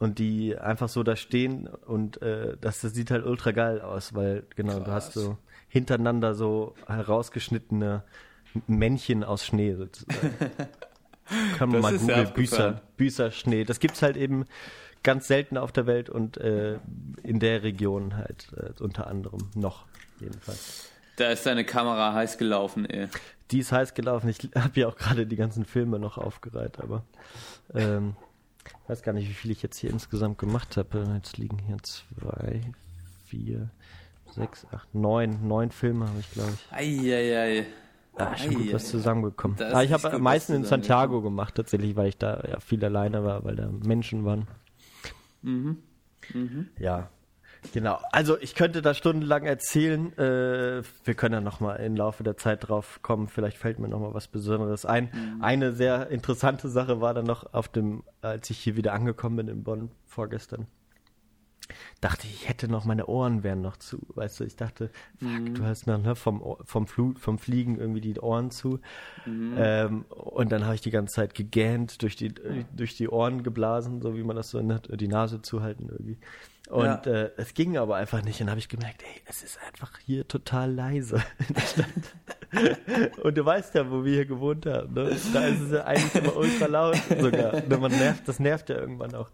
und 0.00 0.18
die 0.18 0.56
einfach 0.56 0.88
so 0.88 1.02
da 1.02 1.14
stehen 1.14 1.68
und 1.68 2.22
äh, 2.22 2.56
das, 2.58 2.80
das 2.80 2.94
sieht 2.94 3.10
halt 3.10 3.26
ultra 3.26 3.52
geil 3.52 3.82
aus, 3.82 4.14
weil 4.14 4.44
genau, 4.56 4.80
du 4.80 4.90
hast 4.90 5.12
Krass. 5.12 5.22
so 5.22 5.38
hintereinander 5.68 6.34
so 6.34 6.74
herausgeschnittene 6.86 8.02
Männchen 8.66 9.22
aus 9.22 9.44
Schnee 9.44 9.74
sozusagen. 9.74 10.34
Kann 11.58 11.68
man 11.68 11.82
mal 11.82 11.96
googeln. 11.96 12.32
Büßer, 12.32 12.80
Büßerschnee. 12.96 13.64
Das 13.64 13.78
gibt's 13.78 14.02
halt 14.02 14.16
eben 14.16 14.46
ganz 15.02 15.28
selten 15.28 15.56
auf 15.56 15.70
der 15.70 15.86
Welt 15.86 16.10
und 16.10 16.38
äh, 16.38 16.78
in 17.22 17.38
der 17.38 17.62
Region 17.62 18.16
halt 18.16 18.48
äh, 18.56 18.82
unter 18.82 19.06
anderem 19.06 19.50
noch 19.54 19.84
jedenfalls. 20.18 20.89
Da 21.20 21.28
ist 21.28 21.44
deine 21.44 21.64
Kamera 21.64 22.14
heiß 22.14 22.38
gelaufen, 22.38 22.86
ey. 22.86 23.08
Die 23.50 23.58
ist 23.58 23.72
heiß 23.72 23.92
gelaufen. 23.92 24.30
Ich 24.30 24.38
habe 24.54 24.80
ja 24.80 24.88
auch 24.88 24.96
gerade 24.96 25.26
die 25.26 25.36
ganzen 25.36 25.66
Filme 25.66 25.98
noch 25.98 26.16
aufgereiht, 26.16 26.80
aber 26.80 27.04
ähm, 27.74 28.16
weiß 28.86 29.02
gar 29.02 29.12
nicht, 29.12 29.28
wie 29.28 29.34
viel 29.34 29.50
ich 29.50 29.62
jetzt 29.62 29.76
hier 29.76 29.90
insgesamt 29.90 30.38
gemacht 30.38 30.78
habe. 30.78 31.06
Jetzt 31.16 31.36
liegen 31.36 31.58
hier 31.58 31.76
zwei, 31.82 32.62
vier, 33.26 33.68
sechs, 34.30 34.66
acht, 34.72 34.94
neun, 34.94 35.46
neun 35.46 35.70
Filme 35.70 36.08
habe 36.08 36.20
ich, 36.20 36.30
glaube 36.30 36.52
ich. 36.54 36.72
Eieiei. 36.72 37.66
Ja, 38.18 38.38
schon 38.38 38.54
gut 38.54 38.72
was 38.72 38.88
zusammengekommen. 38.88 39.60
Aber 39.60 39.84
ich 39.84 39.92
habe 39.92 40.10
am 40.10 40.22
meisten 40.22 40.54
in 40.54 40.64
Santiago 40.64 41.20
gemacht, 41.20 41.54
tatsächlich, 41.54 41.96
weil 41.96 42.08
ich 42.08 42.16
da 42.16 42.42
ja 42.48 42.60
viel 42.60 42.82
alleine 42.82 43.24
war, 43.24 43.44
weil 43.44 43.56
da 43.56 43.68
Menschen 43.68 44.24
waren. 44.24 44.48
Ja, 46.78 47.10
genau. 47.72 47.98
Also 48.12 48.38
ich 48.40 48.54
könnte 48.54 48.82
da 48.82 48.94
stundenlang 48.94 49.44
erzählen. 49.44 50.16
Äh, 50.18 50.82
wir 51.04 51.14
können 51.14 51.34
ja 51.34 51.40
noch 51.40 51.60
mal 51.60 51.76
im 51.76 51.96
Laufe 51.96 52.22
der 52.22 52.36
Zeit 52.36 52.68
drauf 52.68 53.00
kommen. 53.02 53.28
Vielleicht 53.28 53.58
fällt 53.58 53.78
mir 53.78 53.88
noch 53.88 54.00
mal 54.00 54.14
was 54.14 54.28
Besonderes 54.28 54.84
ein. 54.84 55.10
Eine 55.40 55.72
sehr 55.72 56.08
interessante 56.08 56.68
Sache 56.68 57.00
war 57.00 57.14
dann 57.14 57.26
noch 57.26 57.52
auf 57.52 57.68
dem, 57.68 58.02
als 58.22 58.50
ich 58.50 58.58
hier 58.58 58.76
wieder 58.76 58.92
angekommen 58.92 59.36
bin 59.36 59.48
in 59.48 59.62
Bonn 59.62 59.90
vorgestern. 60.06 60.66
Dachte 62.00 62.26
ich, 62.26 62.48
hätte 62.48 62.68
noch 62.68 62.84
meine 62.84 63.06
Ohren 63.06 63.42
wären 63.42 63.60
noch 63.60 63.76
zu. 63.76 63.98
Weißt 64.14 64.40
du, 64.40 64.44
ich 64.44 64.56
dachte, 64.56 64.90
fuck, 65.18 65.54
du 65.54 65.64
hast 65.64 65.86
noch 65.86 65.98
ne, 66.02 66.14
vom, 66.16 66.56
vom, 66.64 66.86
Flu 66.86 67.14
vom 67.18 67.38
Fliegen 67.38 67.78
irgendwie 67.78 68.00
die 68.00 68.18
Ohren 68.20 68.50
zu. 68.50 68.80
Ähm, 69.26 70.04
und 70.08 70.52
dann 70.52 70.64
habe 70.64 70.74
ich 70.74 70.80
die 70.80 70.90
ganze 70.90 71.14
Zeit 71.14 71.34
gegähnt, 71.34 72.02
durch 72.02 72.16
die, 72.16 72.32
durch 72.74 72.96
die 72.96 73.08
Ohren 73.08 73.42
geblasen, 73.42 74.00
so 74.02 74.16
wie 74.16 74.22
man 74.22 74.36
das 74.36 74.50
so 74.50 74.60
nennt, 74.60 74.88
die 75.00 75.08
Nase 75.08 75.42
zuhalten 75.42 75.88
irgendwie. 75.90 76.18
Und 76.68 76.84
Ja. 76.84 77.02
äh, 77.04 77.30
es 77.36 77.54
ging 77.54 77.76
aber 77.76 77.96
einfach 77.96 78.22
nicht. 78.22 78.40
Und 78.40 78.46
dann 78.46 78.50
habe 78.50 78.60
ich 78.60 78.68
gemerkt, 78.68 79.02
ey, 79.02 79.22
es 79.26 79.42
ist 79.42 79.58
einfach 79.66 79.90
hier 80.06 80.28
total 80.28 80.72
leise 80.72 81.16
in 81.48 81.54
der 81.54 81.60
Stadt. 81.62 81.86
und 83.24 83.36
du 83.36 83.44
weißt 83.44 83.74
ja, 83.74 83.90
wo 83.90 84.04
wir 84.04 84.12
hier 84.12 84.26
gewohnt 84.26 84.66
haben. 84.66 84.94
Ne? 84.94 85.16
Da 85.32 85.46
ist 85.46 85.60
es 85.60 85.72
ja 85.72 85.84
eigentlich 85.84 86.14
immer 86.22 86.36
ultra 86.36 86.66
laut 86.66 86.96
sogar. 87.20 87.60
Ne, 87.68 87.76
Man 87.78 87.90
nervt, 87.92 88.26
das 88.28 88.38
nervt 88.38 88.68
ja 88.68 88.76
irgendwann 88.76 89.14
auch. 89.14 89.30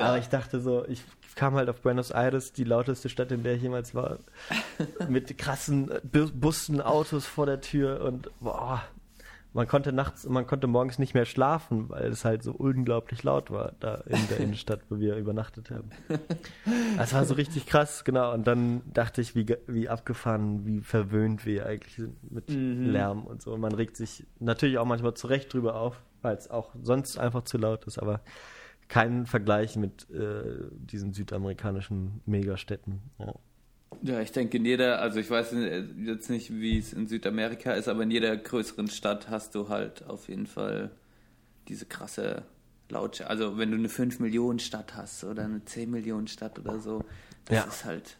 Aber 0.00 0.18
ich 0.18 0.28
dachte 0.28 0.60
so, 0.60 0.84
ich 0.86 1.02
kam 1.34 1.54
halt 1.54 1.68
auf 1.68 1.80
Buenos 1.82 2.10
Aires, 2.10 2.52
die 2.52 2.64
lauteste 2.64 3.08
Stadt, 3.08 3.30
in 3.32 3.42
der 3.42 3.54
ich 3.54 3.62
jemals 3.62 3.94
war, 3.94 4.18
mit 5.08 5.36
krassen 5.38 5.90
äh, 5.90 6.00
Bu- 6.02 6.30
Bussen, 6.32 6.80
Autos 6.80 7.26
vor 7.26 7.46
der 7.46 7.60
Tür 7.60 8.00
und 8.02 8.28
boah, 8.40 8.82
man 9.54 9.66
konnte 9.66 9.92
nachts, 9.92 10.28
man 10.28 10.46
konnte 10.46 10.66
morgens 10.66 10.98
nicht 10.98 11.14
mehr 11.14 11.24
schlafen, 11.24 11.88
weil 11.88 12.06
es 12.10 12.24
halt 12.24 12.42
so 12.42 12.52
unglaublich 12.52 13.22
laut 13.22 13.50
war 13.50 13.72
da 13.80 13.94
in 14.06 14.18
der 14.28 14.38
Innenstadt, 14.40 14.80
wo 14.90 14.98
wir 15.00 15.16
übernachtet 15.16 15.70
haben. 15.70 15.90
Das 16.98 17.14
war 17.14 17.24
so 17.24 17.34
richtig 17.34 17.66
krass, 17.66 18.04
genau. 18.04 18.34
Und 18.34 18.46
dann 18.46 18.82
dachte 18.92 19.20
ich, 19.22 19.34
wie, 19.34 19.46
wie 19.66 19.88
abgefahren, 19.88 20.66
wie 20.66 20.80
verwöhnt 20.80 21.46
wir 21.46 21.64
eigentlich 21.66 21.96
sind 21.96 22.30
mit 22.30 22.44
Lärm 22.50 23.24
und 23.24 23.40
so. 23.42 23.52
Und 23.54 23.60
man 23.60 23.72
regt 23.74 23.96
sich 23.96 24.26
natürlich 24.38 24.76
auch 24.78 24.84
manchmal 24.84 25.14
zurecht 25.14 25.52
drüber 25.52 25.76
auf, 25.76 25.98
weil 26.20 26.36
es 26.36 26.50
auch 26.50 26.74
sonst 26.82 27.18
einfach 27.18 27.42
zu 27.44 27.56
laut 27.58 27.84
ist, 27.86 27.98
aber 27.98 28.20
kein 28.88 29.26
Vergleich 29.26 29.76
mit 29.76 30.08
äh, 30.10 30.42
diesen 30.72 31.12
südamerikanischen 31.12 32.20
Megastädten. 32.26 33.00
Ja. 33.18 33.34
Ja, 34.02 34.20
ich 34.20 34.30
denke 34.32 34.58
in 34.58 34.64
jeder, 34.64 35.00
also 35.00 35.18
ich 35.18 35.28
weiß 35.30 35.54
jetzt 36.04 36.30
nicht, 36.30 36.52
wie 36.52 36.78
es 36.78 36.92
in 36.92 37.08
Südamerika 37.08 37.72
ist, 37.72 37.88
aber 37.88 38.02
in 38.04 38.10
jeder 38.10 38.36
größeren 38.36 38.88
Stadt 38.88 39.28
hast 39.28 39.54
du 39.54 39.68
halt 39.70 40.04
auf 40.06 40.28
jeden 40.28 40.46
Fall 40.46 40.90
diese 41.68 41.84
krasse 41.86 42.44
Lautstärke. 42.90 43.30
Also 43.30 43.58
wenn 43.58 43.70
du 43.70 43.76
eine 43.76 43.88
5 43.88 44.20
Millionen 44.20 44.58
Stadt 44.58 44.94
hast 44.94 45.24
oder 45.24 45.44
eine 45.44 45.64
10 45.64 45.90
Millionen 45.90 46.28
Stadt 46.28 46.58
oder 46.58 46.78
so, 46.78 47.02
das 47.46 47.56
Ja. 47.56 47.64
ist 47.64 47.84
halt, 47.86 48.18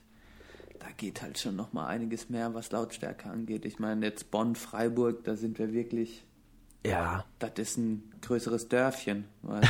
da 0.80 0.86
geht 0.96 1.22
halt 1.22 1.38
schon 1.38 1.54
nochmal 1.54 1.88
einiges 1.88 2.28
mehr, 2.28 2.54
was 2.54 2.72
Lautstärke 2.72 3.28
angeht. 3.30 3.64
Ich 3.64 3.78
meine 3.78 4.04
jetzt 4.06 4.30
Bonn, 4.30 4.54
Freiburg, 4.56 5.22
da 5.24 5.36
sind 5.36 5.58
wir 5.58 5.72
wirklich, 5.72 6.24
ja. 6.84 7.24
das 7.38 7.52
ist 7.56 7.76
ein 7.78 8.12
größeres 8.22 8.68
Dörfchen. 8.68 9.24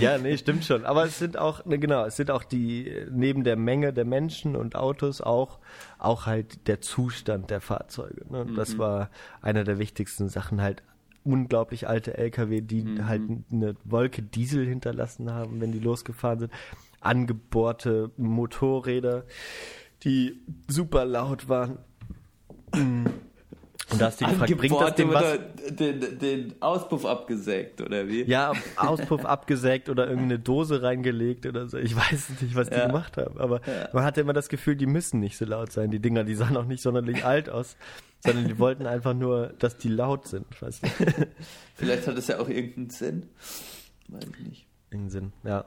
Ja, 0.00 0.18
nee, 0.18 0.36
stimmt 0.36 0.64
schon. 0.64 0.84
Aber 0.84 1.04
es 1.04 1.18
sind 1.18 1.36
auch, 1.36 1.64
ne, 1.64 1.78
genau, 1.78 2.04
es 2.04 2.16
sind 2.16 2.30
auch 2.30 2.44
die, 2.44 2.92
neben 3.10 3.44
der 3.44 3.56
Menge 3.56 3.92
der 3.92 4.04
Menschen 4.04 4.56
und 4.56 4.76
Autos 4.76 5.20
auch, 5.20 5.58
auch 5.98 6.26
halt 6.26 6.66
der 6.66 6.80
Zustand 6.80 7.50
der 7.50 7.60
Fahrzeuge. 7.60 8.24
Ne? 8.30 8.46
Das 8.56 8.78
war 8.78 9.10
eine 9.40 9.64
der 9.64 9.78
wichtigsten 9.78 10.28
Sachen 10.28 10.60
halt. 10.60 10.82
Unglaublich 11.24 11.88
alte 11.88 12.18
LKW, 12.18 12.62
die 12.62 12.84
halt 13.04 13.22
eine 13.52 13.76
Wolke 13.84 14.22
Diesel 14.22 14.66
hinterlassen 14.66 15.32
haben, 15.32 15.60
wenn 15.60 15.70
die 15.70 15.78
losgefahren 15.78 16.40
sind. 16.40 16.52
Angebohrte 17.00 18.10
Motorräder, 18.16 19.22
die 20.02 20.40
super 20.66 21.04
laut 21.04 21.48
waren. 21.48 21.78
Und 23.92 24.00
da 24.00 24.06
hast 24.06 24.20
du 24.20 24.26
gefragt, 24.26 24.56
bringt 24.56 24.80
das 24.80 24.94
dem 24.94 25.12
was? 25.12 25.38
den, 25.70 26.18
den 26.18 26.54
Auspuff 26.60 27.04
abgesägt, 27.04 27.80
oder 27.80 28.08
wie? 28.08 28.22
Ja, 28.22 28.52
Auspuff 28.76 29.24
abgesägt 29.24 29.88
oder 29.88 30.06
irgendeine 30.08 30.38
Dose 30.38 30.82
reingelegt 30.82 31.46
oder 31.46 31.68
so. 31.68 31.78
Ich 31.78 31.94
weiß 31.94 32.30
nicht, 32.40 32.54
was 32.54 32.70
die 32.70 32.76
Ja. 32.76 32.86
gemacht 32.86 33.16
haben. 33.16 33.38
Aber 33.38 33.60
man 33.92 34.04
hatte 34.04 34.20
immer 34.20 34.32
das 34.32 34.48
Gefühl, 34.48 34.76
die 34.76 34.86
müssen 34.86 35.20
nicht 35.20 35.36
so 35.36 35.44
laut 35.44 35.72
sein. 35.72 35.90
Die 35.90 36.00
Dinger, 36.00 36.24
die 36.24 36.34
sahen 36.34 36.56
auch 36.56 36.64
nicht 36.64 36.82
sonderlich 36.82 37.24
alt 37.24 37.50
aus, 37.50 37.76
sondern 38.20 38.48
die 38.48 38.58
wollten 38.58 38.86
einfach 38.86 39.14
nur, 39.14 39.52
dass 39.58 39.76
die 39.76 39.88
laut 39.88 40.26
sind. 40.26 40.46
Weißt 40.60 40.82
du? 40.84 40.88
Vielleicht 41.74 42.06
hat 42.06 42.16
es 42.16 42.28
ja 42.28 42.38
auch 42.40 42.48
irgendeinen 42.48 42.90
Sinn. 42.90 43.28
Weiß 44.08 44.24
ich 44.38 44.46
nicht. 44.46 44.66
In 44.90 45.08
Sinn, 45.10 45.32
ja. 45.44 45.64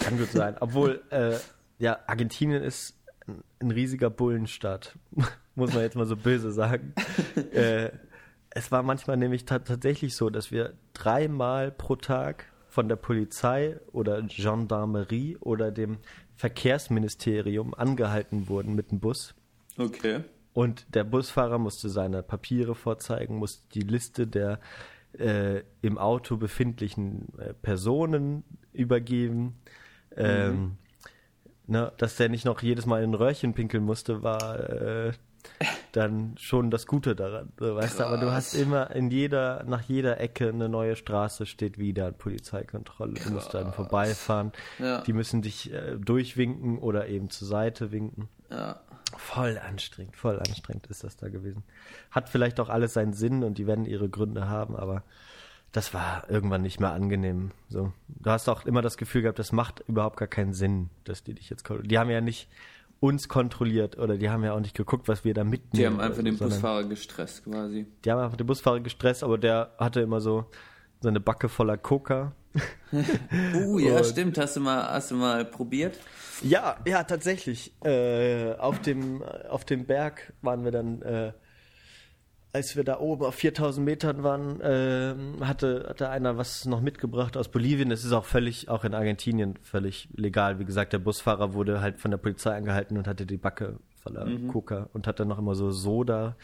Kann 0.00 0.18
gut 0.18 0.30
sein. 0.32 0.56
Obwohl, 0.60 1.02
äh, 1.10 1.36
ja, 1.78 1.98
Argentinien 2.06 2.62
ist 2.62 2.94
ein, 3.26 3.42
ein 3.60 3.70
riesiger 3.70 4.10
Bullenstaat. 4.10 4.96
Muss 5.58 5.74
man 5.74 5.82
jetzt 5.82 5.96
mal 5.96 6.06
so 6.06 6.16
böse 6.16 6.52
sagen. 6.52 6.94
äh, 7.52 7.90
es 8.50 8.70
war 8.70 8.84
manchmal 8.84 9.16
nämlich 9.16 9.44
ta 9.44 9.58
tatsächlich 9.58 10.14
so, 10.14 10.30
dass 10.30 10.52
wir 10.52 10.74
dreimal 10.92 11.72
pro 11.72 11.96
Tag 11.96 12.46
von 12.68 12.88
der 12.88 12.94
Polizei 12.94 13.76
oder 13.90 14.22
Gendarmerie 14.22 15.36
oder 15.40 15.72
dem 15.72 15.98
Verkehrsministerium 16.36 17.74
angehalten 17.74 18.48
wurden 18.48 18.76
mit 18.76 18.92
dem 18.92 19.00
Bus. 19.00 19.34
Okay. 19.76 20.20
Und 20.52 20.94
der 20.94 21.02
Busfahrer 21.02 21.58
musste 21.58 21.88
seine 21.88 22.22
Papiere 22.22 22.76
vorzeigen, 22.76 23.36
musste 23.36 23.68
die 23.74 23.80
Liste 23.80 24.28
der 24.28 24.60
äh, 25.18 25.62
im 25.82 25.98
Auto 25.98 26.36
befindlichen 26.36 27.36
äh, 27.38 27.52
Personen 27.52 28.44
übergeben. 28.72 29.56
Ähm, 30.16 30.76
ne, 31.66 31.92
dass 31.96 32.16
der 32.16 32.28
nicht 32.28 32.44
noch 32.44 32.62
jedes 32.62 32.86
Mal 32.86 33.02
in 33.02 33.10
ein 33.10 33.14
Röhrchen 33.14 33.54
pinkeln 33.54 33.82
musste, 33.82 34.22
war 34.22 34.70
äh, 34.70 35.12
dann 35.92 36.34
schon 36.38 36.70
das 36.70 36.86
Gute 36.86 37.16
daran. 37.16 37.52
Weißt 37.56 38.00
du, 38.00 38.04
aber 38.06 38.18
du 38.18 38.30
hast 38.30 38.54
immer 38.54 38.90
in 38.94 39.10
jeder, 39.10 39.64
nach 39.64 39.82
jeder 39.82 40.20
Ecke 40.20 40.48
eine 40.48 40.68
neue 40.68 40.96
Straße 40.96 41.46
steht 41.46 41.78
wieder 41.78 42.04
eine 42.04 42.12
Polizeikontrolle. 42.12 43.14
Du 43.14 43.30
musst 43.30 43.54
dann 43.54 43.72
vorbeifahren. 43.72 44.52
Ja. 44.78 45.00
Die 45.02 45.12
müssen 45.12 45.42
dich 45.42 45.72
äh, 45.72 45.96
durchwinken 45.98 46.78
oder 46.78 47.08
eben 47.08 47.30
zur 47.30 47.48
Seite 47.48 47.90
winken. 47.90 48.28
Ja. 48.50 48.80
Voll 49.16 49.58
anstrengend, 49.58 50.16
voll 50.16 50.38
anstrengend 50.38 50.86
ist 50.88 51.02
das 51.02 51.16
da 51.16 51.28
gewesen. 51.28 51.64
Hat 52.10 52.28
vielleicht 52.28 52.60
auch 52.60 52.68
alles 52.68 52.92
seinen 52.92 53.14
Sinn 53.14 53.42
und 53.42 53.56
die 53.56 53.66
werden 53.66 53.86
ihre 53.86 54.08
Gründe 54.08 54.48
haben, 54.48 54.76
aber 54.76 55.02
das 55.72 55.94
war 55.94 56.28
irgendwann 56.28 56.62
nicht 56.62 56.78
mehr 56.78 56.92
angenehm. 56.92 57.52
So, 57.68 57.92
du 58.08 58.30
hast 58.30 58.48
auch 58.48 58.66
immer 58.66 58.82
das 58.82 58.96
Gefühl 58.98 59.22
gehabt, 59.22 59.38
das 59.38 59.52
macht 59.52 59.82
überhaupt 59.86 60.18
gar 60.18 60.28
keinen 60.28 60.52
Sinn, 60.52 60.90
dass 61.04 61.24
die 61.24 61.34
dich 61.34 61.48
jetzt 61.48 61.64
kontrollieren. 61.64 61.88
Die 61.88 61.98
haben 61.98 62.10
ja 62.10 62.20
nicht 62.20 62.48
uns 63.00 63.28
kontrolliert 63.28 63.96
oder 63.98 64.16
die 64.16 64.28
haben 64.30 64.42
ja 64.44 64.52
auch 64.54 64.60
nicht 64.60 64.76
geguckt, 64.76 65.06
was 65.08 65.24
wir 65.24 65.34
da 65.34 65.44
mitnehmen. 65.44 65.70
Die 65.72 65.86
haben 65.86 66.00
einfach 66.00 66.22
den 66.22 66.36
Busfahrer 66.36 66.84
gestresst 66.84 67.44
quasi. 67.44 67.86
Die 68.04 68.10
haben 68.10 68.20
einfach 68.20 68.36
den 68.36 68.46
Busfahrer 68.46 68.80
gestresst, 68.80 69.22
aber 69.22 69.38
der 69.38 69.72
hatte 69.78 70.00
immer 70.00 70.20
so 70.20 70.46
seine 71.00 71.20
Backe 71.20 71.48
voller 71.48 71.76
Coca. 71.78 72.32
Uh, 73.54 73.78
ja, 73.78 73.98
Und- 73.98 74.06
stimmt. 74.06 74.38
Hast 74.38 74.56
du 74.56 74.60
mal, 74.60 74.82
hast 74.90 75.10
du 75.10 75.14
mal 75.16 75.44
probiert? 75.44 75.98
Ja, 76.42 76.78
ja, 76.86 77.02
tatsächlich. 77.04 77.72
Äh, 77.84 78.54
auf, 78.54 78.80
dem, 78.80 79.22
auf 79.22 79.66
dem 79.66 79.84
Berg 79.84 80.32
waren 80.40 80.64
wir 80.64 80.70
dann, 80.72 81.02
äh, 81.02 81.32
als 82.52 82.76
wir 82.76 82.84
da 82.84 82.98
oben 82.98 83.24
auf 83.24 83.34
4000 83.34 83.84
Metern 83.84 84.22
waren, 84.22 84.60
ähm, 84.62 85.46
hatte, 85.46 85.86
hatte 85.88 86.08
einer 86.08 86.38
was 86.38 86.64
noch 86.64 86.80
mitgebracht 86.80 87.36
aus 87.36 87.48
Bolivien. 87.48 87.90
Es 87.90 88.04
ist 88.04 88.12
auch 88.12 88.24
völlig, 88.24 88.68
auch 88.68 88.84
in 88.84 88.94
Argentinien 88.94 89.58
völlig 89.62 90.08
legal. 90.14 90.58
Wie 90.58 90.64
gesagt, 90.64 90.92
der 90.92 90.98
Busfahrer 90.98 91.54
wurde 91.54 91.80
halt 91.80 92.00
von 92.00 92.10
der 92.10 92.18
Polizei 92.18 92.56
angehalten 92.56 92.96
und 92.96 93.06
hatte 93.06 93.26
die 93.26 93.36
Backe 93.36 93.78
voller 94.02 94.26
Coca 94.48 94.88
und 94.92 95.06
hat 95.06 95.20
dann 95.20 95.28
noch 95.28 95.38
immer 95.38 95.54
so 95.54 95.70
Soda 95.70 96.36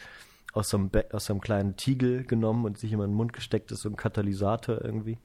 aus 0.53 0.69
so, 0.69 0.77
einem 0.77 0.89
Be 0.89 1.05
aus 1.11 1.25
so 1.25 1.33
einem 1.33 1.41
kleinen 1.41 1.75
Tiegel 1.75 2.23
genommen 2.23 2.65
und 2.65 2.77
sich 2.77 2.91
immer 2.91 3.03
in 3.03 3.11
den 3.11 3.17
Mund 3.17 3.33
gesteckt. 3.33 3.71
Das 3.71 3.79
ist 3.79 3.83
so 3.83 3.89
ein 3.89 3.97
Katalysator 3.97 4.83
irgendwie. 4.83 5.17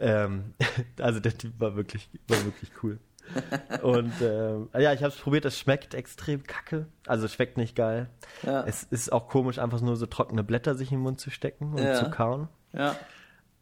Ähm, 0.00 0.54
also 0.98 1.20
der 1.20 1.36
Typ 1.36 1.60
war 1.60 1.76
wirklich, 1.76 2.10
war 2.26 2.44
wirklich 2.44 2.70
cool. 2.82 2.98
Und 3.82 4.12
ähm, 4.22 4.68
ja, 4.78 4.92
ich 4.92 5.02
habe 5.02 5.12
es 5.12 5.16
probiert, 5.16 5.44
es 5.44 5.58
schmeckt 5.58 5.94
extrem 5.94 6.42
kacke. 6.44 6.86
Also 7.06 7.26
es 7.26 7.32
schmeckt 7.34 7.56
nicht 7.56 7.76
geil. 7.76 8.08
Ja. 8.42 8.64
Es 8.66 8.82
ist 8.84 9.12
auch 9.12 9.28
komisch, 9.28 9.58
einfach 9.58 9.80
nur 9.80 9.96
so 9.96 10.06
trockene 10.06 10.42
Blätter 10.44 10.74
sich 10.74 10.90
in 10.92 10.98
den 10.98 11.02
Mund 11.02 11.20
zu 11.20 11.30
stecken 11.30 11.72
und 11.74 11.82
Ja. 11.82 11.94
zu 11.94 12.10
kauen. 12.10 12.48
Ja. 12.72 12.96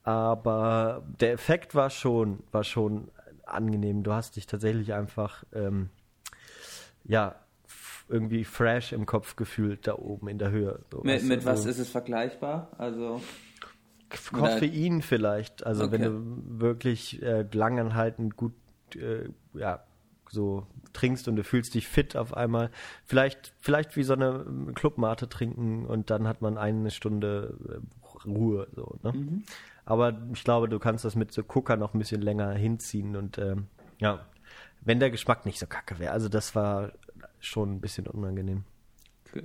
Aber 0.03 1.03
der 1.21 1.33
Effekt 1.33 1.75
war 1.75 1.91
schon, 1.91 2.43
war 2.53 2.65
schon 2.65 3.09
angenehm. 3.45 4.03
Du 4.03 4.13
hast 4.13 4.37
dich 4.37 4.47
tatsächlich 4.47 4.93
einfach, 4.95 5.45
ähm, 5.53 5.91
ja, 7.05 7.35
irgendwie 8.09 8.45
fresh 8.45 8.93
im 8.93 9.05
Kopf 9.05 9.35
gefühlt 9.35 9.87
da 9.89 9.95
oben 9.97 10.29
in 10.29 10.39
der 10.39 10.51
Höhe. 10.51 10.79
So, 10.93 11.01
Mit, 11.03 11.25
mit 11.25 11.45
was 11.45 11.65
so 11.65 11.69
ist 11.69 11.79
es 11.79 11.89
vergleichbar? 11.91 12.71
Also, 12.79 13.21
Koffein 14.33 15.03
vielleicht. 15.03 15.67
Also 15.67 15.91
wenn 15.91 16.03
Okay. 16.03 16.11
du 16.11 16.61
wirklich 16.61 17.21
äh, 17.23 17.45
langanhaltend 17.53 18.37
gut, 18.37 18.53
äh, 18.99 19.29
ja, 19.55 19.85
so 20.31 20.67
trinkst 20.93 21.29
und 21.29 21.37
du 21.37 21.45
fühlst 21.45 21.75
dich 21.75 21.87
fit 21.87 22.17
auf 22.17 22.35
einmal. 22.35 22.71
Vielleicht, 23.05 23.53
vielleicht 23.61 23.97
wie 23.97 24.03
so 24.03 24.15
eine 24.15 24.45
ähm, 24.47 24.75
Clubmate 24.75 25.29
trinken 25.29 25.87
und 25.87 26.11
dann 26.11 26.27
hat 26.27 26.43
man 26.43 26.59
eine 26.59 26.91
Stunde 26.91 27.57
äh, 27.69 28.29
Ruhe. 28.29 28.67
So, 28.75 28.99
ne? 29.03 29.13
Mhm. 29.13 29.45
Aber 29.85 30.19
ich 30.33 30.43
glaube, 30.43 30.69
du 30.69 30.79
kannst 30.79 31.05
das 31.05 31.15
mit 31.15 31.33
so 31.33 31.43
Coca 31.45 31.77
noch 31.77 31.95
ein 31.95 31.99
bisschen 31.99 32.23
länger 32.23 32.53
hinziehen 32.53 33.17
und 33.17 33.39
ähm, 33.39 33.69
ja, 33.99 34.27
wenn 34.81 35.01
der 35.01 35.11
Geschmack 35.11 35.47
nicht 35.47 35.59
so 35.59 35.67
kacke 35.67 35.99
wäre. 35.99 36.13
Also 36.13 36.29
das 36.29 36.55
war 36.55 36.93
schon 37.41 37.75
ein 37.75 37.81
bisschen 37.81 38.07
unangenehm. 38.07 38.65
okay. 39.29 39.45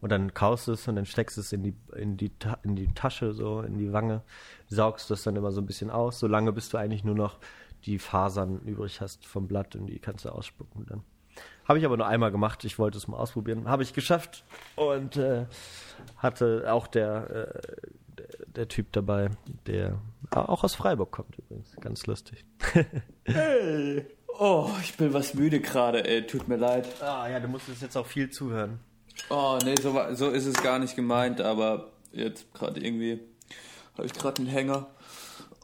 Und 0.00 0.10
dann 0.10 0.34
kaust 0.34 0.68
du 0.68 0.72
es 0.72 0.86
und 0.88 0.96
dann 0.96 1.06
steckst 1.06 1.36
du 1.36 1.40
es 1.40 1.52
in 1.52 1.62
die, 1.62 1.74
in 1.96 2.16
die, 2.16 2.30
in 2.62 2.76
die 2.76 2.88
Tasche, 2.94 3.32
so 3.32 3.62
in 3.62 3.78
die 3.78 3.92
Wange, 3.92 4.22
saugst 4.68 5.10
das 5.10 5.22
dann 5.22 5.36
immer 5.36 5.52
so 5.52 5.60
ein 5.60 5.66
bisschen 5.66 5.90
aus, 5.90 6.18
solange 6.18 6.52
bis 6.52 6.68
du 6.68 6.76
eigentlich 6.76 7.02
nur 7.02 7.14
noch 7.14 7.38
die 7.84 7.98
Fasern 7.98 8.60
übrig 8.60 9.00
hast 9.00 9.26
vom 9.26 9.46
Blatt 9.46 9.76
und 9.76 9.86
die 9.86 9.98
kannst 9.98 10.24
du 10.24 10.30
ausspucken 10.30 10.86
dann. 10.86 11.02
Habe 11.66 11.78
ich 11.78 11.84
aber 11.84 11.96
nur 11.96 12.06
einmal 12.06 12.30
gemacht, 12.30 12.64
ich 12.64 12.78
wollte 12.78 12.96
es 12.96 13.08
mal 13.08 13.16
ausprobieren. 13.16 13.68
Habe 13.68 13.82
ich 13.82 13.92
geschafft 13.92 14.44
und 14.76 15.16
äh, 15.16 15.46
hatte 16.16 16.72
auch 16.72 16.86
der, 16.86 17.30
äh, 17.30 17.82
der, 18.18 18.26
der 18.46 18.68
Typ 18.68 18.92
dabei, 18.92 19.30
der 19.66 19.98
auch 20.30 20.64
aus 20.64 20.74
Freiburg 20.74 21.10
kommt 21.10 21.36
übrigens. 21.38 21.74
Ganz 21.80 22.06
lustig. 22.06 22.44
Oh, 24.38 24.68
ich 24.82 24.94
bin 24.96 25.14
was 25.14 25.32
müde 25.32 25.60
gerade, 25.60 26.06
ey. 26.06 26.26
Tut 26.26 26.46
mir 26.46 26.56
leid. 26.56 26.86
Ah 27.00 27.26
ja, 27.26 27.40
du 27.40 27.48
musstest 27.48 27.80
jetzt 27.80 27.96
auch 27.96 28.06
viel 28.06 28.28
zuhören. 28.28 28.80
Oh, 29.30 29.58
nee, 29.64 29.76
so, 29.80 29.98
so 30.12 30.28
ist 30.28 30.44
es 30.44 30.62
gar 30.62 30.78
nicht 30.78 30.94
gemeint, 30.94 31.40
aber 31.40 31.92
jetzt 32.12 32.52
gerade 32.52 32.78
irgendwie 32.80 33.20
habe 33.96 34.06
ich 34.06 34.12
gerade 34.12 34.42
einen 34.42 34.50
Hänger. 34.50 34.88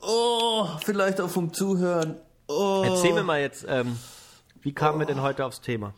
Oh, 0.02 0.66
vielleicht 0.84 1.20
auch 1.20 1.30
vom 1.30 1.52
Zuhören. 1.52 2.16
Oh. 2.48 2.82
Erzähl 2.84 3.12
mir 3.12 3.22
mal 3.22 3.40
jetzt, 3.40 3.64
ähm, 3.68 3.96
wie 4.60 4.72
kamen 4.72 4.98
wir 4.98 5.06
denn 5.06 5.22
heute 5.22 5.44
aufs 5.44 5.60
Thema? 5.60 5.94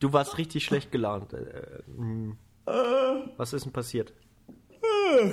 Du 0.00 0.12
warst 0.12 0.36
richtig 0.36 0.64
schlecht 0.64 0.92
gelaunt. 0.92 1.32
Äh, 1.32 1.82
hm. 1.96 2.36
was 3.36 3.52
ist 3.52 3.64
denn 3.64 3.72
passiert? 3.72 4.12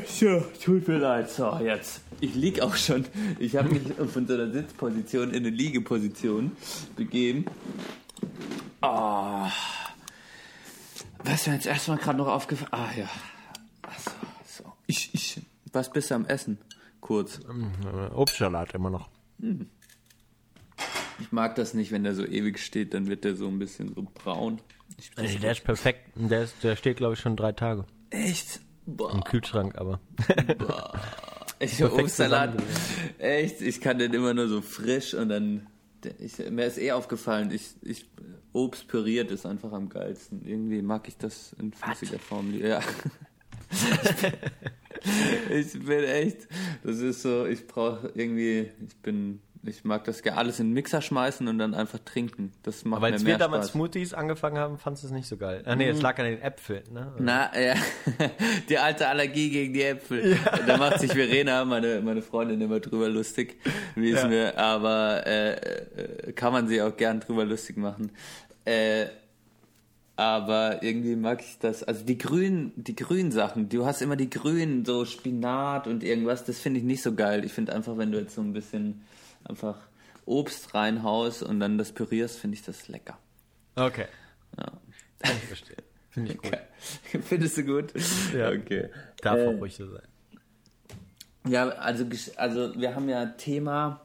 So, 0.06 0.42
tut 0.64 0.88
mir 0.88 1.00
leid. 1.00 1.30
So, 1.30 1.58
jetzt. 1.58 2.02
Ich 2.22 2.36
lieg 2.36 2.62
auch 2.62 2.76
schon. 2.76 3.06
Ich 3.40 3.56
habe 3.56 3.70
mich 3.70 3.82
von 4.14 4.28
so 4.28 4.34
einer 4.34 4.52
Sitzposition 4.52 5.32
in 5.32 5.38
eine 5.38 5.50
Liegeposition 5.50 6.56
begeben. 6.96 7.46
Ah. 8.82 9.50
Was 11.24 11.48
mir 11.48 11.56
jetzt 11.56 11.66
erstmal 11.66 11.98
gerade 11.98 12.18
noch 12.18 12.28
aufgefallen? 12.28 12.72
Ah, 12.72 12.90
ja. 12.98 13.10
Ach 13.82 14.00
so, 14.00 14.12
so. 14.64 14.74
Ich, 14.86 15.10
ich. 15.14 15.42
Was 15.72 15.92
bist 15.92 16.12
du 16.12 16.16
am 16.16 16.26
Essen? 16.26 16.60
Kurz. 17.04 17.42
Obstsalat 18.14 18.74
immer 18.74 18.90
noch. 18.90 19.10
Ich 21.20 21.32
mag 21.34 21.54
das 21.56 21.74
nicht, 21.74 21.92
wenn 21.92 22.06
der 22.06 22.16
so 22.16 22.26
ewig 22.26 22.60
steht, 22.60 22.94
dann 22.94 23.08
wird 23.08 23.26
der 23.26 23.36
so 23.36 23.46
ein 23.50 23.60
bisschen 23.60 23.94
so 23.94 24.08
braun. 24.14 24.62
Ich, 24.98 25.12
Ey, 25.18 25.38
der 25.38 25.52
ist 25.52 25.66
perfekt. 25.66 26.00
Der, 26.16 26.44
ist, 26.44 26.64
der 26.64 26.78
steht, 26.78 26.96
glaube 26.96 27.16
ich, 27.16 27.20
schon 27.20 27.36
drei 27.36 27.52
Tage 27.52 27.86
echt? 28.10 28.62
im 28.88 28.96
Boah. 28.96 29.22
Kühlschrank, 29.24 29.78
aber. 29.78 30.00
Ich 31.60 31.78
Perfekt 31.78 32.00
Obstsalat. 32.02 32.62
Echt, 33.20 33.62
ich 33.62 33.80
kann 33.80 33.98
den 33.98 34.14
immer 34.14 34.34
nur 34.34 34.48
so 34.48 34.62
frisch 34.62 35.14
und 35.14 35.30
dann. 35.30 35.68
Ich, 36.20 36.38
mir 36.38 36.66
ist 36.66 36.78
eh 36.78 36.92
aufgefallen, 36.92 37.52
ich, 37.52 37.76
ich, 37.82 38.10
Obst 38.52 38.88
püriert 38.88 39.32
ist 39.32 39.46
einfach 39.46 39.72
am 39.72 39.88
geilsten. 39.88 40.46
Irgendwie 40.46 40.82
mag 40.82 41.08
ich 41.08 41.18
das 41.18 41.54
in 41.60 41.72
flüssiger 41.72 42.20
Form. 42.20 42.54
Ja. 42.54 42.82
ich 45.50 45.74
bin 45.86 46.04
echt, 46.04 46.48
das 46.84 47.00
ist 47.00 47.22
so, 47.22 47.46
ich 47.46 47.68
brauche 47.68 48.12
irgendwie, 48.16 48.72
ich 48.88 48.96
bin, 49.02 49.42
ich 49.66 49.84
mag 49.84 50.04
das 50.06 50.22
gerne 50.22 50.38
alles 50.38 50.60
in 50.60 50.68
den 50.68 50.74
Mixer 50.74 51.02
schmeißen 51.02 51.48
und 51.48 51.58
dann 51.58 51.74
einfach 51.74 52.00
trinken. 52.00 52.52
Das 52.64 52.84
macht 52.86 52.98
Aber 52.98 53.08
mir 53.08 53.14
als 53.14 53.24
mehr 53.24 53.34
wir 53.34 53.38
damals 53.38 53.66
Spaß. 53.68 53.72
Smoothies 53.74 54.14
angefangen 54.14 54.58
haben, 54.58 54.78
fandest 54.78 55.04
du 55.04 55.08
es 55.08 55.14
nicht 55.14 55.28
so 55.28 55.38
geil. 55.38 55.62
Ah, 55.66 55.76
nee, 55.76 55.88
es 55.90 56.02
lag 56.02 56.18
an 56.20 56.26
den 56.26 56.42
Äpfeln, 56.42 56.84
ne? 56.92 57.14
Na, 57.20 57.52
ja, 57.60 57.76
die 58.70 58.78
alte 58.78 59.08
Allergie 59.08 59.50
gegen 59.50 59.74
die 59.74 59.84
Äpfel. 59.84 60.38
Da 60.68 60.78
macht 60.78 61.00
sich 61.00 61.12
Verena, 61.14 61.64
meine, 61.66 62.02
meine 62.02 62.22
Freundin, 62.22 62.60
immer 62.62 62.80
drüber 62.80 63.08
lustig, 63.10 63.58
wie 63.96 64.12
es 64.12 64.22
Ja. 64.22 64.28
mir, 64.28 64.58
aber 64.58 65.26
äh, 65.26 65.54
äh, 65.54 66.32
kann 66.34 66.52
man 66.54 66.68
sie 66.68 66.82
auch 66.82 66.96
gern 66.98 67.20
drüber 67.22 67.46
lustig 67.46 67.78
machen. 67.78 68.12
Äh, 68.66 69.06
aber 70.16 70.84
irgendwie 70.84 71.16
mag 71.16 71.42
ich 71.42 71.58
das, 71.60 71.84
also 71.84 72.04
die 72.06 72.18
grünen, 72.18 72.72
die 72.76 72.96
grünen 72.96 73.32
Sachen, 73.32 73.70
du 73.70 73.86
hast 73.86 74.02
immer 74.02 74.16
die 74.16 74.30
grünen, 74.30 74.86
so 74.86 75.06
Spinat 75.06 75.88
und 75.88 76.04
irgendwas, 76.04 76.44
das 76.46 76.60
finde 76.60 76.80
ich 76.80 76.86
nicht 76.86 77.02
so 77.02 77.16
geil. 77.16 77.44
Ich 77.46 77.52
finde 77.54 77.74
einfach, 77.74 77.98
wenn 77.98 78.12
du 78.12 78.20
jetzt 78.20 78.36
so 78.36 78.42
ein 78.42 78.54
bisschen 78.54 79.02
einfach 79.44 79.78
Obst 80.26 80.74
reinhaust 80.76 81.42
und 81.44 81.60
dann 81.60 81.78
das 81.78 81.92
pürierst, 81.92 82.38
finde 82.40 82.56
ich 82.56 82.64
das 82.64 82.88
lecker. 82.88 83.18
Okay. 83.76 84.06
Ja. 84.58 84.72
Ich 85.24 85.30
verstehen. 85.48 85.82
Finde 86.12 86.32
ich 86.34 86.38
gut. 86.38 86.58
Findest 87.24 87.58
du 87.58 87.64
gut? 87.64 87.94
Ja. 88.38 88.50
Okay. 88.52 88.90
Darf 89.22 89.40
Äh, 89.40 89.48
auch 89.48 89.60
ruhig 89.60 89.76
so 89.76 89.90
sein. 89.90 90.04
Ja, 91.48 91.68
also, 91.70 92.06
also 92.38 92.80
wir 92.80 92.96
haben 92.96 93.10
ja 93.10 93.26
Thema 93.26 94.00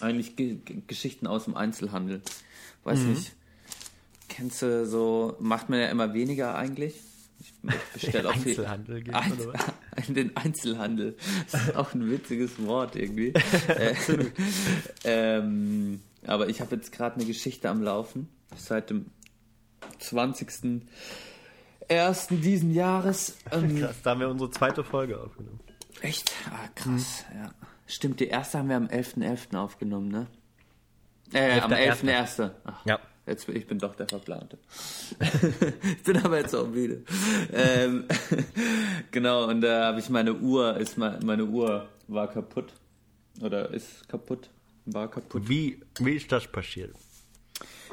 eigentlich 0.00 0.36
Ge 0.36 0.56
Ge- 0.64 0.82
Geschichten 0.86 1.26
aus 1.26 1.44
dem 1.44 1.56
Einzelhandel. 1.56 2.20
Weiß 2.84 3.00
Mhm. 3.00 3.10
nicht. 3.10 3.32
Kennst 4.28 4.62
du 4.62 4.86
so, 4.86 5.36
macht 5.40 5.68
man 5.68 5.80
ja 5.80 5.86
immer 5.88 6.12
weniger 6.14 6.54
eigentlich. 6.54 6.94
Ich, 7.40 7.54
bestelle 7.92 8.28
auch 8.30 8.34
viel. 8.34 8.50
Einzelhandel 8.52 9.02
gehen, 9.02 9.14
Ein, 9.14 9.32
oder 9.32 9.54
was? 9.54 10.06
den 10.08 10.36
Einzelhandel. 10.36 11.16
Das 11.50 11.62
ist 11.68 11.76
auch 11.76 11.94
ein 11.94 12.10
witziges 12.10 12.62
Wort 12.64 12.96
irgendwie. 12.96 13.32
Äh, 13.68 13.94
ähm, 15.04 16.00
aber 16.26 16.48
ich 16.48 16.60
habe 16.60 16.74
jetzt 16.76 16.92
gerade 16.92 17.16
eine 17.16 17.24
Geschichte 17.24 17.68
am 17.68 17.82
Laufen. 17.82 18.28
Seit 18.56 18.90
dem 18.90 19.06
20. 20.00 20.82
ersten 21.86 22.40
diesen 22.40 22.72
Jahres. 22.74 23.36
Ähm, 23.52 23.78
Krass, 23.78 23.96
da 24.02 24.10
haben 24.10 24.20
wir 24.20 24.28
unsere 24.28 24.50
zweite 24.50 24.84
Folge 24.84 25.20
aufgenommen. 25.20 25.60
echt? 26.02 26.32
Ah, 26.50 26.68
krass, 26.74 27.24
ja. 27.34 27.50
Stimmt, 27.86 28.20
die 28.20 28.26
erste 28.28 28.58
haben 28.58 28.68
wir 28.68 28.76
am 28.76 28.86
11.11. 28.88 29.56
aufgenommen, 29.56 30.08
ne? 30.08 30.26
Äh, 31.32 31.60
am 31.60 31.70
11.1.. 31.72 32.04
11.1. 32.04 32.50
Ach, 32.64 32.86
Ja. 32.86 32.98
Jetzt, 33.28 33.46
bin- 33.46 33.56
ich 33.56 33.66
bin 33.66 33.78
doch 33.78 33.94
der 33.94 34.08
Verplante. 34.08 34.58
ich 35.82 36.02
bin 36.02 36.16
aber 36.18 36.38
jetzt 36.38 36.54
auch 36.54 36.66
müde. 36.68 37.02
ähm, 37.52 38.04
genau, 39.10 39.44
und 39.48 39.60
da 39.60 39.86
habe 39.86 40.00
ich 40.00 40.08
meine 40.08 40.34
Uhr, 40.34 40.76
ist 40.78 40.96
meine, 40.98 41.18
meine 41.24 41.44
Uhr 41.44 41.88
war 42.08 42.28
kaputt. 42.30 42.72
Oder 43.42 43.70
ist 43.70 44.08
kaputt. 44.08 44.48
War 44.86 45.10
kaputt. 45.10 45.48
Wie, 45.48 45.80
wie 46.00 46.14
ist 46.14 46.32
das 46.32 46.46
passiert? 46.46 46.94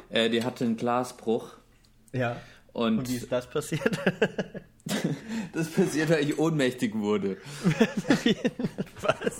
Äh, 0.08 0.30
die 0.30 0.42
hatte 0.42 0.64
einen 0.64 0.76
Glasbruch. 0.76 1.50
Ja. 2.12 2.40
Und, 2.72 2.98
Und 3.00 3.08
wie 3.10 3.16
ist 3.16 3.30
das 3.30 3.48
passiert? 3.48 3.82
das 5.52 5.68
passiert, 5.70 6.10
weil 6.10 6.24
ich 6.28 6.38
ohnmächtig 6.38 6.94
wurde. 6.94 7.36
Was? 9.00 9.38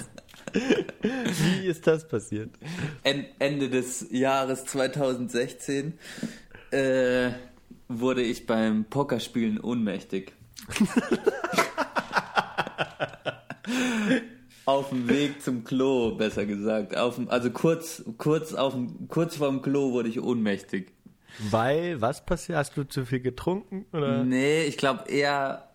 Wie 1.03 1.67
ist 1.67 1.87
das 1.87 2.09
passiert? 2.09 2.51
En 3.03 3.25
Ende 3.39 3.69
des 3.69 4.07
Jahres 4.11 4.65
2016 4.65 5.99
äh, 6.71 7.31
wurde 7.89 8.23
ich 8.23 8.47
beim 8.47 8.85
Pokerspielen 8.85 9.61
ohnmächtig. 9.61 10.33
auf 14.67 14.91
dem 14.91 15.09
Weg 15.09 15.43
zum 15.43 15.65
Klo, 15.65 16.17
besser 16.17 16.45
gesagt. 16.45 16.97
Auf 16.97 17.15
dem, 17.17 17.31
also 17.31 17.51
kurz, 17.51 18.03
kurz, 18.19 18.53
auf 18.53 18.75
dem, 18.75 19.09
kurz 19.09 19.37
vorm 19.37 19.63
Klo 19.63 19.93
wurde 19.93 20.09
ich 20.09 20.21
ohnmächtig. 20.21 20.93
Weil, 21.51 22.01
was 22.01 22.25
passiert? 22.25 22.59
Hast 22.59 22.77
du 22.77 22.85
zu 22.85 23.05
viel 23.05 23.21
getrunken? 23.21 23.87
Oder? 23.93 24.25
Nee, 24.25 24.65
ich 24.65 24.77
glaube 24.77 25.09
eher, 25.09 25.66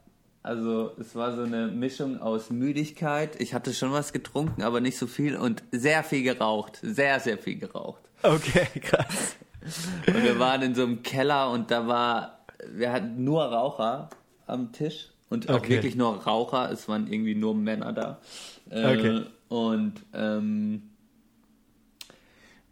also 0.43 0.91
es 0.99 1.15
war 1.15 1.35
so 1.35 1.43
eine 1.43 1.67
Mischung 1.67 2.19
aus 2.19 2.49
Müdigkeit. 2.49 3.39
Ich 3.39 3.53
hatte 3.53 3.73
schon 3.73 3.91
was 3.91 4.11
getrunken, 4.13 4.63
aber 4.63 4.81
nicht 4.81 4.97
so 4.97 5.07
viel 5.07 5.35
und 5.35 5.63
sehr 5.71 6.03
viel 6.03 6.23
geraucht. 6.23 6.79
Sehr, 6.81 7.19
sehr 7.19 7.37
viel 7.37 7.57
geraucht. 7.57 8.01
Okay, 8.23 8.67
krass. 8.81 9.35
Und 10.07 10.23
wir 10.23 10.39
waren 10.39 10.61
in 10.63 10.75
so 10.75 10.83
einem 10.83 11.03
Keller 11.03 11.51
und 11.51 11.69
da 11.71 11.87
war, 11.87 12.45
wir 12.71 12.91
hatten 12.91 13.23
nur 13.23 13.43
Raucher 13.43 14.09
am 14.47 14.71
Tisch 14.71 15.09
und 15.29 15.49
auch 15.49 15.55
Okay. 15.57 15.69
wirklich 15.75 15.95
nur 15.95 16.15
Raucher. 16.23 16.71
Es 16.71 16.87
waren 16.87 17.11
irgendwie 17.11 17.35
nur 17.35 17.53
Männer 17.55 17.93
da. 17.93 18.19
Äh, 18.69 18.97
Okay. 18.97 19.25
Und 19.49 19.93
ähm, 20.13 20.83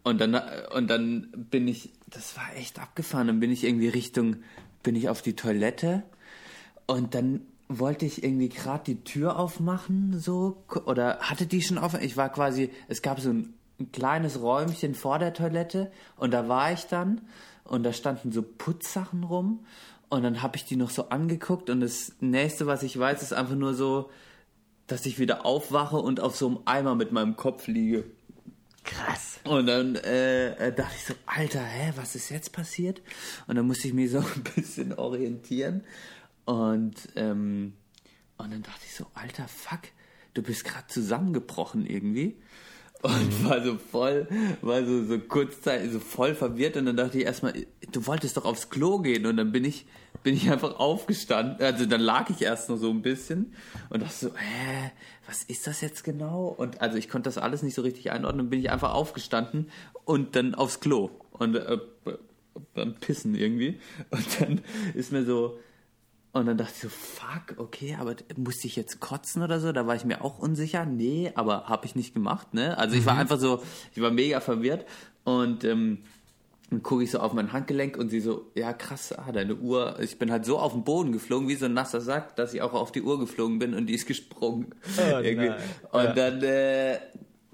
und 0.03 0.21
dann 0.21 0.33
und 0.73 0.89
dann 0.89 1.29
bin 1.51 1.67
ich, 1.67 1.89
das 2.07 2.37
war 2.37 2.55
echt 2.55 2.79
abgefahren. 2.79 3.27
Dann 3.27 3.39
bin 3.39 3.51
ich 3.51 3.63
irgendwie 3.65 3.89
Richtung, 3.89 4.37
bin 4.81 4.95
ich 4.95 5.09
auf 5.09 5.21
die 5.21 5.35
Toilette 5.35 6.03
und 6.87 7.13
dann 7.15 7.41
wollte 7.69 8.05
ich 8.05 8.23
irgendwie 8.23 8.49
gerade 8.49 8.83
die 8.83 9.03
Tür 9.03 9.37
aufmachen, 9.37 10.19
so, 10.19 10.63
oder 10.85 11.19
hatte 11.19 11.45
die 11.45 11.61
schon 11.61 11.77
offen? 11.77 12.01
Ich 12.01 12.17
war 12.17 12.29
quasi, 12.29 12.71
es 12.87 13.03
gab 13.03 13.19
so 13.19 13.29
ein, 13.29 13.53
ein 13.79 13.91
kleines 13.91 14.41
Räumchen 14.41 14.95
vor 14.95 15.19
der 15.19 15.33
Toilette 15.33 15.91
und 16.17 16.31
da 16.31 16.49
war 16.49 16.73
ich 16.73 16.87
dann 16.87 17.21
und 17.63 17.83
da 17.83 17.93
standen 17.93 18.31
so 18.31 18.41
Putzsachen 18.41 19.23
rum 19.23 19.65
und 20.09 20.23
dann 20.23 20.41
habe 20.41 20.57
ich 20.57 20.65
die 20.65 20.75
noch 20.75 20.89
so 20.89 21.09
angeguckt 21.09 21.69
und 21.69 21.81
das 21.81 22.13
nächste, 22.19 22.65
was 22.65 22.81
ich 22.81 22.97
weiß, 22.97 23.21
ist 23.21 23.33
einfach 23.33 23.55
nur 23.55 23.75
so, 23.75 24.09
dass 24.87 25.05
ich 25.05 25.19
wieder 25.19 25.45
aufwache 25.45 25.97
und 25.97 26.19
auf 26.19 26.35
so 26.35 26.47
einem 26.47 26.59
Eimer 26.65 26.95
mit 26.95 27.11
meinem 27.11 27.35
Kopf 27.35 27.67
liege. 27.67 28.05
Krass. 28.83 29.39
Und 29.43 29.67
dann 29.67 29.95
äh, 29.97 30.53
äh, 30.53 30.73
dachte 30.73 30.95
ich 30.95 31.05
so, 31.05 31.13
Alter, 31.27 31.61
hä, 31.61 31.93
was 31.95 32.15
ist 32.15 32.29
jetzt 32.29 32.51
passiert? 32.51 33.03
Und 33.45 33.55
dann 33.55 33.67
musste 33.67 33.87
ich 33.87 33.93
mich 33.93 34.09
so 34.09 34.17
ein 34.35 34.43
bisschen 34.55 34.93
orientieren. 34.93 35.83
Und, 36.49 36.95
ähm, 37.15 37.73
und 38.37 38.51
dann 38.51 38.63
dachte 38.63 38.81
ich 38.83 38.95
so, 38.95 39.05
Alter, 39.13 39.47
fuck, 39.47 39.81
du 40.33 40.41
bist 40.41 40.65
gerade 40.65 40.87
zusammengebrochen 40.87 41.85
irgendwie. 41.85 42.37
Und 43.03 43.47
war 43.47 43.63
so 43.63 43.77
voll, 43.77 44.27
war 44.61 44.83
so, 44.83 45.05
so 45.05 45.19
kurzzeitig 45.19 45.91
so 45.91 45.99
voll 45.99 46.33
verwirrt. 46.33 46.75
Und 46.75 46.87
dann 46.87 46.97
dachte 46.97 47.19
ich 47.19 47.25
erstmal, 47.25 47.53
du 47.91 48.07
wolltest 48.07 48.35
doch 48.35 48.45
aufs 48.45 48.71
Klo 48.71 48.97
gehen. 48.97 49.27
Und 49.27 49.37
dann 49.37 49.51
bin 49.51 49.63
ich, 49.63 49.85
bin 50.23 50.33
ich 50.33 50.49
einfach 50.49 50.79
aufgestanden. 50.79 51.63
Also 51.63 51.85
dann 51.85 52.01
lag 52.01 52.31
ich 52.31 52.41
erst 52.41 52.67
noch 52.67 52.77
so 52.77 52.89
ein 52.89 53.03
bisschen 53.03 53.53
und 53.91 54.01
dachte 54.01 54.15
so, 54.15 54.29
hä, 54.29 54.91
was 55.27 55.43
ist 55.43 55.67
das 55.67 55.81
jetzt 55.81 56.03
genau? 56.03 56.47
Und 56.47 56.81
also 56.81 56.97
ich 56.97 57.09
konnte 57.09 57.27
das 57.27 57.37
alles 57.37 57.61
nicht 57.61 57.75
so 57.75 57.83
richtig 57.83 58.09
einordnen. 58.09 58.45
Dann 58.45 58.49
bin 58.49 58.59
ich 58.59 58.71
einfach 58.71 58.95
aufgestanden 58.95 59.69
und 60.03 60.35
dann 60.35 60.55
aufs 60.55 60.79
Klo. 60.79 61.11
Und 61.29 61.55
äh, 61.55 61.77
beim 62.73 62.95
Pissen 62.95 63.35
irgendwie. 63.35 63.79
Und 64.09 64.41
dann 64.41 64.61
ist 64.95 65.11
mir 65.11 65.23
so, 65.23 65.59
und 66.31 66.45
dann 66.45 66.57
dachte 66.57 66.73
ich 66.75 66.81
so, 66.81 66.89
fuck, 66.89 67.57
okay, 67.57 67.97
aber 67.99 68.15
musste 68.37 68.67
ich 68.67 68.75
jetzt 68.75 68.99
kotzen 68.99 69.41
oder 69.41 69.59
so? 69.59 69.71
Da 69.71 69.87
war 69.87 69.95
ich 69.95 70.05
mir 70.05 70.23
auch 70.23 70.37
unsicher. 70.39 70.85
Nee, 70.85 71.31
aber 71.35 71.65
habe 71.67 71.85
ich 71.85 71.95
nicht 71.95 72.13
gemacht, 72.13 72.53
ne? 72.53 72.77
Also 72.77 72.95
ich 72.95 73.05
war 73.05 73.17
einfach 73.17 73.39
so, 73.39 73.63
ich 73.95 74.01
war 74.01 74.11
mega 74.11 74.39
verwirrt 74.39 74.85
und 75.23 75.63
ähm, 75.63 75.99
dann 76.69 76.83
gucke 76.83 77.03
ich 77.03 77.09
so 77.09 77.19
auf 77.19 77.33
mein 77.33 77.51
Handgelenk 77.51 77.97
und 77.97 78.09
sie 78.09 78.19
so, 78.19 78.51
ja 78.53 78.73
krass, 78.73 79.11
ah, 79.11 79.31
deine 79.31 79.55
Uhr, 79.55 79.99
ich 80.01 80.19
bin 80.19 80.31
halt 80.31 80.45
so 80.45 80.59
auf 80.59 80.73
den 80.73 80.83
Boden 80.83 81.11
geflogen, 81.11 81.47
wie 81.49 81.55
so 81.55 81.65
ein 81.65 81.73
nasser 81.73 81.99
Sack, 81.99 82.35
dass 82.35 82.53
ich 82.53 82.61
auch 82.61 82.73
auf 82.73 82.91
die 82.91 83.01
Uhr 83.01 83.19
geflogen 83.19 83.57
bin 83.57 83.73
und 83.73 83.87
die 83.87 83.95
ist 83.95 84.05
gesprungen. 84.05 84.67
Oh. 84.99 85.15
Und 85.97 86.03
Ja. 86.03 86.13
dann, 86.13 86.43
äh, 86.43 86.99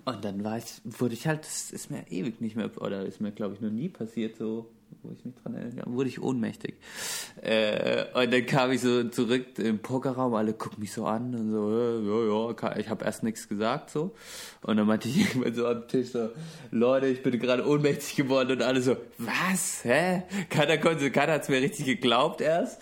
und 0.04 0.24
dann 0.26 0.44
war 0.44 0.58
ich, 0.58 0.66
wurde 0.84 1.14
ich 1.14 1.26
halt, 1.28 1.40
das 1.46 1.72
ist 1.72 1.90
mir 1.90 2.06
ewig 2.12 2.42
nicht 2.42 2.56
mehr, 2.58 2.70
oder 2.82 3.06
ist 3.06 3.22
mir, 3.22 3.32
glaube 3.32 3.56
ich, 3.56 3.62
noch 3.62 3.72
nie 3.72 3.88
passiert, 3.90 4.36
so, 4.36 4.70
wo 5.06 5.14
ich 5.14 5.24
mich 5.26 5.36
dran 5.36 5.56
erinnere, 5.56 5.86
wurde 5.92 6.10
ich 6.10 6.22
ohnmächtig. 6.22 6.76
Äh, 7.42 8.06
und 8.14 8.34
dann 8.34 8.46
kam 8.46 8.72
ich 8.72 8.82
so 8.82 9.04
zurück 9.06 9.58
im 9.60 9.80
Pokerraum, 9.80 10.34
alle 10.34 10.54
gucken 10.54 10.80
mich 10.80 10.92
so 10.92 11.06
an 11.06 11.36
und 11.36 11.52
so, 11.52 11.72
äh, 11.72 12.02
ja, 12.06 12.50
ja, 12.52 12.78
ich 12.78 12.90
habe 12.90 13.06
erst 13.06 13.24
nichts 13.24 13.48
gesagt, 13.48 13.90
so. 13.90 14.16
Und 14.62 14.78
dann 14.78 14.88
meinte 14.88 15.08
ich 15.08 15.18
irgendwann 15.28 15.54
so 15.54 15.68
am 15.68 15.88
Tisch 15.88 16.10
so, 16.10 16.30
Leute, 16.72 17.08
ich 17.08 17.24
bin 17.24 17.40
gerade 17.40 17.68
ohnmächtig 17.68 18.16
geworden 18.16 18.52
und 18.52 18.62
alle 18.62 18.82
so, 18.82 18.98
was, 19.18 19.84
hä? 19.84 20.24
Keiner 20.50 20.78
konnte, 20.78 21.12
keiner 21.12 21.34
hat's 21.34 21.50
mir 21.50 21.62
richtig 21.62 21.86
geglaubt 21.86 22.42
erst. 22.42 22.82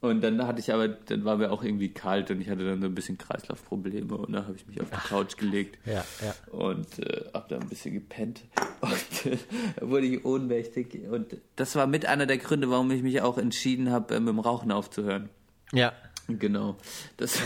Und 0.00 0.20
dann 0.22 0.46
hatte 0.46 0.60
ich 0.60 0.72
aber, 0.72 0.86
dann 0.86 1.24
war 1.24 1.36
mir 1.38 1.50
auch 1.50 1.64
irgendwie 1.64 1.88
kalt 1.92 2.30
und 2.30 2.40
ich 2.40 2.48
hatte 2.48 2.64
dann 2.64 2.80
so 2.80 2.86
ein 2.86 2.94
bisschen 2.94 3.18
Kreislaufprobleme 3.18 4.14
und 4.16 4.32
dann 4.32 4.44
habe 4.46 4.54
ich 4.54 4.64
mich 4.68 4.80
auf 4.80 4.88
die 4.90 5.08
Couch 5.08 5.36
gelegt 5.36 5.76
Ja, 5.86 6.04
ja. 6.24 6.34
und 6.56 7.00
äh, 7.00 7.24
hab 7.34 7.48
da 7.48 7.58
ein 7.58 7.68
bisschen 7.68 7.94
gepennt 7.94 8.42
und 8.80 9.26
äh, 9.32 9.36
da 9.80 9.88
wurde 9.88 10.06
ich 10.06 10.24
ohnmächtig 10.24 11.00
und 11.10 11.38
das 11.56 11.74
war 11.74 11.88
mit 11.88 12.06
einer 12.06 12.26
der 12.26 12.38
Gründe, 12.38 12.70
warum 12.70 12.88
ich 12.92 13.02
mich 13.02 13.20
auch 13.22 13.38
entschieden 13.38 13.90
habe, 13.90 14.14
äh, 14.14 14.20
mit 14.20 14.28
dem 14.28 14.38
Rauchen 14.38 14.70
aufzuhören. 14.70 15.30
Ja. 15.72 15.92
Genau. 16.28 16.76
Das, 17.16 17.36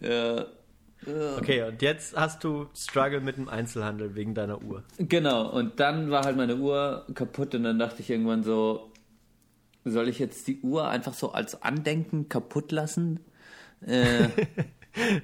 ja, 0.00 0.46
Okay, 1.38 1.62
und 1.62 1.82
jetzt 1.82 2.16
hast 2.16 2.42
du 2.42 2.66
Struggle 2.74 3.20
mit 3.20 3.36
dem 3.36 3.48
Einzelhandel 3.48 4.16
wegen 4.16 4.34
deiner 4.34 4.60
Uhr. 4.60 4.82
genau. 4.98 5.48
Und 5.50 5.78
dann 5.78 6.10
war 6.10 6.24
halt 6.24 6.36
meine 6.36 6.56
Uhr 6.56 7.06
kaputt 7.14 7.54
und 7.54 7.62
dann 7.62 7.78
dachte 7.78 8.02
ich 8.02 8.10
irgendwann 8.10 8.42
so, 8.42 8.90
soll 9.90 10.08
ich 10.08 10.18
jetzt 10.18 10.46
die 10.48 10.60
Uhr 10.60 10.88
einfach 10.88 11.14
so 11.14 11.32
als 11.32 11.62
Andenken 11.62 12.28
kaputt 12.28 12.72
lassen? 12.72 13.20
Äh, 13.86 14.28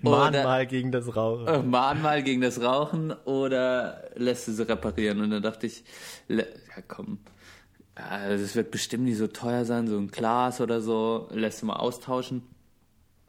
Mahnmal 0.03 0.67
gegen 0.67 0.93
das 0.93 1.17
Rauchen. 1.17 1.47
äh, 1.47 1.63
Mahnmal 1.63 2.23
gegen 2.23 2.43
das 2.43 2.61
Rauchen 2.61 3.11
oder 3.25 4.11
lässt 4.15 4.47
du 4.47 4.53
sie 4.53 4.69
reparieren? 4.69 5.23
Und 5.23 5.31
dann 5.31 5.43
dachte 5.43 5.67
ich, 5.67 5.85
ja 6.29 6.45
komm, 6.87 7.19
das 7.95 8.55
wird 8.55 8.71
bestimmt 8.71 9.05
nicht 9.05 9.17
so 9.17 9.27
teuer 9.29 9.65
sein, 9.65 9.87
so 9.89 9.97
ein 9.97 10.09
Glas 10.09 10.61
oder 10.61 10.83
so, 10.83 11.29
lässt 11.33 11.63
du 11.63 11.67
mal 11.67 11.77
austauschen. 11.77 12.43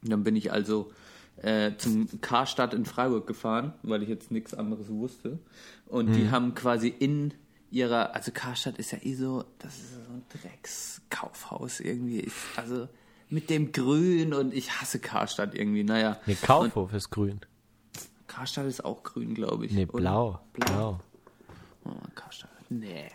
Und 0.04 0.10
dann 0.12 0.26
bin 0.26 0.36
ich 0.36 0.52
also 0.52 0.92
äh, 1.38 1.72
zum 1.78 2.10
Karstadt 2.20 2.74
in 2.74 2.84
Freiburg 2.86 3.26
gefahren, 3.26 3.74
weil 3.82 4.04
ich 4.04 4.10
jetzt 4.10 4.30
nichts 4.32 4.54
anderes 4.54 4.90
wusste. 4.90 5.40
Und 5.86 6.14
die 6.14 6.30
haben 6.30 6.56
quasi 6.56 6.90
in 6.90 7.34
ihrer, 7.72 8.14
also 8.16 8.32
Karstadt 8.34 8.78
ist 8.78 8.92
ja 8.92 9.00
eh 9.02 9.16
so, 9.16 9.46
das 9.60 9.76
ist 9.76 10.03
Dreckskaufhaus 10.42 11.80
irgendwie. 11.80 12.22
Ich, 12.22 12.34
also 12.56 12.88
mit 13.30 13.50
dem 13.50 13.72
Grün 13.72 14.34
und 14.34 14.54
ich 14.54 14.80
hasse 14.80 15.00
Karstadt 15.00 15.56
irgendwie. 15.56 15.84
Naja. 15.84 16.20
Nee, 16.26 16.36
Kaufhof 16.36 16.94
ist 16.94 17.10
grün. 17.10 17.42
Karstadt 18.28 18.66
ist 18.66 18.84
auch 18.84 19.04
grün, 19.04 19.34
glaube 19.34 19.66
ich. 19.66 19.72
Nee, 19.72 19.86
oder? 19.86 20.00
blau. 20.00 20.40
Blau. 20.54 20.66
Blau. 20.66 21.00
Oh, 21.86 21.96
Karstadt. 22.16 22.50
Nee. 22.70 23.10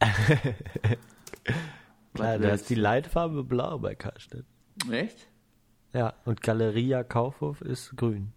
Klar, 2.14 2.38
da 2.38 2.50
ist 2.50 2.70
die 2.70 2.74
Leitfarbe 2.74 3.44
blau 3.44 3.78
bei 3.78 3.94
Karstadt. 3.94 4.44
Echt? 4.90 5.28
Ja, 5.92 6.14
und 6.24 6.42
Galeria 6.42 7.02
Kaufhof 7.02 7.60
ist 7.60 7.96
grün. 7.96 8.32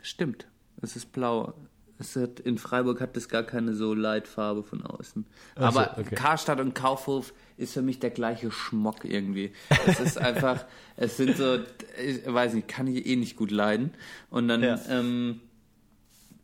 Stimmt. 0.00 0.48
Es 0.82 0.96
ist 0.96 1.12
blau. 1.12 1.54
Es 1.98 2.14
hat, 2.16 2.40
in 2.40 2.58
Freiburg 2.58 3.00
hat 3.00 3.16
es 3.16 3.28
gar 3.28 3.42
keine 3.42 3.74
so 3.74 3.94
Leitfarbe 3.94 4.62
von 4.62 4.82
außen. 4.84 5.24
Ach 5.54 5.72
so, 5.72 5.78
Aber 5.80 5.98
okay. 5.98 6.14
Karstadt 6.14 6.60
und 6.60 6.74
Kaufhof 6.74 7.32
ist 7.56 7.72
für 7.72 7.80
mich 7.82 7.98
der 8.00 8.10
gleiche 8.10 8.50
Schmock 8.50 9.04
irgendwie. 9.04 9.52
Es 9.86 9.98
ist 10.00 10.18
einfach, 10.18 10.64
es 10.96 11.16
sind 11.16 11.36
so, 11.38 11.58
ich 12.04 12.20
weiß 12.26 12.52
nicht, 12.54 12.68
kann 12.68 12.86
ich 12.86 13.06
eh 13.06 13.16
nicht 13.16 13.36
gut 13.36 13.50
leiden. 13.50 13.92
Und 14.30 14.48
dann 14.48 14.62
Ja. 14.62 14.78
ähm, 14.90 15.40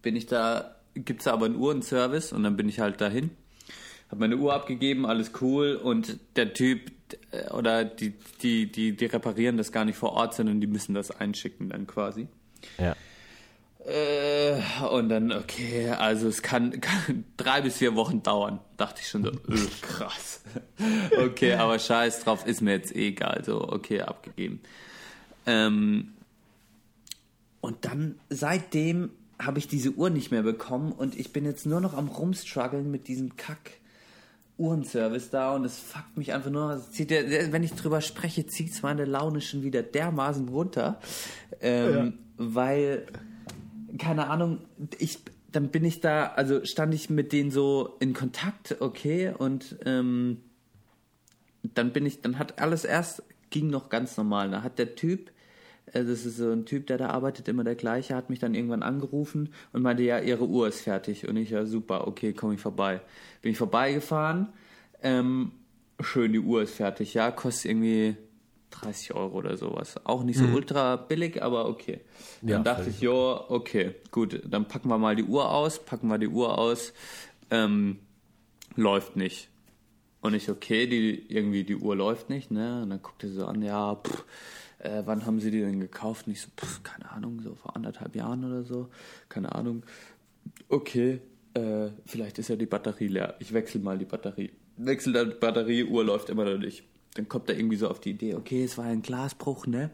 bin 0.01 0.16
ich 0.16 0.27
da, 0.27 0.74
gibt's 0.95 1.24
da 1.24 1.35
aber 1.35 1.47
einen 1.47 1.57
Uhrenservice 1.57 2.33
und 2.33 2.43
dann 2.45 2.57
bin 2.57 2.69
ich 2.69 2.81
halt 2.81 3.01
dahin. 3.03 3.31
habe 4.11 4.20
meine 4.20 4.37
Uhr 4.37 4.55
abgegeben, 4.55 5.05
alles 5.07 5.33
cool 5.43 5.74
und 5.74 6.19
der 6.37 6.55
Typ 6.55 6.91
äh, 7.31 7.51
oder 7.51 7.85
die, 7.85 8.15
die, 8.43 8.73
die, 8.73 8.97
die 8.97 9.05
reparieren 9.07 9.59
das 9.59 9.70
gar 9.70 9.85
nicht 9.85 9.97
vor 9.99 10.12
Ort, 10.12 10.35
sondern 10.35 10.61
die 10.62 10.66
müssen 10.66 10.95
das 10.95 11.11
einschicken 11.11 11.69
dann 11.69 11.87
quasi. 11.87 12.27
Ja. 12.79 12.97
Äh, 13.85 14.61
und 14.85 15.09
dann, 15.09 15.33
okay, 15.33 15.91
also 15.91 16.29
es 16.29 16.43
kann, 16.43 16.81
kann 16.81 17.25
drei 17.37 17.63
bis 17.63 17.79
vier 17.79 17.95
Wochen 17.97 18.23
dauern. 18.23 18.61
Dachte 18.77 19.01
ich 19.01 19.09
schon 19.09 19.25
so, 19.25 19.31
öh, 19.31 19.69
krass. 19.81 20.43
okay, 21.25 21.55
aber 21.55 21.79
scheiß 21.79 22.21
drauf, 22.21 22.47
ist 22.47 22.61
mir 22.61 22.73
jetzt 22.73 22.95
eh 22.95 23.09
egal. 23.09 23.43
So, 23.45 23.69
okay, 23.69 24.03
abgegeben. 24.03 24.61
Ähm, 25.47 26.13
und 27.61 27.85
dann, 27.85 28.17
seitdem 28.29 29.11
habe 29.41 29.59
ich 29.59 29.67
diese 29.67 29.91
Uhr 29.91 30.11
nicht 30.11 30.31
mehr 30.31 30.43
bekommen 30.43 30.93
und 30.93 31.19
ich 31.19 31.33
bin 31.33 31.45
jetzt 31.45 31.67
nur 31.67 31.81
noch 31.81 31.95
am 31.95 32.09
rumstruggeln 32.09 32.91
mit 32.91 33.09
diesem 33.09 33.37
Kack. 33.37 33.73
Uhrenservice 34.59 35.31
da 35.31 35.55
und 35.55 35.65
es 35.65 35.79
fuckt 35.79 36.17
mich 36.17 36.35
einfach 36.35 36.51
nur, 36.51 36.69
also 36.69 36.85
zieht 36.91 37.11
der, 37.11 37.53
wenn 37.53 37.65
ich 37.65 37.73
drüber 37.73 38.01
spreche, 38.01 38.47
zieht 38.47 38.71
es 38.71 38.83
meine 38.83 39.07
Laune 39.07 39.41
schon 39.41 39.63
wieder 39.63 39.83
dermaßen 39.83 40.49
runter, 40.49 41.01
ähm, 41.61 42.19
weil 42.37 43.07
keine 43.98 44.28
Ahnung, 44.28 44.60
ich, 44.98 45.19
dann 45.51 45.69
bin 45.69 45.85
ich 45.85 46.01
da, 46.01 46.27
also 46.27 46.64
stand 46.64 46.94
ich 46.94 47.10
mit 47.10 47.32
denen 47.32 47.51
so 47.51 47.97
in 48.01 48.14
Kontakt, 48.14 48.77
okay, 48.81 49.32
und 49.36 49.77
ähm, 49.85 50.39
dann 51.62 51.93
bin 51.93 52.06
ich, 52.06 52.20
dann 52.20 52.39
hat 52.39 52.59
alles 52.59 52.85
erst, 52.85 53.23
ging 53.51 53.69
noch 53.69 53.89
ganz 53.89 54.16
normal. 54.16 54.51
Da 54.51 54.62
hat 54.62 54.78
der 54.78 54.94
Typ, 54.94 55.31
äh, 55.86 56.05
das 56.05 56.27
ist 56.27 56.39
so 56.39 56.51
ein 56.51 56.66
Typ, 56.66 56.86
der 56.86 56.98
da 56.98 57.09
arbeitet, 57.09 57.48
immer 57.48 57.64
der 57.64 57.74
gleiche, 57.74 58.16
hat 58.16 58.31
mich 58.31 58.39
dann 58.39 58.55
irgendwann 58.55 58.82
angerufen 58.82 59.51
und 59.73 59.82
meinte, 59.82 60.02
ja, 60.02 60.19
ihre 60.19 60.47
Uhr 60.47 60.69
ist 60.69 60.81
fertig. 60.81 61.28
Und 61.28 61.36
ich, 61.36 61.51
ja, 61.51 61.64
super, 61.66 62.06
okay, 62.09 62.32
komme 62.32 62.55
ich 62.55 62.60
vorbei. 62.60 63.01
Bin 63.43 63.52
ich 63.52 63.59
vorbeigefahren, 63.59 64.48
ähm, 65.02 65.52
schön, 66.01 66.32
die 66.32 66.40
Uhr 66.40 66.62
ist 66.62 66.74
fertig, 66.74 67.14
ja, 67.14 67.31
kostet 67.31 67.70
irgendwie 67.70 68.16
30 68.73 69.15
Euro 69.15 69.39
oder 69.39 69.57
sowas. 69.57 70.01
Auch 70.05 70.24
nicht 70.24 70.39
so 70.39 70.47
ultra 70.47 70.97
billig, 70.97 71.43
aber 71.43 71.69
okay. 71.69 72.01
Dann 72.47 72.51
Ja, 72.51 72.59
dachte 72.59 72.90
ich, 72.90 73.01
jo, 73.01 73.44
okay, 73.49 73.94
gut, 74.11 74.43
dann 74.47 74.66
packen 74.69 74.89
wir 74.89 74.99
mal 74.99 75.16
die 75.16 75.24
Uhr 75.24 75.51
aus, 75.51 75.78
packen 75.85 76.09
wir 76.09 76.19
die 76.19 76.28
Uhr 76.28 76.59
aus, 76.59 76.93
ähm, 77.51 77.99
läuft 78.77 79.16
nicht. 79.16 79.49
Und 80.20 80.35
ich, 80.35 80.49
okay, 80.51 80.86
die, 80.86 81.27
irgendwie 81.32 81.65
die 81.65 81.77
Uhr 81.77 81.97
läuft 81.97 82.31
nicht, 82.31 82.51
ne? 82.51 82.82
Und 82.82 82.90
dann 82.90 83.03
guckt 83.03 83.24
er 83.24 83.31
so 83.31 83.47
an, 83.47 83.62
ja, 83.62 83.97
pff, 83.97 84.24
äh, 84.78 85.03
wann 85.05 85.27
haben 85.27 85.40
sie 85.40 85.51
die 85.51 85.61
denn 85.61 85.81
gekauft? 85.81 86.27
Und 86.27 86.32
ich 86.32 86.40
so, 86.43 86.49
pff, 86.57 86.82
keine 86.82 87.11
Ahnung, 87.11 87.40
so 87.43 87.55
vor 87.55 87.77
anderthalb 87.77 88.15
Jahren 88.16 88.44
oder 88.44 88.62
so, 88.62 88.89
keine 89.28 89.55
Ahnung. 89.55 89.82
Okay, 90.69 91.20
äh, 91.55 91.89
vielleicht 92.07 92.39
ist 92.39 92.49
ja 92.49 92.57
die 92.57 92.66
Batterie 92.66 93.09
leer. 93.09 93.36
Ich 93.40 93.53
wechsle 93.53 93.81
mal 93.81 93.99
die 93.99 94.05
Batterie. 94.05 94.53
Wechsel 94.77 95.12
die 95.12 95.35
Batterie, 95.39 95.85
Uhr 95.85 96.05
läuft 96.05 96.31
immer 96.31 96.44
noch 96.44 96.59
nicht. 96.59 96.85
Dann 97.14 97.28
kommt 97.28 97.48
er 97.51 97.56
irgendwie 97.56 97.76
so 97.76 97.89
auf 97.89 98.01
die 98.01 98.10
Idee, 98.10 98.34
okay, 98.34 98.64
es 98.64 98.78
war 98.78 98.86
ein 98.86 99.02
Glasbruch, 99.02 99.66
ne? 99.66 99.90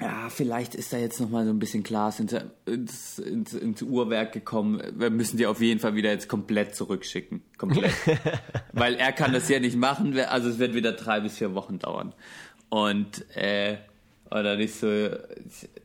Ja, 0.00 0.28
vielleicht 0.28 0.74
ist 0.74 0.92
da 0.92 0.98
jetzt 0.98 1.20
nochmal 1.20 1.46
so 1.46 1.50
ein 1.50 1.58
bisschen 1.58 1.82
Glas 1.82 2.20
ins, 2.20 2.34
ins, 2.66 3.18
ins, 3.18 3.54
ins 3.54 3.80
Uhrwerk 3.80 4.32
gekommen. 4.32 4.82
Wir 4.94 5.08
müssen 5.08 5.38
die 5.38 5.46
auf 5.46 5.62
jeden 5.62 5.80
Fall 5.80 5.94
wieder 5.94 6.10
jetzt 6.10 6.28
komplett 6.28 6.74
zurückschicken. 6.74 7.42
Komplett. 7.56 7.94
Weil 8.72 8.96
er 8.96 9.12
kann 9.12 9.32
das 9.32 9.48
ja 9.48 9.58
nicht 9.58 9.76
machen, 9.76 10.18
also 10.18 10.50
es 10.50 10.58
wird 10.58 10.74
wieder 10.74 10.92
drei 10.92 11.20
bis 11.20 11.38
vier 11.38 11.54
Wochen 11.54 11.78
dauern. 11.78 12.12
Und, 12.68 13.24
äh, 13.36 13.78
oder 14.30 14.56
nicht 14.56 14.74
so, 14.74 14.86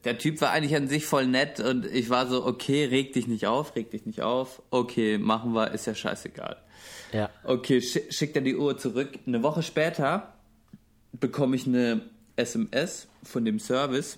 der 0.03 0.17
Typ 0.17 0.41
war 0.41 0.51
eigentlich 0.51 0.75
an 0.75 0.89
sich 0.89 1.05
voll 1.05 1.27
nett 1.27 1.61
und 1.61 1.85
ich 1.85 2.09
war 2.09 2.27
so, 2.27 2.45
okay, 2.45 2.85
reg 2.85 3.13
dich 3.13 3.27
nicht 3.27 3.45
auf, 3.45 3.75
reg 3.77 3.91
dich 3.91 4.05
nicht 4.05 4.23
auf. 4.23 4.61
Okay, 4.71 5.19
machen 5.19 5.53
wir, 5.53 5.71
ist 5.71 5.87
ja 5.87 5.95
scheißegal. 5.95 6.57
Ja. 7.13 7.29
Okay, 7.43 7.79
schi- 7.79 8.11
schickt 8.11 8.35
er 8.35 8.41
die 8.41 8.55
Uhr 8.55 8.77
zurück. 8.77 9.09
Eine 9.27 9.43
Woche 9.43 9.63
später 9.63 10.33
bekomme 11.13 11.55
ich 11.55 11.67
eine 11.67 12.01
SMS 12.35 13.07
von 13.23 13.43
dem 13.45 13.59
Service. 13.59 14.17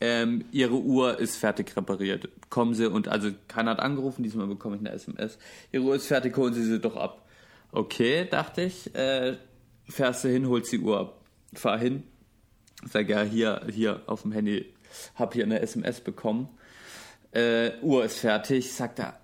Ähm, 0.00 0.44
ihre 0.50 0.74
Uhr 0.74 1.18
ist 1.20 1.36
fertig 1.36 1.76
repariert. 1.76 2.28
Kommen 2.50 2.74
Sie 2.74 2.86
und 2.90 3.06
also 3.06 3.30
keiner 3.46 3.70
hat 3.72 3.80
angerufen, 3.80 4.24
diesmal 4.24 4.48
bekomme 4.48 4.74
ich 4.76 4.80
eine 4.80 4.90
SMS. 4.90 5.38
Ihre 5.70 5.84
Uhr 5.84 5.94
ist 5.94 6.06
fertig, 6.08 6.36
holen 6.36 6.52
Sie 6.54 6.64
sie 6.64 6.80
doch 6.80 6.96
ab. 6.96 7.24
Okay, 7.70 8.26
dachte 8.28 8.62
ich. 8.62 8.92
Äh, 8.96 9.36
fährst 9.88 10.24
du 10.24 10.28
hin, 10.28 10.48
holst 10.48 10.72
die 10.72 10.80
Uhr 10.80 10.98
ab. 10.98 11.20
Fahr 11.54 11.78
hin. 11.78 12.02
Sag 12.90 13.08
ja, 13.08 13.22
hier, 13.22 13.60
hier 13.70 14.02
auf 14.06 14.22
dem 14.22 14.32
Handy, 14.32 14.74
hab 15.14 15.34
hier 15.34 15.44
eine 15.44 15.60
SMS 15.60 16.00
bekommen. 16.00 16.48
Äh, 17.30 17.78
Uhr 17.80 18.04
ist 18.04 18.18
fertig. 18.18 18.72
Sagt 18.74 18.98
er, 18.98 19.20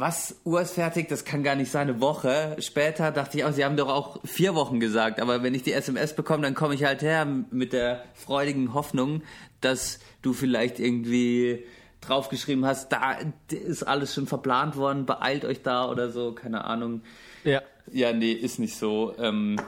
was? 0.00 0.40
Uhr 0.44 0.60
ist 0.60 0.74
fertig? 0.74 1.08
Das 1.08 1.24
kann 1.24 1.42
gar 1.42 1.54
nicht 1.54 1.70
sein. 1.70 1.88
Eine 1.88 2.00
Woche 2.00 2.56
später 2.58 3.10
dachte 3.10 3.38
ich 3.38 3.44
auch, 3.44 3.52
sie 3.52 3.64
haben 3.64 3.76
doch 3.76 3.88
auch 3.88 4.20
vier 4.24 4.54
Wochen 4.54 4.80
gesagt. 4.80 5.20
Aber 5.20 5.42
wenn 5.42 5.54
ich 5.54 5.62
die 5.62 5.72
SMS 5.72 6.14
bekomme, 6.14 6.42
dann 6.42 6.54
komme 6.54 6.74
ich 6.74 6.84
halt 6.84 7.02
her 7.02 7.24
mit 7.24 7.72
der 7.72 8.04
freudigen 8.14 8.74
Hoffnung, 8.74 9.22
dass 9.60 10.00
du 10.22 10.32
vielleicht 10.32 10.78
irgendwie 10.78 11.64
draufgeschrieben 12.00 12.64
hast, 12.64 12.92
da 12.92 13.16
ist 13.50 13.82
alles 13.82 14.14
schon 14.14 14.26
verplant 14.26 14.76
worden, 14.76 15.04
beeilt 15.04 15.44
euch 15.44 15.62
da 15.62 15.90
oder 15.90 16.10
so, 16.10 16.32
keine 16.32 16.64
Ahnung. 16.64 17.02
Ja. 17.44 17.62
Ja, 17.90 18.12
nee, 18.12 18.32
ist 18.32 18.58
nicht 18.58 18.76
so. 18.76 19.14
Ähm, 19.18 19.60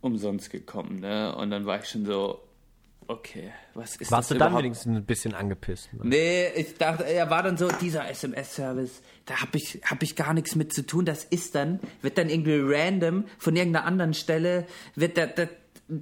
Umsonst 0.00 0.50
gekommen, 0.50 1.00
ne? 1.00 1.34
Und 1.34 1.50
dann 1.50 1.66
war 1.66 1.80
ich 1.80 1.86
schon 1.86 2.06
so, 2.06 2.40
okay, 3.08 3.50
was 3.74 3.96
ist 3.96 4.10
Warst 4.12 4.30
das 4.30 4.36
du 4.36 4.38
dann 4.38 4.48
überhaupt? 4.48 4.64
wenigstens 4.64 4.96
ein 4.96 5.04
bisschen 5.04 5.34
angepisst? 5.34 5.92
Ne? 5.94 6.00
Nee, 6.04 6.48
ich 6.54 6.76
dachte, 6.76 7.04
er 7.04 7.28
war 7.30 7.42
dann 7.42 7.56
so, 7.56 7.68
dieser 7.68 8.08
SMS-Service, 8.08 9.02
da 9.26 9.40
hab 9.42 9.54
ich, 9.54 9.80
hab 9.84 10.02
ich 10.02 10.14
gar 10.14 10.34
nichts 10.34 10.54
mit 10.54 10.72
zu 10.72 10.86
tun. 10.86 11.04
Das 11.04 11.24
ist 11.24 11.54
dann, 11.54 11.80
wird 12.02 12.18
dann 12.18 12.28
irgendwie 12.28 12.60
random 12.62 13.24
von 13.38 13.56
irgendeiner 13.56 13.86
anderen 13.86 14.14
Stelle, 14.14 14.66
wird 14.94 15.16
da, 15.16 15.26
da 15.26 15.48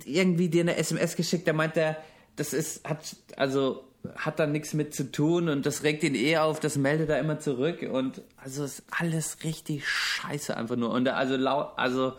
irgendwie 0.04 0.48
dir 0.48 0.62
eine 0.62 0.76
SMS 0.76 1.16
geschickt, 1.16 1.46
da 1.46 1.52
meint 1.52 1.76
er, 1.76 1.96
das 2.34 2.52
ist, 2.52 2.86
hat, 2.86 3.16
also, 3.36 3.84
hat 4.16 4.38
da 4.38 4.46
nichts 4.46 4.74
mit 4.74 4.94
zu 4.94 5.10
tun 5.10 5.48
und 5.48 5.66
das 5.66 5.82
regt 5.82 6.02
ihn 6.04 6.14
eh 6.14 6.36
auf, 6.38 6.60
das 6.60 6.76
meldet 6.76 7.08
er 7.08 7.18
immer 7.18 7.40
zurück 7.40 7.82
und 7.82 8.22
also 8.36 8.62
ist 8.64 8.84
alles 8.90 9.42
richtig 9.42 9.88
scheiße 9.88 10.56
einfach 10.56 10.76
nur. 10.76 10.90
Und 10.90 11.08
also 11.08 11.36
laut, 11.36 11.72
also, 11.76 12.12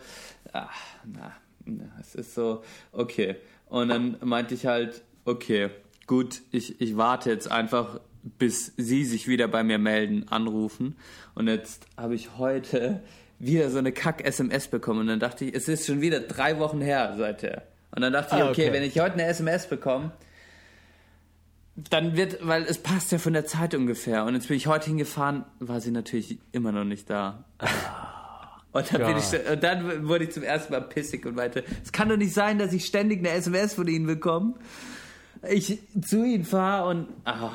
ach, 0.52 0.70
na, 1.04 1.32
na, 1.64 1.84
es 2.00 2.14
ist 2.14 2.34
so, 2.34 2.62
okay. 2.92 3.36
Und 3.68 3.88
dann 3.88 4.16
meinte 4.22 4.54
ich 4.54 4.66
halt, 4.66 5.02
okay, 5.24 5.70
gut, 6.06 6.40
ich, 6.50 6.80
ich 6.80 6.96
warte 6.96 7.30
jetzt 7.30 7.50
einfach, 7.50 8.00
bis 8.22 8.72
sie 8.76 9.04
sich 9.04 9.28
wieder 9.28 9.48
bei 9.48 9.62
mir 9.62 9.78
melden, 9.78 10.26
anrufen. 10.28 10.96
Und 11.34 11.48
jetzt 11.48 11.86
habe 11.96 12.14
ich 12.14 12.38
heute 12.38 13.02
wieder 13.38 13.70
so 13.70 13.78
eine 13.78 13.92
Kack-SMS 13.92 14.68
bekommen. 14.68 15.00
Und 15.00 15.06
dann 15.06 15.20
dachte 15.20 15.44
ich, 15.44 15.54
es 15.54 15.68
ist 15.68 15.86
schon 15.86 16.00
wieder 16.00 16.20
drei 16.20 16.58
Wochen 16.58 16.80
her 16.80 17.14
seither. 17.16 17.62
Und 17.94 18.02
dann 18.02 18.12
dachte 18.12 18.36
ich, 18.36 18.42
Ah, 18.42 18.50
okay, 18.50 18.68
okay. 18.68 18.72
wenn 18.72 18.82
ich 18.82 18.98
heute 19.00 19.14
eine 19.14 19.26
SMS 19.26 19.66
bekomme, 19.68 20.12
dann 21.90 22.16
wird, 22.16 22.44
weil 22.46 22.64
es 22.64 22.78
passt 22.78 23.12
ja 23.12 23.18
von 23.18 23.32
der 23.32 23.46
Zeit 23.46 23.74
ungefähr. 23.74 24.24
Und 24.24 24.34
jetzt 24.34 24.48
bin 24.48 24.56
ich 24.56 24.66
heute 24.66 24.86
hingefahren, 24.86 25.44
war 25.60 25.80
sie 25.80 25.92
natürlich 25.92 26.38
immer 26.52 26.72
noch 26.72 26.84
nicht 26.84 27.08
da. 27.08 27.44
Und 28.78 28.92
dann, 28.92 29.06
bin 29.14 29.16
ich, 29.18 29.50
und 29.52 29.62
dann 29.62 30.08
wurde 30.08 30.24
ich 30.24 30.30
zum 30.32 30.42
ersten 30.42 30.72
Mal 30.72 30.80
pissig 30.82 31.24
und 31.26 31.36
meinte, 31.36 31.64
es 31.84 31.92
kann 31.92 32.08
doch 32.08 32.16
nicht 32.16 32.32
sein, 32.34 32.58
dass 32.58 32.72
ich 32.72 32.84
ständig 32.86 33.18
eine 33.20 33.30
SMS 33.30 33.74
von 33.74 33.86
Ihnen 33.88 34.06
bekomme. 34.06 34.54
Ich 35.48 35.78
zu 36.04 36.24
Ihnen 36.24 36.44
fahre 36.44 36.88
und 36.90 37.08
ah, 37.24 37.50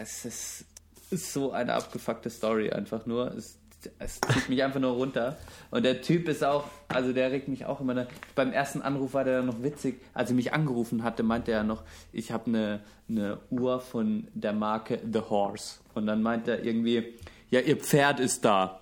es 0.00 0.24
ist, 0.24 0.64
ist 1.10 1.32
so 1.32 1.52
eine 1.52 1.74
abgefuckte 1.74 2.30
Story 2.30 2.70
einfach 2.70 3.06
nur. 3.06 3.32
Es, 3.36 3.58
es 3.98 4.20
zieht 4.20 4.48
mich 4.48 4.62
einfach 4.62 4.80
nur 4.80 4.92
runter. 4.92 5.36
Und 5.70 5.84
der 5.84 6.02
Typ 6.02 6.28
ist 6.28 6.44
auch, 6.44 6.64
also 6.88 7.12
der 7.12 7.30
regt 7.32 7.48
mich 7.48 7.64
auch 7.66 7.80
immer. 7.80 7.94
ne- 7.94 8.06
Beim 8.34 8.52
ersten 8.52 8.80
Anruf 8.82 9.14
war 9.14 9.24
der 9.24 9.38
dann 9.38 9.46
noch 9.46 9.62
witzig. 9.62 10.00
Als 10.14 10.30
er 10.30 10.36
mich 10.36 10.52
angerufen 10.52 11.02
hatte, 11.02 11.22
meinte 11.24 11.50
er 11.52 11.64
noch, 11.64 11.82
ich 12.12 12.30
habe 12.32 12.46
eine, 12.46 12.80
eine 13.08 13.38
Uhr 13.50 13.80
von 13.80 14.28
der 14.34 14.52
Marke 14.52 15.00
The 15.12 15.20
Horse. 15.20 15.76
Und 15.94 16.06
dann 16.06 16.22
meinte 16.22 16.52
er 16.58 16.64
irgendwie, 16.64 17.14
ja, 17.50 17.60
ihr 17.60 17.76
Pferd 17.76 18.20
ist 18.20 18.44
da. 18.44 18.81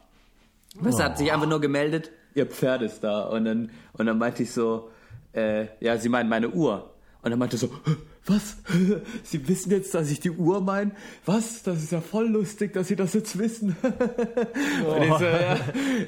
Das 0.82 1.00
hat 1.00 1.18
sich 1.18 1.32
einfach 1.32 1.48
nur 1.48 1.60
gemeldet, 1.60 2.10
ihr 2.34 2.46
Pferd 2.46 2.82
ist 2.82 3.00
da. 3.02 3.24
Und 3.24 3.44
dann, 3.44 3.70
und 3.92 4.06
dann 4.06 4.18
meinte 4.18 4.42
ich 4.42 4.52
so, 4.52 4.90
äh, 5.32 5.66
ja, 5.80 5.96
sie 5.98 6.08
meinen 6.08 6.28
meine 6.28 6.50
Uhr. 6.50 6.94
Und 7.22 7.30
dann 7.30 7.38
meinte 7.38 7.56
er 7.56 7.58
so, 7.58 7.68
"Hä, 7.84 7.96
was? 8.26 8.56
Sie 9.24 9.46
wissen 9.48 9.70
jetzt, 9.72 9.94
dass 9.94 10.10
ich 10.10 10.20
die 10.20 10.30
Uhr 10.30 10.60
meine? 10.60 10.92
Was? 11.26 11.62
Das 11.62 11.82
ist 11.82 11.92
ja 11.92 12.00
voll 12.00 12.28
lustig, 12.28 12.72
dass 12.72 12.88
Sie 12.88 12.96
das 12.96 13.14
jetzt 13.14 13.38
wissen. 13.38 13.76
Und 13.82 15.02
ich 15.02 15.14
so, 15.14 15.24
ja, 15.24 15.56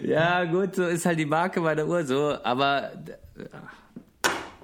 ja, 0.02 0.44
gut, 0.44 0.76
so 0.76 0.86
ist 0.86 1.05
halt 1.06 1.18
die 1.18 1.26
Marke 1.26 1.60
meiner 1.60 1.86
Uhr 1.86 2.05
so, 2.05 2.34
aber 2.43 2.93
äh, 2.93 3.44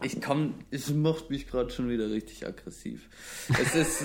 ich 0.03 0.21
komm, 0.21 0.55
es 0.71 0.91
macht 0.91 1.31
mich 1.31 1.49
gerade 1.49 1.71
schon 1.71 1.89
wieder 1.89 2.11
richtig 2.11 2.47
aggressiv. 2.47 3.09
Es 3.49 3.75
ist 3.75 4.03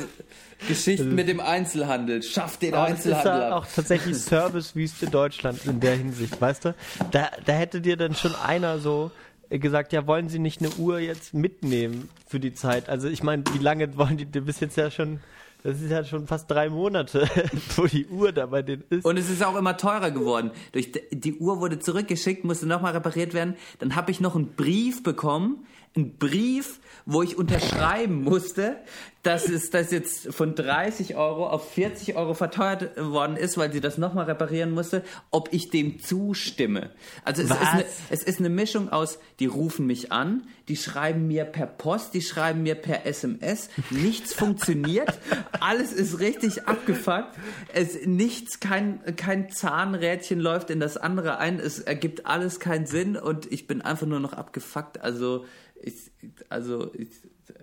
Geschichten 0.67 1.15
mit 1.15 1.27
dem 1.27 1.39
Einzelhandel. 1.39 2.23
Schafft 2.23 2.61
den 2.61 2.73
Aber 2.73 2.89
es 2.89 3.05
ist 3.05 3.13
Einzelhandel 3.13 3.49
ja 3.49 3.55
auch 3.55 3.65
tatsächlich 3.65 4.17
Servicewüste 4.17 5.07
Deutschland 5.07 5.65
in 5.65 5.79
der 5.79 5.95
Hinsicht, 5.95 6.39
weißt 6.39 6.65
du? 6.65 6.75
Da, 7.11 7.31
da 7.45 7.53
hätte 7.53 7.81
dir 7.81 7.97
dann 7.97 8.15
schon 8.15 8.35
einer 8.35 8.79
so 8.79 9.11
gesagt, 9.49 9.93
ja, 9.93 10.07
wollen 10.07 10.29
Sie 10.29 10.39
nicht 10.39 10.61
eine 10.61 10.71
Uhr 10.71 10.99
jetzt 10.99 11.33
mitnehmen 11.33 12.09
für 12.27 12.39
die 12.39 12.53
Zeit? 12.53 12.89
Also 12.89 13.07
ich 13.07 13.23
meine, 13.23 13.43
wie 13.53 13.63
lange 13.63 13.95
wollen 13.97 14.17
die, 14.17 14.25
du 14.25 14.41
bist 14.41 14.61
jetzt 14.61 14.77
ja 14.77 14.89
schon 14.89 15.19
Das 15.63 15.81
ist 15.81 15.91
ja 15.91 16.03
schon 16.03 16.27
fast 16.27 16.51
drei 16.51 16.69
Monate, 16.69 17.27
wo 17.77 17.85
die 17.85 18.05
Uhr 18.07 18.33
da 18.33 18.47
bei 18.47 18.61
denen 18.61 18.83
ist. 18.89 19.05
Und 19.05 19.17
es 19.17 19.29
ist 19.29 19.43
auch 19.43 19.55
immer 19.55 19.77
teurer 19.77 20.11
geworden. 20.11 20.51
Durch 20.73 20.91
die 21.11 21.35
Uhr 21.35 21.61
wurde 21.61 21.79
zurückgeschickt, 21.79 22.43
musste 22.43 22.67
nochmal 22.67 22.91
repariert 22.91 23.33
werden. 23.33 23.55
Dann 23.79 23.95
habe 23.95 24.11
ich 24.11 24.19
noch 24.19 24.35
einen 24.35 24.55
Brief 24.55 25.03
bekommen, 25.03 25.65
einen 25.95 26.17
Brief, 26.17 26.79
wo 27.05 27.21
ich 27.21 27.37
unterschreiben 27.37 28.23
musste, 28.23 28.77
dass 29.23 29.47
es 29.47 29.69
das 29.69 29.91
jetzt 29.91 30.33
von 30.33 30.53
30 30.53 31.15
Euro 31.15 31.47
auf 31.47 31.71
40 31.71 32.15
Euro 32.17 32.33
verteuert 32.33 32.97
worden 32.97 33.37
ist, 33.37 33.57
weil 33.57 33.71
sie 33.71 33.79
das 33.79 33.97
nochmal 33.97 34.25
reparieren 34.25 34.71
musste, 34.71 35.01
ob 35.31 35.53
ich 35.53 35.69
dem 35.69 35.99
zustimme. 35.99 36.91
Also 37.23 37.41
es 37.41 37.49
ist, 37.49 37.61
eine, 37.61 37.85
es 38.09 38.23
ist 38.23 38.39
eine 38.39 38.49
Mischung 38.49 38.91
aus, 38.91 39.19
die 39.39 39.45
rufen 39.45 39.87
mich 39.87 40.11
an, 40.11 40.43
die 40.67 40.75
schreiben 40.75 41.27
mir 41.27 41.45
per 41.45 41.67
Post, 41.67 42.13
die 42.13 42.21
schreiben 42.21 42.63
mir 42.63 42.75
per 42.75 43.05
SMS, 43.05 43.69
nichts 43.91 44.33
funktioniert, 44.33 45.17
alles 45.61 45.93
ist 45.93 46.19
richtig 46.19 46.67
abgefuckt, 46.67 47.37
es 47.73 48.05
nichts, 48.05 48.59
kein, 48.59 49.01
kein 49.15 49.49
Zahnrädchen 49.49 50.39
läuft 50.39 50.69
in 50.69 50.81
das 50.81 50.97
andere 50.97 51.37
ein, 51.37 51.59
es 51.59 51.79
ergibt 51.79 52.25
alles 52.25 52.59
keinen 52.59 52.87
Sinn 52.87 53.15
und 53.15 53.49
ich 53.51 53.67
bin 53.67 53.81
einfach 53.81 54.07
nur 54.07 54.19
noch 54.19 54.33
abgefuckt, 54.33 54.99
also 54.99 55.45
ich, 55.83 56.11
also 56.49 56.91
ich, 56.93 57.09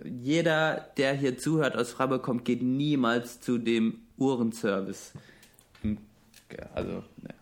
jeder, 0.05 0.87
der 0.97 1.13
hier 1.13 1.37
zuhört 1.37 1.75
aus 1.75 1.91
Freiburg 1.91 2.23
kommt, 2.23 2.45
geht 2.45 2.61
niemals 2.61 3.41
zu 3.41 3.57
dem 3.57 3.99
Uhrenservice. 4.17 5.13
Hm, 5.81 5.97
ja, 6.51 6.65
Also, 6.73 6.91
ne. 7.21 7.33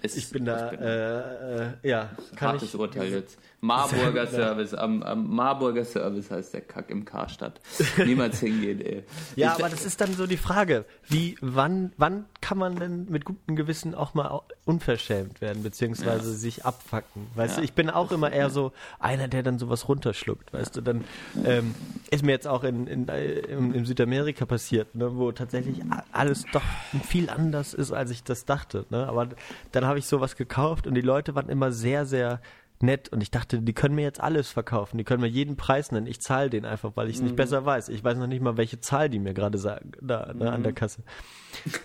Es- 0.00 0.16
Ich 0.16 0.30
bin 0.30 0.44
da, 0.44 0.70
äh, 0.70 1.64
äh, 1.66 1.72
ja, 1.82 2.10
kann 2.36 2.52
Hartes 2.52 2.74
ich. 2.74 2.80
Urteil 2.80 3.10
jetzt. 3.12 3.38
Marburger 3.60 4.26
Service, 4.30 4.74
am, 4.74 5.02
am 5.02 5.34
Marburger 5.34 5.84
Service 5.84 6.30
heißt 6.30 6.54
der 6.54 6.60
Kack 6.60 6.90
im 6.90 7.04
Karstadt. 7.04 7.60
Niemals 8.04 8.40
hingehen, 8.40 8.80
ey. 8.80 9.02
Ja, 9.34 9.54
ich, 9.54 9.64
aber 9.64 9.68
das 9.68 9.84
ist 9.84 10.00
dann 10.00 10.14
so 10.14 10.26
die 10.26 10.36
Frage, 10.36 10.84
wie, 11.08 11.36
wann, 11.40 11.92
wann 11.96 12.26
kann 12.40 12.58
man 12.58 12.76
denn 12.76 13.06
mit 13.08 13.24
gutem 13.24 13.56
Gewissen 13.56 13.94
auch 13.94 14.14
mal 14.14 14.40
unverschämt 14.64 15.40
werden, 15.40 15.62
beziehungsweise 15.62 16.34
sich 16.34 16.64
abfacken? 16.64 17.26
Weißt 17.34 17.58
du, 17.58 17.62
ich 17.62 17.72
bin 17.72 17.90
auch 17.90 18.12
immer 18.12 18.30
eher 18.30 18.50
so 18.50 18.72
einer, 19.00 19.26
der 19.26 19.42
dann 19.42 19.58
sowas 19.58 19.88
runterschluckt, 19.88 20.52
weißt 20.52 20.76
du, 20.76 20.80
dann 20.80 21.04
ähm, 21.44 21.74
ist 22.10 22.24
mir 22.24 22.32
jetzt 22.32 22.46
auch 22.46 22.62
in, 22.62 22.86
in, 22.86 23.08
im, 23.08 23.74
im 23.74 23.86
Südamerika 23.86 24.46
passiert, 24.46 24.94
ne, 24.94 25.16
wo 25.16 25.32
tatsächlich 25.32 25.80
alles 26.12 26.44
doch 26.52 26.62
viel 27.04 27.28
anders 27.28 27.74
ist, 27.74 27.92
als 27.92 28.10
ich 28.10 28.22
das 28.22 28.44
dachte, 28.44 28.86
ne, 28.90 29.08
aber 29.08 29.28
dann 29.72 29.84
habe 29.84 29.98
ich 29.98 30.06
sowas 30.06 30.36
gekauft 30.36 30.86
und 30.86 30.94
die 30.94 31.00
Leute 31.00 31.34
waren 31.34 31.48
immer 31.48 31.72
sehr, 31.72 32.06
sehr 32.06 32.40
nett 32.82 33.08
und 33.10 33.22
ich 33.22 33.30
dachte, 33.30 33.60
die 33.60 33.72
können 33.72 33.94
mir 33.94 34.02
jetzt 34.02 34.20
alles 34.20 34.50
verkaufen, 34.50 34.98
die 34.98 35.04
können 35.04 35.20
mir 35.20 35.28
jeden 35.28 35.56
Preis 35.56 35.92
nennen, 35.92 36.06
ich 36.06 36.20
zahle 36.20 36.50
den 36.50 36.64
einfach, 36.64 36.92
weil 36.94 37.08
ich 37.08 37.16
es 37.16 37.22
nicht 37.22 37.36
besser 37.36 37.64
weiß. 37.64 37.88
Ich 37.88 38.04
weiß 38.04 38.18
noch 38.18 38.26
nicht 38.26 38.42
mal, 38.42 38.56
welche 38.56 38.80
Zahl 38.80 39.08
die 39.08 39.18
mir 39.18 39.34
gerade 39.34 39.58
sagen, 39.58 39.92
da 40.00 40.32
ne, 40.34 40.52
an 40.52 40.62
der 40.62 40.72
Kasse. 40.72 41.02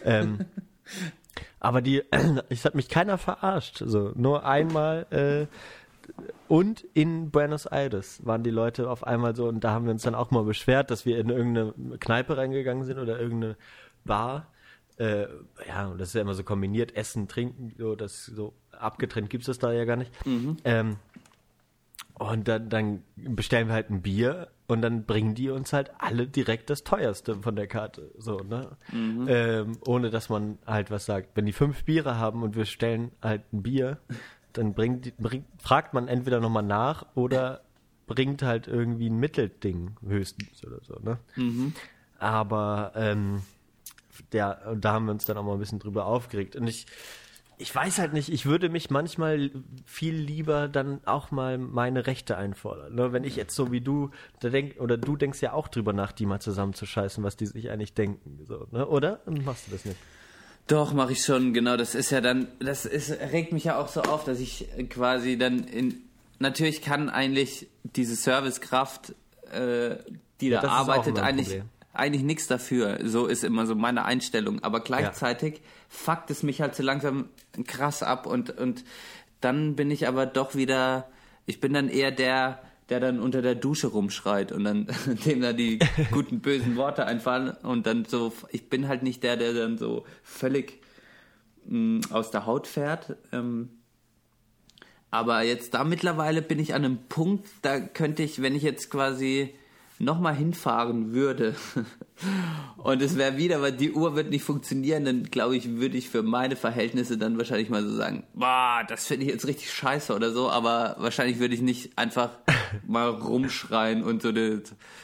ähm, 0.03 0.45
aber 1.59 1.81
die, 1.81 2.03
es 2.49 2.65
hat 2.65 2.75
mich 2.75 2.89
keiner 2.89 3.17
verarscht, 3.17 3.83
so 3.85 4.11
nur 4.15 4.45
einmal 4.45 5.07
äh, 5.11 5.47
und 6.47 6.81
in 6.93 7.31
Buenos 7.31 7.65
Aires 7.65 8.25
waren 8.25 8.43
die 8.43 8.51
Leute 8.51 8.89
auf 8.89 9.05
einmal 9.05 9.35
so 9.35 9.47
und 9.47 9.63
da 9.63 9.71
haben 9.71 9.85
wir 9.85 9.91
uns 9.91 10.03
dann 10.03 10.15
auch 10.15 10.31
mal 10.31 10.43
beschwert, 10.43 10.91
dass 10.91 11.05
wir 11.05 11.17
in 11.17 11.29
irgendeine 11.29 11.73
Kneipe 11.99 12.37
reingegangen 12.37 12.83
sind 12.83 12.99
oder 12.99 13.19
irgendeine 13.19 13.57
Bar. 14.03 14.51
Äh, 14.97 15.27
ja, 15.67 15.87
und 15.87 15.99
das 15.99 16.09
ist 16.09 16.15
ja 16.15 16.21
immer 16.21 16.35
so 16.35 16.43
kombiniert, 16.43 16.95
Essen, 16.95 17.27
Trinken, 17.27 17.73
so 17.77 17.95
das 17.95 18.25
so 18.25 18.53
abgetrennt 18.79 19.29
gibt's 19.29 19.47
das 19.47 19.59
da 19.59 19.71
ja 19.71 19.85
gar 19.85 19.95
nicht. 19.97 20.11
Ähm, 20.65 20.97
und 22.15 22.47
dann, 22.47 22.69
dann 22.69 23.03
bestellen 23.15 23.67
wir 23.67 23.73
halt 23.73 23.89
ein 23.89 24.01
Bier 24.01 24.49
und 24.67 24.81
dann 24.81 25.05
bringen 25.05 25.35
die 25.35 25.49
uns 25.49 25.73
halt 25.73 25.91
alle 25.97 26.27
direkt 26.27 26.69
das 26.69 26.83
teuerste 26.83 27.35
von 27.37 27.55
der 27.55 27.67
Karte. 27.67 28.11
So, 28.17 28.39
ne? 28.39 28.77
Ähm, 29.27 29.77
ohne 29.85 30.09
dass 30.09 30.29
man 30.29 30.57
halt 30.65 30.91
was 30.91 31.05
sagt. 31.05 31.29
Wenn 31.35 31.45
die 31.45 31.53
fünf 31.53 31.83
Biere 31.85 32.17
haben 32.17 32.43
und 32.43 32.55
wir 32.55 32.65
stellen 32.65 33.11
halt 33.21 33.41
ein 33.51 33.63
Bier, 33.63 33.97
dann 34.53 34.73
bringt, 34.73 35.05
die- 35.05 35.11
bringt, 35.17 35.45
fragt 35.61 35.93
man 35.93 36.07
entweder 36.07 36.39
nochmal 36.39 36.63
nach 36.63 37.05
oder 37.15 37.61
bringt 38.05 38.41
halt 38.43 38.67
irgendwie 38.67 39.09
ein 39.09 39.17
Mittelding 39.17 39.95
höchstens 40.05 40.63
oder 40.65 40.79
so, 40.83 40.99
ne? 40.99 41.17
Aber 42.19 42.91
ähm, 42.95 43.41
ja, 44.31 44.51
und 44.69 44.85
da 44.85 44.93
haben 44.93 45.05
wir 45.05 45.11
uns 45.11 45.25
dann 45.25 45.37
auch 45.37 45.43
mal 45.43 45.53
ein 45.53 45.59
bisschen 45.59 45.79
drüber 45.79 46.05
aufgeregt. 46.05 46.55
Und 46.55 46.67
ich, 46.67 46.85
ich 47.57 47.73
weiß 47.73 47.99
halt 47.99 48.13
nicht, 48.13 48.29
ich 48.29 48.45
würde 48.45 48.69
mich 48.69 48.89
manchmal 48.89 49.51
viel 49.85 50.15
lieber 50.15 50.67
dann 50.67 51.01
auch 51.05 51.31
mal 51.31 51.57
meine 51.57 52.07
Rechte 52.07 52.37
einfordern. 52.37 52.95
Ne? 52.95 53.13
Wenn 53.13 53.23
ich 53.23 53.35
jetzt 53.35 53.55
so 53.55 53.71
wie 53.71 53.81
du, 53.81 54.09
da 54.39 54.49
denk, 54.49 54.79
oder 54.79 54.97
du 54.97 55.15
denkst 55.15 55.41
ja 55.41 55.53
auch 55.53 55.67
drüber 55.67 55.93
nach, 55.93 56.11
die 56.11 56.25
mal 56.25 56.39
zusammenzuscheißen, 56.39 57.23
was 57.23 57.37
die 57.37 57.45
sich 57.45 57.69
eigentlich 57.69 57.93
denken. 57.93 58.45
So, 58.47 58.67
ne? 58.71 58.87
Oder? 58.87 59.21
Machst 59.43 59.67
du 59.67 59.71
das 59.71 59.85
nicht? 59.85 59.97
Doch, 60.67 60.93
mache 60.93 61.11
ich 61.11 61.23
schon, 61.23 61.53
genau. 61.53 61.77
Das 61.77 61.93
ist 61.93 62.09
ja 62.09 62.21
dann, 62.21 62.47
das 62.59 62.85
ist, 62.85 63.11
regt 63.11 63.51
mich 63.51 63.65
ja 63.65 63.77
auch 63.77 63.89
so 63.89 64.01
auf, 64.01 64.23
dass 64.23 64.39
ich 64.39 64.67
quasi 64.89 65.37
dann 65.37 65.65
in, 65.65 66.01
natürlich 66.39 66.81
kann 66.81 67.09
eigentlich 67.09 67.67
diese 67.83 68.15
Servicekraft, 68.15 69.13
äh, 69.51 69.97
die 70.39 70.49
da 70.49 70.59
ist 70.59 70.65
auch 70.65 70.71
arbeitet, 70.71 71.19
eigentlich, 71.19 71.47
Problem. 71.47 71.69
Eigentlich 71.93 72.23
nichts 72.23 72.47
dafür. 72.47 72.99
So 73.03 73.27
ist 73.27 73.43
immer 73.43 73.65
so 73.65 73.75
meine 73.75 74.05
Einstellung. 74.05 74.63
Aber 74.63 74.79
gleichzeitig 74.79 75.61
fuckt 75.87 76.31
es 76.31 76.43
mich 76.43 76.59
halt 76.59 76.75
so 76.75 76.83
langsam 76.83 77.29
krass 77.67 78.03
ab 78.03 78.25
und, 78.25 78.57
und 78.57 78.83
dann 79.41 79.75
bin 79.75 79.91
ich 79.91 80.07
aber 80.07 80.25
doch 80.25 80.55
wieder, 80.55 81.07
ich 81.45 81.59
bin 81.59 81.73
dann 81.73 81.89
eher 81.89 82.11
der, 82.11 82.61
der 82.89 82.99
dann 82.99 83.19
unter 83.19 83.41
der 83.41 83.55
Dusche 83.55 83.87
rumschreit 83.87 84.51
und 84.51 84.63
dann 84.63 84.87
dem 85.25 85.41
da 85.41 85.53
die 85.53 85.79
guten 86.11 86.39
bösen 86.39 86.75
Worte 86.75 87.05
einfallen 87.05 87.51
und 87.61 87.85
dann 87.85 88.05
so, 88.05 88.33
ich 88.49 88.69
bin 88.69 88.87
halt 88.87 89.03
nicht 89.03 89.23
der, 89.23 89.37
der 89.37 89.53
dann 89.53 89.77
so 89.77 90.05
völlig 90.23 90.81
mh, 91.65 92.07
aus 92.11 92.31
der 92.31 92.45
Haut 92.47 92.67
fährt. 92.67 93.15
Ähm, 93.31 93.69
aber 95.11 95.43
jetzt 95.43 95.75
da 95.75 95.83
mittlerweile 95.83 96.41
bin 96.41 96.57
ich 96.57 96.73
an 96.73 96.83
einem 96.83 96.97
Punkt, 97.07 97.47
da 97.61 97.79
könnte 97.79 98.23
ich, 98.23 98.41
wenn 98.41 98.55
ich 98.55 98.63
jetzt 98.63 98.89
quasi 98.89 99.53
nochmal 99.99 100.35
hinfahren 100.35 101.13
würde 101.13 101.55
und 102.77 103.01
es 103.01 103.17
wäre 103.17 103.37
wieder, 103.37 103.61
weil 103.61 103.71
die 103.71 103.91
Uhr 103.91 104.15
wird 104.15 104.29
nicht 104.29 104.43
funktionieren, 104.43 105.05
dann 105.05 105.23
glaube 105.23 105.55
ich, 105.55 105.77
würde 105.77 105.97
ich 105.97 106.09
für 106.09 106.23
meine 106.23 106.55
Verhältnisse 106.55 107.17
dann 107.17 107.37
wahrscheinlich 107.37 107.69
mal 107.69 107.83
so 107.83 107.95
sagen, 107.95 108.23
boah, 108.33 108.83
das 108.87 109.07
finde 109.07 109.25
ich 109.25 109.31
jetzt 109.31 109.47
richtig 109.47 109.71
scheiße 109.71 110.13
oder 110.15 110.31
so, 110.31 110.49
aber 110.49 110.95
wahrscheinlich 110.99 111.39
würde 111.39 111.53
ich 111.55 111.61
nicht 111.61 111.97
einfach 111.97 112.31
mal 112.87 113.09
rumschreien 113.09 114.03
und 114.03 114.21
so. 114.21 114.31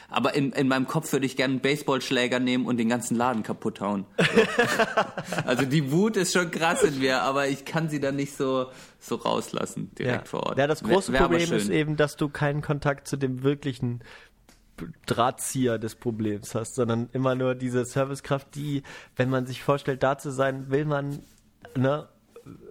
Aber 0.09 0.33
in, 0.33 0.51
in 0.53 0.67
meinem 0.67 0.87
Kopf 0.87 1.11
würde 1.13 1.25
ich 1.25 1.35
gerne 1.35 1.53
einen 1.53 1.61
Baseballschläger 1.61 2.39
nehmen 2.39 2.65
und 2.65 2.77
den 2.77 2.89
ganzen 2.89 3.15
Laden 3.15 3.43
kaputt 3.43 3.81
hauen. 3.81 4.05
Also 5.45 5.65
die 5.65 5.91
Wut 5.91 6.17
ist 6.17 6.33
schon 6.33 6.49
krass 6.51 6.83
in 6.83 6.99
mir, 6.99 7.21
aber 7.21 7.47
ich 7.47 7.65
kann 7.65 7.89
sie 7.89 7.99
dann 7.99 8.15
nicht 8.15 8.35
so, 8.35 8.67
so 8.99 9.15
rauslassen 9.15 9.91
direkt 9.97 10.27
vor 10.27 10.43
Ort. 10.43 10.57
Ja, 10.57 10.67
das 10.67 10.83
Wär- 10.83 10.93
große 10.93 11.13
wär 11.13 11.21
aber 11.21 11.37
Problem 11.37 11.57
ist 11.57 11.69
eben, 11.69 11.95
dass 11.95 12.15
du 12.15 12.29
keinen 12.29 12.61
Kontakt 12.61 13.07
zu 13.07 13.17
dem 13.17 13.43
wirklichen 13.43 14.01
Drahtzieher 15.05 15.77
des 15.77 15.95
Problems 15.95 16.55
hast, 16.55 16.75
sondern 16.75 17.09
immer 17.13 17.35
nur 17.35 17.55
diese 17.55 17.85
Servicekraft, 17.85 18.55
die, 18.55 18.83
wenn 19.15 19.29
man 19.29 19.45
sich 19.45 19.63
vorstellt, 19.63 20.03
da 20.03 20.17
zu 20.17 20.31
sein, 20.31 20.69
will 20.69 20.85
man, 20.85 21.19
ne, 21.75 22.07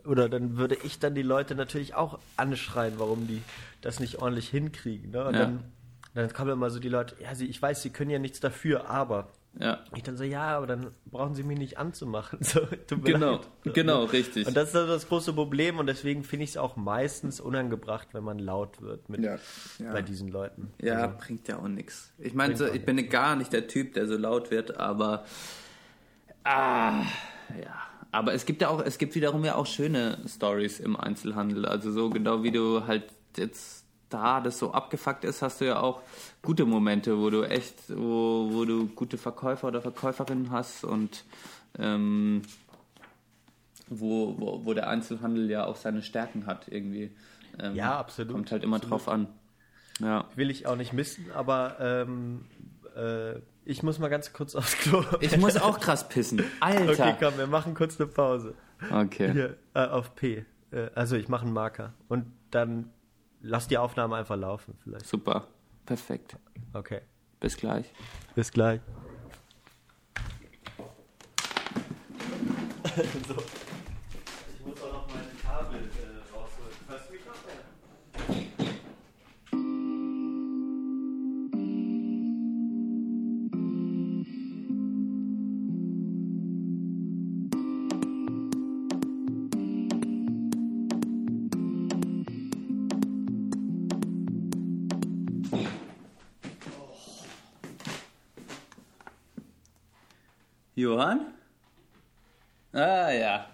oder 0.04 0.28
dann 0.28 0.56
würde 0.56 0.76
ich 0.82 0.98
dann 0.98 1.14
die 1.14 1.22
Leute 1.22 1.54
natürlich 1.54 1.94
auch 1.94 2.18
anschreien, 2.36 2.94
warum 2.98 3.26
die 3.26 3.42
das 3.80 4.00
nicht 4.00 4.18
ordentlich 4.18 4.48
hinkriegen, 4.48 5.10
ne? 5.10 5.24
Und 5.26 5.34
Ja. 5.34 5.40
dann, 5.40 5.64
dann 6.14 6.32
kommen 6.32 6.50
immer 6.50 6.70
so 6.70 6.80
die 6.80 6.88
Leute, 6.88 7.16
ja, 7.22 7.34
sie, 7.34 7.46
ich 7.46 7.60
weiß, 7.60 7.82
sie 7.82 7.90
können 7.90 8.10
ja 8.10 8.18
nichts 8.18 8.40
dafür, 8.40 8.88
aber 8.90 9.28
Ja, 9.60 9.80
ich 9.96 10.02
dann 10.02 10.16
so, 10.16 10.24
ja, 10.24 10.56
aber 10.56 10.66
dann 10.66 10.92
brauchen 11.06 11.34
sie 11.34 11.42
mich 11.42 11.58
nicht 11.58 11.78
anzumachen. 11.78 12.38
So, 12.42 12.60
tut 12.86 13.02
mir 13.02 13.14
genau, 13.14 13.32
leid. 13.32 13.74
Genau, 13.74 14.04
richtig. 14.04 14.46
Und 14.46 14.56
das 14.56 14.70
ist 14.70 14.76
also 14.76 14.92
das 14.92 15.08
große 15.08 15.32
Problem 15.32 15.78
und 15.78 15.86
deswegen 15.86 16.22
finde 16.22 16.44
ich 16.44 16.50
es 16.50 16.56
auch 16.56 16.76
meistens 16.76 17.40
unangebracht, 17.40 18.08
wenn 18.12 18.22
man 18.24 18.38
laut 18.38 18.80
wird 18.80 19.08
mit, 19.08 19.20
Ja, 19.20 19.36
ja. 19.78 19.92
bei 19.92 20.02
diesen 20.02 20.28
Leuten. 20.28 20.72
Ja, 20.80 21.02
Also, 21.02 21.16
bringt 21.18 21.48
ja 21.48 21.58
auch 21.58 21.66
nichts. 21.68 22.12
Ich 22.18 22.34
meine, 22.34 22.56
so, 22.56 22.66
ich 22.66 22.84
bin 22.84 23.08
gar 23.08 23.36
nicht 23.36 23.52
der 23.52 23.66
Typ, 23.66 23.94
der 23.94 24.06
so 24.06 24.16
laut 24.16 24.50
wird, 24.50 24.76
aber 24.76 25.24
ah, 26.44 27.02
ja. 27.60 27.74
Aber 28.10 28.32
es 28.32 28.46
gibt 28.46 28.62
ja 28.62 28.68
auch, 28.68 28.80
es 28.82 28.96
gibt 28.98 29.14
wiederum 29.14 29.44
ja 29.44 29.54
auch 29.56 29.66
schöne 29.66 30.18
Stories 30.26 30.80
im 30.80 30.96
Einzelhandel. 30.96 31.66
Also 31.66 31.90
so 31.92 32.08
genau 32.10 32.42
wie 32.42 32.50
du 32.50 32.86
halt 32.86 33.04
jetzt 33.36 33.77
da 34.08 34.40
das 34.40 34.58
so 34.58 34.72
abgefuckt 34.72 35.24
ist, 35.24 35.42
hast 35.42 35.60
du 35.60 35.66
ja 35.66 35.80
auch 35.80 36.02
gute 36.42 36.64
Momente, 36.64 37.18
wo 37.18 37.30
du 37.30 37.42
echt, 37.44 37.74
wo, 37.88 38.48
wo 38.50 38.64
du 38.64 38.86
gute 38.88 39.18
Verkäufer 39.18 39.68
oder 39.68 39.82
Verkäuferinnen 39.82 40.50
hast 40.50 40.84
und 40.84 41.24
ähm, 41.78 42.42
wo, 43.88 44.34
wo, 44.38 44.64
wo 44.64 44.74
der 44.74 44.88
Einzelhandel 44.88 45.50
ja 45.50 45.64
auch 45.66 45.76
seine 45.76 46.02
Stärken 46.02 46.46
hat 46.46 46.68
irgendwie. 46.68 47.10
Ähm, 47.58 47.74
Ja, 47.74 47.98
absolut. 47.98 48.32
Kommt 48.32 48.52
halt 48.52 48.62
immer 48.64 48.78
drauf 48.78 49.08
an. 49.08 49.28
Ja. 50.00 50.26
will 50.36 50.48
ich 50.50 50.66
auch 50.66 50.76
nicht 50.76 50.92
missen, 50.92 51.26
aber 51.34 51.76
ähm, 51.80 52.44
äh, 52.96 53.40
ich 53.64 53.82
muss 53.82 53.98
mal 53.98 54.08
ganz 54.08 54.32
kurz 54.32 54.54
aufs 54.54 54.78
Klo. 54.78 55.04
Ich 55.20 55.36
muss 55.36 55.56
auch 55.56 55.80
krass 55.80 56.08
pissen. 56.08 56.42
Alter. 56.60 56.92
okay, 56.92 57.14
komm, 57.18 57.36
wir 57.36 57.48
machen 57.48 57.74
kurz 57.74 58.00
eine 58.00 58.08
Pause. 58.08 58.54
Okay. 58.90 59.32
Hier, 59.32 59.56
äh, 59.74 59.86
auf 59.86 60.14
P. 60.14 60.44
Äh, 60.70 60.90
also 60.94 61.16
ich 61.16 61.28
mache 61.28 61.44
einen 61.44 61.52
Marker 61.52 61.94
und 62.08 62.26
dann 62.50 62.90
lass 63.40 63.68
die 63.68 63.78
Aufnahme 63.78 64.16
einfach 64.16 64.36
laufen. 64.36 64.76
Vielleicht. 64.82 65.06
Super, 65.06 65.46
perfekt. 65.86 66.36
Okay. 66.72 67.00
Bis 67.40 67.56
gleich. 67.56 67.86
Bis 68.34 68.50
gleich. 68.50 68.80
so. 73.28 73.36
Johann? 100.78 101.34
Ah 102.72 103.10
ja. 103.10 103.46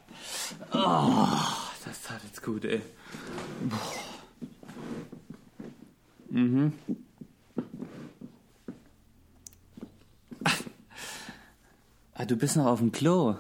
Oh, 0.75 1.27
das 1.87 2.03
tat 2.03 2.21
jetzt 2.23 2.43
gut, 2.43 2.67
ey. 2.67 2.83
Boah. 3.63 3.79
Mhm. 6.29 6.73
Ah, 12.13 12.27
du 12.27 12.37
bist 12.37 12.57
noch 12.57 12.67
auf 12.67 12.81
dem 12.81 12.93
Klo. 12.93 13.37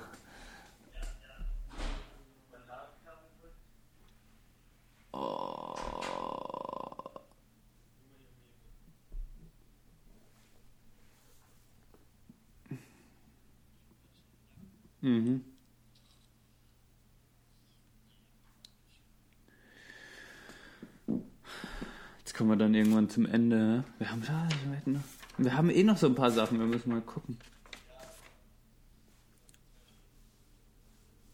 Jetzt 22.21 22.35
kommen 22.35 22.49
wir 22.49 22.57
dann 22.57 22.73
irgendwann 22.73 23.11
zum 23.11 23.27
Ende. 23.27 23.57
ne? 23.57 23.85
Wir 23.99 24.11
haben, 24.11 24.23
wir 25.37 25.55
haben 25.55 25.69
eh 25.69 25.83
noch 25.83 25.99
so 25.99 26.07
ein 26.07 26.15
paar 26.15 26.31
Sachen, 26.31 26.59
wir 26.59 26.65
müssen 26.65 26.89
mal 26.89 27.03
gucken. 27.03 27.37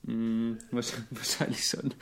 Hm, 0.05 0.59
wahrscheinlich, 0.73 1.07
wahrscheinlich 1.17 1.65
schon. 1.65 1.95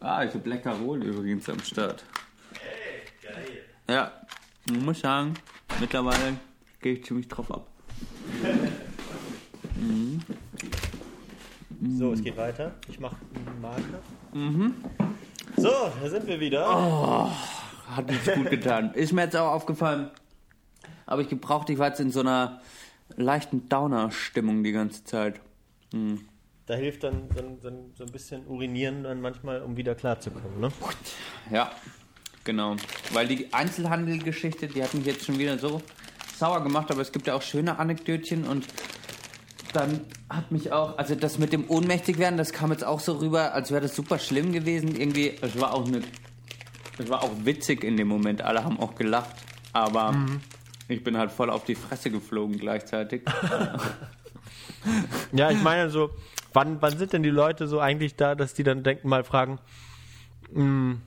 ah, 0.00 0.24
ich 0.24 0.32
habe 0.32 0.48
lecker 0.48 0.72
Roll 0.72 1.04
übrigens 1.04 1.46
am 1.50 1.60
Start. 1.60 2.06
Ja, 3.88 4.12
man 4.70 4.84
muss 4.84 5.00
sagen, 5.00 5.34
mittlerweile 5.80 6.36
gehe 6.80 6.94
ich 6.94 7.04
ziemlich 7.04 7.28
drauf 7.28 7.50
ab. 7.50 7.66
So, 11.96 12.12
es 12.12 12.22
geht 12.22 12.36
weiter. 12.36 12.74
Ich 12.88 12.98
mache 13.00 13.16
einen 13.34 13.60
Marker. 13.60 14.00
So, 15.56 15.70
da 16.02 16.08
sind 16.08 16.26
wir 16.26 16.38
wieder. 16.40 16.66
Hat 17.90 18.06
mir 18.10 18.34
gut 18.36 18.50
getan. 18.50 18.92
Ist 18.94 19.12
mir 19.12 19.22
jetzt 19.22 19.36
auch 19.36 19.52
aufgefallen. 19.52 20.10
Aber 21.06 21.22
ich 21.22 21.28
gebraucht, 21.28 21.70
ich 21.70 21.78
war 21.78 21.88
jetzt 21.88 22.00
in 22.00 22.10
so 22.10 22.20
einer 22.20 22.60
leichten 23.16 23.68
Downer-Stimmung 23.68 24.62
die 24.62 24.72
ganze 24.72 25.04
Zeit. 25.04 25.40
Da 26.66 26.74
hilft 26.74 27.04
dann 27.04 27.30
so, 27.34 27.40
ein- 27.42 27.58
so, 27.62 27.68
ein- 27.68 27.92
so 27.94 28.04
ein 28.04 28.12
bisschen 28.12 28.46
Urinieren 28.46 29.04
dann 29.04 29.22
manchmal, 29.22 29.62
um 29.62 29.78
wieder 29.78 29.94
klarzukommen. 29.94 30.60
Ne? 30.60 30.68
Ja, 31.50 31.70
genau. 32.48 32.76
Weil 33.12 33.28
die 33.28 33.52
Einzelhandelgeschichte, 33.52 34.68
die 34.68 34.82
hat 34.82 34.94
mich 34.94 35.04
jetzt 35.04 35.26
schon 35.26 35.38
wieder 35.38 35.58
so 35.58 35.82
sauer 36.38 36.62
gemacht, 36.62 36.90
aber 36.90 37.02
es 37.02 37.12
gibt 37.12 37.26
ja 37.26 37.34
auch 37.34 37.42
schöne 37.42 37.78
Anekdötchen 37.78 38.44
und 38.44 38.64
dann 39.74 40.00
hat 40.30 40.50
mich 40.50 40.72
auch, 40.72 40.96
also 40.96 41.14
das 41.14 41.36
mit 41.36 41.52
dem 41.52 41.68
Ohnmächtigwerden, 41.68 42.38
das 42.38 42.52
kam 42.52 42.72
jetzt 42.72 42.84
auch 42.84 43.00
so 43.00 43.18
rüber, 43.18 43.52
als 43.52 43.70
wäre 43.70 43.82
das 43.82 43.94
super 43.94 44.18
schlimm 44.18 44.52
gewesen. 44.52 44.98
Irgendwie, 44.98 45.34
es 45.42 45.60
war 45.60 45.74
auch 45.74 45.86
eine, 45.86 46.00
es 46.96 47.10
war 47.10 47.22
auch 47.22 47.32
witzig 47.44 47.84
in 47.84 47.98
dem 47.98 48.08
Moment, 48.08 48.40
alle 48.40 48.64
haben 48.64 48.80
auch 48.80 48.94
gelacht, 48.94 49.36
aber 49.74 50.16
ich 50.88 51.04
bin 51.04 51.18
halt 51.18 51.30
voll 51.30 51.50
auf 51.50 51.64
die 51.64 51.74
Fresse 51.74 52.10
geflogen 52.10 52.58
gleichzeitig. 52.58 53.22
Ja, 55.32 55.50
ich 55.50 55.60
meine 55.60 55.90
so, 55.90 56.10
wann, 56.54 56.80
wann 56.80 56.96
sind 56.96 57.12
denn 57.12 57.22
die 57.22 57.28
Leute 57.28 57.66
so 57.66 57.78
eigentlich 57.78 58.14
da, 58.14 58.34
dass 58.34 58.54
die 58.54 58.62
dann 58.62 58.84
denken, 58.84 59.08
mal 59.08 59.24
fragen, 59.24 59.58
hm, 60.54 61.02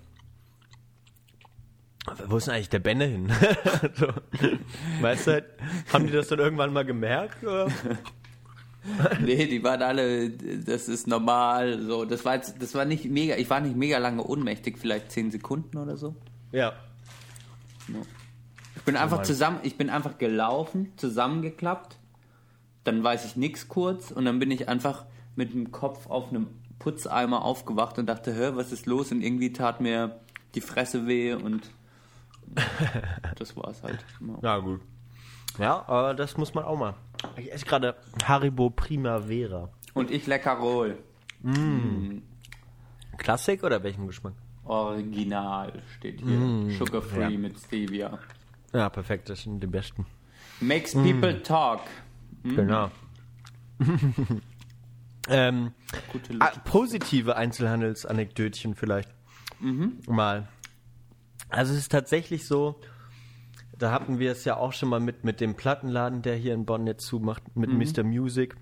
wo 2.28 2.38
ist 2.38 2.48
denn 2.48 2.56
eigentlich 2.56 2.70
der 2.70 2.80
Benne 2.80 3.06
hin? 3.06 3.32
so, 3.96 4.08
weißt 5.02 5.28
du, 5.28 5.46
haben 5.94 6.08
die 6.08 6.14
das 6.14 6.28
dann 6.28 6.40
irgendwann 6.40 6.74
mal 6.74 6.86
gemerkt? 6.86 7.44
Oder? 7.44 7.68
Nee, 9.20 9.46
die 9.46 9.64
waren 9.64 9.84
alle, 9.84 10.32
das 10.32 10.90
ist 10.90 11.06
normal, 11.06 11.80
so. 11.82 12.04
Das 12.04 12.26
war 12.26 12.34
jetzt, 12.34 12.60
das 12.60 12.74
war 12.74 12.84
nicht 12.84 13.06
mega, 13.06 13.36
ich 13.36 13.48
war 13.48 13.60
nicht 13.60 13.76
mega 13.76 14.00
lange 14.00 14.24
ohnmächtig, 14.24 14.80
vielleicht 14.80 15.12
zehn 15.12 15.30
Sekunden 15.30 15.78
oder 15.78 15.98
so. 15.98 16.16
Ja. 16.52 16.74
Ich 18.76 18.82
bin 18.82 18.96
einfach 18.96 19.18
Mann. 19.18 19.26
zusammen, 19.26 19.60
ich 19.62 19.78
bin 19.78 19.92
einfach 19.92 20.18
gelaufen, 20.18 20.94
zusammengeklappt, 20.96 22.00
dann 22.84 23.04
weiß 23.04 23.26
ich 23.26 23.36
nichts 23.36 23.68
kurz 23.68 24.10
und 24.10 24.26
dann 24.26 24.40
bin 24.40 24.50
ich 24.50 24.68
einfach 24.68 25.06
mit 25.36 25.54
dem 25.54 25.72
Kopf 25.72 26.08
auf 26.08 26.30
einem 26.30 26.48
Putzeimer 26.80 27.46
aufgewacht 27.46 28.00
und 28.00 28.08
dachte, 28.08 28.34
hä, 28.34 28.54
was 28.56 28.72
ist 28.72 28.88
los? 28.88 29.12
Und 29.12 29.22
irgendwie 29.22 29.54
tat 29.54 29.80
mir 29.80 30.20
die 30.56 30.62
Fresse 30.62 31.06
weh 31.06 31.34
und 31.34 31.70
das 33.36 33.56
war's 33.56 33.82
halt. 33.84 34.04
Ja. 34.20 34.38
Ja, 34.42 34.58
gut. 34.60 34.82
Ja, 35.60 35.84
aber 35.88 36.14
das 36.14 36.38
muss 36.38 36.54
man 36.54 36.64
auch 36.64 36.78
mal. 36.78 36.96
Ich 37.36 37.52
esse 37.52 37.66
gerade 37.66 37.96
Haribo 38.24 38.70
Primavera. 38.70 39.70
Und 39.94 40.12
ich 40.12 40.28
lecker 40.28 40.54
Roll. 40.54 40.98
Klassik 43.18 43.64
oder 43.64 43.84
welchen 43.84 44.08
Geschmack? 44.08 44.34
Original 44.64 45.74
steht 45.98 46.22
hier. 46.22 46.78
Sugar 46.78 47.02
free 47.02 47.22
ja. 47.22 47.30
mit 47.30 47.60
Stevia. 47.60 48.20
Ja, 48.74 48.90
perfekt, 48.90 49.30
das 49.30 49.44
sind 49.44 49.60
die 49.62 49.68
besten. 49.68 50.06
Makes 50.62 50.94
people 50.94 51.42
talk. 51.42 51.82
Genau. 52.44 52.90
ähm, 55.30 55.74
Gute 56.12 56.40
positive 56.64 57.36
Einzelhandelsanekdötchen 57.36 58.76
vielleicht. 58.76 59.10
Mal. 60.08 60.48
Also 61.52 61.74
es 61.74 61.80
ist 61.80 61.92
tatsächlich 61.92 62.48
so, 62.48 62.80
da 63.78 63.92
hatten 63.92 64.20
wir 64.20 64.32
es 64.32 64.46
ja 64.46 64.58
auch 64.58 64.74
schon 64.74 64.90
mal 64.90 65.00
mit, 65.00 65.24
mit 65.24 65.42
dem 65.42 65.56
Plattenladen, 65.56 66.22
der 66.22 66.36
hier 66.36 66.54
in 66.54 66.66
Bonn 66.66 66.88
jetzt 66.88 67.06
zumacht, 67.06 67.44
mit 67.56 67.72
Mr. 67.72 68.04
Music. 68.04 68.56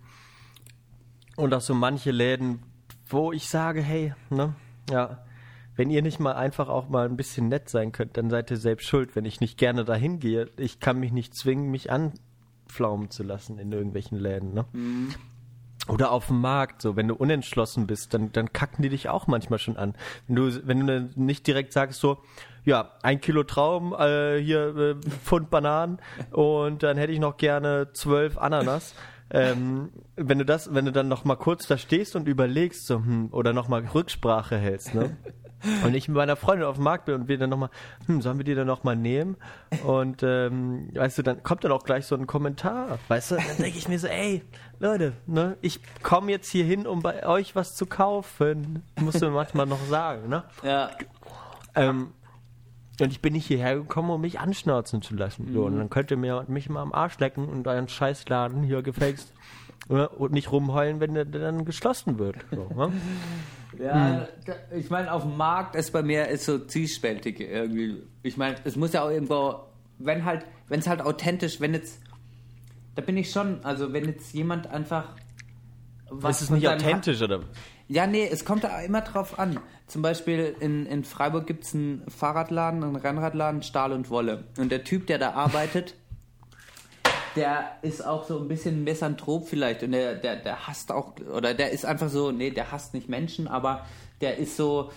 Und 1.36 1.54
auch 1.54 1.62
so 1.62 1.74
manche 1.74 2.12
Läden, 2.12 2.64
wo 3.08 3.32
ich 3.32 3.48
sage, 3.48 3.82
hey, 3.82 4.14
ne, 4.30 4.56
ja, 4.90 5.24
wenn 5.76 5.90
ihr 5.90 6.02
nicht 6.02 6.20
mal 6.20 6.34
einfach 6.34 6.68
auch 6.68 6.90
mal 6.90 7.06
ein 7.06 7.16
bisschen 7.16 7.48
nett 7.48 7.70
sein 7.70 7.92
könnt, 7.92 8.18
dann 8.18 8.30
seid 8.30 8.52
ihr 8.52 8.58
selbst 8.58 8.88
schuld, 8.88 9.16
wenn 9.16 9.26
ich 9.26 9.40
nicht 9.40 9.58
gerne 9.58 9.86
dahin 9.86 10.20
gehe. 10.20 10.50
Ich 10.58 10.80
kann 10.80 11.00
mich 11.00 11.12
nicht 11.12 11.36
zwingen, 11.36 11.72
mich 11.72 11.90
anpflaumen 11.92 13.12
zu 13.12 13.24
lassen 13.24 13.60
in 13.60 13.72
irgendwelchen 13.72 14.18
Läden, 14.18 14.54
ne? 14.54 14.66
Oder 15.88 16.12
auf 16.12 16.28
dem 16.28 16.42
Markt, 16.42 16.82
so, 16.82 16.96
wenn 16.96 17.08
du 17.08 17.16
unentschlossen 17.16 17.88
bist, 17.88 18.14
dann, 18.14 18.32
dann 18.32 18.54
kacken 18.54 18.84
die 18.84 18.90
dich 18.90 19.10
auch 19.10 19.26
manchmal 19.28 19.58
schon 19.58 19.78
an. 19.78 19.96
Wenn 20.28 20.36
du, 20.36 20.68
wenn 20.68 20.86
du 20.86 21.10
nicht 21.16 21.48
direkt 21.48 21.74
sagst 21.74 22.00
so, 22.00 22.20
ja, 22.70 22.92
ein 23.02 23.20
Kilo 23.20 23.44
Trauben, 23.44 23.94
äh, 23.94 24.40
hier 24.40 24.76
äh, 24.78 24.96
Pfund 25.24 25.50
Bananen 25.50 25.98
und 26.32 26.84
dann 26.84 26.98
hätte 26.98 27.12
ich 27.12 27.20
noch 27.20 27.38
gerne 27.38 27.90
zwölf 27.94 28.38
Ananas. 28.38 28.94
Ähm, 29.32 29.90
wenn 30.16 30.38
du 30.40 30.46
das, 30.46 30.74
wenn 30.74 30.86
du 30.86 30.92
dann 30.92 31.08
noch 31.08 31.24
mal 31.24 31.36
kurz 31.36 31.68
da 31.68 31.78
stehst 31.78 32.16
und 32.16 32.28
überlegst, 32.28 32.86
so, 32.86 32.96
hm, 32.98 33.30
oder 33.32 33.54
noch 33.54 33.68
mal 33.68 33.84
Rücksprache 33.86 34.58
hältst, 34.58 34.94
ne? 34.96 35.18
Und 35.84 35.94
ich 35.94 36.08
mit 36.08 36.16
meiner 36.16 36.38
Freundin 36.38 36.66
auf 36.66 36.76
dem 36.76 36.86
Markt 36.86 37.04
bin 37.04 37.16
und 37.16 37.28
wir 37.28 37.38
dann 37.38 37.50
nochmal, 37.50 37.70
hm, 38.06 38.22
sollen 38.22 38.38
wir 38.38 38.46
die 38.46 38.56
dann 38.56 38.66
nochmal 38.66 38.96
nehmen? 38.96 39.36
Und 39.84 40.24
ähm, 40.24 40.90
weißt 40.94 41.18
du, 41.18 41.22
dann 41.22 41.44
kommt 41.44 41.66
dann 41.66 41.74
auch 41.74 41.84
gleich 41.84 42.06
so 42.06 42.16
ein 42.16 42.28
Kommentar. 42.28 42.98
Weißt 43.10 43.32
du, 43.32 43.36
dann 43.36 43.58
denke 43.58 43.78
ich 43.78 43.90
mir 43.90 44.00
so, 44.00 44.08
ey, 44.08 44.42
Leute, 44.80 45.12
ne, 45.28 45.58
ich 45.60 45.82
komme 46.02 46.32
jetzt 46.32 46.50
hier 46.50 46.64
hin, 46.64 46.88
um 46.88 47.02
bei 47.02 47.28
euch 47.28 47.58
was 47.58 47.76
zu 47.76 47.88
kaufen. 47.88 48.84
Musst 49.02 49.22
du 49.22 49.30
manchmal 49.32 49.66
noch 49.66 49.84
sagen, 49.90 50.30
ne? 50.30 50.46
Ja, 50.64 50.92
Ähm, 51.76 52.14
und 53.02 53.12
ich 53.12 53.22
bin 53.22 53.34
nicht 53.34 53.46
hierher 53.46 53.76
gekommen, 53.76 54.10
um 54.10 54.22
mich 54.22 54.40
anschnauzen 54.40 55.02
zu 55.02 55.16
lassen. 55.16 55.52
So, 55.54 55.66
und 55.66 55.78
dann 55.78 55.90
könnt 55.90 56.12
ihr 56.12 56.18
mir 56.18 56.46
mich 56.48 56.70
mal 56.70 56.82
am 56.82 56.94
Arsch 56.94 57.20
lecken 57.20 57.48
und 57.48 57.68
euren 57.68 57.88
Scheißladen 57.88 58.64
hier 58.64 58.82
gefälligst 58.82 59.34
ne, 59.90 60.10
und 60.10 60.32
nicht 60.32 60.52
rumheulen, 60.52 61.00
wenn 61.00 61.14
der, 61.14 61.26
dann 61.26 61.66
geschlossen 61.66 62.20
wird. 62.20 62.38
So, 62.52 62.68
ne? 62.76 62.92
Ja, 63.78 64.28
da, 64.46 64.54
ich 64.76 64.90
meine, 64.90 65.14
auf 65.14 65.22
dem 65.22 65.38
Markt 65.38 65.76
ist 65.76 65.92
bei 65.92 66.02
mir 66.02 66.28
ist 66.28 66.44
so 66.44 66.58
zwiespältig 66.58 67.40
irgendwie. 67.40 68.02
Ich 68.24 68.36
meine, 68.36 68.56
es 68.64 68.76
muss 68.76 68.92
ja 68.94 69.04
auch 69.04 69.12
irgendwo, 69.12 69.60
wenn 70.00 70.26
halt, 70.26 70.44
wenn 70.68 70.80
es 70.80 70.88
halt 70.88 71.02
authentisch, 71.02 71.62
wenn 71.62 71.74
jetzt, 71.76 72.02
da 72.96 73.04
bin 73.04 73.16
ich 73.16 73.32
schon, 73.32 73.64
also 73.64 73.94
wenn 73.94 74.06
jetzt 74.06 74.34
jemand 74.34 74.68
einfach 74.68 75.16
was 76.10 76.38
Ist 76.38 76.50
es 76.50 76.50
nicht 76.50 76.68
authentisch, 76.68 77.22
oder? 77.22 77.42
Ja, 77.90 78.06
nee, 78.06 78.30
es 78.32 78.46
kommt 78.46 78.64
da 78.64 78.82
immer 78.82 79.02
drauf 79.02 79.40
an. 79.40 79.60
Zum 79.88 80.04
Beispiel 80.04 80.56
in, 80.60 80.86
in 80.86 81.04
Freiburg 81.04 81.48
gibt 81.48 81.64
es 81.64 81.74
einen 81.74 82.04
Fahrradladen, 82.08 82.84
einen 82.84 82.96
Rennradladen, 82.96 83.64
Stahl 83.64 83.92
und 83.94 84.12
Wolle. 84.12 84.44
Und 84.58 84.72
der 84.72 84.84
Typ, 84.84 85.08
der 85.08 85.18
da 85.18 85.32
arbeitet, 85.32 85.96
der 87.36 87.78
ist 87.82 88.06
auch 88.06 88.28
so 88.28 88.38
ein 88.40 88.48
bisschen 88.48 88.84
Misanthrop 88.84 89.48
vielleicht. 89.48 89.82
Und 89.82 89.94
der, 89.94 90.14
der, 90.14 90.36
der 90.36 90.68
hasst 90.68 90.92
auch, 90.92 91.14
oder 91.36 91.56
der 91.56 91.72
ist 91.72 91.84
einfach 91.84 92.10
so, 92.10 92.32
nee, 92.32 92.52
der 92.52 92.72
hasst 92.72 92.94
nicht 92.94 93.10
Menschen, 93.10 93.48
aber 93.48 93.88
der 94.22 94.38
ist 94.38 94.56
so, 94.56 94.92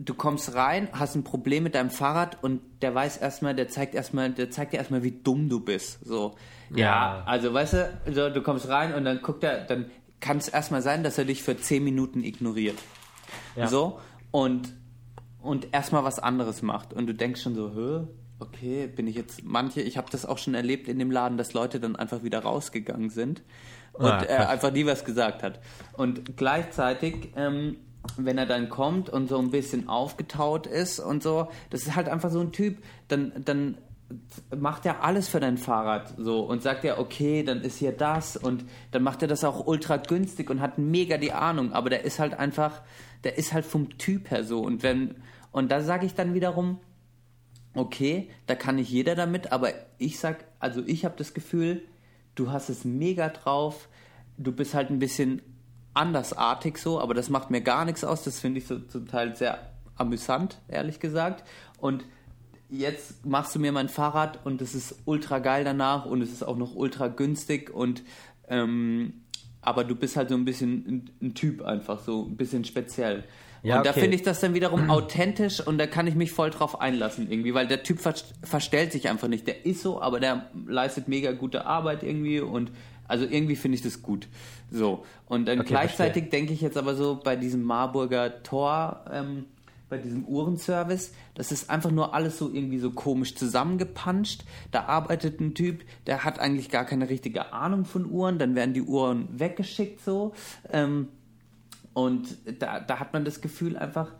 du 0.00 0.14
kommst 0.14 0.56
rein, 0.56 0.88
hast 0.92 1.14
ein 1.14 1.22
Problem 1.22 1.62
mit 1.62 1.76
deinem 1.76 1.90
Fahrrad 1.90 2.42
und 2.42 2.60
der 2.82 2.96
weiß 2.96 3.18
erstmal, 3.18 3.54
der 3.54 3.68
zeigt 3.68 3.94
erstmal, 3.94 4.30
der 4.30 4.50
zeigt 4.50 4.72
dir 4.72 4.78
erstmal, 4.78 5.04
wie 5.04 5.12
dumm 5.12 5.48
du 5.48 5.60
bist. 5.60 6.04
So. 6.04 6.34
Ja, 6.74 7.22
also 7.26 7.54
weißt 7.54 7.74
du, 7.74 7.98
so, 8.12 8.30
du 8.30 8.42
kommst 8.42 8.68
rein 8.68 8.92
und 8.92 9.04
dann 9.04 9.22
guckt 9.22 9.44
er, 9.44 9.64
dann 9.64 9.86
kann 10.24 10.38
es 10.38 10.48
erstmal 10.48 10.80
sein, 10.80 11.04
dass 11.04 11.18
er 11.18 11.26
dich 11.26 11.42
für 11.42 11.54
10 11.54 11.84
Minuten 11.84 12.24
ignoriert. 12.24 12.78
Ja. 13.56 13.66
So. 13.68 14.00
Und, 14.30 14.72
und 15.42 15.68
erstmal 15.72 16.02
was 16.02 16.18
anderes 16.18 16.62
macht. 16.62 16.94
Und 16.94 17.06
du 17.06 17.14
denkst 17.14 17.42
schon 17.42 17.54
so, 17.54 17.74
Hö, 17.74 18.04
okay, 18.38 18.86
bin 18.86 19.06
ich 19.06 19.16
jetzt, 19.16 19.44
manche, 19.44 19.82
ich 19.82 19.98
habe 19.98 20.10
das 20.10 20.24
auch 20.24 20.38
schon 20.38 20.54
erlebt 20.54 20.88
in 20.88 20.98
dem 20.98 21.10
Laden, 21.10 21.36
dass 21.36 21.52
Leute 21.52 21.78
dann 21.78 21.94
einfach 21.94 22.22
wieder 22.22 22.38
rausgegangen 22.40 23.10
sind 23.10 23.42
und 23.92 24.06
Ah, 24.06 24.22
er 24.22 24.36
krass. 24.38 24.48
einfach 24.48 24.72
nie 24.72 24.86
was 24.86 25.04
gesagt 25.04 25.42
hat. 25.42 25.60
Und 25.92 26.38
gleichzeitig, 26.38 27.28
ähm, 27.36 27.76
wenn 28.16 28.38
er 28.38 28.46
dann 28.46 28.70
kommt 28.70 29.10
und 29.10 29.28
so 29.28 29.38
ein 29.38 29.50
bisschen 29.50 29.90
aufgetaut 29.90 30.66
ist 30.66 31.00
und 31.00 31.22
so, 31.22 31.48
das 31.68 31.82
ist 31.82 31.96
halt 31.96 32.08
einfach 32.08 32.30
so 32.30 32.40
ein 32.40 32.50
Typ, 32.50 32.78
dann, 33.08 33.32
dann 33.44 33.76
macht 34.56 34.86
er 34.86 35.02
alles 35.02 35.28
für 35.28 35.40
dein 35.40 35.58
Fahrrad 35.58 36.14
so 36.18 36.40
und 36.40 36.62
sagt 36.62 36.84
ja, 36.84 36.98
okay, 36.98 37.42
dann 37.42 37.60
ist 37.62 37.78
hier 37.78 37.92
das 37.92 38.36
und 38.36 38.64
dann 38.90 39.02
macht 39.02 39.22
er 39.22 39.28
das 39.28 39.44
auch 39.44 39.66
ultra 39.66 39.96
günstig 39.96 40.50
und 40.50 40.60
hat 40.60 40.78
mega 40.78 41.16
die 41.16 41.32
Ahnung, 41.32 41.72
aber 41.72 41.90
der 41.90 42.04
ist 42.04 42.18
halt 42.18 42.34
einfach, 42.34 42.82
der 43.24 43.38
ist 43.38 43.52
halt 43.52 43.64
vom 43.64 43.98
Typ 43.98 44.30
her 44.30 44.44
so 44.44 44.60
und 44.60 44.82
wenn, 44.82 45.16
und 45.52 45.70
da 45.70 45.80
sage 45.80 46.06
ich 46.06 46.14
dann 46.14 46.34
wiederum, 46.34 46.80
okay, 47.74 48.30
da 48.46 48.54
kann 48.54 48.76
nicht 48.76 48.90
jeder 48.90 49.14
damit, 49.14 49.52
aber 49.52 49.70
ich 49.98 50.18
sag, 50.18 50.44
also 50.58 50.82
ich 50.86 51.04
habe 51.04 51.14
das 51.16 51.34
Gefühl, 51.34 51.82
du 52.34 52.50
hast 52.50 52.68
es 52.68 52.84
mega 52.84 53.28
drauf, 53.28 53.88
du 54.36 54.52
bist 54.52 54.74
halt 54.74 54.90
ein 54.90 54.98
bisschen 54.98 55.42
andersartig 55.92 56.78
so, 56.78 57.00
aber 57.00 57.14
das 57.14 57.30
macht 57.30 57.50
mir 57.50 57.60
gar 57.60 57.84
nichts 57.84 58.04
aus, 58.04 58.24
das 58.24 58.40
finde 58.40 58.58
ich 58.58 58.66
so 58.66 58.78
zum 58.80 59.06
Teil 59.06 59.36
sehr 59.36 59.70
amüsant, 59.96 60.60
ehrlich 60.68 61.00
gesagt. 61.00 61.44
Und 61.78 62.04
jetzt 62.78 63.24
machst 63.24 63.54
du 63.54 63.58
mir 63.58 63.72
mein 63.72 63.88
Fahrrad 63.88 64.44
und 64.44 64.60
es 64.62 64.74
ist 64.74 64.96
ultra 65.04 65.38
geil 65.38 65.64
danach 65.64 66.06
und 66.06 66.22
es 66.22 66.32
ist 66.32 66.42
auch 66.42 66.56
noch 66.56 66.74
ultra 66.74 67.08
günstig 67.08 67.70
und 67.70 68.02
ähm, 68.48 69.24
aber 69.60 69.84
du 69.84 69.94
bist 69.96 70.16
halt 70.16 70.28
so 70.28 70.34
ein 70.34 70.44
bisschen 70.44 70.84
ein, 70.86 71.10
ein 71.22 71.34
Typ 71.34 71.62
einfach, 71.62 72.00
so 72.00 72.24
ein 72.24 72.36
bisschen 72.36 72.64
speziell. 72.64 73.24
Ja, 73.62 73.78
und 73.78 73.86
da 73.86 73.92
okay. 73.92 74.00
finde 74.00 74.16
ich 74.16 74.22
das 74.22 74.40
dann 74.40 74.52
wiederum 74.52 74.90
authentisch 74.90 75.66
und 75.66 75.78
da 75.78 75.86
kann 75.86 76.06
ich 76.06 76.14
mich 76.14 76.32
voll 76.32 76.50
drauf 76.50 76.82
einlassen 76.82 77.30
irgendwie, 77.30 77.54
weil 77.54 77.66
der 77.66 77.82
Typ 77.82 77.98
ver 77.98 78.14
verstellt 78.42 78.92
sich 78.92 79.08
einfach 79.08 79.28
nicht. 79.28 79.46
Der 79.46 79.64
ist 79.64 79.80
so, 79.80 80.02
aber 80.02 80.20
der 80.20 80.50
leistet 80.66 81.08
mega 81.08 81.32
gute 81.32 81.64
Arbeit 81.64 82.02
irgendwie 82.02 82.40
und 82.40 82.70
also 83.08 83.24
irgendwie 83.24 83.56
finde 83.56 83.76
ich 83.76 83.82
das 83.82 84.02
gut. 84.02 84.28
So. 84.70 85.04
Und 85.26 85.46
dann 85.46 85.60
Okay, 85.60 85.68
gleichzeitig 85.68 86.28
denke 86.28 86.52
ich 86.52 86.60
jetzt 86.60 86.76
aber 86.76 86.94
so 86.94 87.20
bei 87.22 87.36
diesem 87.36 87.62
Marburger 87.62 88.42
Tor, 88.42 89.04
ähm, 89.10 89.46
bei 89.94 89.98
diesem 90.02 90.24
Uhrenservice, 90.24 91.12
das 91.34 91.52
ist 91.52 91.70
einfach 91.70 91.92
nur 91.92 92.14
alles 92.14 92.36
so 92.36 92.50
irgendwie 92.52 92.80
so 92.80 92.90
komisch 92.90 93.36
zusammengepanscht. 93.36 94.42
Da 94.72 94.86
arbeitet 94.86 95.40
ein 95.40 95.54
Typ, 95.54 95.84
der 96.08 96.24
hat 96.24 96.40
eigentlich 96.40 96.68
gar 96.68 96.84
keine 96.84 97.08
richtige 97.08 97.52
Ahnung 97.52 97.84
von 97.84 98.10
Uhren, 98.10 98.40
dann 98.40 98.56
werden 98.56 98.74
die 98.74 98.82
Uhren 98.82 99.28
weggeschickt 99.38 100.00
so. 100.04 100.32
Ähm, 100.72 101.10
und 101.92 102.36
da, 102.58 102.80
da 102.80 102.98
hat 102.98 103.12
man 103.12 103.24
das 103.24 103.40
Gefühl 103.40 103.76
einfach, 103.76 104.10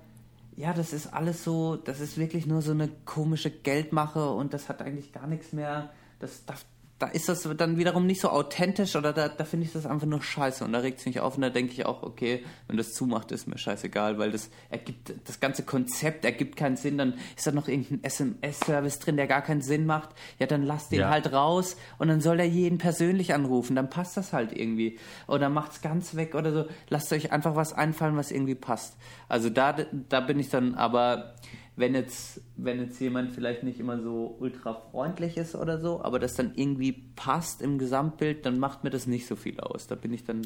ja, 0.54 0.72
das 0.72 0.92
ist 0.92 1.12
alles 1.12 1.42
so, 1.42 1.74
das 1.74 1.98
ist 1.98 2.16
wirklich 2.18 2.46
nur 2.46 2.62
so 2.62 2.70
eine 2.70 2.88
komische 3.04 3.50
Geldmache 3.50 4.30
und 4.30 4.54
das 4.54 4.68
hat 4.68 4.80
eigentlich 4.80 5.12
gar 5.12 5.26
nichts 5.26 5.52
mehr. 5.52 5.90
Das, 6.20 6.44
da, 6.46 6.54
da 6.98 7.08
ist 7.08 7.28
das 7.28 7.48
dann 7.56 7.76
wiederum 7.76 8.06
nicht 8.06 8.20
so 8.20 8.30
authentisch 8.30 8.94
oder 8.94 9.12
da, 9.12 9.28
da 9.28 9.44
finde 9.44 9.66
ich 9.66 9.72
das 9.72 9.84
einfach 9.84 10.06
nur 10.06 10.22
scheiße 10.22 10.64
und 10.64 10.72
da 10.72 10.78
regt 10.78 11.00
es 11.00 11.06
mich 11.06 11.18
auf 11.18 11.34
und 11.34 11.42
da 11.42 11.50
denke 11.50 11.72
ich 11.72 11.84
auch, 11.86 12.04
okay, 12.04 12.44
wenn 12.68 12.76
das 12.76 12.92
zumacht, 12.94 13.32
ist 13.32 13.48
mir 13.48 13.58
scheißegal, 13.58 14.18
weil 14.18 14.30
das 14.30 14.48
ergibt, 14.70 15.12
das 15.26 15.40
ganze 15.40 15.64
Konzept 15.64 16.24
ergibt 16.24 16.56
keinen 16.56 16.76
Sinn, 16.76 16.96
dann 16.96 17.14
ist 17.36 17.46
da 17.46 17.50
noch 17.52 17.66
irgendein 17.66 18.04
SMS-Service 18.04 19.00
drin, 19.00 19.16
der 19.16 19.26
gar 19.26 19.42
keinen 19.42 19.60
Sinn 19.60 19.86
macht, 19.86 20.10
ja, 20.38 20.46
dann 20.46 20.62
lass 20.62 20.88
den 20.88 21.00
Ja. 21.00 21.10
halt 21.10 21.32
raus 21.32 21.76
und 21.98 22.08
dann 22.08 22.20
soll 22.20 22.38
er 22.38 22.46
jeden 22.46 22.78
persönlich 22.78 23.34
anrufen, 23.34 23.74
dann 23.74 23.90
passt 23.90 24.16
das 24.16 24.32
halt 24.32 24.56
irgendwie. 24.56 24.98
Oder 25.26 25.48
macht's 25.48 25.82
ganz 25.82 26.14
weg 26.14 26.34
oder 26.36 26.52
so. 26.52 26.64
Lasst 26.90 27.12
euch 27.12 27.32
einfach 27.32 27.56
was 27.56 27.72
einfallen, 27.72 28.16
was 28.16 28.30
irgendwie 28.30 28.54
passt. 28.54 28.96
Also 29.28 29.50
da, 29.50 29.74
da 30.08 30.20
bin 30.20 30.38
ich 30.38 30.48
dann, 30.48 30.74
aber 30.74 31.34
wenn 31.76 31.94
jetzt, 31.94 32.40
wenn 32.56 32.80
jetzt 32.80 33.00
jemand 33.00 33.32
vielleicht 33.32 33.64
nicht 33.64 33.80
immer 33.80 34.00
so 34.00 34.36
ultra 34.38 34.74
freundlich 34.74 35.36
ist 35.36 35.54
oder 35.56 35.78
so, 35.80 36.02
aber 36.02 36.18
das 36.18 36.34
dann 36.34 36.52
irgendwie 36.54 36.92
passt 37.16 37.62
im 37.62 37.78
Gesamtbild, 37.78 38.46
dann 38.46 38.58
macht 38.58 38.84
mir 38.84 38.90
das 38.90 39.06
nicht 39.06 39.26
so 39.26 39.34
viel 39.34 39.58
aus. 39.58 39.86
Da 39.86 39.96
bin 39.96 40.12
ich 40.12 40.24
dann 40.24 40.42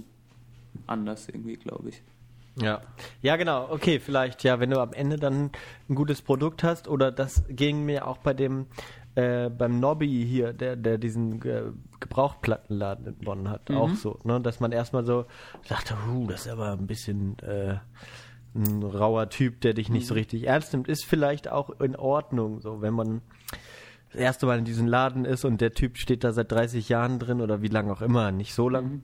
anders 0.86 1.28
irgendwie, 1.28 1.56
glaube 1.56 1.90
ich. 1.90 2.02
Ja. 2.60 2.80
Ja, 3.20 3.36
genau. 3.36 3.70
Okay, 3.70 4.00
vielleicht, 4.00 4.42
ja, 4.42 4.58
wenn 4.58 4.70
du 4.70 4.80
am 4.80 4.92
Ende 4.92 5.16
dann 5.16 5.50
ein 5.88 5.94
gutes 5.94 6.22
Produkt 6.22 6.64
hast, 6.64 6.88
oder 6.88 7.12
das 7.12 7.44
ging 7.48 7.84
mir 7.84 8.06
auch 8.06 8.18
bei 8.18 8.32
dem, 8.34 8.66
äh, 9.14 9.50
beim 9.50 9.80
Nobby 9.80 10.26
hier, 10.26 10.52
der, 10.52 10.76
der 10.76 10.98
diesen 10.98 11.42
äh, 11.42 11.64
Gebrauchtplattenladen 12.00 13.06
in 13.06 13.18
Bonn 13.18 13.48
hat, 13.48 13.70
auch 13.70 13.94
so, 13.94 14.18
ne, 14.24 14.40
dass 14.40 14.60
man 14.60 14.72
erstmal 14.72 15.04
so 15.04 15.26
dachte, 15.68 15.94
huh, 16.06 16.26
das 16.26 16.46
ist 16.46 16.52
aber 16.52 16.72
ein 16.72 16.86
bisschen 16.86 17.38
äh, 17.40 17.76
ein 18.54 18.82
rauer 18.82 19.28
Typ, 19.28 19.60
der 19.60 19.74
dich 19.74 19.88
nicht 19.88 20.06
so 20.06 20.14
richtig 20.14 20.46
ernst 20.46 20.72
nimmt, 20.72 20.88
ist 20.88 21.04
vielleicht 21.04 21.50
auch 21.50 21.80
in 21.80 21.96
Ordnung, 21.96 22.60
so, 22.60 22.80
wenn 22.80 22.94
man 22.94 23.20
das 24.12 24.20
erste 24.20 24.46
Mal 24.46 24.58
in 24.58 24.64
diesem 24.64 24.86
Laden 24.86 25.24
ist 25.24 25.44
und 25.44 25.60
der 25.60 25.72
Typ 25.74 25.98
steht 25.98 26.24
da 26.24 26.32
seit 26.32 26.50
30 26.50 26.88
Jahren 26.88 27.18
drin 27.18 27.40
oder 27.40 27.62
wie 27.62 27.68
lange 27.68 27.92
auch 27.92 28.02
immer, 28.02 28.32
nicht 28.32 28.54
so 28.54 28.68
lang. 28.68 29.02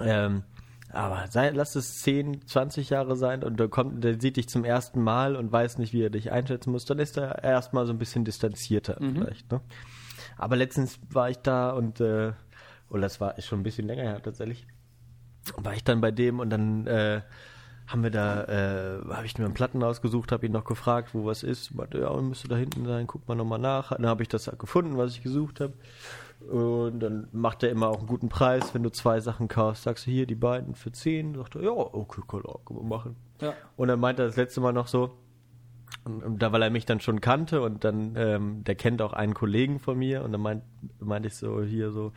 Ähm, 0.00 0.42
aber 0.90 1.26
sei, 1.28 1.50
lass 1.50 1.74
es 1.74 2.00
10, 2.02 2.46
20 2.46 2.90
Jahre 2.90 3.16
sein 3.16 3.42
und 3.42 3.58
der 3.58 3.68
kommt, 3.68 4.04
der 4.04 4.20
sieht 4.20 4.36
dich 4.36 4.48
zum 4.48 4.64
ersten 4.64 5.02
Mal 5.02 5.36
und 5.36 5.50
weiß 5.50 5.78
nicht, 5.78 5.92
wie 5.92 6.02
er 6.02 6.10
dich 6.10 6.32
einschätzen 6.32 6.70
muss, 6.70 6.84
dann 6.84 6.98
ist 6.98 7.16
er 7.16 7.42
erstmal 7.42 7.86
so 7.86 7.92
ein 7.92 7.98
bisschen 7.98 8.24
distanzierter 8.24 8.96
vielleicht. 9.00 9.50
Ne? 9.50 9.60
Aber 10.36 10.56
letztens 10.56 10.98
war 11.10 11.30
ich 11.30 11.38
da 11.38 11.70
und, 11.70 12.00
äh, 12.00 12.32
oder 12.88 13.00
das 13.00 13.20
war 13.20 13.40
schon 13.40 13.60
ein 13.60 13.64
bisschen 13.64 13.86
länger 13.86 14.02
her 14.02 14.22
tatsächlich, 14.22 14.66
war 15.56 15.74
ich 15.74 15.84
dann 15.84 16.00
bei 16.00 16.10
dem 16.10 16.40
und 16.40 16.50
dann 16.50 16.86
äh, 16.86 17.22
haben 17.86 18.02
wir 18.02 18.10
da, 18.10 18.44
äh, 18.44 19.00
habe 19.08 19.26
ich 19.26 19.38
mir 19.38 19.44
einen 19.44 19.54
Platten 19.54 19.82
ausgesucht, 19.82 20.32
habe 20.32 20.46
ihn 20.46 20.52
noch 20.52 20.64
gefragt, 20.64 21.10
wo 21.12 21.24
was 21.24 21.42
ist. 21.42 21.74
Meinte, 21.74 21.98
ja, 22.00 22.12
müsste 22.20 22.48
da 22.48 22.56
hinten 22.56 22.84
sein, 22.84 23.06
guck 23.06 23.26
mal 23.28 23.34
nochmal 23.34 23.60
nach. 23.60 23.90
Dann 23.90 24.06
habe 24.06 24.22
ich 24.22 24.28
das 24.28 24.50
gefunden, 24.58 24.96
was 24.96 25.12
ich 25.12 25.22
gesucht 25.22 25.60
habe. 25.60 25.74
Und 26.50 27.00
dann 27.00 27.28
macht 27.32 27.62
er 27.62 27.70
immer 27.70 27.88
auch 27.88 27.98
einen 27.98 28.08
guten 28.08 28.28
Preis, 28.28 28.74
wenn 28.74 28.82
du 28.82 28.90
zwei 28.90 29.20
Sachen 29.20 29.48
kaufst. 29.48 29.84
Sagst 29.84 30.06
du 30.06 30.10
hier 30.10 30.26
die 30.26 30.34
beiden 30.34 30.74
für 30.74 30.92
10? 30.92 31.34
Sagt 31.34 31.54
er, 31.54 31.62
ja, 31.62 31.70
okay, 31.70 32.22
klar, 32.26 32.60
können 32.64 32.80
wir 32.80 32.84
machen. 32.84 33.16
Ja. 33.40 33.54
Und 33.76 33.88
dann 33.88 34.00
meinte 34.00 34.22
er 34.22 34.26
das 34.26 34.36
letzte 34.36 34.60
Mal 34.60 34.72
noch 34.72 34.88
so, 34.88 35.16
und, 36.04 36.22
und 36.22 36.42
da, 36.42 36.52
weil 36.52 36.62
er 36.62 36.70
mich 36.70 36.86
dann 36.86 37.00
schon 37.00 37.20
kannte 37.20 37.62
und 37.62 37.84
dann, 37.84 38.14
ähm, 38.16 38.64
der 38.64 38.74
kennt 38.74 39.02
auch 39.02 39.12
einen 39.12 39.34
Kollegen 39.34 39.78
von 39.78 39.98
mir 39.98 40.24
und 40.24 40.32
dann 40.32 40.40
meint, 40.40 40.62
meinte 41.00 41.28
ich 41.28 41.36
so, 41.36 41.62
hier 41.62 41.90
so, 41.90 42.12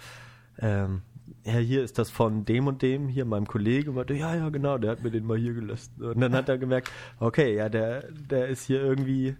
ähm, 0.59 1.01
ja, 1.49 1.59
hier 1.59 1.83
ist 1.83 1.97
das 1.97 2.09
von 2.09 2.45
dem 2.45 2.67
und 2.67 2.81
dem, 2.81 3.07
hier 3.07 3.25
meinem 3.25 3.47
Kollegen 3.47 3.89
und 3.89 3.95
meinte, 3.95 4.13
ja, 4.13 4.35
ja, 4.35 4.49
genau, 4.49 4.77
der 4.77 4.91
hat 4.91 5.03
mir 5.03 5.11
den 5.11 5.25
mal 5.25 5.37
hier 5.37 5.53
gelassen. 5.53 6.01
Und 6.01 6.19
dann 6.19 6.33
hat 6.33 6.49
er 6.49 6.57
gemerkt, 6.57 6.91
okay, 7.19 7.55
ja, 7.55 7.69
der, 7.69 8.03
der 8.11 8.47
ist 8.47 8.65
hier 8.65 8.81
irgendwie, 8.81 9.35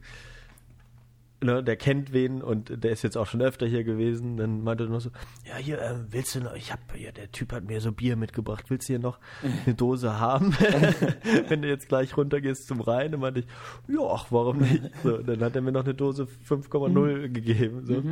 ne, 1.41 1.64
der 1.64 1.76
kennt 1.76 2.14
wen 2.14 2.41
und 2.41 2.84
der 2.84 2.91
ist 2.91 3.03
jetzt 3.03 3.18
auch 3.18 3.28
schon 3.28 3.41
öfter 3.41 3.66
hier 3.66 3.84
gewesen. 3.84 4.38
Dann 4.38 4.64
meinte 4.64 4.86
er 4.86 4.90
noch 4.90 5.02
so, 5.02 5.10
ja, 5.48 5.56
hier, 5.56 5.82
ähm, 5.82 6.07
willst 6.10 6.36
du 6.36 6.41
noch, 6.41 6.53
ich 6.56 6.72
hab, 6.72 6.80
hier, 6.94 7.11
der 7.11 7.32
Typ 7.32 7.53
hat 7.53 7.64
mir 7.64 7.82
so 7.82 7.91
Bier 7.91 8.16
mitgebracht, 8.16 8.66
willst 8.70 8.90
du 8.90 8.94
hier 8.94 8.99
noch 8.99 9.20
eine 9.66 9.76
Dose 9.76 10.20
haben? 10.20 10.53
Wenn 11.48 11.61
du 11.61 11.68
jetzt 11.68 11.88
gleich 11.88 12.16
runtergehst 12.18 12.68
zum 12.68 12.82
Rhein, 12.82 13.11
dann 13.11 13.22
meinte 13.22 13.41
ich, 13.41 13.48
ja, 13.88 14.02
ach, 14.02 14.28
warum 14.30 14.57
nicht? 14.57 14.84
So, 15.03 15.18
dann 15.18 15.41
hat 15.41 15.56
er 15.56 15.61
mir 15.61 15.72
noch 15.72 15.86
eine 15.86 15.94
Dose 15.94 16.28
5,0 16.48 17.30
gegeben, 17.30 17.86
so, 17.86 18.03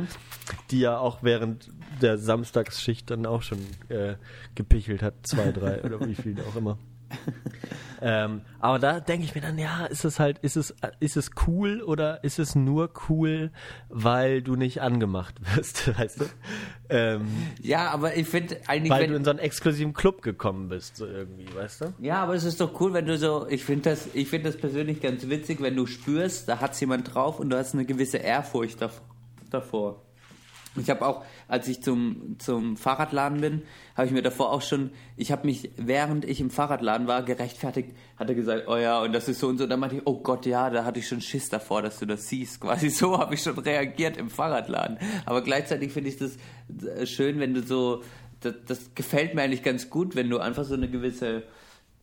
die 0.70 0.80
ja 0.80 0.98
auch 0.98 1.22
während 1.22 1.70
der 2.00 2.18
Samstagsschicht 2.18 3.10
dann 3.10 3.26
auch 3.26 3.42
schon 3.42 3.58
äh, 3.88 4.14
gepichelt 4.54 5.02
hat, 5.02 5.14
zwei, 5.26 5.52
drei 5.52 5.82
oder 5.82 6.06
wie 6.06 6.14
viel 6.14 6.36
auch 6.40 6.56
immer. 6.56 6.78
Ähm, 8.00 8.42
aber 8.60 8.78
da 8.78 9.00
denke 9.00 9.24
ich 9.24 9.34
mir 9.34 9.40
dann, 9.40 9.58
ja, 9.58 9.84
ist 9.86 10.04
es 10.04 10.20
halt, 10.20 10.38
ist 10.38 10.54
es, 10.56 10.72
ist 11.00 11.16
es 11.16 11.30
cool 11.48 11.82
oder 11.82 12.22
ist 12.22 12.38
es 12.38 12.54
nur 12.54 12.90
cool, 13.08 13.50
weil 13.88 14.40
du 14.40 14.54
nicht 14.54 14.80
angemacht 14.82 15.34
wirst, 15.56 15.98
weißt 15.98 16.20
du? 16.20 16.24
Ähm, 16.90 17.26
Ja, 17.60 17.90
aber 17.90 18.16
ich 18.16 18.28
finde 18.28 18.56
eigentlich, 18.68 18.92
weil 18.92 19.08
du 19.08 19.16
in 19.16 19.24
so 19.24 19.30
einen 19.30 19.40
exklusiven 19.40 19.94
Club 19.94 20.22
gekommen 20.22 20.68
bist, 20.68 20.96
so 20.96 21.06
irgendwie, 21.06 21.52
weißt 21.52 21.80
du? 21.80 21.94
Ja, 21.98 22.22
aber 22.22 22.34
es 22.34 22.44
ist 22.44 22.60
doch 22.60 22.80
cool, 22.80 22.92
wenn 22.92 23.06
du 23.06 23.18
so, 23.18 23.48
ich 23.48 23.64
finde 23.64 23.90
das, 23.90 24.06
ich 24.14 24.28
finde 24.28 24.50
das 24.52 24.60
persönlich 24.60 25.00
ganz 25.02 25.28
witzig, 25.28 25.60
wenn 25.60 25.74
du 25.74 25.86
spürst, 25.86 26.48
da 26.48 26.60
hat's 26.60 26.78
jemand 26.78 27.12
drauf 27.12 27.40
und 27.40 27.50
du 27.50 27.56
hast 27.58 27.74
eine 27.74 27.84
gewisse 27.84 28.18
Ehrfurcht 28.18 28.80
dav- 28.80 29.00
davor. 29.50 30.04
Ich 30.76 30.88
habe 30.88 31.04
auch, 31.04 31.24
als 31.48 31.66
ich 31.66 31.82
zum, 31.82 32.36
zum 32.38 32.76
Fahrradladen 32.76 33.40
bin, 33.40 33.62
habe 33.96 34.06
ich 34.06 34.12
mir 34.12 34.22
davor 34.22 34.52
auch 34.52 34.60
schon, 34.60 34.90
ich 35.16 35.32
habe 35.32 35.46
mich, 35.46 35.70
während 35.76 36.26
ich 36.26 36.40
im 36.40 36.50
Fahrradladen 36.50 37.06
war, 37.06 37.22
gerechtfertigt, 37.22 37.90
hat 38.16 38.28
er 38.28 38.34
gesagt, 38.34 38.68
oh 38.68 38.76
ja, 38.76 39.00
und 39.02 39.12
das 39.12 39.28
ist 39.28 39.40
so 39.40 39.48
und 39.48 39.56
so. 39.56 39.66
Dann 39.66 39.80
meinte 39.80 39.96
ich, 39.96 40.02
oh 40.04 40.20
Gott, 40.20 40.44
ja, 40.44 40.68
da 40.68 40.84
hatte 40.84 41.00
ich 41.00 41.08
schon 41.08 41.22
Schiss 41.22 41.48
davor, 41.48 41.80
dass 41.80 41.98
du 41.98 42.06
das 42.06 42.28
siehst. 42.28 42.60
Quasi 42.60 42.90
so 42.90 43.18
habe 43.18 43.34
ich 43.34 43.42
schon 43.42 43.58
reagiert 43.58 44.18
im 44.18 44.28
Fahrradladen. 44.28 44.98
Aber 45.24 45.42
gleichzeitig 45.42 45.90
finde 45.90 46.10
ich 46.10 46.18
das 46.18 46.36
äh, 46.86 47.06
schön, 47.06 47.40
wenn 47.40 47.54
du 47.54 47.62
so, 47.62 48.02
das, 48.40 48.54
das 48.66 48.94
gefällt 48.94 49.34
mir 49.34 49.42
eigentlich 49.42 49.62
ganz 49.62 49.88
gut, 49.88 50.14
wenn 50.14 50.28
du 50.28 50.38
einfach 50.38 50.64
so 50.64 50.74
eine 50.74 50.90
gewisse, 50.90 51.44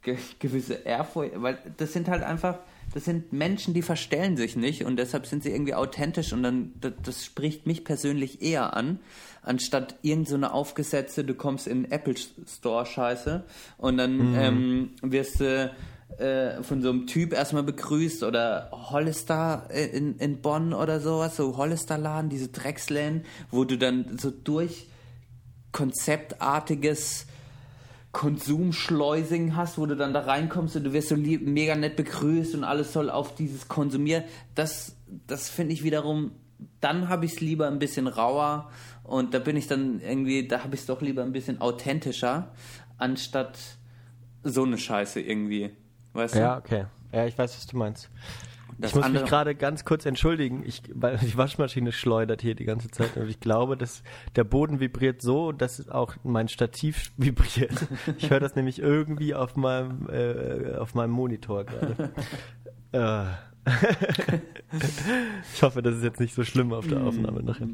ge, 0.01 0.17
gewisse 0.39 0.73
Ehrfurcht, 0.73 1.33
weil 1.35 1.57
das 1.77 1.93
sind 1.93 2.07
halt 2.07 2.23
einfach, 2.23 2.59
das 2.93 3.03
sind 3.05 3.33
Menschen, 3.33 3.73
die 3.73 3.81
verstellen 3.81 4.37
sich 4.37 4.55
nicht 4.55 4.85
und 4.85 4.97
deshalb 4.97 5.25
sind 5.25 5.43
sie 5.43 5.51
irgendwie 5.51 5.73
authentisch 5.73 6.31
und 6.31 6.43
dann, 6.43 6.73
das, 6.79 6.93
das 7.03 7.25
spricht 7.25 7.67
mich 7.67 7.83
persönlich 7.83 8.41
eher 8.41 8.75
an, 8.75 8.99
anstatt 9.45 9.95
irgend 10.01 10.27
so 10.27 10.35
eine 10.35 10.53
aufgesetzte, 10.53 11.23
du 11.23 11.33
kommst 11.33 11.67
in 11.67 11.89
Apple 11.91 12.15
Store 12.47 12.85
Scheiße 12.85 13.43
und 13.77 13.97
dann 13.97 14.35
ähm, 14.35 14.89
wirst 15.01 15.39
du 15.39 15.71
äh, 16.17 16.63
von 16.63 16.81
so 16.81 16.89
einem 16.89 17.07
Typ 17.07 17.33
erstmal 17.33 17.63
begrüßt 17.63 18.23
oder 18.23 18.69
Hollister 18.71 19.67
in, 19.71 20.17
in 20.17 20.41
Bonn 20.41 20.73
oder 20.73 20.99
sowas, 20.99 21.35
so 21.35 21.57
Hollister-Laden, 21.57 22.29
diese 22.29 22.49
Drecksläden, 22.49 23.23
wo 23.51 23.63
du 23.63 23.77
dann 23.77 24.17
so 24.17 24.31
durch 24.31 24.87
konzeptartiges 25.71 27.25
Konsumschleusing 28.13 29.57
hast, 29.57 29.77
wo 29.77 29.85
du 29.85 29.97
dann 29.97 30.13
da 30.13 30.21
reinkommst 30.21 30.77
und 30.77 30.85
du 30.85 30.93
wirst 30.93 31.09
so 31.09 31.15
lieb, 31.15 31.45
mega 31.45 31.75
nett 31.75 31.97
begrüßt 31.97 32.55
und 32.55 32.63
alles 32.63 32.93
soll 32.93 33.09
auf 33.09 33.35
dieses 33.35 33.67
Konsumieren. 33.67 34.23
Das, 34.55 34.95
das 35.27 35.49
finde 35.49 35.73
ich 35.73 35.83
wiederum, 35.83 36.31
dann 36.79 37.09
habe 37.09 37.25
ich 37.25 37.33
es 37.33 37.41
lieber 37.41 37.67
ein 37.67 37.77
bisschen 37.77 38.07
rauer 38.07 38.69
und 39.07 39.33
da 39.33 39.39
bin 39.39 39.55
ich 39.55 39.67
dann 39.67 39.99
irgendwie, 40.01 40.47
da 40.47 40.63
habe 40.63 40.75
ich 40.75 40.81
es 40.81 40.87
doch 40.87 41.01
lieber 41.01 41.23
ein 41.23 41.31
bisschen 41.31 41.61
authentischer, 41.61 42.51
anstatt 42.97 43.57
so 44.43 44.63
eine 44.63 44.77
Scheiße 44.77 45.21
irgendwie. 45.21 45.71
Weißt 46.13 46.35
du? 46.35 46.39
Ja, 46.39 46.57
okay. 46.57 46.85
Ja, 47.11 47.25
ich 47.25 47.37
weiß, 47.37 47.55
was 47.55 47.67
du 47.67 47.77
meinst. 47.77 48.09
Das 48.77 48.91
ich 48.91 48.95
muss 48.97 49.09
mich 49.09 49.23
gerade 49.25 49.55
ganz 49.55 49.85
kurz 49.85 50.05
entschuldigen, 50.05 50.63
ich, 50.65 50.81
weil 50.93 51.17
die 51.17 51.37
Waschmaschine 51.37 51.93
schleudert 51.93 52.41
hier 52.41 52.55
die 52.55 52.65
ganze 52.65 52.89
Zeit 52.89 53.15
und 53.15 53.29
ich 53.29 53.39
glaube, 53.39 53.77
dass 53.77 54.03
der 54.35 54.43
Boden 54.43 54.81
vibriert 54.81 55.21
so, 55.21 55.53
dass 55.53 55.87
auch 55.89 56.15
mein 56.23 56.49
Stativ 56.49 57.11
vibriert. 57.17 57.87
Ich 58.17 58.29
höre 58.29 58.41
das 58.41 58.55
nämlich 58.55 58.79
irgendwie 58.79 59.33
auf 59.33 59.55
meinem, 59.55 60.09
äh, 60.09 60.75
auf 60.75 60.93
meinem 60.93 61.11
Monitor 61.11 61.63
gerade. 61.63 62.11
äh. 62.91 63.54
ich 65.53 65.63
hoffe, 65.63 65.81
das 65.81 65.95
ist 65.97 66.03
jetzt 66.03 66.19
nicht 66.19 66.33
so 66.35 66.43
schlimm 66.43 66.71
auf 66.73 66.87
der 66.87 67.01
Aufnahme 67.01 67.41
nachher. 67.43 67.67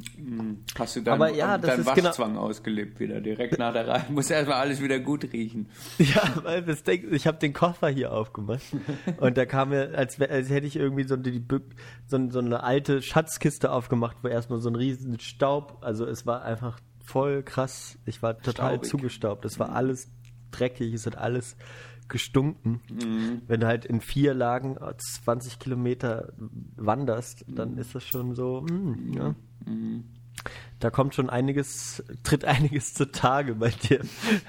Hast 0.78 0.96
du 0.96 1.02
deinen, 1.02 1.14
Aber 1.16 1.34
ja, 1.34 1.58
das 1.58 1.72
deinen 1.72 1.80
ist 1.82 1.94
genau- 1.96 2.10
Waschzwang 2.10 2.38
ausgelebt 2.38 3.00
wieder, 3.00 3.22
direkt 3.22 3.58
nach 3.60 3.74
der 3.74 3.88
Reihe. 3.88 4.06
Muss 4.10 4.30
erstmal 4.30 4.58
alles 4.60 4.82
wieder 4.82 5.00
gut 5.00 5.32
riechen. 5.34 5.70
Ja, 5.98 6.24
weil 6.44 6.64
das 6.64 6.84
Ding, 6.84 7.14
ich 7.14 7.28
habe 7.28 7.38
den 7.38 7.54
Koffer 7.54 7.90
hier 7.90 8.12
aufgemacht 8.12 8.64
und 9.18 9.38
da 9.38 9.46
kam 9.46 9.70
mir, 9.70 9.92
als, 9.96 10.20
als 10.20 10.50
hätte 10.50 10.66
ich 10.68 10.76
irgendwie 10.76 11.04
so, 11.04 11.16
die, 11.16 11.44
so, 12.08 12.30
so 12.30 12.40
eine 12.40 12.64
alte 12.64 13.02
Schatzkiste 13.02 13.72
aufgemacht, 13.72 14.18
wo 14.24 14.28
erstmal 14.28 14.60
so 14.60 14.70
ein 14.70 14.76
riesen 14.76 15.20
Staub, 15.20 15.78
also 15.82 16.06
es 16.06 16.26
war 16.26 16.44
einfach 16.44 16.80
voll 17.04 17.44
krass. 17.44 17.98
Ich 18.06 18.22
war 18.24 18.38
total 18.38 18.74
Staubig. 18.76 18.90
zugestaubt. 18.90 19.46
Es 19.46 19.60
war 19.60 19.74
alles 19.76 20.10
dreckig, 20.52 20.94
es 20.94 21.06
hat 21.06 21.18
alles 21.18 21.56
gestunken. 22.12 22.82
Wenn 23.48 23.62
du 23.62 23.68
halt 23.68 23.86
in 23.86 24.02
vier 24.02 24.36
Lagen 24.36 24.78
20 25.24 25.58
Kilometer 25.58 26.34
wanderst, 26.76 27.46
dann 27.48 27.78
ist 27.78 27.96
das 27.96 28.06
schon 28.06 28.36
so, 28.36 28.62
mm, 28.62 29.14
ja. 29.14 29.36
Da 30.80 30.90
kommt 30.90 31.14
schon 31.14 31.30
einiges, 31.30 32.04
tritt 32.24 32.46
einiges 32.46 32.94
zutage 32.96 33.54
bei 33.56 33.70
dir 33.70 34.02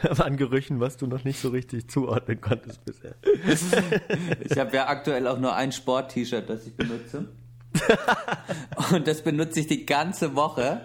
an 0.18 0.36
Gerüchen, 0.36 0.80
was 0.80 0.97
du 0.97 1.06
noch 1.06 1.24
nicht 1.24 1.39
so 1.39 1.51
richtig 1.51 1.90
zuordnen 1.90 2.40
konntest 2.40 2.84
bisher. 2.84 3.14
Ich 4.40 4.59
habe 4.59 4.74
ja 4.74 4.89
aktuell 4.89 5.26
auch 5.26 5.39
nur 5.39 5.55
ein 5.55 5.72
Sport-T-Shirt, 5.72 6.48
das 6.48 6.66
ich 6.66 6.74
benutze. 6.74 7.28
Und 8.93 9.06
das 9.06 9.22
benutze 9.22 9.60
ich 9.60 9.66
die 9.66 9.86
ganze 9.86 10.34
Woche. 10.34 10.80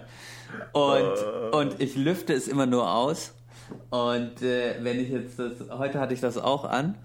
Und, 0.71 1.53
und 1.53 1.81
ich 1.81 1.97
lüfte 1.97 2.33
es 2.33 2.47
immer 2.47 2.65
nur 2.65 2.89
aus. 2.89 3.33
Und 3.89 4.41
äh, 4.41 4.75
wenn 4.81 4.99
ich 4.99 5.09
jetzt 5.09 5.39
das, 5.39 5.53
heute 5.71 5.99
hatte 5.99 6.13
ich 6.13 6.19
das 6.21 6.37
auch 6.37 6.65
an. 6.65 6.95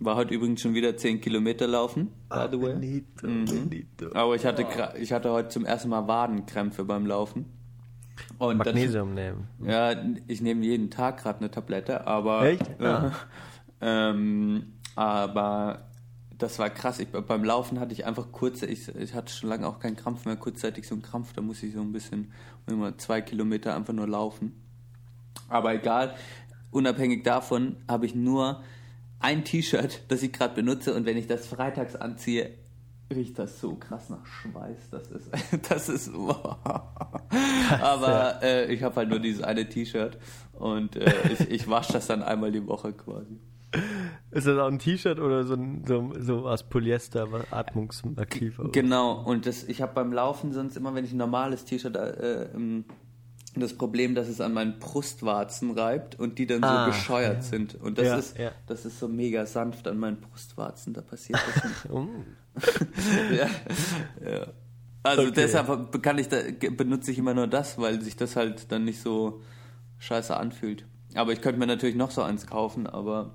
War 0.00 0.16
heute 0.16 0.34
übrigens 0.34 0.60
schon 0.60 0.74
wieder 0.74 0.96
10 0.96 1.20
Kilometer 1.20 1.68
laufen, 1.68 2.08
by 2.28 2.46
the 2.50 2.60
way. 2.60 2.72
Benito, 2.74 3.26
Mhm. 3.28 3.44
Benito. 3.68 4.12
Aber 4.12 4.34
ich 4.34 4.44
hatte, 4.44 4.66
ich 5.00 5.12
hatte 5.12 5.30
heute 5.30 5.48
zum 5.50 5.64
ersten 5.64 5.88
Mal 5.88 6.08
Wadenkrämpfe 6.08 6.84
beim 6.84 7.06
Laufen. 7.06 7.44
Und 8.38 8.58
dann- 8.58 8.74
Magnesium 8.74 9.14
nehmen. 9.14 9.48
Ja, 9.64 9.94
ich 10.26 10.40
nehme 10.40 10.64
jeden 10.64 10.90
Tag 10.90 11.22
gerade 11.22 11.38
eine 11.40 11.50
Tablette, 11.50 12.06
aber 12.06 12.44
Echt? 12.44 12.68
Äh, 12.80 12.84
Ah. 12.86 13.12
ähm, 13.80 14.72
aber 14.96 15.86
das 16.38 16.58
war 16.58 16.70
krass. 16.70 16.98
Ich, 16.98 17.08
beim 17.08 17.44
Laufen 17.44 17.78
hatte 17.78 17.92
ich 17.92 18.04
einfach 18.04 18.32
kurze, 18.32 18.66
ich, 18.66 18.88
ich 18.96 19.14
hatte 19.14 19.32
schon 19.32 19.48
lange 19.48 19.66
auch 19.66 19.78
keinen 19.78 19.96
Krampf 19.96 20.24
mehr, 20.26 20.36
kurzzeitig 20.36 20.86
so 20.88 20.94
einen 20.96 21.02
Krampf, 21.02 21.32
da 21.32 21.40
muss 21.40 21.62
ich 21.62 21.72
so 21.74 21.80
ein 21.80 21.92
bisschen 21.92 22.32
immer 22.66 22.98
zwei 22.98 23.20
Kilometer 23.20 23.74
einfach 23.76 23.92
nur 23.94 24.08
laufen. 24.08 24.60
Aber 25.48 25.74
egal, 25.74 26.14
unabhängig 26.70 27.22
davon 27.24 27.76
habe 27.88 28.06
ich 28.06 28.14
nur 28.14 28.62
ein 29.20 29.44
T-Shirt, 29.44 30.02
das 30.08 30.22
ich 30.22 30.32
gerade 30.32 30.54
benutze 30.54 30.94
und 30.94 31.06
wenn 31.06 31.16
ich 31.16 31.26
das 31.26 31.46
freitags 31.46 31.96
anziehe, 31.96 32.50
riecht 33.14 33.38
das 33.38 33.60
so 33.60 33.74
krass 33.74 34.10
nach 34.10 34.24
Schweiß. 34.26 34.90
Das 34.90 35.10
ist, 35.10 35.30
das 35.70 35.88
ist, 35.88 36.10
aber 37.80 38.42
äh, 38.42 38.72
ich 38.72 38.82
habe 38.82 38.96
halt 38.96 39.08
nur 39.08 39.20
dieses 39.20 39.42
eine 39.42 39.68
T-Shirt 39.68 40.18
und 40.52 40.96
äh, 40.96 41.12
ich, 41.32 41.50
ich 41.50 41.70
wasche 41.70 41.94
das 41.94 42.06
dann 42.06 42.22
einmal 42.22 42.52
die 42.52 42.66
Woche 42.66 42.92
quasi. 42.92 43.38
Ist 44.30 44.46
das 44.46 44.58
auch 44.58 44.68
ein 44.68 44.78
T-Shirt 44.78 45.18
oder 45.18 45.44
so, 45.44 45.56
so, 45.86 46.12
so 46.18 46.48
aus 46.48 46.62
Polyester, 46.62 47.32
was 47.32 47.52
atmungsaktiv? 47.52 48.60
Genau, 48.72 49.22
und 49.22 49.46
das, 49.46 49.64
ich 49.64 49.82
habe 49.82 49.94
beim 49.94 50.12
Laufen 50.12 50.52
sonst 50.52 50.76
immer, 50.76 50.94
wenn 50.94 51.04
ich 51.04 51.12
ein 51.12 51.18
normales 51.18 51.64
T-Shirt, 51.64 51.96
äh, 51.96 52.50
ähm, 52.54 52.84
das 53.60 53.74
Problem, 53.74 54.14
dass 54.14 54.28
es 54.28 54.40
an 54.40 54.52
meinen 54.52 54.78
Brustwarzen 54.78 55.70
reibt 55.72 56.18
und 56.18 56.38
die 56.38 56.46
dann 56.46 56.62
so 56.62 56.68
Ah, 56.68 56.86
bescheuert 56.86 57.36
ja. 57.36 57.42
sind. 57.42 57.74
Und 57.76 57.98
das 57.98 58.06
Ja, 58.06 58.16
ist, 58.16 58.38
ja. 58.38 58.50
das 58.66 58.84
ist 58.84 58.98
so 58.98 59.08
mega 59.08 59.46
sanft 59.46 59.86
an 59.88 59.98
meinen 59.98 60.20
Brustwarzen, 60.20 60.92
da 60.94 61.00
passiert 61.02 61.38
das 61.54 61.64
nicht. 61.64 61.84
Oh. 61.90 62.06
Also 65.06 65.22
Okay. 65.22 65.32
deshalb 65.36 66.02
kann 66.02 66.16
ich 66.18 66.28
da, 66.28 66.38
benutze 66.76 67.10
ich 67.10 67.18
immer 67.18 67.34
nur 67.34 67.46
das, 67.46 67.76
weil 67.78 68.00
sich 68.00 68.16
das 68.16 68.36
halt 68.36 68.72
dann 68.72 68.84
nicht 68.84 69.00
so 69.02 69.42
scheiße 69.98 70.34
anfühlt. 70.34 70.86
Aber 71.14 71.32
ich 71.32 71.42
könnte 71.42 71.58
mir 71.60 71.66
natürlich 71.66 71.94
noch 71.94 72.10
so 72.10 72.22
eins 72.22 72.46
kaufen, 72.46 72.86
aber 72.86 73.34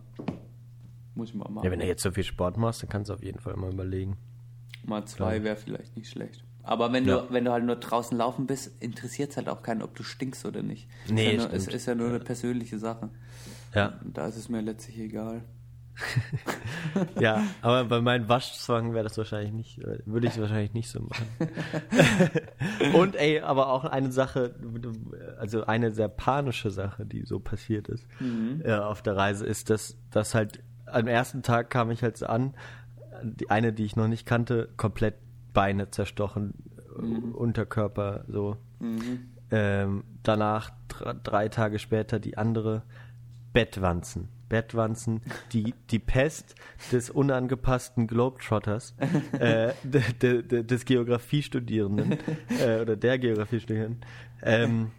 muss 1.14 1.30
ich 1.30 1.36
mal 1.36 1.48
machen. 1.50 1.66
Ja, 1.66 1.72
wenn 1.72 1.80
du 1.80 1.86
jetzt 1.86 2.02
so 2.02 2.10
viel 2.12 2.24
Sport 2.24 2.58
machst, 2.58 2.82
dann 2.82 2.90
kannst 2.90 3.10
du 3.10 3.14
auf 3.14 3.24
jeden 3.24 3.40
Fall 3.40 3.56
mal 3.56 3.72
überlegen. 3.72 4.18
Mal 4.86 5.06
zwei 5.06 5.44
wäre 5.44 5.56
vielleicht 5.58 5.96
nicht 5.96 6.10
schlecht. 6.10 6.44
Aber 6.64 6.92
wenn 6.94 7.06
Ja. 7.06 7.20
du, 7.22 7.34
wenn 7.34 7.46
du 7.46 7.52
halt 7.52 7.64
nur 7.64 7.78
draußen 7.78 8.18
laufen 8.18 8.46
bist, 8.46 8.72
interessiert 8.82 9.32
es 9.32 9.38
halt 9.38 9.50
auch 9.50 9.64
keinen, 9.64 9.82
ob 9.82 9.96
du 9.96 10.04
stinkst 10.04 10.46
oder 10.46 10.62
nicht. 10.62 10.88
Nee, 11.10 11.36
ist 11.36 11.42
ja 11.44 11.48
nur, 11.48 11.54
es 11.54 11.68
ist 11.68 11.86
ja 11.88 11.96
nur 11.96 12.10
eine 12.10 12.20
persönliche 12.20 12.78
Sache. 12.80 13.10
Ja. 13.74 14.00
Und 14.04 14.18
da 14.18 14.28
ist 14.28 14.36
es 14.38 14.50
mir 14.50 14.62
letztlich 14.62 14.98
egal. 15.00 15.44
Ja, 17.20 17.44
aber 17.62 17.84
bei 17.86 18.00
meinem 18.02 18.30
Waschzwang 18.30 18.94
wäre 18.94 19.04
das 19.04 19.18
wahrscheinlich 19.18 19.52
nicht, 19.52 19.80
äh, 19.80 20.00
würde 20.06 20.28
ich 20.28 20.34
es 20.34 20.40
wahrscheinlich 20.42 20.74
nicht 20.74 20.90
so 20.90 21.02
machen. 21.02 21.28
Und 22.94 23.16
ey, 23.16 23.40
aber 23.42 23.68
auch 23.70 23.84
eine 23.86 24.12
Sache, 24.12 24.56
also 25.38 25.66
eine 25.66 25.92
sehr 25.92 26.08
panische 26.08 26.72
Sache, 26.72 27.06
die 27.06 27.26
so 27.26 27.40
passiert 27.40 27.90
ist 27.90 28.08
äh, 28.64 28.74
auf 28.74 29.02
der 29.02 29.18
Reise, 29.18 29.46
ist, 29.46 29.70
dass, 29.70 29.98
dass 30.12 30.34
halt 30.36 30.62
am 30.86 31.08
ersten 31.08 31.44
Tag 31.44 31.70
kam 31.70 31.92
ich 31.92 32.02
halt 32.02 32.18
so 32.18 32.26
an, 32.28 32.54
die 33.24 33.50
eine, 33.50 33.74
die 33.74 33.84
ich 33.86 33.96
noch 33.96 34.08
nicht 34.08 34.26
kannte, 34.26 34.70
komplett 34.78 35.16
Beine 35.54 35.90
zerstochen, 35.92 36.54
äh, 36.98 37.02
Unterkörper 37.36 38.24
so. 38.28 38.58
Ähm, 39.52 40.04
danach 40.24 40.72
dr- 40.88 41.16
drei 41.16 41.50
Tage 41.50 41.80
später 41.80 42.20
die 42.20 42.38
andere 42.38 42.84
Bettwanzen. 43.54 44.30
Bettwanzen, 44.48 45.22
die, 45.54 45.76
die 45.92 46.00
Pest 46.00 46.56
des 46.92 47.10
unangepassten 47.12 48.08
Globetrotters, 48.08 48.96
äh, 49.40 49.74
de, 49.84 50.02
de, 50.22 50.42
de, 50.42 50.64
des 50.64 50.86
Geografiestudierenden 50.86 52.18
äh, 52.60 52.82
oder 52.82 52.96
der 52.96 53.20
Geografiestudierenden. 53.20 54.02
Ähm, 54.42 54.90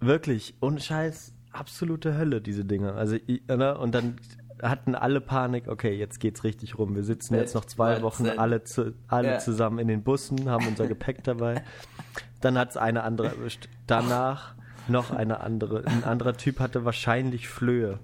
wirklich, 0.00 0.54
ohne 0.60 0.78
Scheiß, 0.80 1.34
absolute 1.50 2.16
Hölle, 2.16 2.40
diese 2.40 2.64
Dinger. 2.64 2.94
Also, 2.94 3.16
ich, 3.26 3.42
ne? 3.48 3.76
und 3.78 3.94
dann 3.94 4.16
hatten 4.62 4.94
alle 4.94 5.20
Panik, 5.20 5.68
okay, 5.68 5.92
jetzt 5.94 6.20
geht's 6.20 6.44
richtig 6.44 6.78
rum. 6.78 6.94
Wir 6.94 7.04
sitzen 7.04 7.34
jetzt 7.34 7.54
noch 7.54 7.64
zwei 7.64 8.02
Wochen 8.02 8.26
alle, 8.28 8.64
zu, 8.64 8.94
alle 9.08 9.32
Ja. 9.32 9.38
zusammen 9.38 9.78
in 9.78 9.88
den 9.88 10.02
Bussen, 10.02 10.48
haben 10.48 10.66
unser 10.66 10.86
Gepäck 10.86 11.24
dabei. 11.24 11.62
Dann 12.40 12.58
hat's 12.58 12.76
eine 12.76 13.02
andere 13.02 13.28
erwischt. 13.28 13.68
Danach 13.86 14.54
noch 14.88 15.10
eine 15.10 15.40
andere. 15.40 15.84
Ein 15.86 16.04
anderer 16.04 16.34
Typ 16.34 16.60
hatte 16.60 16.84
wahrscheinlich 16.84 17.48
Flöhe. 17.48 17.98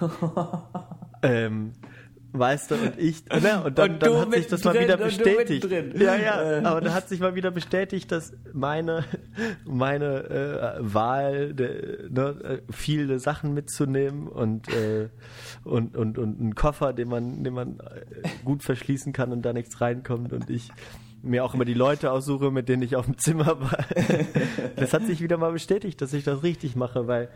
ähm, 1.22 1.72
Weißt 2.32 2.70
du, 2.70 2.74
und 2.74 2.98
ich, 2.98 3.24
ne, 3.26 3.62
und 3.64 3.78
dann, 3.78 3.92
Und 3.92 4.02
dann 4.02 4.20
hat 4.20 4.34
sich 4.34 4.46
das 4.48 4.62
mal 4.62 4.74
mittendrin 4.74 4.98
wieder 4.98 5.34
bestätigt. 5.44 5.98
Ja, 5.98 6.14
ja, 6.14 6.58
Äh. 6.58 6.64
aber 6.64 6.82
da 6.82 6.92
hat 6.92 7.08
sich 7.08 7.20
mal 7.20 7.34
wieder 7.34 7.50
bestätigt, 7.50 8.12
dass 8.12 8.34
meine, 8.52 9.04
meine 9.64 10.24
äh, 10.28 10.76
Wahl, 10.80 11.54
de, 11.54 12.10
ne, 12.10 12.36
äh, 12.68 12.72
viele 12.72 13.18
Sachen 13.18 13.54
mitzunehmen 13.54 14.28
und, 14.28 14.68
äh, 14.68 15.08
und, 15.64 15.96
und, 15.96 16.18
und 16.18 16.38
einen 16.38 16.54
Koffer, 16.54 16.92
den 16.92 17.08
man, 17.08 17.44
den 17.44 17.54
man 17.54 17.80
äh, 17.80 18.28
gut 18.44 18.62
verschließen 18.62 19.14
kann 19.14 19.32
und 19.32 19.40
da 19.42 19.54
nichts 19.54 19.80
reinkommt 19.80 20.34
und 20.34 20.50
ich 20.50 20.68
mir 21.22 21.44
auch 21.44 21.54
immer 21.54 21.64
die 21.64 21.74
Leute 21.74 22.12
aussuche, 22.12 22.50
mit 22.50 22.68
denen 22.68 22.82
ich 22.82 22.94
auf 22.94 23.06
dem 23.06 23.16
Zimmer 23.18 23.58
war. 23.60 23.78
Das 24.76 24.92
hat 24.92 25.06
sich 25.06 25.20
wieder 25.20 25.38
mal 25.38 25.50
bestätigt, 25.50 26.00
dass 26.00 26.12
ich 26.12 26.22
das 26.24 26.42
richtig 26.44 26.76
mache, 26.76 27.08
weil 27.08 27.28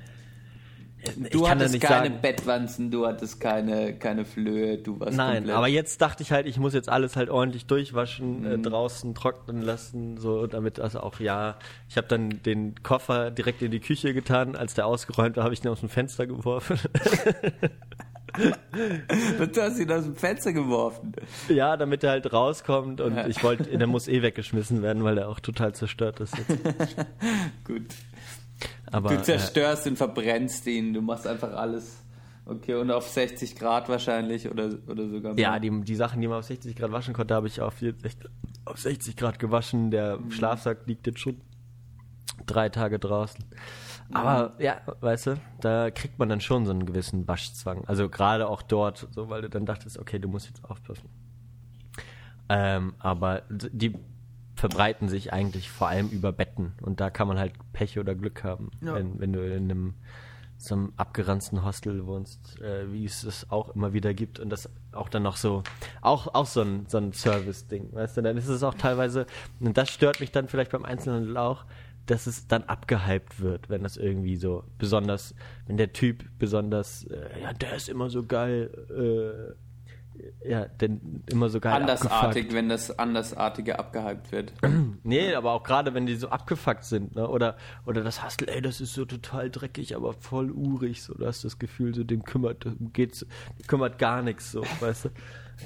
ich 1.05 1.31
Du 1.31 1.49
hattest 1.49 1.81
keine 1.81 2.09
sagen, 2.09 2.19
Bettwanzen, 2.23 2.91
du 2.91 3.07
hattest 3.07 3.41
keine, 3.41 3.95
keine 3.95 4.25
Flöhe, 4.25 4.79
du 4.79 4.99
warst 5.01 5.17
Nein, 5.17 5.37
komplett... 5.39 5.57
aber 5.57 5.69
jetzt 5.69 6.01
dachte 6.01 6.23
ich 6.23 6.31
halt, 6.33 6.47
ich 6.47 6.59
muss 6.59 6.75
jetzt 6.75 6.89
alles 6.89 7.17
halt 7.17 7.29
ordentlich 7.31 7.67
durchwaschen, 7.67 8.45
äh, 8.47 8.57
Mhm. 8.57 8.63
draußen 8.63 9.15
trocknen 9.15 9.63
lassen, 9.63 10.17
so 10.19 10.47
damit 10.47 10.79
das 10.79 10.95
auch, 10.97 11.19
ja, 11.21 11.57
ich 11.89 11.97
habe 11.97 12.07
dann 12.09 12.41
den 12.43 12.75
Koffer 12.83 13.31
direkt 13.31 13.63
in 13.63 13.71
die 13.71 13.81
Küche 13.81 14.15
getan, 14.15 14.55
als 14.57 14.75
der 14.75 14.87
ausgeräumt 14.87 15.37
war, 15.37 15.45
habe 15.45 15.55
ich 15.55 15.61
den 15.61 15.71
aus 15.73 15.81
dem 15.81 15.89
Fenster 15.89 16.27
geworfen. 16.27 16.79
du 19.53 19.61
hast 19.63 19.79
ihn 19.79 19.91
aus 19.93 20.05
dem 20.05 20.17
Fenster 20.17 20.53
geworfen. 20.53 21.13
ja, 21.49 21.77
damit 21.77 22.03
er 22.05 22.11
halt 22.13 22.33
rauskommt 22.33 23.01
und 23.01 23.15
Ja. 23.17 23.27
ich 23.27 23.43
wollte, 23.45 23.65
der 23.77 23.87
muss 23.87 24.09
eh 24.09 24.23
weggeschmissen 24.23 24.83
werden, 24.83 25.05
weil 25.05 25.17
der 25.17 25.29
auch 25.29 25.41
total 25.41 25.75
zerstört 25.75 26.21
ist. 26.21 26.35
Gut. 27.65 27.83
Aber 28.93 29.09
Du 29.11 29.17
äh, 29.17 29.23
zerstörst 29.23 29.87
und 29.87 29.97
verbrennst 29.97 30.67
ihn, 30.67 30.93
du 30.95 31.01
machst 31.03 31.27
einfach 31.27 31.53
alles. 31.55 31.99
Okay, 32.45 32.75
und 32.75 32.91
auf 32.91 33.09
60 33.09 33.55
Grad 33.57 33.89
wahrscheinlich 33.89 34.51
oder, 34.51 34.69
oder 34.89 35.09
sogar 35.09 35.35
mehr. 35.35 35.43
ja, 35.45 35.59
die, 35.59 35.71
die 35.83 35.95
Sachen, 35.95 36.21
die 36.21 36.27
man 36.29 36.39
auf 36.39 36.45
60 36.45 36.75
Grad 36.77 36.91
waschen 36.93 37.15
konnte, 37.15 37.35
habe 37.35 37.47
ich 37.47 37.61
auf, 37.61 37.79
60 37.79 38.17
auf 38.65 38.79
60 38.79 39.17
Grad 39.17 39.39
gewaschen. 39.39 39.91
Der 39.91 40.19
Mhm. 40.19 40.31
Schlafsack 40.33 40.87
liegt 40.87 41.07
jetzt 41.07 41.21
schon 41.21 41.41
drei 42.47 42.69
Tage 42.69 42.99
draußen. 42.99 43.45
Aber 44.13 44.55
ja, 44.59 44.81
weißt 45.01 45.29
du, 45.29 45.35
da 45.61 45.91
kriegt 45.91 46.19
man 46.19 46.29
dann 46.29 46.41
schon 46.41 46.67
so 46.67 46.73
einen 46.73 46.85
gewissen 46.85 47.27
Waschzwang. 47.29 47.85
Also 47.87 48.09
gerade 48.09 48.49
auch 48.49 48.61
dort, 48.63 49.09
so 49.13 49.31
weil 49.31 49.43
du 49.43 49.49
dann 49.49 49.65
dachtest, 49.65 49.99
okay, 49.99 50.19
du 50.19 50.29
musst 50.29 50.49
jetzt 50.49 50.65
aufpassen. 50.69 51.09
Ähm, 52.49 52.95
aber 52.99 53.43
die 53.51 53.95
verbreiten 54.63 55.09
sich 55.09 55.33
eigentlich 55.33 55.69
vor 55.69 55.89
allem 55.89 56.09
über 56.11 56.31
Betten. 56.31 56.75
Und 56.83 57.01
da 57.01 57.11
kann 57.11 57.27
man 57.27 57.37
halt 57.37 57.53
Pech 57.73 57.99
oder 57.99 58.15
Glück 58.15 58.45
haben, 58.45 58.71
Ja. 58.81 58.95
wenn, 58.95 59.19
wenn 59.19 59.33
du 59.33 59.45
in 59.45 59.65
einem 59.65 59.95
so 60.57 60.77
einem 60.77 60.93
abgeranzten 60.97 61.65
Hostel 61.65 62.07
wohnst, 62.07 62.61
äh, 62.61 62.93
wie 62.93 63.05
es 63.05 63.25
es 63.25 63.51
auch 63.51 63.75
immer 63.75 63.93
wieder 63.93 64.15
gibt. 64.15 64.39
Und 64.39 64.51
das 64.51 64.71
auch 64.93 65.09
dann 65.09 65.25
noch 65.25 65.37
so, 65.37 65.65
auch, 66.01 66.33
auch 66.33 66.47
so 66.47 66.61
ein, 66.61 66.87
so 66.87 66.99
ein 66.99 67.13
Service-Ding, 67.13 67.93
weißt 67.93 68.19
du, 68.19 68.23
dann 68.23 68.37
ist 68.37 68.47
es 68.47 68.63
auch 68.63 68.75
teilweise, 68.75 69.27
und 69.59 69.77
das 69.77 69.91
stört 69.91 70.21
mich 70.21 70.31
dann 70.31 70.47
vielleicht 70.47 70.71
beim 70.71 70.85
Einzelhandel 70.85 71.37
auch, 71.39 71.65
dass 72.07 72.29
es 72.29 72.47
dann 72.47 72.63
abgehypt 72.63 73.41
wird, 73.41 73.69
wenn 73.69 73.83
das 73.83 73.97
irgendwie 73.97 74.37
so 74.37 74.63
besonders, 74.79 75.35
wenn 75.67 75.77
der 75.77 75.93
Typ 75.93 76.23
besonders, 76.39 77.03
äh, 77.07 77.41
ja, 77.43 77.53
der 77.53 77.75
ist 77.75 77.89
immer 77.89 78.11
so 78.11 78.23
geil, 78.25 78.71
äh, 78.91 79.55
ja, 80.45 80.67
denn 80.67 81.23
immer 81.31 81.49
so 81.49 81.59
geil 81.61 81.73
Andersartig, 81.73 82.13
abgefuckt. 82.45 82.53
wenn 82.55 82.69
das 82.69 82.99
Andersartige 82.99 83.79
abgehypt 83.79 84.33
wird. 84.33 84.53
Nee, 85.05 85.35
aber 85.35 85.51
auch 85.53 85.65
gerade 85.65 85.95
wenn 85.95 86.07
die 86.07 86.15
so 86.15 86.29
abgefuckt 86.29 86.85
sind, 86.85 87.17
ne? 87.17 87.29
Oder, 87.29 87.57
oder 87.87 88.05
das 88.05 88.25
Hustle, 88.25 88.47
ey, 88.47 88.63
das 88.63 88.81
ist 88.81 88.95
so 88.95 89.05
total 89.05 89.51
dreckig, 89.51 89.97
aber 89.97 90.13
voll 90.13 90.53
urig, 90.53 91.03
so, 91.03 91.15
du 91.15 91.27
hast 91.27 91.45
das 91.45 91.59
Gefühl, 91.59 91.93
so 91.93 92.05
dem 92.05 92.23
kümmert, 92.23 92.65
dem 92.65 92.93
geht's, 92.93 93.21
dem 93.21 93.67
kümmert 93.67 93.99
gar 93.99 94.23
nichts, 94.23 94.53
so, 94.53 94.63
weißt 94.81 95.07
du. 95.07 95.09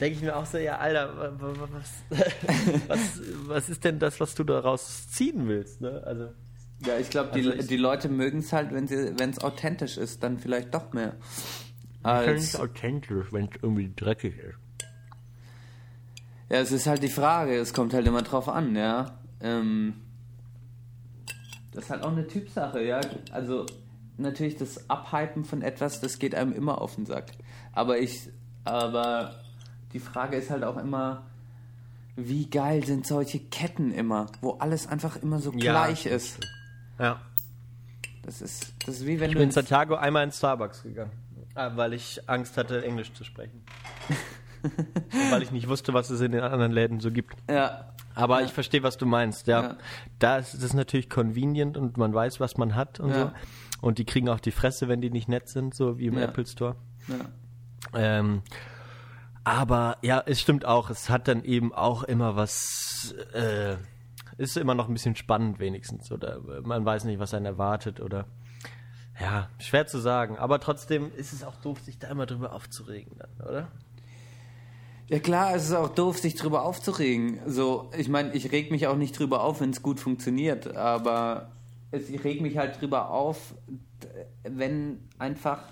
Denke 0.01 0.17
ich 0.19 0.23
mir 0.23 0.35
auch 0.37 0.47
so, 0.47 0.57
ja, 0.59 0.79
Alter, 0.79 1.17
wa- 1.19 1.33
wa- 1.39 1.61
wa- 1.61 1.69
was, 1.73 1.93
was, 2.89 3.21
was 3.47 3.69
ist 3.69 3.85
denn 3.85 3.99
das, 3.99 4.21
was 4.21 4.35
du 4.35 4.45
daraus 4.45 5.09
ziehen 5.11 5.49
willst, 5.49 5.81
ne? 5.83 6.03
Also, 6.07 6.29
Ja, 6.87 6.99
ich 6.99 7.11
glaube, 7.11 7.31
die, 7.35 7.47
Also 7.47 7.53
ich- 7.61 7.67
die 7.67 7.77
Leute 7.77 8.09
mögen 8.09 8.39
es 8.39 8.53
halt, 8.55 8.73
wenn 8.73 8.85
es 9.31 9.39
authentisch 9.45 9.99
ist, 9.99 10.23
dann 10.23 10.39
vielleicht 10.39 10.75
doch 10.75 10.93
mehr. 10.95 11.15
Als, 12.07 12.57
authentisch, 12.57 13.33
wenn 13.33 13.47
es 13.47 13.63
irgendwie 13.63 13.93
dreckig 13.95 14.37
ist. 14.39 14.59
ja, 16.49 16.59
es 16.59 16.73
ist 16.73 16.87
halt 16.87 17.03
die 17.03 17.09
Frage, 17.09 17.57
es 17.57 17.73
kommt 17.73 17.95
halt 17.95 18.07
immer 18.07 18.23
drauf 18.23 18.49
an, 18.49 18.77
ja. 18.77 19.19
Ähm, 19.41 19.95
das 21.73 21.85
ist 21.85 21.91
halt 21.91 22.03
auch 22.03 22.13
eine 22.13 22.27
Typsache, 22.27 22.83
ja. 22.83 23.01
Also 23.33 23.67
natürlich 24.17 24.57
das 24.57 24.89
Abhypen 24.89 25.45
von 25.45 25.63
etwas, 25.63 26.01
das 26.01 26.19
geht 26.19 26.35
einem 26.35 26.53
immer 26.53 26.81
auf 26.81 26.95
den 26.95 27.07
Sack. 27.07 27.33
Aber 27.73 27.99
ich, 27.99 28.31
aber 28.65 29.35
die 29.93 29.99
Frage 29.99 30.37
ist 30.37 30.51
halt 30.51 30.65
auch 30.65 30.77
immer, 30.77 31.27
wie 32.17 32.49
geil 32.49 32.85
sind 32.85 33.07
solche 33.07 33.39
Ketten 33.39 33.93
immer, 33.93 34.27
wo 34.41 34.53
alles 34.53 34.87
einfach 34.87 35.17
immer 35.17 35.39
so 35.39 35.53
Ja, 35.53 35.73
gleich 35.73 36.07
ist. 36.07 36.41
Ja. 36.99 37.21
Das 38.23 38.41
ist, 38.41 38.73
das 38.87 38.97
ist 38.97 39.07
wie 39.07 39.21
wenn 39.21 39.29
Ich 39.29 39.35
du 39.35 39.39
bin 39.41 39.49
in 39.49 39.53
Santiago 39.53 39.95
einmal 39.97 40.25
in 40.25 40.33
Starbucks 40.33 40.83
gegangen, 40.83 41.13
weil 41.57 41.93
ich 41.95 42.21
Angst 42.29 42.57
hatte, 42.57 42.85
Englisch 42.85 43.13
zu 43.13 43.25
sprechen. 43.25 43.63
Weil 45.31 45.43
ich 45.43 45.51
nicht 45.53 45.69
wusste, 45.69 45.95
was 45.95 46.11
es 46.11 46.21
in 46.21 46.33
den 46.33 46.43
anderen 46.43 46.73
Läden 46.73 47.01
so 47.01 47.11
gibt. 47.13 47.37
ja, 47.49 47.93
Aber 48.15 48.43
ich 48.43 48.53
verstehe, 48.53 48.83
was 48.83 48.97
du 48.97 49.07
meinst, 49.07 49.47
ja. 49.47 49.63
Ja. 49.63 49.77
Da 50.19 50.39
ist 50.39 50.55
es 50.55 50.73
natürlich 50.75 51.09
convenient 51.11 51.77
und 51.77 51.97
man 51.99 52.13
weiß, 52.15 52.41
was 52.41 52.57
man 52.57 52.75
hat 52.75 52.99
und 53.01 53.11
Ja. 53.11 53.17
so. 53.27 53.33
Und 53.83 53.99
die 53.99 54.05
kriegen 54.05 54.29
auch 54.29 54.41
die 54.41 54.51
Fresse, 54.53 54.89
wenn 54.89 55.01
die 55.01 55.11
nicht 55.11 55.29
nett 55.29 55.49
sind, 55.49 55.75
so 55.75 55.99
wie 55.99 56.07
im 56.07 56.17
Ja. 56.19 56.25
Apple 56.25 56.47
Store. 56.47 56.77
ja. 57.09 57.15
Ähm, 57.95 58.43
aber 59.45 59.99
ja, 60.03 60.23
es 60.27 60.41
stimmt 60.41 60.65
auch, 60.65 60.91
es 60.91 61.09
hat 61.09 61.29
dann 61.29 61.45
eben 61.45 61.73
auch 61.73 62.03
immer 62.03 62.35
was, 62.35 63.15
äh, 63.33 63.77
ist 64.39 64.57
immer 64.57 64.75
noch 64.75 64.89
ein 64.89 64.93
bisschen 64.95 65.15
spannend 65.15 65.61
wenigstens. 65.61 66.11
Oder 66.11 66.41
man 66.65 66.85
weiß 66.85 67.05
nicht, 67.05 67.21
was 67.21 67.33
einen 67.33 67.47
erwartet 67.47 68.01
oder 68.01 68.27
ja, 69.21 69.49
schwer 69.59 69.87
zu 69.87 69.99
sagen. 69.99 70.37
Aber 70.39 70.61
trotzdem 70.61 71.11
ist 71.17 71.33
es 71.33 71.45
auch 71.45 71.57
doof, 71.57 71.81
sich 71.81 71.99
da 71.99 72.09
immer 72.09 72.27
drüber 72.27 72.53
aufzuregen 72.53 73.13
dann, 73.19 73.49
oder? 73.49 73.69
Ja 75.09 75.21
klar, 75.21 75.55
es 75.55 75.65
ist 75.67 75.73
auch 75.73 75.89
doof, 75.89 76.19
sich 76.19 76.35
drüber 76.35 76.65
aufzuregen. 76.65 77.39
So, 77.47 77.91
ich 77.97 78.09
meine, 78.09 78.33
ich 78.35 78.51
reg 78.51 78.71
mich 78.73 78.89
auch 78.89 78.97
nicht 78.97 79.17
drüber 79.19 79.45
auf, 79.45 79.61
wenn 79.61 79.71
es 79.71 79.81
gut 79.83 80.01
funktioniert, 80.01 80.77
aber 80.77 81.53
es, 81.93 82.11
ich 82.11 82.25
reg 82.25 82.41
mich 82.41 82.59
halt 82.59 82.81
drüber 82.81 83.11
auf, 83.11 83.55
wenn 84.43 84.99
einfach 85.19 85.63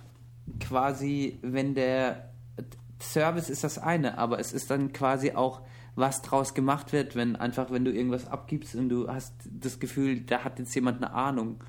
quasi, 0.60 1.38
wenn 1.42 1.74
der 1.74 2.30
Service 3.00 3.50
ist 3.50 3.64
das 3.64 3.78
eine, 3.78 4.18
aber 4.18 4.38
es 4.38 4.52
ist 4.52 4.70
dann 4.70 4.92
quasi 4.92 5.32
auch, 5.32 5.62
was 5.96 6.22
draus 6.22 6.54
gemacht 6.54 6.92
wird, 6.92 7.14
wenn 7.14 7.36
einfach, 7.36 7.70
wenn 7.70 7.84
du 7.84 7.92
irgendwas 7.92 8.26
abgibst 8.26 8.74
und 8.74 8.88
du 8.88 9.08
hast 9.08 9.32
das 9.48 9.78
Gefühl, 9.78 10.20
da 10.20 10.42
hat 10.42 10.58
jetzt 10.58 10.74
jemand 10.74 11.02
eine 11.02 11.12
Ahnung. 11.12 11.60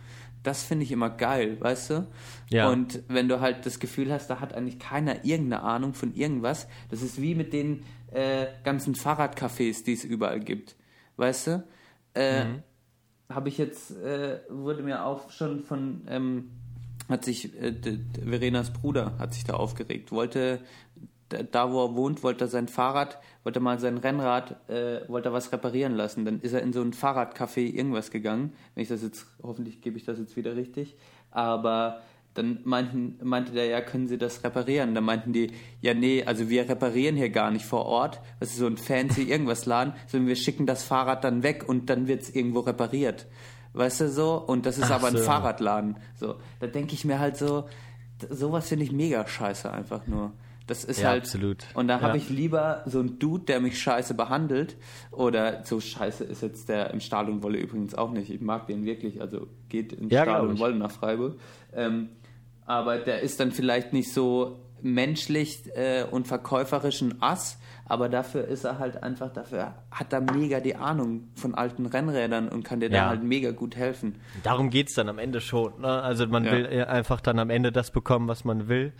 Das 0.45 0.61
finde 0.61 0.83
ich 0.83 0.91
immer 0.91 1.09
geil, 1.09 1.57
weißt 1.59 1.89
du? 1.89 2.07
Ja. 2.49 2.69
Und 2.69 3.01
wenn 3.07 3.27
du 3.27 3.41
halt 3.41 3.65
das 3.65 3.79
Gefühl 3.79 4.13
hast, 4.13 4.27
da 4.29 4.39
hat 4.39 4.53
eigentlich 4.53 4.77
keiner 4.77 5.25
irgendeine 5.25 5.63
Ahnung 5.63 5.95
von 5.95 6.13
irgendwas, 6.13 6.67
das 6.91 7.01
ist 7.01 7.19
wie 7.19 7.33
mit 7.33 7.51
den 7.51 7.83
äh, 8.11 8.45
ganzen 8.63 8.93
Fahrradcafés, 8.93 9.83
die 9.83 9.93
es 9.93 10.03
überall 10.03 10.39
gibt. 10.39 10.75
Weißt 11.17 11.47
du? 11.47 11.63
Äh, 12.13 12.45
Habe 13.27 13.49
ich 13.49 13.57
jetzt, 13.57 13.89
äh, 13.97 14.39
wurde 14.49 14.83
mir 14.83 15.03
auch 15.03 15.31
schon 15.31 15.63
von, 15.63 16.03
ähm, 16.07 16.51
hat 17.09 17.25
sich, 17.25 17.59
äh, 17.59 17.73
Verenas 18.23 18.71
Bruder 18.71 19.17
hat 19.17 19.33
sich 19.33 19.45
da 19.45 19.55
aufgeregt, 19.55 20.11
wollte, 20.11 20.59
da- 21.43 21.71
wo 21.71 21.83
er 21.85 21.95
wohnt, 21.95 22.23
wollte 22.23 22.45
er 22.45 22.47
sein 22.47 22.67
Fahrrad, 22.67 23.19
wollte 23.43 23.59
er 23.59 23.63
mal 23.63 23.79
sein 23.79 23.97
Rennrad, 23.97 24.69
äh, 24.69 25.01
wollte 25.07 25.29
er 25.29 25.33
was 25.33 25.51
reparieren 25.51 25.95
lassen. 25.95 26.25
Dann 26.25 26.39
ist 26.41 26.53
er 26.53 26.61
in 26.61 26.73
so 26.73 26.81
ein 26.81 26.93
Fahrradcafé 26.93 27.59
irgendwas 27.73 28.11
gegangen. 28.11 28.53
Wenn 28.73 28.83
ich 28.83 28.89
das 28.89 29.01
jetzt, 29.03 29.27
hoffentlich 29.43 29.81
gebe 29.81 29.97
ich 29.97 30.03
das 30.05 30.17
jetzt 30.19 30.35
wieder 30.35 30.55
richtig. 30.55 30.95
Aber 31.31 32.01
dann 32.33 32.59
meinten, 32.65 33.17
meinte 33.23 33.53
der, 33.53 33.65
ja, 33.67 33.79
können 33.81 34.07
Sie 34.07 34.17
das 34.17 34.43
reparieren? 34.43 34.93
Dann 34.93 35.05
meinten 35.05 35.31
die, 35.31 35.51
ja, 35.81 35.93
nee, 35.93 36.23
also 36.25 36.49
wir 36.49 36.67
reparieren 36.67 37.15
hier 37.15 37.29
gar 37.29 37.49
nicht 37.51 37.65
vor 37.65 37.85
Ort. 37.85 38.19
Das 38.39 38.49
ist 38.51 38.57
so 38.57 38.67
ein 38.67 38.77
fancy 38.77 39.23
irgendwas 39.29 39.65
Laden, 39.65 39.93
sondern 40.07 40.27
wir 40.27 40.35
schicken 40.35 40.65
das 40.65 40.83
Fahrrad 40.83 41.23
dann 41.23 41.43
weg 41.43 41.63
und 41.67 41.89
dann 41.89 42.07
wird 42.07 42.23
es 42.23 42.35
irgendwo 42.35 42.59
repariert. 42.61 43.25
Weißt 43.73 44.01
du 44.01 44.09
so? 44.09 44.35
Und 44.35 44.65
das 44.65 44.77
ist 44.77 44.85
Ach 44.85 44.95
aber 44.95 45.07
ein 45.07 45.17
so. 45.17 45.23
Fahrradladen. 45.23 45.97
So, 46.17 46.35
da 46.59 46.67
denke 46.67 46.93
ich 46.93 47.03
mir 47.05 47.19
halt 47.19 47.35
so, 47.37 47.65
sowas 48.29 48.67
finde 48.69 48.85
ich 48.85 48.91
mega 48.93 49.27
scheiße 49.27 49.69
einfach 49.71 50.07
nur. 50.07 50.31
Das 50.67 50.83
ist 50.83 50.99
Ja, 51.01 51.09
halt. 51.09 51.23
absolut. 51.23 51.65
Und 51.75 51.87
da 51.87 52.01
habe 52.01 52.17
Ja. 52.17 52.23
ich 52.23 52.29
lieber 52.29 52.81
so 52.87 52.99
einen 52.99 53.19
Dude, 53.19 53.45
der 53.45 53.59
mich 53.59 53.79
scheiße 53.79 54.13
behandelt. 54.15 54.75
Oder 55.11 55.63
so 55.63 55.79
scheiße 55.79 56.23
ist 56.23 56.41
jetzt 56.41 56.69
der 56.69 56.91
im 56.91 56.99
Stahl 56.99 57.29
und 57.29 57.43
Wolle 57.43 57.59
übrigens 57.59 57.93
auch 57.95 58.11
nicht. 58.11 58.31
Ich 58.31 58.41
mag 58.41 58.65
den 58.67 58.83
wirklich. 58.85 59.21
Also 59.21 59.47
geht 59.69 59.93
in 59.93 60.09
Ja, 60.09 60.23
Stahl 60.23 60.47
und. 60.47 60.59
Wolle 60.59 60.75
nach 60.75 60.91
Freiburg. 60.91 61.39
Ähm, 61.73 62.09
aber 62.65 62.97
der 62.97 63.21
ist 63.21 63.39
dann 63.39 63.51
vielleicht 63.51 63.93
nicht 63.93 64.11
so 64.11 64.59
menschlich 64.81 65.63
äh, 65.75 66.03
und 66.09 66.27
verkäuferisch 66.27 67.01
ein 67.01 67.21
Ass, 67.21 67.59
aber 67.85 68.09
dafür 68.09 68.45
ist 68.45 68.63
er 68.65 68.77
halt 68.79 69.01
einfach, 69.03 69.31
dafür 69.31 69.73
hat 69.91 70.13
er 70.13 70.21
mega 70.21 70.59
die 70.59 70.75
Ahnung 70.75 71.27
von 71.35 71.55
alten 71.55 71.85
Rennrädern 71.85 72.49
und 72.49 72.63
kann 72.63 72.79
dir 72.79 72.89
da 72.89 72.95
Ja. 72.97 73.07
halt 73.09 73.23
mega 73.23 73.51
gut 73.51 73.75
helfen. 73.75 74.15
Darum 74.43 74.69
geht's 74.69 74.93
dann 74.95 75.09
am 75.09 75.17
Ende 75.19 75.41
schon. 75.41 75.79
Ne? 75.81 75.87
Also 75.87 76.27
man 76.27 76.45
will 76.45 76.65
äh, 76.65 76.83
einfach 76.83 77.21
dann 77.21 77.39
am 77.39 77.49
Ende 77.49 77.71
das 77.71 77.91
bekommen, 77.91 78.27
was 78.27 78.45
man 78.45 78.67
will. 78.67 78.93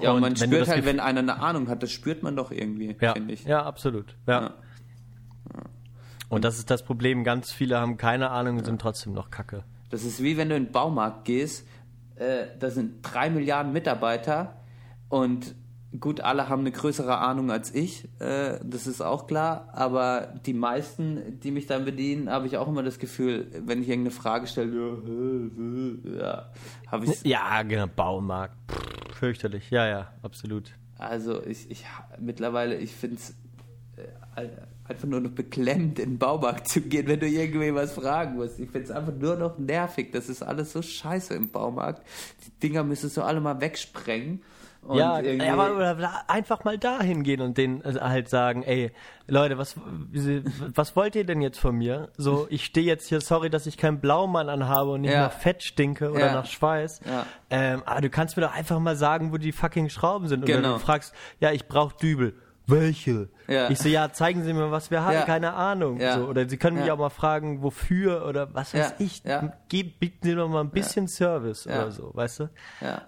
Ja, 0.00 0.12
und, 0.12 0.20
man 0.20 0.36
spürt 0.36 0.68
halt, 0.68 0.84
wenn 0.84 0.98
einer 1.00 1.20
eine 1.20 1.40
Ahnung 1.40 1.68
hat, 1.68 1.82
das 1.82 1.92
spürt 1.92 2.22
man 2.22 2.36
doch 2.36 2.50
irgendwie, 2.50 2.96
Ja, 3.00 3.12
finde 3.12 3.34
ich. 3.34 3.44
ja 3.44 3.62
absolut. 3.64 4.16
Ja. 4.26 4.40
Ja. 4.42 4.54
Und 6.28 6.44
das 6.44 6.58
ist 6.58 6.70
das 6.70 6.84
Problem. 6.84 7.22
Ganz 7.22 7.52
viele 7.52 7.78
haben 7.78 7.96
keine 7.96 8.30
Ahnung 8.30 8.58
und 8.58 8.64
sind 8.64 8.80
trotzdem 8.80 9.12
noch 9.12 9.30
kacke. 9.30 9.62
Das 9.90 10.04
ist 10.04 10.22
wie 10.22 10.36
wenn 10.36 10.48
du 10.48 10.56
in 10.56 10.64
den 10.64 10.72
Baumarkt 10.72 11.24
gehst, 11.26 11.66
äh, 12.16 12.46
da 12.58 12.70
sind 12.70 13.02
drei 13.02 13.30
Milliarden 13.30 13.72
Mitarbeiter 13.72 14.56
und 15.08 15.54
gut, 16.00 16.20
alle 16.20 16.48
haben 16.48 16.60
eine 16.60 16.72
größere 16.72 17.18
Ahnung 17.18 17.50
als 17.50 17.74
ich, 17.74 18.08
äh, 18.20 18.58
das 18.62 18.86
ist 18.86 19.00
auch 19.00 19.26
klar, 19.26 19.68
aber 19.72 20.34
die 20.46 20.54
meisten, 20.54 21.40
die 21.40 21.50
mich 21.50 21.66
dann 21.66 21.84
bedienen, 21.84 22.30
habe 22.30 22.46
ich 22.46 22.56
auch 22.56 22.68
immer 22.68 22.82
das 22.82 22.98
Gefühl, 22.98 23.46
wenn 23.64 23.82
ich 23.82 23.88
irgendeine 23.88 24.14
Frage 24.14 24.46
stelle, 24.46 24.98
ja, 26.04 26.20
ja 26.20 26.52
habe 26.88 27.06
ich 27.06 27.22
Ja, 27.24 27.62
genau. 27.62 27.86
Baumarkt. 27.86 28.54
Pff, 28.70 29.16
fürchterlich. 29.16 29.70
Ja, 29.70 29.86
ja, 29.86 30.12
absolut. 30.22 30.72
Also 30.98 31.44
ich, 31.44 31.70
ich 31.70 31.84
mittlerweile, 32.18 32.76
ich 32.76 32.92
finde 32.92 33.16
es 33.16 33.30
äh, 33.96 34.48
einfach 34.84 35.08
nur 35.08 35.20
noch 35.20 35.30
beklemmt, 35.30 35.98
in 35.98 36.10
den 36.10 36.18
Baumarkt 36.18 36.68
zu 36.68 36.80
gehen, 36.82 37.06
wenn 37.06 37.20
du 37.20 37.26
irgendwie 37.26 37.74
was 37.74 37.92
fragen 37.92 38.36
musst. 38.36 38.58
Ich 38.58 38.70
finde 38.70 38.84
es 38.84 38.90
einfach 38.90 39.14
nur 39.14 39.36
noch 39.36 39.58
nervig. 39.58 40.12
Das 40.12 40.28
ist 40.28 40.42
alles 40.42 40.72
so 40.72 40.82
scheiße 40.82 41.34
im 41.34 41.50
Baumarkt. 41.50 42.06
Die 42.44 42.68
Dinger 42.68 42.84
müsstest 42.84 43.16
du 43.16 43.22
alle 43.22 43.40
mal 43.40 43.60
wegsprengen. 43.60 44.42
Und 44.86 44.98
ja, 44.98 45.18
irgendwie- 45.20 45.46
ja, 45.46 45.52
aber 45.54 45.74
oder 45.76 46.24
einfach 46.28 46.64
mal 46.64 46.78
dahin 46.78 47.22
gehen 47.22 47.40
und 47.40 47.56
denen 47.58 47.80
äh, 47.82 47.94
halt 48.00 48.28
sagen, 48.28 48.62
ey, 48.62 48.92
Leute, 49.26 49.56
was, 49.56 49.76
was 50.74 50.94
wollt 50.96 51.16
ihr 51.16 51.24
denn 51.24 51.40
jetzt 51.40 51.58
von 51.58 51.76
mir? 51.76 52.10
So, 52.16 52.46
ich 52.50 52.64
stehe 52.64 52.86
jetzt 52.86 53.08
hier, 53.08 53.20
sorry, 53.20 53.48
dass 53.50 53.66
ich 53.66 53.76
keinen 53.78 54.00
Blaumann 54.00 54.48
anhabe 54.48 54.90
und 54.92 55.00
nicht 55.02 55.12
Ja. 55.12 55.22
nach 55.22 55.32
Fett 55.32 55.62
stinke 55.62 56.10
oder 56.10 56.26
Ja. 56.26 56.32
nach 56.34 56.46
Schweiß. 56.46 57.00
Ja. 57.06 57.26
Ähm, 57.50 57.82
aber 57.86 58.02
du 58.02 58.10
kannst 58.10 58.36
mir 58.36 58.42
doch 58.42 58.54
einfach 58.54 58.78
mal 58.78 58.96
sagen, 58.96 59.32
wo 59.32 59.38
die 59.38 59.52
fucking 59.52 59.88
Schrauben 59.88 60.28
sind. 60.28 60.42
Oder 60.44 60.56
Genau. 60.56 60.72
du 60.74 60.78
fragst, 60.80 61.14
ja, 61.40 61.50
ich 61.52 61.66
brauche 61.66 61.96
Dübel. 61.96 62.34
Welche? 62.66 63.28
Ja. 63.46 63.68
Ich 63.70 63.78
so, 63.78 63.88
ja, 63.88 64.10
zeigen 64.12 64.42
Sie 64.42 64.52
mir, 64.52 64.70
was 64.70 64.90
wir 64.90 65.02
haben, 65.02 65.12
Ja. 65.14 65.22
keine 65.22 65.52
Ahnung. 65.52 66.00
Ja. 66.00 66.18
So, 66.18 66.26
oder 66.26 66.48
Sie 66.48 66.56
können 66.56 66.78
mich 66.80 66.90
auch 66.90 66.98
mal 66.98 67.10
fragen, 67.10 67.62
wofür 67.62 68.26
oder 68.26 68.54
was 68.54 68.72
weiß 68.74 68.94
ich. 68.98 69.22
Geb, 69.68 70.00
bieten 70.00 70.18
Sie 70.22 70.34
doch 70.34 70.48
mal 70.48 70.60
ein 70.62 70.70
bisschen 70.70 71.06
Service 71.08 71.66
oder 71.66 71.90
so, 71.90 72.10
weißt 72.14 72.40
du? 72.40 72.50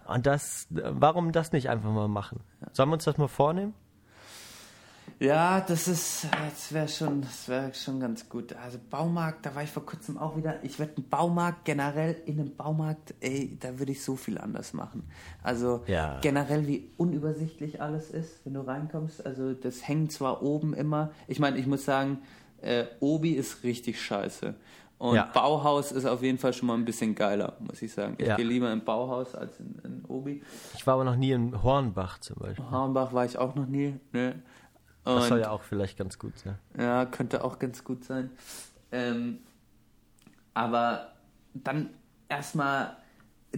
Und 0.07 0.27
das, 0.27 0.67
warum 0.71 1.33
das 1.33 1.53
nicht 1.53 1.71
einfach 1.71 1.91
mal 1.91 2.09
machen? 2.09 2.41
Sollen 2.73 2.91
wir 2.91 2.95
uns 2.95 3.05
das 3.05 3.17
mal 3.19 3.29
vornehmen? 3.29 3.75
Ja, 5.19 5.61
das 5.63 5.89
ist, 5.89 6.27
das 6.31 6.73
wäre 6.75 6.89
schon, 6.89 7.23
das 7.23 7.49
wäre 7.49 7.73
schon 7.73 8.01
ganz 8.01 8.29
gut. 8.29 8.53
Also 8.63 8.79
Baumarkt, 8.91 9.47
da 9.47 9.55
war 9.55 9.63
ich 9.63 9.71
vor 9.71 9.87
kurzem 9.87 10.19
auch 10.19 10.37
wieder. 10.37 10.63
Ich 10.63 10.79
werde 10.79 10.93
einen 10.99 11.09
Baumarkt 11.09 11.65
generell 11.65 12.17
in 12.27 12.39
einem 12.39 12.55
Baumarkt, 12.55 13.15
ey, 13.21 13.57
da 13.59 13.79
würde 13.79 13.93
ich 13.93 14.05
so 14.05 14.17
viel 14.17 14.37
anders 14.37 14.75
machen. 14.75 15.05
Also 15.43 15.83
Ja. 15.87 16.19
generell 16.21 16.67
wie 16.67 16.91
unübersichtlich 16.99 17.81
alles 17.81 18.11
ist, 18.11 18.45
wenn 18.45 18.53
du 18.55 18.61
reinkommst. 18.61 19.25
Also 19.25 19.55
das 19.55 19.89
hängt 19.89 20.13
zwar 20.13 20.43
oben 20.43 20.75
immer. 20.75 21.11
Ich 21.29 21.39
meine, 21.39 21.57
ich 21.57 21.67
muss 21.67 21.87
sagen, 21.87 22.19
äh, 22.61 22.85
Obi 23.01 23.33
ist 23.33 23.63
richtig 23.65 24.03
scheiße. 24.03 24.55
Und 24.99 25.15
Ja. 25.15 25.31
Bauhaus 25.33 25.93
ist 25.93 26.05
auf 26.07 26.23
jeden 26.23 26.39
Fall 26.39 26.53
schon 26.53 26.69
mal 26.69 26.75
ein 26.75 26.85
bisschen 26.87 27.15
geiler, 27.15 27.57
muss 27.61 27.81
ich 27.81 27.93
sagen. 27.93 28.17
Ich 28.19 28.27
Ja. 28.27 28.37
gehe 28.37 28.45
lieber 28.47 28.71
im 28.73 28.83
Bauhaus 28.85 29.35
als 29.35 29.61
in, 29.61 29.79
in 29.85 30.05
Obi. 30.09 30.43
Ich 30.75 30.87
war 30.87 30.95
aber 30.95 31.05
noch 31.05 31.17
nie 31.17 31.33
in 31.33 31.63
Hornbach 31.63 32.19
zum 32.19 32.37
Beispiel. 32.37 32.71
Hornbach 32.71 33.13
war 33.15 33.25
ich 33.25 33.39
auch 33.39 33.55
noch 33.55 33.67
nie. 33.67 33.99
Ne? 34.13 34.43
Das 35.07 35.23
Und- 35.23 35.29
soll 35.29 35.41
ja 35.41 35.51
auch 35.51 35.63
vielleicht 35.63 35.97
ganz 35.97 36.19
gut 36.19 36.37
sein. 36.39 36.59
Ja, 36.79 37.07
könnte 37.07 37.43
auch 37.45 37.59
ganz 37.59 37.83
gut 37.85 38.05
sein. 38.05 38.29
Ähm, 38.93 39.39
aber 40.55 41.13
dann 41.55 41.91
erstmal, 42.29 42.97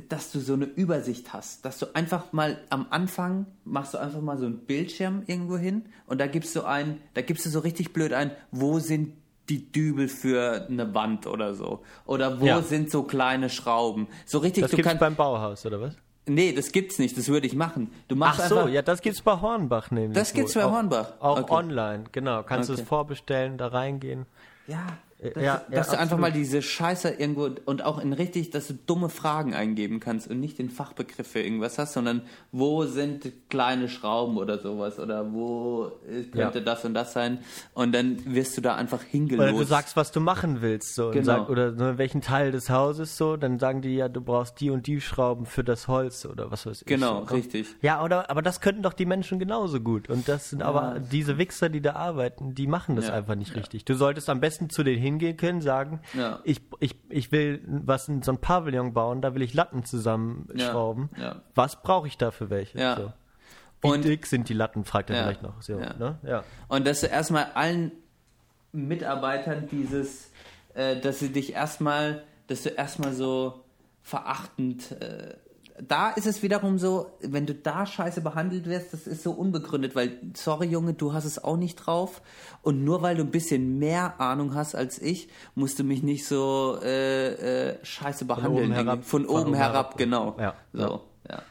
dass 0.08 0.30
du 0.30 0.40
so 0.40 0.52
eine 0.54 0.66
Übersicht 0.66 1.32
hast, 1.32 1.64
dass 1.64 1.78
du 1.78 1.86
einfach 1.94 2.32
mal 2.32 2.58
am 2.70 2.86
Anfang 2.90 3.46
machst 3.64 3.94
du 3.94 3.98
einfach 3.98 4.20
mal 4.20 4.38
so 4.38 4.46
einen 4.46 4.58
Bildschirm 4.58 5.22
irgendwo 5.26 5.56
hin 5.56 5.86
und 6.06 6.20
da 6.20 6.26
gibst 6.26 6.54
du 6.54 6.62
ein, 6.64 7.00
da 7.14 7.22
gibst 7.22 7.46
du 7.46 7.50
so 7.50 7.60
richtig 7.60 7.92
blöd 7.92 8.12
ein, 8.12 8.30
wo 8.50 8.78
sind 8.78 9.14
die 9.48 9.72
Dübel 9.72 10.08
für 10.08 10.66
eine 10.68 10.94
Wand 10.94 11.26
oder 11.26 11.54
so 11.54 11.82
oder 12.04 12.40
wo 12.40 12.46
Ja. 12.46 12.60
sind 12.62 12.90
so 12.90 13.02
kleine 13.04 13.48
Schrauben. 13.48 14.06
So 14.26 14.38
richtig, 14.38 14.62
Das 14.62 14.70
du 14.72 14.76
gibt's 14.76 14.98
beim 14.98 15.16
Bauhaus, 15.16 15.64
oder 15.64 15.80
was? 15.80 15.96
Nee, 16.28 16.52
das 16.52 16.72
gibt's 16.72 16.98
nicht, 16.98 17.16
das 17.16 17.28
würde 17.28 17.46
ich 17.46 17.54
machen. 17.54 17.90
Du 18.08 18.16
machst 18.16 18.40
Ach 18.44 18.48
so, 18.48 18.58
einfach 18.58 18.70
ja, 18.70 18.82
das 18.82 19.00
gibt's 19.02 19.22
bei 19.22 19.40
Hornbach 19.40 19.90
nämlich. 19.90 20.14
Das 20.14 20.32
gibt's 20.32 20.54
wohl. 20.54 20.62
bei 20.62 20.68
Auch- 20.68 20.72
Hornbach. 20.72 21.12
Auch 21.20 21.40
Okay. 21.40 21.52
online, 21.54 22.04
genau. 22.12 22.42
Kannst 22.42 22.68
du 22.68 22.74
Okay. 22.74 22.82
es 22.82 22.88
vorbestellen, 22.88 23.58
da 23.58 23.68
reingehen. 23.68 24.26
Ja, 24.66 24.86
dass, 25.20 25.42
ja, 25.42 25.62
dass 25.70 25.88
ja, 25.88 25.94
du 25.94 25.98
einfach 25.98 26.02
absolut. 26.02 26.20
mal 26.20 26.32
diese 26.32 26.62
Scheiße 26.62 27.10
irgendwo 27.10 27.50
und 27.64 27.84
auch 27.84 27.98
in 27.98 28.12
richtig, 28.12 28.50
dass 28.50 28.68
du 28.68 28.74
dumme 28.74 29.08
Fragen 29.08 29.52
eingeben 29.52 29.98
kannst 29.98 30.30
und 30.30 30.38
nicht 30.38 30.58
den 30.58 30.70
Fachbegriff 30.70 31.26
für 31.26 31.40
irgendwas 31.40 31.78
hast, 31.78 31.94
sondern 31.94 32.22
wo 32.52 32.84
sind 32.84 33.32
kleine 33.50 33.88
Schrauben 33.88 34.36
oder 34.36 34.58
sowas 34.58 34.98
oder 35.00 35.32
wo 35.32 35.90
äh, 36.08 36.22
könnte 36.22 36.58
Ja. 36.58 36.64
das 36.64 36.84
und 36.84 36.94
das 36.94 37.12
sein 37.12 37.38
und 37.74 37.92
dann 37.92 38.18
wirst 38.26 38.56
du 38.56 38.60
da 38.60 38.76
einfach 38.76 39.02
hingelost. 39.02 39.48
Oder 39.50 39.58
du 39.58 39.64
sagst, 39.64 39.96
was 39.96 40.12
du 40.12 40.20
machen 40.20 40.62
willst, 40.62 40.94
so. 40.94 41.10
Genau. 41.10 41.24
sag, 41.24 41.48
oder 41.48 41.72
ne, 41.72 41.98
welchen 41.98 42.20
Teil 42.20 42.52
des 42.52 42.70
Hauses, 42.70 43.16
so. 43.16 43.36
Dann 43.36 43.58
sagen 43.58 43.82
die 43.82 43.96
ja, 43.96 44.08
du 44.08 44.20
brauchst 44.20 44.60
die 44.60 44.70
und 44.70 44.86
die 44.86 45.00
Schrauben 45.00 45.46
für 45.46 45.64
das 45.64 45.88
Holz 45.88 46.26
oder 46.26 46.52
was 46.52 46.64
weiß 46.64 46.82
ich. 46.82 46.86
Genau, 46.86 47.26
so. 47.26 47.34
richtig. 47.34 47.66
Ja, 47.82 48.04
oder, 48.04 48.30
aber 48.30 48.42
das 48.42 48.60
könnten 48.60 48.82
doch 48.82 48.92
die 48.92 49.06
Menschen 49.06 49.40
genauso 49.40 49.80
gut. 49.80 50.08
Und 50.08 50.28
das 50.28 50.50
sind 50.50 50.62
aber 50.62 51.00
diese 51.00 51.38
Wichser, 51.38 51.68
die 51.68 51.80
da 51.80 51.94
arbeiten, 51.94 52.54
die 52.54 52.68
machen 52.68 52.94
das 52.94 53.10
einfach 53.10 53.34
nicht 53.34 53.56
richtig. 53.56 53.84
Du 53.84 53.94
solltest 53.94 54.28
am 54.28 54.40
besten 54.40 54.70
zu 54.70 54.84
denen 54.84 55.07
hingehen 55.08 55.36
können, 55.36 55.60
sagen, 55.60 56.00
Ja. 56.14 56.40
ich, 56.44 56.60
ich, 56.80 56.94
ich 57.08 57.32
will 57.32 57.62
was 57.66 58.08
in 58.08 58.22
so 58.22 58.32
ein 58.32 58.38
Pavillon 58.38 58.92
bauen, 58.92 59.20
da 59.22 59.34
will 59.34 59.42
ich 59.42 59.54
Latten 59.54 59.84
zusammenschrauben. 59.84 61.10
Ja, 61.16 61.22
ja. 61.22 61.42
Was 61.54 61.82
brauche 61.82 62.06
ich 62.06 62.16
da 62.18 62.30
für 62.30 62.50
welche? 62.50 62.78
Ja. 62.78 62.96
So. 62.96 63.12
Wie 63.82 63.88
Und- 63.92 64.04
dick 64.04 64.26
sind 64.26 64.48
die 64.48 64.54
Latten, 64.54 64.84
fragt 64.84 65.10
er 65.10 65.16
Ja, 65.16 65.22
vielleicht 65.22 65.42
noch. 65.42 65.62
So, 65.62 65.78
ja. 65.78 65.94
Ne? 65.94 66.18
ja. 66.24 66.44
Und 66.68 66.86
dass 66.86 67.00
du 67.00 67.06
erstmal 67.06 67.46
allen 67.54 67.92
Mitarbeitern 68.72 69.68
dieses, 69.70 70.30
äh, 70.74 71.00
dass 71.00 71.18
sie 71.20 71.32
dich 71.32 71.52
erstmal, 71.54 72.24
dass 72.48 72.62
du 72.62 72.70
erstmal 72.70 73.12
so 73.12 73.64
verachtend, 74.02 74.92
äh, 75.00 75.34
da 75.86 76.10
ist 76.10 76.26
es 76.26 76.42
wiederum 76.42 76.78
so, 76.78 77.10
wenn 77.20 77.46
du 77.46 77.54
da 77.54 77.86
scheiße 77.86 78.20
behandelt 78.20 78.66
wirst, 78.66 78.92
das 78.92 79.06
ist 79.06 79.22
so 79.22 79.32
unbegründet, 79.32 79.94
weil, 79.94 80.18
sorry 80.34 80.66
Junge, 80.66 80.94
du 80.94 81.12
hast 81.12 81.24
es 81.24 81.42
auch 81.42 81.56
nicht 81.56 81.76
drauf 81.76 82.22
und 82.62 82.84
nur 82.84 83.02
weil 83.02 83.16
du 83.16 83.22
ein 83.22 83.30
bisschen 83.30 83.78
mehr 83.78 84.20
Ahnung 84.20 84.54
hast 84.54 84.74
als 84.74 85.00
ich, 85.00 85.28
musst 85.54 85.78
du 85.78 85.84
mich 85.84 86.02
nicht 86.02 86.26
so 86.26 86.78
äh, 86.82 87.70
äh, 87.70 87.84
scheiße 87.84 88.24
behandeln. 88.24 88.64
oben 88.64 88.72
herab. 88.72 89.04
Von, 89.04 89.24
Von 89.24 89.30
oben 89.30 89.48
oben 89.48 89.54
herab, 89.54 89.72
herab. 89.72 89.96
genau. 89.96 90.36
Ja. 90.38 90.54
So, 90.72 91.04
ja. 91.28 91.42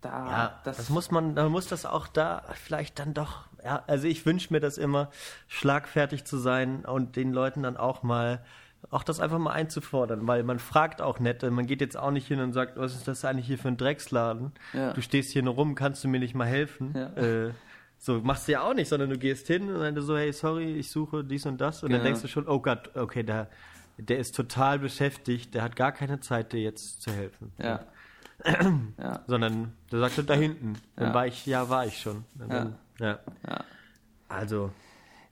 Da, 0.00 0.08
Ja, 0.26 0.60
das, 0.64 0.88
muss 0.88 1.10
man, 1.10 1.34
da 1.34 1.48
muss 1.48 1.66
das 1.66 1.86
auch 1.86 2.06
da 2.06 2.42
vielleicht 2.64 2.98
dann 2.98 3.14
doch, 3.14 3.44
ja, 3.64 3.82
also 3.86 4.06
ich 4.06 4.24
wünsche 4.24 4.52
mir 4.52 4.60
das 4.60 4.78
immer, 4.78 5.10
schlagfertig 5.48 6.24
zu 6.24 6.38
sein 6.38 6.84
und 6.84 7.16
den 7.16 7.32
Leuten 7.32 7.62
dann 7.62 7.76
auch 7.76 8.02
mal, 8.02 8.42
auch 8.90 9.02
das 9.02 9.20
einfach 9.20 9.38
mal 9.38 9.52
einzufordern, 9.52 10.26
weil 10.26 10.42
man 10.42 10.58
fragt 10.58 11.02
auch 11.02 11.20
nett, 11.20 11.42
man 11.50 11.66
geht 11.66 11.80
jetzt 11.80 11.96
auch 11.96 12.10
nicht 12.10 12.26
hin 12.26 12.40
und 12.40 12.52
sagt, 12.52 12.76
was 12.78 12.94
ist 12.94 13.06
das 13.06 13.24
eigentlich 13.24 13.46
hier 13.46 13.58
für 13.58 13.68
ein 13.68 13.76
Drecksladen? 13.76 14.52
Ja. 14.72 14.92
Du 14.94 15.02
stehst 15.02 15.30
hier 15.32 15.42
nur 15.42 15.54
rum, 15.54 15.74
kannst 15.74 16.02
du 16.02 16.08
mir 16.08 16.18
nicht 16.18 16.34
mal 16.34 16.46
helfen? 16.46 16.94
Ja. 16.94 17.12
Äh, 17.22 17.50
so 17.98 18.20
machst 18.20 18.48
du 18.48 18.52
ja 18.52 18.62
auch 18.62 18.72
nicht, 18.74 18.88
sondern 18.88 19.10
du 19.10 19.18
gehst 19.18 19.46
hin 19.46 19.68
und 19.70 19.80
dann 19.80 20.00
so, 20.00 20.16
hey, 20.16 20.32
sorry, 20.32 20.74
ich 20.74 20.90
suche 20.90 21.22
dies 21.22 21.44
und 21.44 21.60
das 21.60 21.82
und 21.82 21.90
dann 21.90 21.98
Genau. 22.00 22.04
denkst 22.08 22.22
du 22.22 22.28
schon, 22.28 22.48
oh 22.48 22.58
Gott, 22.60 22.96
okay, 22.96 23.22
der, 23.22 23.48
der 23.98 24.18
ist 24.18 24.34
total 24.34 24.78
beschäftigt, 24.78 25.54
der 25.54 25.62
hat 25.62 25.76
gar 25.76 25.92
keine 25.92 26.20
Zeit, 26.20 26.54
dir 26.54 26.62
jetzt 26.62 27.02
zu 27.02 27.12
helfen. 27.12 27.52
Ja. 27.58 27.80
ja. 28.98 29.20
Sondern 29.26 29.74
der 29.92 29.98
sagte 30.00 30.24
da 30.24 30.32
hinten. 30.32 30.72
Dann 30.96 31.12
war 31.12 31.26
ich, 31.26 31.44
ja, 31.44 31.68
war 31.68 31.84
ich 31.84 31.98
schon. 32.00 32.24
Dann. 32.34 32.76
Ja. 32.98 33.18
Also, 34.28 34.70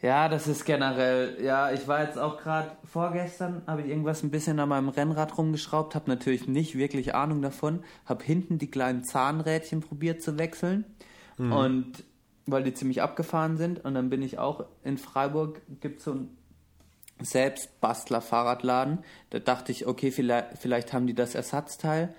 Ja, 0.01 0.29
das 0.29 0.47
ist 0.47 0.65
generell, 0.65 1.43
ja, 1.43 1.73
ich 1.73 1.89
war 1.89 2.05
jetzt 2.05 2.19
auch 2.19 2.39
gerade 2.39 2.71
vorgestern, 2.85 3.63
habe 3.67 3.83
ich 3.83 3.89
irgendwas 3.89 4.23
ein 4.23 4.31
bisschen 4.31 4.61
an 4.61 4.69
meinem 4.69 4.91
Rennrad 4.91 5.37
rumgeschraubt, 5.37 5.97
habe 5.97 6.09
natürlich 6.09 6.47
nicht 6.47 6.79
wirklich 6.79 7.17
Ahnung 7.17 7.43
davon, 7.43 7.83
habe 8.07 8.23
hinten 8.23 8.59
die 8.59 8.71
kleinen 8.71 9.03
Zahnrädchen 9.03 9.81
probiert 9.81 10.23
zu 10.23 10.39
wechseln 10.39 10.85
und 11.37 12.05
weil 12.47 12.63
die 12.63 12.75
ziemlich 12.75 13.03
abgefahren 13.03 13.57
sind 13.57 13.85
und 13.85 13.95
dann 13.95 14.09
bin 14.09 14.23
ich 14.23 14.39
auch 14.39 14.67
in 14.85 14.99
Freiburg, 14.99 15.61
gibt 15.81 16.01
so 16.01 16.13
ein 16.13 16.37
Selbstbastler-Fahrradladen, 17.21 18.99
da 19.31 19.41
dachte 19.41 19.73
ich, 19.73 19.89
okay, 19.89 20.13
vielleicht, 20.13 20.59
vielleicht 20.59 20.93
haben 20.93 21.09
die 21.09 21.15
das 21.15 21.35
Ersatzteil 21.35 22.15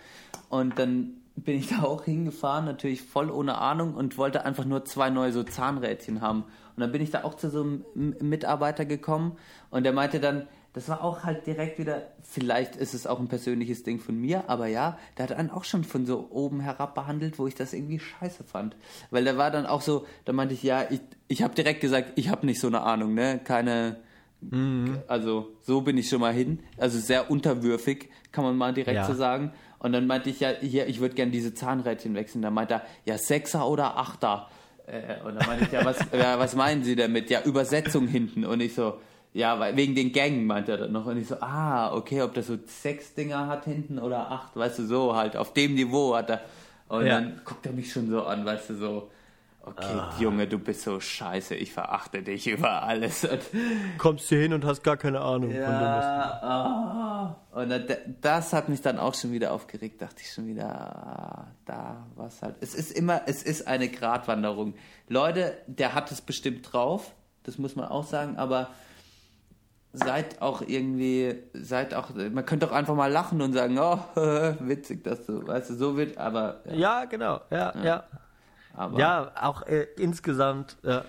und 0.50 0.78
dann 0.78 1.14
bin 1.36 1.58
ich 1.58 1.68
da 1.70 1.84
auch 1.84 2.04
hingefahren, 2.04 2.66
natürlich 2.66 3.02
voll 3.02 3.32
ohne 3.32 3.58
Ahnung 3.58 3.94
und 3.96 4.18
wollte 4.18 4.46
einfach 4.46 4.66
nur 4.66 4.86
zwei 4.86 5.10
neue 5.10 5.32
so 5.32 5.44
Zahnrädchen 5.44 6.22
haben. 6.22 6.44
Und 6.80 6.84
dann 6.84 6.94
bin 6.94 7.02
ich 7.02 7.12
da 7.12 7.26
auch 7.26 7.34
zu 7.34 7.50
so 7.50 7.62
einem 7.62 7.84
Mitarbeiter 8.22 8.86
gekommen 8.86 9.38
und 9.70 9.84
der 9.84 9.92
meinte 9.92 10.22
dann, 10.22 10.48
das 10.72 10.88
war 10.88 11.04
auch 11.04 11.26
halt 11.26 11.46
direkt 11.46 11.78
wieder, 11.78 12.04
vielleicht 12.24 12.78
ist 12.78 12.94
es 12.94 13.06
auch 13.06 13.20
ein 13.20 13.28
persönliches 13.28 13.84
Ding 13.84 14.00
von 14.00 14.16
mir, 14.16 14.50
aber 14.50 14.68
ja, 14.68 14.98
der 15.18 15.24
hat 15.24 15.34
einen 15.34 15.50
auch 15.50 15.66
schon 15.66 15.84
von 15.84 16.06
so 16.06 16.30
oben 16.32 16.62
herab 16.62 16.96
behandelt, 16.96 17.38
wo 17.38 17.48
ich 17.48 17.56
das 17.56 17.74
irgendwie 17.74 18.00
scheiße 18.00 18.46
fand. 18.46 18.78
Weil 19.12 19.26
der 19.26 19.38
war 19.38 19.52
dann 19.52 19.66
auch 19.66 19.82
so, 19.82 20.06
da 20.24 20.32
meinte 20.32 20.54
ich, 20.54 20.64
ja, 20.64 20.86
ich, 20.90 21.02
ich 21.28 21.44
habe 21.44 21.54
direkt 21.54 21.82
gesagt, 21.82 22.14
ich 22.16 22.30
habe 22.30 22.46
nicht 22.46 22.62
so 22.62 22.68
eine 22.68 22.80
Ahnung, 22.80 23.14
ne, 23.14 23.42
keine, 23.44 23.98
also 25.08 25.50
so 25.60 25.82
bin 25.82 25.98
ich 25.98 26.08
schon 26.08 26.22
mal 26.22 26.32
hin, 26.32 26.60
also 26.78 26.98
sehr 26.98 27.30
unterwürfig, 27.30 28.08
kann 28.32 28.46
man 28.46 28.56
mal 28.56 28.74
direkt 28.74 28.96
Ja. 28.96 29.06
so 29.06 29.14
sagen. 29.14 29.52
Und 29.80 29.92
dann 29.92 30.08
meinte 30.08 30.30
ich 30.30 30.40
ja, 30.40 30.52
hier, 30.62 30.88
ich 30.88 31.02
würde 31.02 31.16
gerne 31.16 31.32
diese 31.32 31.54
Zahnrädchen 31.54 32.14
wechseln. 32.16 32.42
Da 32.42 32.52
meinte 32.52 32.76
er, 32.76 32.82
ja, 33.06 33.18
Sechser 33.18 33.68
oder 33.68 33.98
Achter. 33.98 34.50
Äh, 34.92 35.26
und 35.26 35.36
dann 35.36 35.48
meinte 35.48 35.66
ich, 35.66 35.72
ja 35.72 35.86
was, 35.86 35.98
ja, 36.12 36.40
was 36.40 36.56
meinen 36.56 36.84
Sie 36.84 36.96
damit? 36.96 37.30
Ja, 37.30 37.42
Übersetzung 37.44 38.08
hinten. 38.08 38.46
Und 38.46 38.60
ich 38.62 38.74
so, 38.74 38.96
ja, 39.34 39.76
wegen 39.76 39.94
den 39.96 40.12
Gängen 40.12 40.46
meinte 40.48 40.72
er 40.72 40.78
dann 40.80 40.92
noch. 40.92 41.06
Und 41.06 41.18
ich 41.18 41.28
so, 41.28 41.36
ah, 41.42 41.94
okay, 41.94 42.22
ob 42.22 42.34
das 42.34 42.48
so 42.48 42.58
sechs 42.66 43.14
Dinger 43.14 43.48
hat 43.48 43.66
hinten 43.66 44.00
oder 44.00 44.32
acht, 44.32 44.56
weißt 44.56 44.80
du, 44.80 44.86
so 44.86 45.16
halt, 45.16 45.38
auf 45.38 45.54
dem 45.54 45.76
Niveau 45.76 46.16
hat 46.16 46.30
er. 46.32 46.42
Und 46.88 47.06
Ja. 47.06 47.16
dann 47.22 47.42
guckt 47.46 47.66
er 47.68 47.72
mich 47.72 47.92
schon 47.92 48.10
so 48.10 48.24
an, 48.24 48.46
weißt 48.46 48.72
du, 48.72 48.76
so, 48.76 49.12
okay, 49.62 50.02
Junge, 50.20 50.48
du 50.48 50.60
bist 50.60 50.82
so 50.82 51.00
scheiße, 51.00 51.56
ich 51.56 51.74
verachte 51.74 52.24
dich 52.24 52.48
über 52.48 52.84
alles. 52.84 53.24
Und, 53.24 53.42
Kommst 53.98 54.30
hier 54.30 54.40
hin 54.40 54.54
und 54.54 54.66
hast 54.66 54.84
gar 54.84 54.98
keine 54.98 55.22
Ahnung 55.22 55.52
von 55.52 55.60
dem, 55.60 55.64
was 55.64 56.06
ja, 56.06 56.40
ah. 56.42 57.36
und 57.52 57.74
das 58.22 58.54
hat 58.54 58.70
mich 58.70 58.82
dann 58.82 59.00
auch 59.00 59.14
schon 59.14 59.32
wieder 59.32 59.52
aufgeregt, 59.52 60.02
dachte 60.02 60.22
ich 60.22 60.32
schon 60.32 60.48
wieder, 60.48 60.68
ah, 60.68 61.48
da 61.66 62.06
was 62.16 62.42
halt. 62.42 62.56
Es 62.62 62.74
ist 62.74 62.92
immer, 62.92 63.22
es 63.26 63.44
ist 63.44 63.68
eine 63.68 63.90
Gratwanderung. 63.90 64.76
Leute, 65.08 65.58
der 65.68 65.94
hat 65.94 66.12
es 66.12 66.22
bestimmt 66.22 66.72
drauf, 66.72 67.12
das 67.44 67.58
muss 67.58 67.76
man 67.76 67.86
auch 67.86 68.06
sagen, 68.06 68.38
aber 68.38 68.70
seid 69.92 70.42
auch 70.42 70.62
irgendwie, 70.62 71.36
seid 71.54 71.94
auch, 71.94 72.10
man 72.14 72.46
könnte 72.46 72.68
auch 72.68 72.72
einfach 72.72 72.96
mal 72.96 73.12
lachen 73.12 73.42
und 73.42 73.54
sagen, 73.54 73.78
oh, 73.80 74.00
witzig, 74.60 75.04
dass 75.04 75.26
du, 75.26 75.46
weißt 75.48 75.72
du, 75.72 75.74
so 75.76 75.98
wird, 75.98 76.18
aber, 76.18 76.62
ja, 76.66 76.76
Ja, 76.76 77.06
genau, 77.06 77.42
ja, 77.50 77.74
ja. 77.84 78.04
Aber 78.80 78.98
Ja, 79.00 79.32
auch 79.42 79.62
äh, 79.64 79.88
insgesamt, 79.98 80.78
äh, 80.84 81.02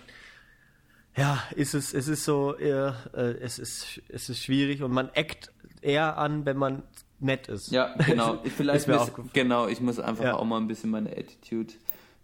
ja, 1.17 1.39
ist 1.55 1.75
es, 1.75 1.95
es 1.95 2.09
ist 2.09 2.25
so, 2.25 2.57
äh, 2.59 2.69
äh, 2.69 2.93
es 3.41 3.59
ist, 3.59 4.01
es 4.09 4.29
ist 4.29 4.43
schwierig 4.43 4.83
und 4.83 4.93
man 4.93 5.09
eckt 5.11 5.53
eher 5.81 6.19
an, 6.19 6.45
wenn 6.47 6.57
man 6.57 6.83
nett 7.21 7.49
ist. 7.49 7.71
Ja, 7.71 7.95
genau. 8.07 8.39
Ich 8.45 8.53
vielleicht 8.53 8.81
Ist 8.81 8.87
mir 8.89 8.95
muss, 8.99 9.33
genau, 9.33 9.67
ich 9.69 9.81
muss 9.81 9.99
einfach 10.01 10.25
Ja. 10.25 10.35
auch 10.35 10.45
mal 10.45 10.57
ein 10.59 10.67
bisschen 10.69 10.91
meine 10.91 11.11
Attitude, 11.11 11.73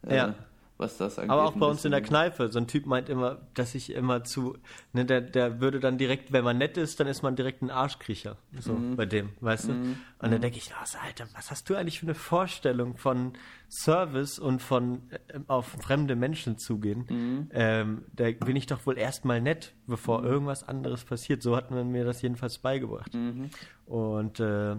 äh, 0.07 0.17
Ja. 0.17 0.35
Was 0.79 0.99
das 0.99 1.19
angeht. 1.19 1.31
Aber 1.31 1.45
auch 1.45 1.53
bei 1.55 1.67
uns 1.67 1.85
in 1.85 1.91
der 1.91 2.03
Kneipe, 2.03 2.51
so 2.51 2.59
ein 2.59 2.67
Typ 2.67 2.87
meint 2.87 3.09
immer, 3.09 3.41
dass 3.55 3.75
ich 3.75 3.93
immer 3.93 4.25
zu, 4.25 4.57
ne, 4.93 5.05
der, 5.05 5.21
der 5.21 5.61
würde 5.61 5.81
dann 5.81 5.99
direkt, 5.99 6.33
wenn 6.33 6.45
man 6.45 6.59
nett 6.59 6.77
ist, 6.77 7.01
dann 7.01 7.07
ist 7.07 7.23
man 7.23 7.35
direkt 7.37 7.63
ein 7.63 7.71
Arschkriecher, 7.71 8.37
so 8.61 8.75
Mhm. 8.75 8.97
bei 8.97 9.07
dem, 9.07 9.31
weißt 9.41 9.69
du? 9.69 9.73
Und 9.73 9.97
dann 10.21 10.41
denke 10.41 10.59
ich, 10.59 10.71
was, 10.81 10.97
Alter, 10.97 11.27
was 11.35 11.51
hast 11.51 11.69
du 11.71 11.75
eigentlich 11.77 12.01
für 12.01 12.07
eine 12.07 12.15
Vorstellung 12.15 12.97
von 12.97 13.33
Service 13.69 14.39
und 14.39 14.63
von 14.63 15.03
äh, 15.11 15.41
auf 15.47 15.67
fremde 15.67 16.17
Menschen 16.17 16.59
zugehen? 16.59 17.07
Mhm. 17.09 17.51
Ähm, 17.53 18.05
da 18.15 18.31
bin 18.31 18.57
ich 18.57 18.67
doch 18.67 18.87
wohl 18.87 18.99
erstmal 18.99 19.41
nett, 19.41 19.75
bevor 19.87 20.25
irgendwas 20.25 20.63
anderes 20.67 21.05
passiert. 21.05 21.43
So 21.43 21.57
hat 21.57 21.71
man 21.71 21.91
mir 21.91 22.05
das 22.05 22.23
jedenfalls 22.23 22.59
beigebracht. 22.59 23.15
Mhm. 23.15 23.51
Und 23.87 24.41
äh, 24.41 24.77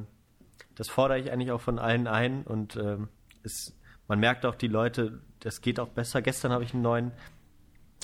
das 0.76 0.90
fordere 0.90 1.20
ich 1.20 1.32
eigentlich 1.32 1.52
auch 1.52 1.62
von 1.62 1.80
allen 1.80 2.08
ein 2.08 2.44
und 2.44 2.76
ähm, 2.76 3.08
es, 3.44 3.76
man 4.08 4.20
merkt 4.20 4.46
auch 4.46 4.56
die 4.56 4.68
Leute, 4.68 5.22
das 5.48 5.62
geht 5.62 5.80
auch 5.80 5.88
besser. 5.88 6.22
Gestern 6.22 6.52
habe 6.52 6.66
ich 6.66 6.74
einen 6.74 6.84
neuen 6.84 7.14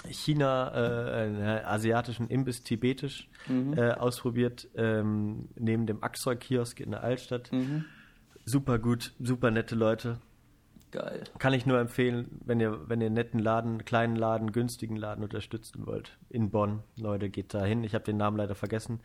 China, 0.10 0.72
äh, 0.74 1.24
einen 1.24 1.66
asiatischen 1.66 2.30
Imbiss 2.30 2.64
tibetisch 2.64 3.30
äh, 3.50 3.92
ausprobiert, 3.92 4.70
ähm, 4.76 5.50
neben 5.56 5.86
dem 5.86 6.02
Axor-Kiosk 6.02 6.80
in 6.80 6.92
der 6.92 7.04
Altstadt. 7.04 7.52
Super 8.46 8.80
gut, 8.80 9.14
super 9.20 9.52
nette 9.52 9.76
Leute. 9.76 10.20
Geil. 10.92 11.26
Kann 11.38 11.52
ich 11.52 11.66
nur 11.66 11.80
empfehlen, 11.80 12.40
wenn 12.46 12.62
ihr, 12.62 12.88
wenn 12.88 13.02
ihr 13.02 13.08
einen 13.08 13.16
netten 13.16 13.40
Laden, 13.40 13.72
einen 13.72 13.86
kleinen 13.86 14.16
Laden, 14.16 14.54
günstigen 14.54 14.96
Laden 14.96 15.22
unterstützen 15.22 15.86
wollt. 15.86 16.18
In 16.30 16.50
Bonn. 16.50 16.82
Leute, 16.96 17.30
geht 17.30 17.54
da 17.54 17.66
hin. 17.66 17.84
Ich 17.84 17.94
habe 17.94 18.06
den 18.06 18.16
Namen 18.16 18.38
leider 18.38 18.56
vergessen. 18.56 19.02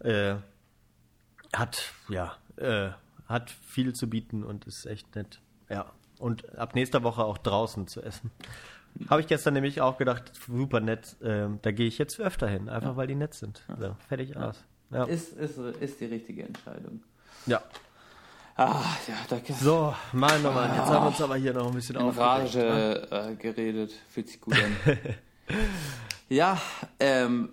Äh, 0.00 0.34
hat, 1.54 1.94
ja, 2.10 2.36
äh, 2.56 2.90
hat 3.26 3.50
viel 3.50 3.94
zu 3.94 4.10
bieten 4.10 4.44
und 4.44 4.66
ist 4.66 4.84
echt 4.84 5.14
nett. 5.14 5.40
Ja. 5.70 5.92
Und 6.18 6.56
ab 6.58 6.74
nächster 6.74 7.02
Woche 7.02 7.24
auch 7.24 7.38
draußen 7.38 7.86
zu 7.86 8.02
essen. 8.02 8.30
Habe 9.10 9.20
ich 9.20 9.26
gestern 9.26 9.54
nämlich 9.54 9.80
auch 9.80 9.98
gedacht, 9.98 10.32
super 10.46 10.80
nett. 10.80 11.16
Ähm, 11.22 11.58
da 11.62 11.72
gehe 11.72 11.88
ich 11.88 11.98
jetzt 11.98 12.20
öfter 12.20 12.46
hin, 12.48 12.68
einfach 12.68 12.96
weil 12.96 13.06
die 13.08 13.16
nett 13.16 13.34
sind. 13.34 13.62
So, 13.80 13.96
fertig 14.08 14.36
aus. 14.36 14.62
Ja. 14.90 15.04
Ist, 15.04 15.32
ist, 15.36 15.58
ist 15.58 16.00
die 16.00 16.06
richtige 16.06 16.44
Entscheidung. 16.44 17.02
ja. 17.46 17.60
Ah, 18.56 18.84
ja, 19.08 19.14
da 19.28 19.38
So, 19.60 19.92
mein 20.12 20.40
Mann, 20.44 20.70
jetzt 20.76 20.86
haben 20.86 21.02
wir 21.04 21.08
uns 21.08 21.20
aber 21.20 21.34
hier 21.34 21.52
noch 21.52 21.66
ein 21.66 21.74
bisschen 21.74 21.96
in 21.96 22.02
aufgeregt, 22.02 22.54
ne? 22.54 23.08
Rage 23.10 23.30
äh, 23.32 23.34
geredet. 23.34 23.92
Fühlt 24.10 24.28
sich 24.28 24.40
gut 24.40 24.54
an. 24.54 24.76
ja, 26.28 26.56
ähm, 27.00 27.48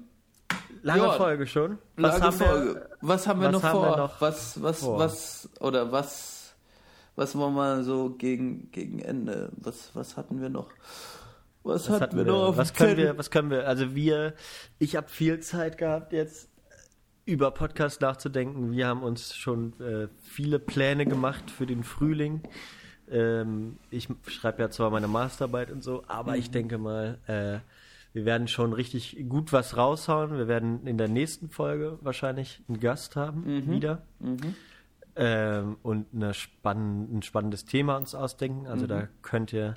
Lange 0.84 1.02
Ja, 1.04 1.12
Folge 1.14 1.48
schon. 1.48 1.78
lange 1.98 2.22
haben 2.24 2.40
wir- 2.40 2.48
Folge. 2.48 2.90
was 3.02 3.28
haben 3.28 3.40
wir 3.42 3.48
was 3.48 3.54
noch 3.54 3.64
haben 3.64 3.72
vor? 3.80 3.90
wir 3.92 3.98
noch 3.98 4.22
was, 4.22 4.62
was, 4.64 4.80
vor? 4.80 5.00
was, 5.00 5.50
oder 5.60 5.92
was, 5.92 6.31
was 7.16 7.36
wollen 7.38 7.54
wir 7.56 7.84
so 7.84 8.10
gegen, 8.12 8.72
gegen 8.72 9.00
Ende? 9.00 9.52
Was, 9.58 9.92
was 9.96 10.18
hatten 10.18 10.42
wir 10.42 10.50
noch? 10.50 10.70
Was, 11.64 11.90
Was, 11.90 12.02
hatten 12.02 12.18
wir 12.18 12.24
noch 12.26 12.48
auf 12.50 12.58
was 12.58 12.74
können 12.74 12.92
Zettel? 12.92 13.06
wir, 13.06 13.18
was 13.18 13.30
können 13.30 13.52
wir, 13.52 13.68
also 13.68 13.94
wir, 13.94 14.34
ich 14.80 14.96
habe 14.96 15.08
viel 15.10 15.40
Zeit 15.42 15.78
gehabt 15.78 16.12
jetzt 16.14 16.50
über 17.26 17.52
Podcast 17.52 18.02
nachzudenken. 18.02 18.72
Wir 18.72 18.88
haben 18.88 19.04
uns 19.04 19.36
schon 19.36 19.80
äh, 19.80 20.08
viele 20.24 20.58
Pläne 20.58 21.06
gemacht 21.06 21.52
für 21.52 21.68
den 21.68 21.84
Frühling. 21.84 22.42
Ähm, 23.12 23.78
ich 23.92 24.08
schreibe 24.28 24.64
ja 24.64 24.70
zwar 24.72 24.90
meine 24.90 25.08
Masterarbeit 25.08 25.70
und 25.70 25.84
so, 25.84 26.04
aber 26.08 26.32
Mhm. 26.32 26.40
ich 26.40 26.50
denke 26.50 26.78
mal, 26.80 27.20
äh, 27.28 27.60
wir 28.14 28.26
werden 28.26 28.48
schon 28.48 28.74
richtig 28.74 29.24
gut 29.30 29.54
was 29.54 29.78
raushauen. 29.78 30.38
Wir 30.38 30.48
werden 30.48 30.88
in 30.88 30.98
der 30.98 31.08
nächsten 31.10 31.50
Folge 31.50 32.00
wahrscheinlich 32.02 32.62
einen 32.68 32.80
Gast 32.80 33.16
haben, 33.16 33.44
Mhm. 33.46 33.72
wieder. 33.72 34.02
Ähm, 35.16 35.78
und 35.84 36.08
spann 36.34 37.18
ein 37.18 37.22
spannendes 37.22 37.66
Thema 37.66 37.98
uns 37.98 38.16
ausdenken. 38.16 38.68
Also 38.68 38.88
da 38.88 39.08
könnt 39.22 39.52
ihr 39.54 39.74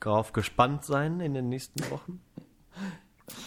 drauf 0.00 0.32
gespannt 0.32 0.84
sein 0.84 1.20
in 1.20 1.34
den 1.34 1.48
nächsten 1.48 1.90
Wochen. 1.90 2.20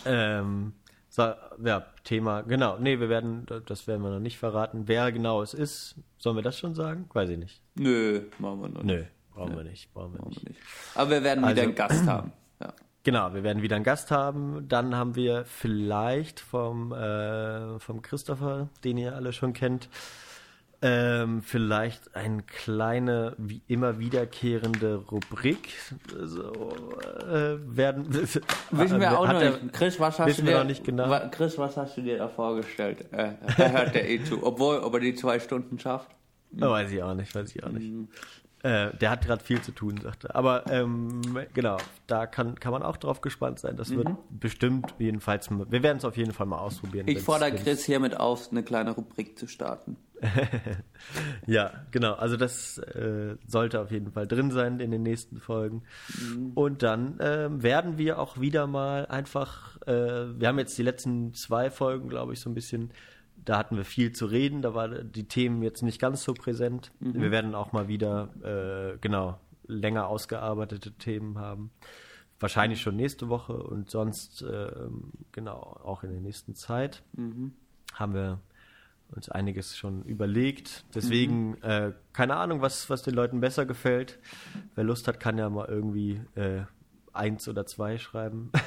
Ähm, 0.05 0.73
so, 1.09 1.33
ja, 1.63 1.85
Thema, 2.03 2.41
genau. 2.41 2.77
Nee, 2.77 2.99
wir 2.99 3.09
werden, 3.09 3.45
das 3.65 3.87
werden 3.87 4.01
wir 4.03 4.09
noch 4.11 4.19
nicht 4.19 4.37
verraten. 4.37 4.83
Wer 4.87 5.11
genau 5.11 5.41
es 5.41 5.53
ist, 5.53 5.95
sollen 6.17 6.35
wir 6.35 6.43
das 6.43 6.57
schon 6.57 6.75
sagen? 6.75 7.09
Weiß 7.13 7.29
ich 7.29 7.37
nicht. 7.37 7.61
Nö, 7.75 8.21
machen 8.39 8.61
wir 8.61 8.69
noch 8.69 8.83
nicht. 8.83 8.95
Nö, 8.95 9.03
brauchen 9.33 9.55
wir 9.55 9.63
nicht, 9.63 9.93
brauchen 9.93 10.13
wir 10.13 10.19
Machen 10.19 10.29
nicht. 10.29 10.43
wir 10.43 10.49
nicht. 10.49 10.61
Aber 10.95 11.09
wir 11.09 11.23
werden 11.23 11.39
wieder 11.39 11.49
Also- 11.49 11.61
einen 11.61 11.75
Gast 11.75 12.05
haben. 12.07 12.31
Ja. 12.59 12.73
Genau, 13.03 13.33
wir 13.33 13.43
werden 13.43 13.61
wieder 13.63 13.75
einen 13.77 13.85
Gast 13.85 14.11
haben. 14.11 14.67
Dann 14.67 14.93
haben 14.95 15.15
wir 15.15 15.45
vielleicht 15.45 16.39
vom, 16.39 16.91
äh, 16.91 17.79
vom 17.79 18.01
Christopher, 18.01 18.69
den 18.83 18.97
ihr 18.97 19.15
alle 19.15 19.31
schon 19.31 19.53
kennt, 19.53 19.87
ähm, 20.81 21.41
vielleicht 21.41 22.15
eine 22.15 22.43
kleine, 22.43 23.33
wie 23.37 23.61
immer 23.67 23.99
wiederkehrende 23.99 24.95
Rubrik. 24.95 25.69
So, 26.23 26.51
äh, 27.27 27.57
werden, 27.75 28.13
Wissen 28.71 28.99
wir 28.99 29.19
auch 29.19 29.27
noch 29.27 29.41
er- 29.41 29.51
nicht. 29.59 29.73
Chris, 29.73 29.99
was 29.99 30.19
hast 30.19 30.37
du 30.39 30.43
dir, 30.43 30.57
noch 30.59 30.63
nicht 30.65 30.83
genau. 30.83 31.29
Chris, 31.31 31.57
was 31.57 31.77
hast 31.77 31.97
du 31.97 32.01
dir 32.01 32.17
da 32.17 32.27
vorgestellt? 32.27 33.05
Äh, 33.11 33.33
er 33.57 33.71
hört 33.71 33.95
der 33.95 34.09
eh 34.09 34.23
zu. 34.23 34.45
Obwohl, 34.45 34.77
ob 34.79 34.93
er 34.93 34.99
die 34.99 35.15
zwei 35.15 35.39
Stunden 35.39 35.79
schafft. 35.79 36.09
Oh, 36.61 36.61
weiß 36.69 36.91
ich 36.91 37.01
auch 37.01 37.15
nicht, 37.15 37.33
weiß 37.33 37.55
ich 37.55 37.63
auch 37.63 37.69
nicht. 37.69 37.91
Mhm. 37.91 38.07
Äh, 38.63 38.95
der 38.97 39.11
hat 39.11 39.25
gerade 39.25 39.43
viel 39.43 39.61
zu 39.61 39.71
tun, 39.71 39.99
sagte. 40.01 40.33
Aber 40.33 40.65
ähm, 40.71 41.21
genau, 41.53 41.77
da 42.07 42.25
kann, 42.25 42.59
kann 42.59 42.71
man 42.71 42.81
auch 42.81 42.97
drauf 42.97 43.21
gespannt 43.21 43.59
sein. 43.59 43.77
Das 43.77 43.91
wird 43.91 44.09
bestimmt 44.29 44.95
jedenfalls, 44.97 45.49
wir 45.51 45.83
werden 45.83 45.97
es 45.97 46.05
auf 46.05 46.17
jeden 46.17 46.33
Fall 46.33 46.47
mal 46.47 46.57
ausprobieren. 46.57 47.05
Mhm. 47.05 47.11
Ich 47.11 47.21
fordere 47.21 47.51
Chris 47.51 47.85
hiermit 47.85 48.19
auf, 48.19 48.49
eine 48.51 48.63
kleine 48.63 48.91
Rubrik 48.91 49.37
zu 49.37 49.47
starten. 49.47 49.97
Ja, 51.45 51.71
genau. 51.91 52.13
Also 52.13 52.37
das 52.37 52.79
äh, 52.79 53.35
sollte 53.47 53.79
auf 53.79 53.91
jeden 53.91 54.11
Fall 54.11 54.27
drin 54.27 54.51
sein 54.51 54.79
in 54.79 54.91
den 54.91 55.03
nächsten 55.03 55.39
Folgen. 55.39 55.83
Und 56.55 56.83
dann 56.83 57.17
ähm, 57.21 57.63
werden 57.63 57.97
wir 57.97 58.19
auch 58.19 58.39
wieder 58.39 58.67
mal 58.67 59.05
einfach, 59.05 59.77
äh, 59.85 60.39
wir 60.39 60.47
haben 60.47 60.59
jetzt 60.59 60.77
die 60.77 60.83
letzten 60.83 61.33
zwei 61.33 61.69
Folgen, 61.69 62.09
glaube 62.09 62.33
ich, 62.33 62.39
so 62.39 62.49
ein 62.49 62.55
bisschen, 62.55 62.91
da 63.47 63.57
hatten 63.57 63.77
wir 63.77 63.85
viel 63.85 64.11
zu 64.11 64.25
reden, 64.25 64.61
da 64.61 64.73
waren 64.73 65.09
die 65.13 65.25
Themen 65.25 65.63
jetzt 65.63 65.81
nicht 65.81 66.01
ganz 66.01 66.23
so 66.23 66.33
präsent. 66.33 66.91
Wir 66.99 67.31
werden 67.31 67.55
auch 67.55 67.71
mal 67.71 67.87
wieder, 67.87 68.29
äh, 68.43 68.97
genau, 68.99 69.39
länger 69.65 70.07
ausgearbeitete 70.07 70.91
Themen 70.91 71.39
haben. 71.39 71.71
Wahrscheinlich 72.41 72.81
schon 72.81 72.97
nächste 72.97 73.29
Woche 73.29 73.53
und 73.53 73.89
sonst, 73.89 74.41
ähm, 74.41 75.13
genau, 75.31 75.79
auch 75.83 76.03
in 76.03 76.11
der 76.11 76.19
nächsten 76.19 76.55
Zeit 76.55 77.03
haben 77.93 78.13
wir 78.13 78.41
uns 79.15 79.29
einiges 79.29 79.77
schon 79.77 80.03
überlegt. 80.03 80.83
Deswegen, 80.93 81.55
äh, 81.63 81.93
keine 82.11 82.35
Ahnung, 82.35 82.61
was, 82.61 82.89
was 82.89 83.01
den 83.01 83.13
Leuten 83.13 83.39
besser 83.39 83.65
gefällt. 83.65 84.19
Wer 84.75 84.83
Lust 84.83 85.07
hat, 85.07 85.21
kann 85.21 85.37
ja 85.37 85.49
mal 85.49 85.69
irgendwie 85.69 86.19
äh, 86.35 86.63
eins 87.13 87.47
oder 87.47 87.65
zwei 87.65 87.97
schreiben. 87.97 88.51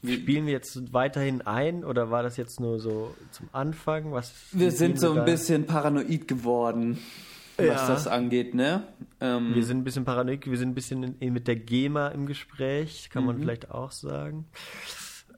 spielen 0.05 0.47
wir 0.47 0.53
jetzt 0.53 0.93
weiterhin 0.93 1.43
ein 1.43 1.85
oder 1.85 2.11
war 2.11 2.23
das 2.23 2.37
jetzt 2.37 2.61
nur 2.61 2.79
so 2.81 3.15
zum 3.33 3.49
Anfang? 3.53 4.13
Was 4.13 4.33
Wir 4.53 4.71
sind 4.73 4.99
so 5.01 5.13
ein 5.13 5.25
bisschen 5.25 5.67
paranoid 5.67 6.27
geworden, 6.29 6.99
was 7.57 7.67
Ja. 7.67 7.89
das 7.89 8.07
angeht, 8.07 8.55
ne? 8.55 8.85
Ähm, 9.21 9.55
Wir 9.55 9.65
sind 9.65 9.79
ein 9.79 9.85
bisschen 9.85 10.05
paranoid, 10.07 10.47
wir 10.51 10.57
sind 10.57 10.71
ein 10.71 10.75
bisschen 10.75 11.17
in, 11.21 11.33
mit 11.33 11.47
der 11.49 11.57
GEMA 11.57 12.09
im 12.09 12.27
Gespräch, 12.27 13.11
kann 13.11 13.23
Mhm. 13.25 13.27
man 13.27 13.39
vielleicht 13.41 13.71
auch 13.71 13.93
sagen. 13.93 14.47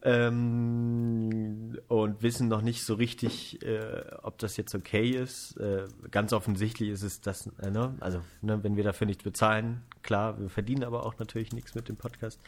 Ähm, 0.05 1.79
und 1.89 2.23
wissen 2.23 2.49
noch 2.49 2.63
nicht 2.63 2.85
so 2.85 2.95
richtig, 2.95 3.63
äh, 3.65 4.03
ob 4.23 4.39
das 4.39 4.57
jetzt 4.57 4.75
okay 4.75 5.11
ist. 5.11 5.57
Äh, 5.59 5.85
ganz 6.11 6.33
offensichtlich 6.33 6.89
ist 6.91 7.03
es 7.03 7.21
das, 7.21 7.49
äh, 7.61 7.71
ne? 7.71 7.95
also 8.01 8.21
ne, 8.41 8.63
wenn 8.65 8.77
wir 8.77 8.85
dafür 8.85 9.07
nichts 9.07 9.23
bezahlen, 9.23 9.83
klar, 10.03 10.41
wir 10.41 10.49
verdienen 10.49 10.85
aber 10.85 11.07
auch 11.07 11.19
natürlich 11.19 11.53
nichts 11.53 11.75
mit 11.75 11.89
dem 11.89 11.97
Podcast. 11.97 12.41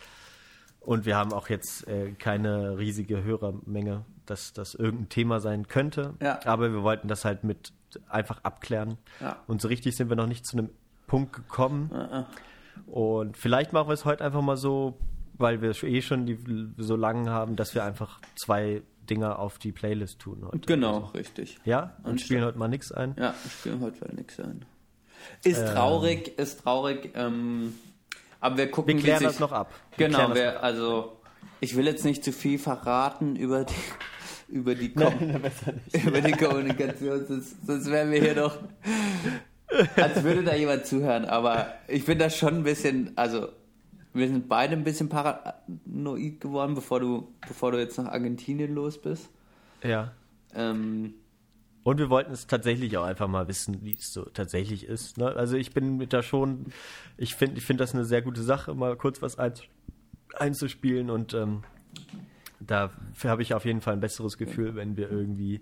Und 0.85 1.07
wir 1.07 1.17
haben 1.17 1.33
auch 1.33 1.49
jetzt 1.49 1.87
äh, 1.89 2.13
keine 2.13 2.79
riesige 2.79 3.25
Hörermenge, 3.25 4.05
dass 4.27 4.53
das 4.53 4.75
irgendein 4.75 5.09
Thema 5.09 5.41
sein 5.41 5.69
könnte. 5.69 6.15
Ja. 6.21 6.41
Aber 6.45 6.73
wir 6.73 6.83
wollten 6.83 7.09
das 7.09 7.25
halt 7.25 7.45
mit 7.45 7.73
einfach 8.09 8.43
abklären. 8.43 8.99
Ja. 9.21 9.37
Und 9.47 9.61
so 9.61 9.69
richtig 9.69 9.97
sind 9.97 10.09
wir 10.09 10.17
noch 10.17 10.27
nicht 10.27 10.47
zu 10.47 10.59
einem 10.59 10.71
Punkt 11.07 11.33
gekommen. 11.33 11.91
Und 12.87 13.37
vielleicht 13.37 13.73
machen 13.73 13.89
wir 13.89 13.93
es 13.95 14.05
heute 14.05 14.25
einfach 14.25 14.43
mal 14.43 14.57
so, 14.57 14.99
weil 15.35 15.63
wir 15.63 15.71
eh 15.85 16.03
schon 16.03 16.27
die 16.27 16.39
so 16.77 16.97
lang 16.97 17.29
haben, 17.29 17.57
dass 17.57 17.75
wir 17.75 17.85
einfach 17.85 18.21
zwei 18.37 18.83
Dinger 19.09 19.39
auf 19.39 19.59
die 19.59 19.73
Playlist 19.73 20.19
tun 20.19 20.45
heute. 20.47 20.61
genau, 20.61 21.11
richtig. 21.15 21.59
Ja? 21.65 21.97
Und 22.03 22.13
Und 22.13 22.21
spielen 22.21 22.45
heute 22.45 22.59
mal 22.59 22.69
nichts 22.69 22.91
ein. 22.91 23.15
Ja, 23.19 23.35
spielen 23.51 23.81
heute 23.81 24.01
wieder 24.01 24.15
nichts 24.15 24.41
ein. 24.41 24.65
Ist 25.43 25.67
traurig, 25.69 26.39
ist 26.39 26.63
traurig, 26.63 27.13
ähm, 27.15 27.75
aber 28.45 28.59
wir 28.59 28.71
gucken, 28.71 28.95
Wir 28.95 29.03
klären 29.03 29.19
sich, 29.21 29.29
das 29.29 29.41
noch 29.41 29.53
ab. 29.53 29.73
Wir 29.97 30.09
Genau, 30.09 30.35
wir, 30.35 30.63
also 30.63 31.17
ich 31.61 31.77
will 31.77 31.87
jetzt 31.87 32.05
nicht 32.05 32.23
zu 32.23 32.31
viel 32.31 32.59
verraten 32.59 33.37
über 33.37 33.65
die 33.65 33.75
über 34.49 34.75
die, 34.75 34.93
Kom 34.93 35.15
über 36.07 36.21
die 36.21 36.33
Kommunikation, 36.33 37.27
sonst, 37.27 37.67
sonst 37.67 37.91
wären 37.91 38.13
wir 38.13 38.21
hier 38.21 38.35
doch, 38.35 38.59
als 39.97 40.23
würde 40.23 40.45
da 40.45 40.55
jemand 40.55 40.85
zuhören. 40.85 41.25
Aber 41.25 41.73
ich 41.89 42.05
bin 42.05 42.19
da 42.19 42.29
schon 42.29 42.57
ein 42.57 42.63
bisschen, 42.65 43.13
also 43.17 43.49
wir 44.13 44.29
sind 44.29 44.47
beide 44.47 44.75
ein 44.75 44.85
bisschen 44.85 45.09
paranoid 45.09 46.39
geworden, 46.39 46.75
bevor 46.75 47.01
du, 47.01 47.33
bevor 47.49 47.73
du 47.73 47.79
jetzt 47.79 47.97
nach 47.97 48.13
Argentinien 48.13 48.75
los 48.75 49.01
bist. 49.01 49.31
Ja. 49.83 50.13
Ähm, 50.55 51.15
Und 51.85 51.99
wir 51.99 52.11
wollten 52.11 52.33
es 52.33 52.47
tatsächlich 52.47 52.97
auch 52.97 53.05
einfach 53.05 53.29
mal 53.29 53.47
wissen, 53.47 53.83
wie 53.83 53.95
es 53.95 54.13
so 54.13 54.25
tatsächlich 54.25 54.87
ist. 54.87 55.19
Ne? 55.19 55.27
Also 55.37 55.57
ich 55.57 55.73
bin 55.73 55.99
mit 55.99 56.13
da 56.13 56.23
schon, 56.23 56.67
ich 57.19 57.35
finde 57.35 57.59
ich 57.59 57.65
find 57.65 57.79
das 57.79 57.95
eine 57.95 58.05
sehr 58.05 58.23
gute 58.23 58.43
Sache, 58.43 58.75
mal 58.75 58.97
kurz 58.97 59.23
was 59.23 59.39
ein, 59.39 59.53
einzuspielen 60.35 61.11
und 61.11 61.35
ähm, 61.35 61.63
dafür 62.59 63.31
habe 63.31 63.43
ich 63.43 63.55
auf 63.55 63.67
jeden 63.67 63.83
Fall 63.83 63.93
ein 63.93 64.01
besseres 64.01 64.39
Gefühl, 64.39 64.75
wenn 64.75 64.97
wir 64.97 65.11
irgendwie 65.11 65.61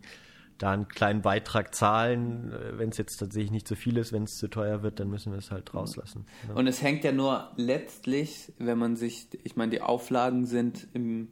da 0.59 0.70
einen 0.70 0.86
kleinen 0.86 1.23
Beitrag 1.23 1.74
zahlen. 1.74 2.53
Äh, 2.53 2.78
Wenn 2.78 2.90
es 2.90 2.99
jetzt 2.99 3.16
tatsächlich 3.16 3.51
nicht 3.51 3.66
zu 3.66 3.74
viel 3.74 3.97
ist, 3.97 4.12
wenn 4.12 4.23
es 4.23 4.36
zu 4.36 4.49
teuer 4.49 4.82
wird, 4.82 5.01
dann 5.01 5.11
müssen 5.11 5.32
wir 5.32 5.39
es 5.39 5.51
halt 5.51 5.74
rauslassen. 5.74 6.27
Ne? 6.47 6.55
Und 6.55 6.69
es 6.69 6.82
hängt 6.82 7.03
ja 7.03 7.11
nur 7.11 7.51
letztlich, 7.57 8.53
wenn 8.59 8.78
man 8.78 8.94
sich, 8.94 9.27
ich 9.43 9.57
meine, 9.57 9.70
die 9.70 9.81
Auflagen 9.81 10.47
sind 10.47 10.86
im 10.94 11.28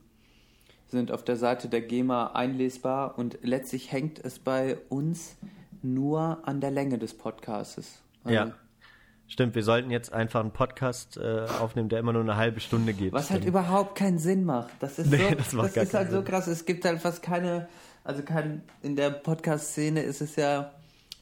sind 0.90 1.10
auf 1.12 1.24
der 1.24 1.36
Seite 1.36 1.68
der 1.68 1.80
GEMA 1.82 2.32
einlesbar 2.32 3.18
und 3.18 3.38
letztlich 3.42 3.92
hängt 3.92 4.18
es 4.24 4.38
bei 4.38 4.78
uns 4.88 5.36
nur 5.82 6.38
an 6.46 6.60
der 6.60 6.70
Länge 6.70 6.98
des 6.98 7.14
Podcastes. 7.16 8.00
Also, 8.24 8.34
Ja. 8.36 8.52
Stimmt, 9.28 9.54
wir 9.54 9.62
sollten 9.62 9.92
jetzt 9.92 10.12
einfach 10.12 10.40
einen 10.40 10.50
Podcast 10.50 11.16
äh, 11.16 11.46
aufnehmen, 11.60 11.88
der 11.88 12.00
immer 12.00 12.12
nur 12.12 12.22
eine 12.22 12.34
halbe 12.34 12.58
Stunde 12.58 12.92
geht. 12.92 13.12
Was 13.12 13.30
halt 13.30 13.42
Dann- 13.42 13.48
überhaupt 13.48 13.96
keinen 13.96 14.18
Sinn 14.18 14.44
macht. 14.44 14.70
Das 14.80 14.98
ist, 14.98 15.06
Nee, 15.10 15.18
so, 15.28 15.34
das 15.36 15.50
das 15.50 15.52
gar 15.52 15.66
ist 15.66 15.76
halt 15.76 15.90
keinen 15.92 16.10
so 16.10 16.16
Sinn. 16.16 16.24
krass. 16.24 16.46
Es 16.48 16.66
gibt 16.66 16.84
halt 16.84 17.00
fast 17.00 17.22
keine, 17.22 17.68
also 18.02 18.22
kein, 18.24 18.62
in 18.82 18.96
der 18.96 19.10
Podcast-Szene 19.10 20.02
ist 20.02 20.20
es 20.20 20.34
ja, 20.34 20.72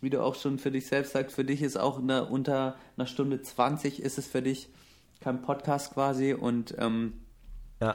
wie 0.00 0.08
du 0.08 0.22
auch 0.22 0.36
schon 0.36 0.58
für 0.58 0.70
dich 0.70 0.86
selbst 0.86 1.12
sagst, 1.12 1.36
für 1.36 1.44
dich 1.44 1.60
ist 1.60 1.76
auch 1.76 1.98
eine, 1.98 2.24
unter 2.24 2.76
einer 2.96 3.06
Stunde 3.06 3.42
20 3.42 4.00
ist 4.00 4.16
es 4.16 4.26
für 4.26 4.40
dich 4.40 4.70
kein 5.20 5.42
Podcast 5.42 5.92
quasi 5.92 6.32
und 6.32 6.74
ähm, 6.78 7.12
ja. 7.82 7.94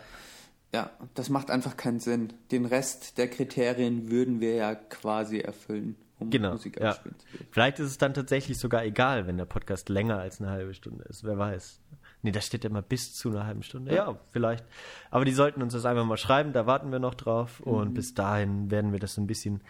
Ja, 0.74 0.90
das 1.14 1.30
macht 1.30 1.52
einfach 1.52 1.78
keinen 1.78 2.00
Sinn. 2.00 2.34
Den 2.52 2.66
Rest 2.66 3.18
der 3.18 3.30
Kriterien 3.30 4.10
würden 4.10 4.40
wir 4.40 4.56
ja 4.56 4.74
quasi 4.76 5.38
erfüllen, 5.40 5.96
um 6.20 6.30
Genau. 6.32 6.52
Musik 6.54 6.80
Ja. 6.80 6.94
zu 6.96 7.04
dürfen. 7.04 7.16
Vielleicht 7.52 7.80
ist 7.80 7.88
es 7.92 7.98
dann 8.00 8.14
tatsächlich 8.16 8.58
sogar 8.58 8.84
egal, 8.84 9.28
wenn 9.28 9.38
der 9.38 9.46
Podcast 9.46 9.90
länger 9.90 10.18
als 10.20 10.42
eine 10.42 10.50
halbe 10.50 10.74
Stunde 10.74 11.04
ist. 11.06 11.24
Wer 11.24 11.38
weiß. 11.38 11.80
Nee, 12.24 12.32
da 12.32 12.42
steht 12.42 12.64
ja 12.64 12.70
immer 12.70 12.82
bis 12.82 13.14
zu 13.14 13.30
einer 13.30 13.46
halben 13.46 13.62
Stunde. 13.64 13.94
Ja, 13.94 14.18
vielleicht. 14.32 14.66
Aber 15.12 15.26
die 15.26 15.34
sollten 15.34 15.62
uns 15.62 15.74
das 15.74 15.86
einfach 15.86 16.06
mal 16.06 16.18
schreiben, 16.18 16.54
da 16.54 16.66
warten 16.66 16.92
wir 16.92 17.00
noch 17.00 17.14
drauf. 17.16 17.62
Mhm. 17.66 17.72
Und 17.72 17.94
bis 17.94 18.14
dahin 18.16 18.72
werden 18.72 18.94
wir 18.94 19.00
das 19.00 19.18
ein 19.18 19.28
bisschen 19.28 19.62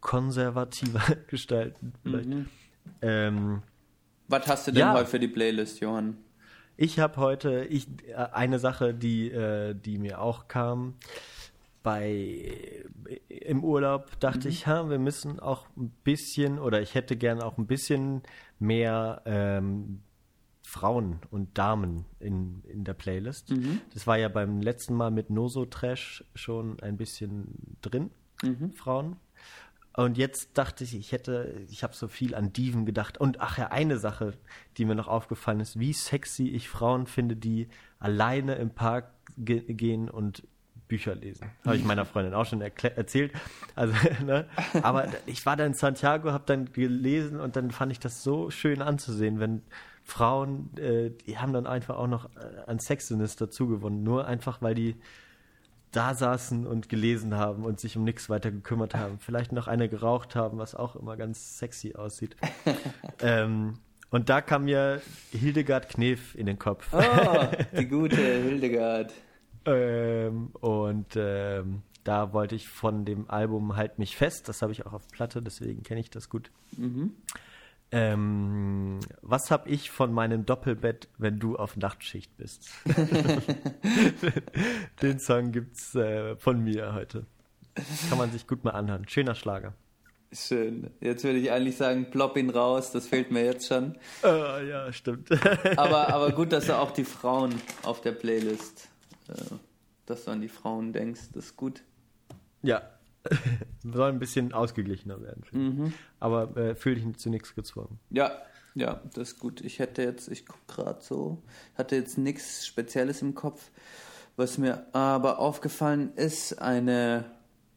konservativer 0.00 1.02
gestalten. 1.26 1.92
Vielleicht. 2.02 2.28
Ähm, 3.02 3.62
Was 4.28 4.46
hast 4.46 4.66
du 4.68 4.70
denn 4.72 4.80
Ja. 4.80 4.94
heute 4.94 5.10
für 5.10 5.18
die 5.18 5.28
Playlist, 5.28 5.80
Johann? 5.80 6.16
Ich 6.80 7.00
habe 7.00 7.16
heute 7.16 7.64
ich, 7.64 7.88
äh, 8.06 8.14
eine 8.14 8.60
Sache, 8.60 8.94
die, 8.94 9.30
äh, 9.30 9.74
die 9.74 9.98
mir 9.98 10.20
auch 10.20 10.46
kam. 10.46 10.94
Bei 11.82 12.84
im 13.28 13.64
Urlaub 13.64 14.18
dachte 14.20 14.48
ich, 14.48 14.66
ha, 14.68 14.88
wir 14.88 14.98
müssen 15.00 15.40
auch 15.40 15.66
ein 15.76 15.90
bisschen 16.04 16.58
oder 16.60 16.80
ich 16.80 16.94
hätte 16.94 17.16
gerne 17.16 17.44
auch 17.44 17.58
ein 17.58 17.66
bisschen 17.66 18.22
mehr 18.60 19.22
ähm, 19.24 20.02
Frauen 20.62 21.18
und 21.30 21.58
Damen 21.58 22.04
in, 22.20 22.62
in 22.68 22.84
der 22.84 22.94
Playlist. 22.94 23.50
Das 23.94 24.06
war 24.06 24.16
ja 24.18 24.28
beim 24.28 24.60
letzten 24.60 24.94
Mal 24.94 25.10
mit 25.10 25.30
Noso 25.30 25.64
Trash 25.64 26.24
schon 26.34 26.78
ein 26.80 26.96
bisschen 26.96 27.76
drin, 27.80 28.10
Frauen. 28.72 29.16
Und 29.98 30.16
jetzt 30.16 30.56
dachte 30.56 30.84
ich, 30.84 30.94
ich 30.94 31.10
hätte, 31.10 31.52
ich 31.68 31.82
habe 31.82 31.92
so 31.92 32.06
viel 32.06 32.36
an 32.36 32.52
Diven 32.52 32.86
gedacht. 32.86 33.18
Und 33.18 33.40
ach 33.40 33.58
ja, 33.58 33.72
eine 33.72 33.98
Sache, 33.98 34.34
die 34.76 34.84
mir 34.84 34.94
noch 34.94 35.08
aufgefallen 35.08 35.58
ist, 35.58 35.80
wie 35.80 35.92
sexy 35.92 36.46
ich 36.50 36.68
Frauen 36.68 37.08
finde, 37.08 37.34
die 37.34 37.66
alleine 37.98 38.54
im 38.54 38.70
Park 38.70 39.10
ge 39.36 39.60
gehen 39.60 40.08
und 40.08 40.46
Bücher 40.86 41.16
lesen. 41.16 41.50
Habe 41.66 41.78
ich 41.78 41.84
meiner 41.84 42.04
Freundin 42.04 42.32
auch 42.32 42.46
schon 42.46 42.60
erzählt. 42.60 43.32
Also, 43.74 43.92
ne? 44.24 44.46
Aber 44.82 45.08
ich 45.26 45.44
war 45.46 45.56
da 45.56 45.66
in 45.66 45.74
Santiago, 45.74 46.30
habe 46.30 46.44
dann 46.46 46.72
gelesen 46.72 47.40
und 47.40 47.56
dann 47.56 47.72
fand 47.72 47.90
ich 47.90 47.98
das 47.98 48.22
so 48.22 48.50
schön 48.50 48.82
anzusehen, 48.82 49.40
wenn 49.40 49.62
Frauen, 50.04 50.70
äh, 50.76 51.10
die 51.10 51.38
haben 51.38 51.52
dann 51.52 51.66
einfach 51.66 51.96
auch 51.96 52.06
noch 52.06 52.26
äh, 52.36 52.60
an 52.68 52.78
Sexiness 52.78 53.34
dazu 53.34 53.66
gewonnen. 53.66 54.04
Nur 54.04 54.28
einfach, 54.28 54.62
weil 54.62 54.76
die 54.76 54.94
da 55.92 56.14
saßen 56.14 56.66
und 56.66 56.88
gelesen 56.88 57.36
haben 57.36 57.64
und 57.64 57.80
sich 57.80 57.96
um 57.96 58.04
nichts 58.04 58.28
weiter 58.28 58.50
gekümmert 58.50 58.94
haben. 58.94 59.18
Vielleicht 59.18 59.52
noch 59.52 59.68
eine 59.68 59.88
geraucht 59.88 60.36
haben, 60.36 60.58
was 60.58 60.74
auch 60.74 60.96
immer 60.96 61.16
ganz 61.16 61.58
sexy 61.58 61.94
aussieht. 61.94 62.36
ähm, 63.22 63.74
und 64.10 64.28
da 64.28 64.40
kam 64.40 64.64
mir 64.64 65.02
Hildegard 65.32 65.88
Knef 65.88 66.34
in 66.34 66.46
den 66.46 66.58
Kopf. 66.58 66.88
Oh, 66.92 67.46
die 67.78 67.86
gute 67.86 68.16
Hildegard. 68.16 69.12
Ähm, 69.66 70.46
und 70.60 71.14
ähm, 71.16 71.82
da 72.02 72.32
wollte 72.32 72.54
ich 72.54 72.68
von 72.68 73.04
dem 73.04 73.28
Album 73.28 73.76
Halt 73.76 73.98
mich 73.98 74.16
fest, 74.16 74.48
das 74.48 74.62
habe 74.62 74.72
ich 74.72 74.86
auch 74.86 74.94
auf 74.94 75.06
Platte, 75.08 75.42
deswegen 75.42 75.82
kenne 75.82 76.00
ich 76.00 76.08
das 76.08 76.30
gut. 76.30 76.50
Ähm, 77.90 79.00
was 79.22 79.50
habe 79.50 79.68
ich 79.68 79.90
von 79.90 80.12
meinem 80.12 80.44
Doppelbett, 80.44 81.08
wenn 81.16 81.38
du 81.38 81.56
auf 81.56 81.76
Nachtschicht 81.76 82.36
bist? 82.36 82.68
Den 85.02 85.18
Song 85.18 85.52
gibt's 85.52 85.94
äh, 85.94 86.36
von 86.36 86.62
mir 86.62 86.92
heute. 86.92 87.24
Kann 88.08 88.18
man 88.18 88.30
sich 88.30 88.46
gut 88.46 88.64
mal 88.64 88.72
anhören. 88.72 89.08
Schöner 89.08 89.34
Schlager. 89.34 89.72
Schön. 90.32 90.90
Jetzt 91.00 91.24
würde 91.24 91.38
ich 91.38 91.50
eigentlich 91.50 91.76
sagen, 91.78 92.10
plopp 92.10 92.36
ihn 92.36 92.50
raus, 92.50 92.90
das 92.92 93.06
fehlt 93.06 93.30
mir 93.30 93.44
jetzt 93.46 93.66
schon. 93.68 93.96
Ah, 94.22 94.60
ja, 94.60 94.92
stimmt. 94.92 95.30
Aber, 95.78 96.12
aber 96.12 96.32
gut, 96.32 96.52
dass 96.52 96.66
du 96.66 96.76
auch 96.76 96.90
die 96.90 97.04
Frauen 97.04 97.54
auf 97.82 98.02
der 98.02 98.12
Playlist, 98.12 98.88
äh, 99.28 99.32
dass 100.04 100.24
du 100.24 100.32
an 100.32 100.42
die 100.42 100.48
Frauen 100.48 100.92
denkst, 100.92 101.30
das 101.32 101.46
ist 101.46 101.56
gut. 101.56 101.82
ja. 102.62 102.82
Soll 103.82 104.10
ein 104.10 104.18
bisschen 104.18 104.52
ausgeglichener 104.52 105.20
werden. 105.20 105.44
ich. 105.50 105.92
Aber 106.20 106.56
äh, 106.56 106.74
fühl 106.74 106.94
dich 106.94 107.16
zu 107.16 107.30
nichts 107.30 107.54
gezwungen. 107.54 107.98
Ja, 108.10 108.32
ja, 108.74 109.00
das 109.14 109.32
ist 109.32 109.38
gut. 109.38 109.60
Ich 109.60 109.78
hätte 109.78 110.02
jetzt, 110.02 110.28
ich 110.28 110.46
gucke 110.46 110.60
gerade 110.68 111.02
so, 111.02 111.42
hatte 111.76 111.96
jetzt 111.96 112.18
nichts 112.18 112.66
Spezielles 112.66 113.22
im 113.22 113.34
Kopf. 113.34 113.70
Was 114.36 114.56
mir 114.56 114.86
aber 114.94 115.40
aufgefallen 115.40 116.12
ist, 116.14 116.62
eine 116.62 117.24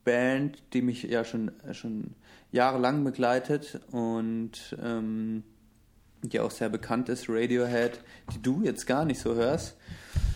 Band, 0.04 0.62
die 0.74 0.82
mich 0.82 1.04
ja 1.04 1.24
schon, 1.24 1.52
schon 1.72 2.16
jahrelang 2.52 3.04
begleitet 3.04 3.80
und 3.92 4.78
ähm, 4.82 5.44
die 6.22 6.40
auch 6.40 6.52
sehr 6.52 6.70
bekannt 6.70 7.10
ist, 7.10 7.28
Radiohead, 7.30 8.00
die 8.34 8.42
du 8.42 8.62
jetzt 8.62 8.86
gar 8.86 9.06
nicht 9.06 9.20
so 9.20 9.34
hörst. 9.34 9.76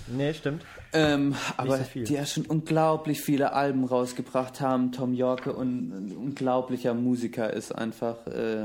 Nee, 0.07 0.33
stimmt. 0.33 0.65
Ähm, 0.95 1.35
aber 1.57 1.77
so 1.77 1.83
die 1.95 2.13
ja 2.13 2.25
schon 2.25 2.45
unglaublich 2.45 3.21
viele 3.21 3.53
Alben 3.53 3.83
rausgebracht 3.83 4.61
haben. 4.61 4.91
Tom 4.91 5.13
Yorke 5.13 5.53
und 5.53 5.91
ein 5.91 6.15
unglaublicher 6.15 6.93
Musiker 6.93 7.51
ist 7.51 7.71
einfach, 7.73 8.25
äh, 8.27 8.63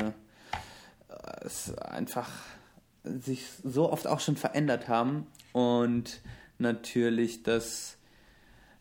ist 1.44 1.76
einfach 1.82 2.28
sich 3.04 3.46
so 3.64 3.90
oft 3.90 4.06
auch 4.06 4.20
schon 4.20 4.36
verändert 4.36 4.88
haben 4.88 5.26
und 5.52 6.20
natürlich 6.58 7.42
das 7.42 7.96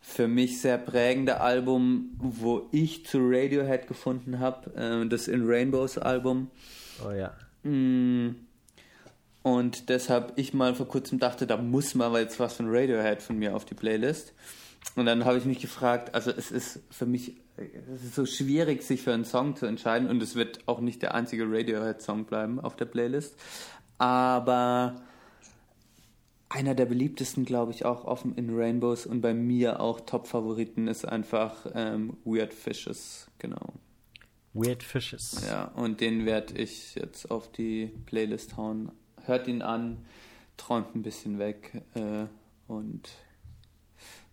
für 0.00 0.28
mich 0.28 0.60
sehr 0.60 0.78
prägende 0.78 1.40
Album, 1.40 2.10
wo 2.18 2.68
ich 2.72 3.06
zu 3.06 3.18
Radiohead 3.20 3.86
gefunden 3.86 4.38
habe, 4.38 4.74
äh, 4.74 5.08
das 5.08 5.28
In 5.28 5.46
Rainbows 5.46 5.98
Album. 5.98 6.50
Oh 7.06 7.12
ja. 7.12 7.32
Mm. 7.62 8.36
Und 9.42 9.88
deshalb 9.88 10.34
ich 10.36 10.52
mal 10.52 10.74
vor 10.74 10.86
kurzem 10.86 11.18
dachte, 11.18 11.46
da 11.46 11.56
muss 11.56 11.94
mal 11.94 12.20
jetzt 12.20 12.38
was 12.38 12.54
von 12.54 12.66
Radiohead 12.68 13.22
von 13.22 13.38
mir 13.38 13.56
auf 13.56 13.64
die 13.64 13.74
Playlist. 13.74 14.34
Und 14.96 15.06
dann 15.06 15.24
habe 15.24 15.38
ich 15.38 15.44
mich 15.44 15.60
gefragt, 15.60 16.14
also 16.14 16.30
es 16.30 16.50
ist 16.50 16.80
für 16.90 17.06
mich 17.06 17.36
es 17.94 18.04
ist 18.04 18.14
so 18.14 18.26
schwierig, 18.26 18.82
sich 18.82 19.02
für 19.02 19.12
einen 19.12 19.24
Song 19.24 19.56
zu 19.56 19.66
entscheiden 19.66 20.08
und 20.08 20.22
es 20.22 20.34
wird 20.34 20.60
auch 20.66 20.80
nicht 20.80 21.02
der 21.02 21.14
einzige 21.14 21.44
Radiohead-Song 21.46 22.24
bleiben 22.24 22.60
auf 22.60 22.76
der 22.76 22.86
Playlist. 22.86 23.36
Aber 23.98 24.96
einer 26.48 26.74
der 26.74 26.86
beliebtesten, 26.86 27.44
glaube 27.44 27.72
ich, 27.72 27.84
auch 27.84 28.04
offen 28.04 28.34
in 28.34 28.56
Rainbows 28.56 29.06
und 29.06 29.20
bei 29.20 29.34
mir 29.34 29.80
auch 29.80 30.00
Top-Favoriten 30.00 30.88
ist 30.88 31.06
einfach 31.06 31.66
ähm, 31.74 32.16
Weird 32.24 32.54
Fishes, 32.54 33.28
genau. 33.38 33.74
Weird 34.52 34.82
Fishes. 34.82 35.44
Ja, 35.46 35.66
und 35.76 36.00
den 36.00 36.26
werde 36.26 36.54
ich 36.54 36.96
jetzt 36.96 37.30
auf 37.30 37.52
die 37.52 37.92
Playlist 38.06 38.56
hauen. 38.56 38.90
Hört 39.26 39.48
ihn 39.48 39.62
an, 39.62 40.04
träumt 40.56 40.94
ein 40.94 41.02
bisschen 41.02 41.38
weg 41.38 41.82
äh, 41.94 42.26
und 42.66 43.08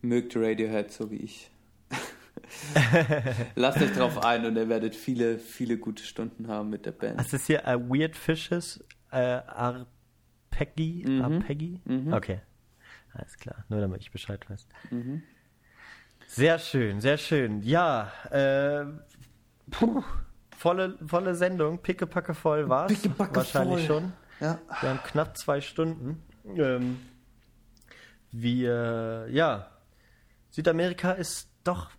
mögt 0.01 0.35
Radiohead 0.35 0.91
so 0.91 1.11
wie 1.11 1.17
ich. 1.17 1.51
Lasst 3.55 3.81
euch 3.81 3.93
drauf 3.93 4.23
ein 4.23 4.45
und 4.45 4.55
ihr 4.55 4.69
werdet 4.69 4.95
viele, 4.95 5.37
viele 5.39 5.77
gute 5.77 6.03
Stunden 6.03 6.47
haben 6.47 6.69
mit 6.69 6.85
der 6.85 6.91
Band. 6.91 7.19
Das 7.19 7.33
ist 7.33 7.47
hier 7.47 7.65
äh, 7.65 7.77
Weird 7.79 8.15
Fishes 8.15 8.83
äh, 9.11 9.17
Arpeggi. 9.17 11.05
Mhm. 11.07 11.21
Arpeggi? 11.21 11.81
Mhm. 11.85 12.13
Okay. 12.13 12.41
Alles 13.13 13.37
klar, 13.37 13.65
nur 13.69 13.81
damit 13.81 14.01
ich 14.01 14.11
Bescheid 14.11 14.47
weiß. 14.49 14.67
Mhm. 14.91 15.23
Sehr 16.27 16.59
schön, 16.59 17.01
sehr 17.01 17.17
schön. 17.17 17.63
Ja, 17.63 18.11
äh, 18.31 18.85
puh, 19.71 20.03
volle, 20.55 20.97
volle 21.05 21.33
Sendung, 21.35 21.79
pickepacke 21.79 22.33
voll 22.33 22.69
war's. 22.69 22.91
Pickepacke 22.93 23.35
Wahrscheinlich 23.37 23.87
voll. 23.87 24.01
schon. 24.01 24.13
Ja. 24.39 24.59
Wir 24.81 24.89
haben 24.89 25.03
knapp 25.03 25.37
zwei 25.37 25.61
Stunden. 25.61 26.23
Ähm, 26.45 26.99
wir, 28.31 29.27
ja, 29.29 29.69
Südamerika 30.49 31.11
ist 31.11 31.49
doch 31.63 31.91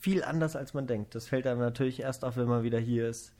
viel 0.00 0.22
anders, 0.22 0.56
als 0.56 0.74
man 0.74 0.86
denkt. 0.86 1.14
Das 1.14 1.28
fällt 1.28 1.46
einem 1.46 1.60
natürlich 1.60 2.00
erst 2.00 2.24
auf, 2.24 2.36
wenn 2.36 2.48
man 2.48 2.62
wieder 2.62 2.78
hier 2.78 3.08
ist. 3.08 3.34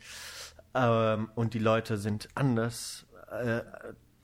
Ähm, 0.74 1.31
und 1.35 1.55
die 1.55 1.59
Leute 1.59 1.97
sind 1.97 2.28
anders, 2.35 3.06
äh, 3.31 3.60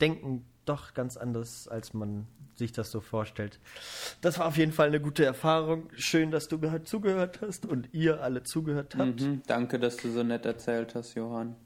denken 0.00 0.44
doch 0.64 0.94
ganz 0.94 1.16
anders, 1.16 1.68
als 1.68 1.94
man 1.94 2.26
sich 2.56 2.72
das 2.72 2.90
so 2.90 3.00
vorstellt. 3.00 3.58
Das 4.20 4.38
war 4.38 4.46
auf 4.46 4.56
jeden 4.56 4.72
Fall 4.72 4.88
eine 4.88 5.00
gute 5.00 5.24
Erfahrung. 5.24 5.88
Schön, 5.96 6.30
dass 6.30 6.48
du 6.48 6.60
heute 6.70 6.84
zugehört 6.84 7.40
hast 7.42 7.66
und 7.66 7.88
ihr 7.92 8.22
alle 8.22 8.42
zugehört 8.44 8.94
habt. 8.96 9.20
Mhm. 9.20 9.42
Danke, 9.46 9.78
dass 9.78 9.96
du 9.96 10.10
so 10.10 10.22
nett 10.22 10.46
erzählt 10.46 10.94
hast, 10.94 11.14
Johann. 11.14 11.56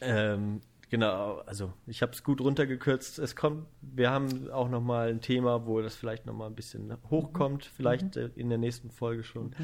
Ähm, 0.00 0.60
genau, 0.90 1.42
also 1.46 1.72
ich 1.86 2.02
habe 2.02 2.12
es 2.12 2.22
gut 2.22 2.40
runtergekürzt. 2.40 3.18
Es 3.18 3.36
kommt, 3.36 3.66
wir 3.80 4.10
haben 4.10 4.50
auch 4.50 4.68
noch 4.68 4.80
mal 4.80 5.08
ein 5.08 5.20
Thema, 5.20 5.66
wo 5.66 5.80
das 5.80 5.94
vielleicht 5.94 6.26
noch 6.26 6.34
mal 6.34 6.46
ein 6.46 6.54
bisschen 6.54 6.96
hochkommt, 7.10 7.64
vielleicht 7.64 8.16
äh, 8.16 8.30
in 8.36 8.48
der 8.48 8.58
nächsten 8.58 8.90
Folge 8.90 9.24
schon. 9.24 9.54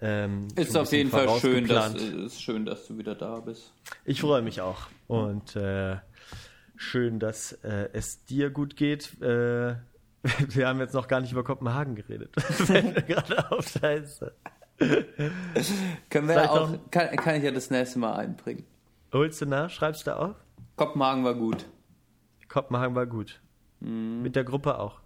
Ähm, 0.00 0.48
schon 0.50 0.64
Ist 0.64 0.76
ein 0.76 0.82
auf 0.82 0.92
jeden 0.92 1.10
Fall 1.10 1.28
schön 1.40 1.66
dass, 1.66 1.94
ist 1.94 2.42
schön, 2.42 2.64
dass 2.64 2.86
du 2.86 2.98
wieder 2.98 3.14
da 3.14 3.40
bist. 3.40 3.72
Ich 4.04 4.20
freue 4.20 4.42
mich 4.42 4.60
auch 4.60 4.86
und 5.06 5.56
äh, 5.56 5.96
schön, 6.76 7.18
dass 7.18 7.52
äh, 7.64 7.88
es 7.92 8.24
dir 8.24 8.50
gut 8.50 8.76
geht. 8.76 9.20
Äh, 9.20 9.76
wir 10.48 10.68
haben 10.68 10.80
jetzt 10.80 10.94
noch 10.94 11.08
gar 11.08 11.20
nicht 11.20 11.32
über 11.32 11.44
Kopenhagen 11.44 11.94
geredet. 11.94 12.34
Fällt 12.40 12.94
mir 12.94 13.02
gerade 13.02 13.50
auf, 13.50 13.68
scheiße. 13.68 14.32
Können 16.08 16.28
wir 16.28 16.50
auch, 16.50 16.70
kann, 16.90 17.14
kann 17.16 17.36
ich 17.36 17.42
ja 17.44 17.50
das 17.50 17.70
nächste 17.70 17.98
Mal 17.98 18.14
einbringen. 18.14 18.64
Holst 19.12 19.40
du 19.40 19.46
nach? 19.46 19.70
Schreibst 19.70 20.06
du 20.06 20.16
auf? 20.16 20.36
Kopenhagen 20.80 21.24
war 21.24 21.34
gut. 21.34 21.66
Kopenhagen 22.48 22.94
war 22.94 23.04
gut. 23.04 23.42
Mhm. 23.80 24.22
Mit 24.22 24.34
der 24.34 24.44
Gruppe 24.44 24.78
auch. 24.78 25.02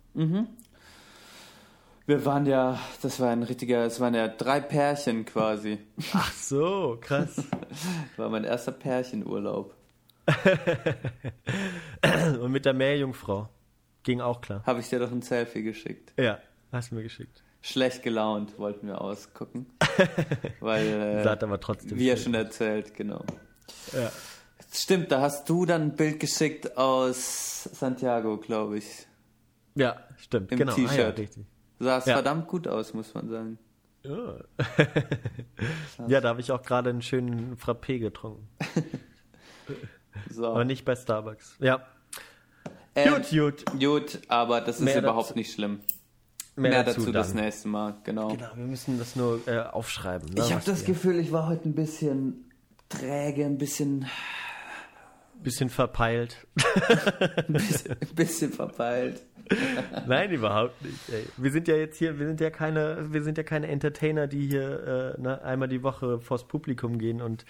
Wir 2.07 2.25
waren 2.25 2.47
ja, 2.47 2.79
das 3.03 3.19
war 3.19 3.31
ein 3.31 3.43
richtiger, 3.43 3.85
es 3.85 3.99
waren 3.99 4.15
ja 4.15 4.29
drei 4.29 4.61
Pärchen 4.61 5.25
quasi. 5.25 5.81
Ach 6.13 6.33
so, 6.33 6.97
krass. 7.01 7.43
War 8.17 8.29
mein 8.29 8.45
erster 8.45 8.71
Pärchenurlaub. 8.71 9.75
Und 12.41 12.53
mit 12.53 12.67
der 12.67 12.75
Meerjungfrau. 12.75 13.49
Ging 14.05 14.21
auch 14.21 14.43
klar. 14.43 14.63
Habe 14.65 14.79
ich 14.79 14.91
dir 14.91 15.01
doch 15.01 15.11
ein 15.11 15.23
Selfie 15.23 15.65
geschickt. 15.65 16.13
Ja, 16.17 16.39
hast 16.71 16.93
du 16.93 16.95
mir 16.95 17.03
geschickt. 17.03 17.43
Schlecht 17.63 18.05
gelaunt 18.05 18.61
wollten 18.61 18.87
wir 18.87 19.01
ausgucken. 19.01 19.67
Weil, 20.61 20.87
äh, 20.87 21.25
Sagt 21.25 21.43
aber 21.43 21.59
trotzdem. 21.59 21.99
wie 21.99 22.11
schön. 22.11 22.19
schon 22.19 22.35
erzählt, 22.35 22.95
genau. 22.95 23.25
Ja. 23.93 24.13
Stimmt, 24.75 25.13
da 25.13 25.21
hast 25.21 25.49
du 25.49 25.65
dann 25.67 25.83
ein 25.83 25.95
Bild 25.97 26.19
geschickt 26.21 26.77
aus 26.77 27.63
Santiago, 27.65 28.39
glaube 28.39 28.79
ich. 28.79 29.07
ja, 29.75 29.97
stimmt. 30.17 30.51
Im 30.53 30.59
genau. 30.59 30.73
Ah, 30.73 30.79
ja, 30.81 30.89
T-Shirt. 30.89 31.19
richtig. 31.19 31.45
Sah 31.79 31.99
es 31.99 32.07
Ja. 32.07 32.15
verdammt 32.15 32.49
gut 32.49 32.67
aus, 32.69 32.93
muss 32.95 33.15
man 33.15 33.29
sagen. 33.29 33.59
Ja, 34.03 34.37
ja 36.09 36.21
da 36.21 36.29
habe 36.29 36.41
ich 36.41 36.51
auch 36.53 36.63
gerade 36.63 36.91
einen 36.91 37.03
schönen 37.03 37.57
Frappé 37.57 37.99
getrunken. 37.99 38.49
So. 40.31 40.47
Aber 40.47 40.65
nicht 40.65 40.85
bei 40.85 40.95
Starbucks. 40.95 41.57
Ja. 41.59 41.85
Ähm, 42.95 43.15
gut, 43.15 43.31
gut. 43.31 43.81
Gut, 43.81 44.21
aber 44.29 44.61
das 44.61 44.77
ist 44.77 44.83
Mehr 44.83 44.99
überhaupt 44.99 45.31
dazu- 45.31 45.39
nicht 45.39 45.53
schlimm. 45.53 45.81
Mehr, 46.55 46.71
Mehr, 46.71 46.85
dazu, 46.85 47.01
dazu, 47.01 47.13
das 47.13 47.35
nächste 47.35 47.67
Mal, 47.67 47.97
genau. 48.05 48.29
Genau, 48.29 48.51
wir 48.55 48.65
müssen 48.65 48.97
das 48.99 49.17
nur 49.17 49.41
äh, 49.49 49.59
aufschreiben. 49.65 50.29
Ne, 50.33 50.41
Ich 50.41 50.53
habe 50.53 50.65
das 50.65 50.83
wir- 50.87 50.95
Gefühl, 50.95 51.19
ich 51.19 51.33
war 51.33 51.49
heute 51.49 51.69
ein 51.69 51.75
bisschen 51.75 52.49
träge, 52.89 53.45
ein 53.45 53.59
bisschen, 53.59 54.07
Bisschen 55.45 55.71
verpeilt. 55.71 56.47
ein 57.37 57.45
bisschen, 57.53 57.97
bisschen 58.15 58.53
verpeilt. 58.53 59.23
Nein, 60.07 60.31
überhaupt 60.31 60.83
nicht. 60.83 61.09
Ey. 61.11 61.25
Wir 61.37 61.51
sind 61.51 61.69
ja 61.69 61.77
jetzt 61.77 61.99
hier, 61.99 62.19
wir 62.19 62.27
sind 62.27 62.41
ja 62.41 62.51
keine, 62.51 63.13
wir 63.13 63.23
sind 63.23 63.37
ja 63.39 63.45
keine 63.45 63.69
Entertainer, 63.69 64.27
die 64.27 64.49
hier 64.49 65.17
äh, 65.19 65.21
ne, 65.21 65.43
einmal 65.43 65.69
die 65.69 65.83
Woche 65.83 66.21
vors 66.21 66.49
Publikum 66.49 66.99
gehen 66.99 67.21
und 67.21 67.45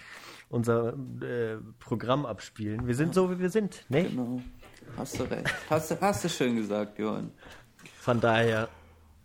unser 0.49 0.89
äh, 1.21 1.57
Programm 1.79 2.25
abspielen. 2.25 2.87
Wir 2.87 2.95
sind 2.95 3.13
so, 3.13 3.31
wie 3.31 3.39
wir 3.39 3.49
sind. 3.49 3.85
Ne? 3.89 4.03
Genau. 4.09 4.41
Hast 4.97 5.19
du 5.19 5.23
recht. 5.23 5.53
Hast 5.69 5.91
du, 5.91 6.01
hast 6.01 6.23
du 6.23 6.29
schön 6.29 6.55
gesagt, 6.55 6.99
Johann. 6.99 7.31
Von 7.99 8.19
daher, 8.21 8.69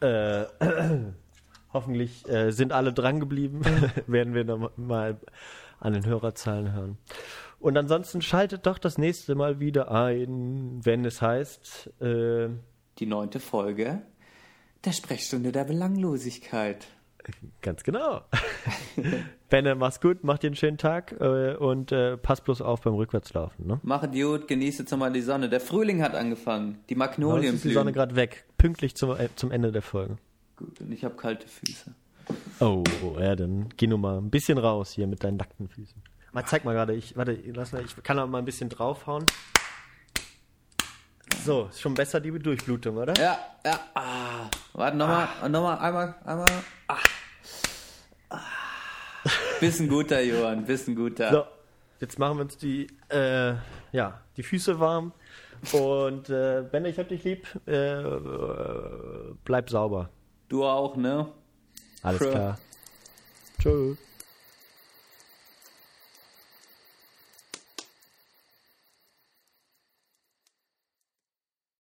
äh, 0.00 0.44
hoffentlich 1.72 2.28
äh, 2.28 2.50
sind 2.50 2.72
alle 2.72 2.92
dran 2.92 3.20
geblieben. 3.20 3.60
Werden 4.06 4.34
wir 4.34 4.44
noch 4.44 4.76
mal 4.76 5.18
an 5.80 5.92
den 5.92 6.06
Hörerzahlen 6.06 6.72
hören. 6.72 6.98
Und 7.60 7.76
ansonsten 7.76 8.22
schaltet 8.22 8.66
doch 8.66 8.78
das 8.78 8.98
nächste 8.98 9.34
Mal 9.34 9.60
wieder 9.60 9.90
ein, 9.90 10.80
wenn 10.82 11.04
es 11.04 11.22
heißt, 11.22 11.90
äh, 12.00 12.48
Die 12.98 13.06
neunte 13.06 13.38
Folge 13.38 14.02
der 14.84 14.92
Sprechstunde 14.92 15.52
der 15.52 15.64
Belanglosigkeit. 15.64 16.86
Ganz 17.60 17.84
genau. 17.84 18.22
Benne, 19.50 19.74
mach's 19.74 20.00
gut, 20.00 20.18
mach 20.22 20.38
dir 20.38 20.48
einen 20.48 20.56
schönen 20.56 20.78
Tag 20.78 21.14
äh, 21.20 21.54
und 21.54 21.92
äh, 21.92 22.16
pass 22.16 22.40
bloß 22.40 22.62
auf 22.62 22.80
beim 22.80 22.94
Rückwärtslaufen. 22.94 23.66
Ne? 23.66 23.80
Mach 23.82 24.02
Idiot, 24.02 24.48
genieß 24.48 24.78
jetzt 24.78 24.90
nochmal 24.90 25.12
die 25.12 25.20
Sonne. 25.20 25.48
Der 25.48 25.60
Frühling 25.60 26.02
hat 26.02 26.14
angefangen. 26.14 26.78
Die 26.88 26.94
Jetzt 26.94 26.98
Magnolien 26.98 27.54
ist 27.56 27.64
die 27.64 27.72
Sonne 27.72 27.92
gerade 27.92 28.16
weg, 28.16 28.46
pünktlich 28.56 28.94
zum, 28.96 29.10
äh, 29.10 29.28
zum 29.36 29.52
Ende 29.52 29.70
der 29.70 29.82
Folge. 29.82 30.16
Gut, 30.56 30.80
und 30.80 30.92
ich 30.92 31.04
habe 31.04 31.14
kalte 31.14 31.46
Füße. 31.46 31.94
Oh, 32.60 32.84
ja, 33.18 33.36
dann 33.36 33.68
geh 33.76 33.86
nur 33.86 33.98
mal 33.98 34.16
ein 34.16 34.30
bisschen 34.30 34.56
raus 34.56 34.92
hier 34.92 35.06
mit 35.06 35.22
deinen 35.22 35.36
nackten 35.36 35.68
Füßen. 35.68 36.02
Mal 36.32 36.44
zeig 36.46 36.64
mal 36.64 36.74
gerade, 36.74 36.94
ich, 36.94 37.16
warte, 37.16 37.32
lass 37.54 37.72
mal, 37.72 37.84
ich 37.84 38.00
kann 38.02 38.18
auch 38.18 38.28
mal 38.28 38.38
ein 38.38 38.44
bisschen 38.44 38.68
draufhauen. 38.68 39.26
So, 41.44 41.66
ist 41.70 41.80
schon 41.80 41.94
besser 41.94 42.20
die 42.20 42.30
Durchblutung, 42.30 42.96
oder? 42.96 43.14
Ja, 43.16 43.38
ja. 43.64 43.80
Ah. 43.94 44.48
Warte, 44.74 44.96
nochmal, 44.96 45.28
nochmal, 45.48 45.78
einmal, 45.78 46.14
einmal. 46.24 46.46
Ah. 46.86 46.96
Ah. 48.28 48.40
Bisschen 49.58 49.88
guter, 49.88 50.20
Johann, 50.20 50.64
bisschen 50.64 50.94
guter. 50.94 51.30
So, 51.30 51.44
jetzt 52.00 52.18
machen 52.18 52.38
wir 52.38 52.42
uns 52.42 52.56
die, 52.58 52.86
äh, 53.08 53.54
ja, 53.92 54.20
die 54.36 54.42
Füße 54.42 54.78
warm. 54.78 55.12
Und 55.72 56.30
äh, 56.30 56.62
Benne, 56.70 56.88
ich 56.88 56.98
hab 56.98 57.08
dich 57.08 57.24
lieb. 57.24 57.46
Äh, 57.66 58.02
bleib 59.44 59.68
sauber. 59.68 60.08
Du 60.48 60.64
auch, 60.64 60.96
ne? 60.96 61.26
Alles 62.02 62.20
Tschö. 62.20 62.30
klar. 62.30 62.58
Tschüss. 63.60 63.98